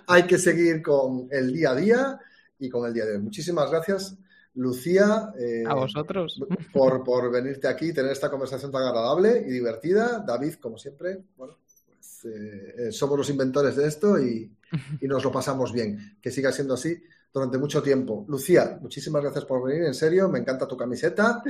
hay 0.06 0.24
que 0.24 0.38
seguir 0.38 0.82
con 0.82 1.28
el 1.30 1.52
día 1.52 1.70
a 1.70 1.74
día 1.74 2.20
y 2.58 2.68
con 2.68 2.86
el 2.86 2.94
día 2.94 3.04
de 3.04 3.16
hoy. 3.16 3.22
Muchísimas 3.22 3.70
gracias, 3.70 4.16
Lucía. 4.54 5.32
Eh, 5.38 5.64
a 5.66 5.74
vosotros. 5.74 6.40
Por, 6.72 7.02
por 7.04 7.30
venirte 7.30 7.68
aquí, 7.68 7.92
tener 7.92 8.12
esta 8.12 8.30
conversación 8.30 8.70
tan 8.70 8.82
agradable 8.82 9.44
y 9.46 9.50
divertida. 9.50 10.24
David, 10.26 10.54
como 10.54 10.78
siempre, 10.78 11.22
bueno, 11.36 11.58
pues, 11.88 12.24
eh, 12.24 12.92
somos 12.92 13.18
los 13.18 13.30
inventores 13.30 13.76
de 13.76 13.86
esto 13.86 14.18
y, 14.18 14.50
y 15.00 15.06
nos 15.06 15.24
lo 15.24 15.32
pasamos 15.32 15.72
bien. 15.72 16.18
Que 16.20 16.30
siga 16.30 16.52
siendo 16.52 16.74
así 16.74 16.96
durante 17.34 17.58
mucho 17.58 17.82
tiempo. 17.82 18.24
Lucía, 18.28 18.78
muchísimas 18.80 19.20
gracias 19.20 19.44
por 19.44 19.66
venir, 19.66 19.84
en 19.84 19.94
serio, 19.94 20.28
me 20.28 20.38
encanta 20.38 20.68
tu 20.68 20.76
camiseta. 20.76 21.42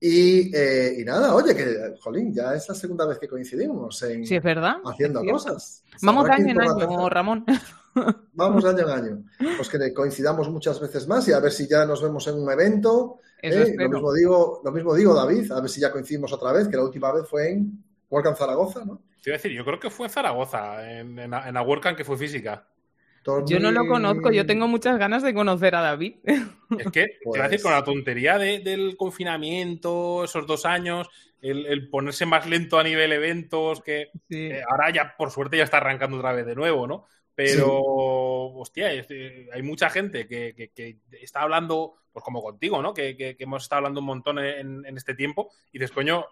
Y, 0.00 0.54
eh, 0.54 1.02
nada, 1.04 1.34
oye, 1.34 1.54
que, 1.56 1.94
jolín, 2.00 2.32
ya 2.32 2.54
es 2.54 2.68
la 2.68 2.74
segunda 2.74 3.06
vez 3.06 3.18
que 3.18 3.28
coincidimos 3.28 4.00
en 4.02 4.24
sí, 4.24 4.36
es 4.36 4.42
verdad, 4.42 4.76
haciendo 4.84 5.24
cosas. 5.24 5.84
Vamos 6.02 6.28
año 6.28 6.50
en 6.50 6.60
año, 6.60 7.08
Ramón. 7.08 7.44
Vamos 8.32 8.64
de 8.64 8.70
año 8.70 8.80
en 8.80 8.90
año. 8.90 9.24
Pues 9.56 9.68
que 9.68 9.92
coincidamos 9.92 10.48
muchas 10.48 10.80
veces 10.80 11.06
más 11.06 11.26
y 11.28 11.32
a 11.32 11.40
ver 11.40 11.52
si 11.52 11.68
ya 11.68 11.84
nos 11.84 12.02
vemos 12.02 12.26
en 12.28 12.34
un 12.36 12.50
evento. 12.50 13.20
¿eh? 13.42 13.74
lo, 13.76 13.88
mismo 13.88 14.12
digo, 14.12 14.60
lo 14.64 14.72
mismo 14.72 14.94
digo, 14.94 15.14
David, 15.14 15.50
a 15.52 15.60
ver 15.60 15.70
si 15.70 15.80
ya 15.80 15.90
coincidimos 15.90 16.32
otra 16.32 16.52
vez, 16.52 16.68
que 16.68 16.76
la 16.76 16.84
última 16.84 17.12
vez 17.12 17.28
fue 17.28 17.50
en 17.50 17.84
WordCamp 18.10 18.36
Zaragoza, 18.36 18.84
¿no? 18.84 19.02
Te 19.22 19.30
iba 19.30 19.34
a 19.34 19.38
decir, 19.38 19.52
yo 19.52 19.64
creo 19.64 19.80
que 19.80 19.90
fue 19.90 20.06
en 20.06 20.12
Zaragoza, 20.12 20.90
en, 20.90 21.18
en, 21.18 21.30
la 21.30 21.62
WordCamp 21.62 21.96
que 21.96 22.04
fue 22.04 22.16
física. 22.16 22.66
Yo 23.46 23.60
no 23.60 23.70
lo 23.70 23.86
conozco, 23.86 24.30
yo 24.30 24.46
tengo 24.46 24.68
muchas 24.68 24.98
ganas 24.98 25.22
de 25.22 25.34
conocer 25.34 25.74
a 25.74 25.80
David. 25.80 26.14
Es 26.78 26.90
que, 26.92 27.06
te 27.06 27.18
voy 27.24 27.40
a 27.40 27.44
decir, 27.44 27.62
con 27.62 27.72
la 27.72 27.84
tontería 27.84 28.38
del 28.38 28.96
confinamiento, 28.96 30.24
esos 30.24 30.46
dos 30.46 30.64
años, 30.64 31.08
el, 31.40 31.88
ponerse 31.88 32.26
más 32.26 32.46
lento 32.46 32.78
a 32.78 32.82
nivel 32.82 33.12
eventos, 33.12 33.82
que 33.82 34.10
eh, 34.30 34.62
ahora 34.68 34.90
ya, 34.92 35.14
por 35.16 35.30
suerte, 35.30 35.56
ya 35.56 35.64
está 35.64 35.78
arrancando 35.78 36.16
otra 36.16 36.32
vez 36.32 36.46
de 36.46 36.54
nuevo, 36.54 36.86
¿no? 36.86 37.06
Pero, 37.38 37.70
hostia, 38.56 38.92
eh, 38.92 39.48
hay 39.52 39.62
mucha 39.62 39.88
gente 39.90 40.26
que, 40.26 40.72
está 41.22 41.42
hablando, 41.42 41.94
pues 42.12 42.24
como 42.24 42.42
contigo, 42.42 42.82
¿no? 42.82 42.92
Que, 42.92 43.36
hemos 43.38 43.62
estado 43.62 43.78
hablando 43.78 44.00
un 44.00 44.06
montón 44.06 44.40
en, 44.40 44.84
en 44.84 44.96
este 44.96 45.14
tiempo, 45.14 45.48
y 45.70 45.78
dices, 45.78 45.94
coño, 45.94 46.26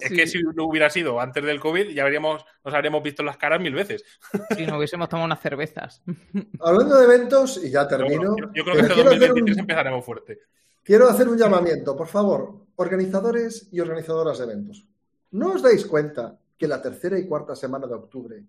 es 0.00 0.10
que 0.10 0.26
si 0.26 0.42
no 0.42 0.64
hubiera 0.64 0.90
sido 0.90 1.20
antes 1.20 1.44
del 1.44 1.60
COVID, 1.60 1.90
ya 1.90 2.02
habríamos, 2.02 2.44
nos 2.64 2.74
habríamos 2.74 3.00
visto 3.00 3.22
las 3.22 3.36
caras 3.36 3.60
mil 3.60 3.74
veces. 3.74 4.02
Si 4.56 4.66
no 4.66 4.78
hubiésemos 4.78 5.08
tomado 5.08 5.26
unas 5.26 5.40
cervezas. 5.40 6.02
Hablando 6.60 6.98
de 6.98 7.04
eventos, 7.04 7.62
y 7.62 7.70
ya 7.70 7.86
termino. 7.86 8.34
Yo, 8.52 8.64
creo 8.64 8.74
que 8.74 8.80
este 8.80 9.04
2023 9.04 9.58
empezaremos 9.58 10.04
fuerte. 10.04 10.40
Quiero 10.82 11.08
hacer 11.08 11.28
un 11.28 11.38
llamamiento, 11.38 11.96
por 11.96 12.08
favor, 12.08 12.66
organizadores 12.74 13.68
y 13.70 13.78
organizadoras 13.78 14.38
de 14.38 14.44
eventos. 14.46 14.84
¿No 15.30 15.52
os 15.52 15.62
dais 15.62 15.86
cuenta 15.86 16.36
que 16.58 16.66
la 16.66 16.82
tercera 16.82 17.16
y 17.16 17.28
cuarta 17.28 17.54
semana 17.54 17.86
de 17.86 17.94
octubre 17.94 18.42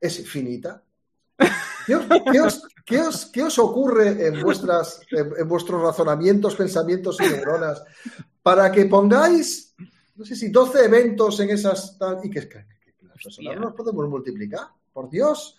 es 0.00 0.30
finita? 0.30 0.84
¿Qué 2.86 3.42
os, 3.42 3.58
ocurre 3.58 4.26
en, 4.26 4.42
vuestras, 4.42 5.00
en 5.10 5.48
vuestros 5.48 5.82
razonamientos, 5.82 6.54
pensamientos 6.54 7.18
y 7.20 7.24
neuronas 7.24 7.82
para 8.42 8.70
que 8.70 8.86
pongáis 8.86 9.70
no 10.20 10.26
sé 10.26 10.36
si 10.36 10.50
12 10.50 10.84
eventos 10.84 11.40
en 11.40 11.48
esas 11.48 11.96
y 12.22 12.28
que, 12.28 12.46
que, 12.46 12.66
las 13.08 13.24
personas 13.24 13.56
no 13.56 13.62
los 13.62 13.74
podemos 13.74 14.06
multiplicar. 14.06 14.68
Por 14.92 15.08
Dios, 15.08 15.56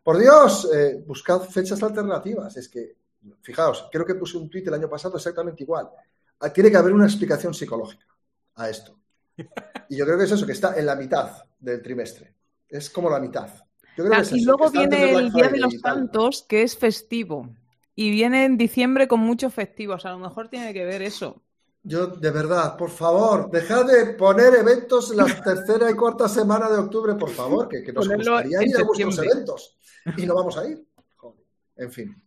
por 0.00 0.16
Dios, 0.16 0.70
eh, 0.72 1.02
buscad 1.04 1.40
fechas 1.40 1.82
alternativas. 1.82 2.56
Es 2.56 2.68
que, 2.68 2.94
fijaos, 3.42 3.88
creo 3.90 4.06
que 4.06 4.14
puse 4.14 4.38
un 4.38 4.48
tuit 4.48 4.64
el 4.68 4.74
año 4.74 4.88
pasado 4.88 5.16
exactamente 5.16 5.64
igual. 5.64 5.90
Ah, 6.38 6.52
tiene 6.52 6.70
que 6.70 6.76
haber 6.76 6.92
una 6.92 7.06
explicación 7.06 7.52
psicológica 7.52 8.06
a 8.54 8.70
esto. 8.70 8.96
Y 9.88 9.96
yo 9.96 10.04
creo 10.04 10.18
que 10.18 10.24
es 10.24 10.30
eso, 10.30 10.46
que 10.46 10.52
está 10.52 10.78
en 10.78 10.86
la 10.86 10.94
mitad 10.94 11.44
del 11.58 11.82
trimestre. 11.82 12.32
Es 12.68 12.88
como 12.88 13.10
la 13.10 13.18
mitad. 13.18 13.50
Ah, 14.12 14.22
y 14.30 14.44
luego 14.44 14.70
viene 14.70 15.12
el 15.12 15.32
Día 15.32 15.48
de 15.48 15.58
los 15.58 15.74
Santos, 15.80 16.44
que 16.48 16.62
es 16.62 16.76
festivo. 16.76 17.48
Y 17.94 18.10
viene 18.10 18.44
en 18.44 18.58
diciembre 18.58 19.08
con 19.08 19.20
muchos 19.20 19.54
festivos. 19.54 20.04
A 20.04 20.10
lo 20.10 20.18
mejor 20.18 20.48
tiene 20.48 20.74
que 20.74 20.84
ver 20.84 21.02
eso. 21.02 21.42
Yo, 21.82 22.08
de 22.08 22.30
verdad, 22.30 22.76
por 22.76 22.90
favor, 22.90 23.48
dejad 23.50 23.86
de 23.86 24.14
poner 24.14 24.54
eventos 24.54 25.12
en 25.12 25.18
la 25.18 25.24
tercera 25.44 25.90
y 25.90 25.94
cuarta 25.94 26.28
semana 26.28 26.68
de 26.68 26.78
octubre, 26.78 27.14
por 27.14 27.30
favor, 27.30 27.68
que, 27.68 27.92
nos 27.92 28.08
gustaría 28.08 28.62
ir 28.62 28.76
a 28.76 28.82
vuestros 28.82 29.18
eventos. 29.18 29.78
Y 30.16 30.26
no 30.26 30.34
vamos 30.34 30.56
a 30.58 30.68
ir. 30.68 30.84
En 31.78 31.92
fin. 31.92 32.22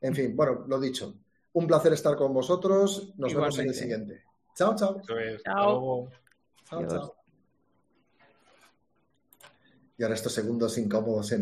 En 0.00 0.12
fin, 0.16 0.34
bueno, 0.34 0.64
lo 0.66 0.80
dicho. 0.80 1.14
Un 1.52 1.68
placer 1.68 1.92
estar 1.92 2.16
con 2.16 2.34
vosotros. 2.34 3.12
Nos 3.16 3.32
vemos 3.32 3.56
en 3.60 3.68
el 3.68 3.74
siguiente. 3.74 4.24
Chao, 4.56 4.74
chao. 4.74 5.00
Chao. 5.44 6.08
Chao, 6.68 6.86
chao. 6.88 7.19
Y 10.00 10.02
ahora 10.02 10.14
estos 10.14 10.32
segundos 10.32 10.78
incómodos 10.78 11.30
en 11.32 11.38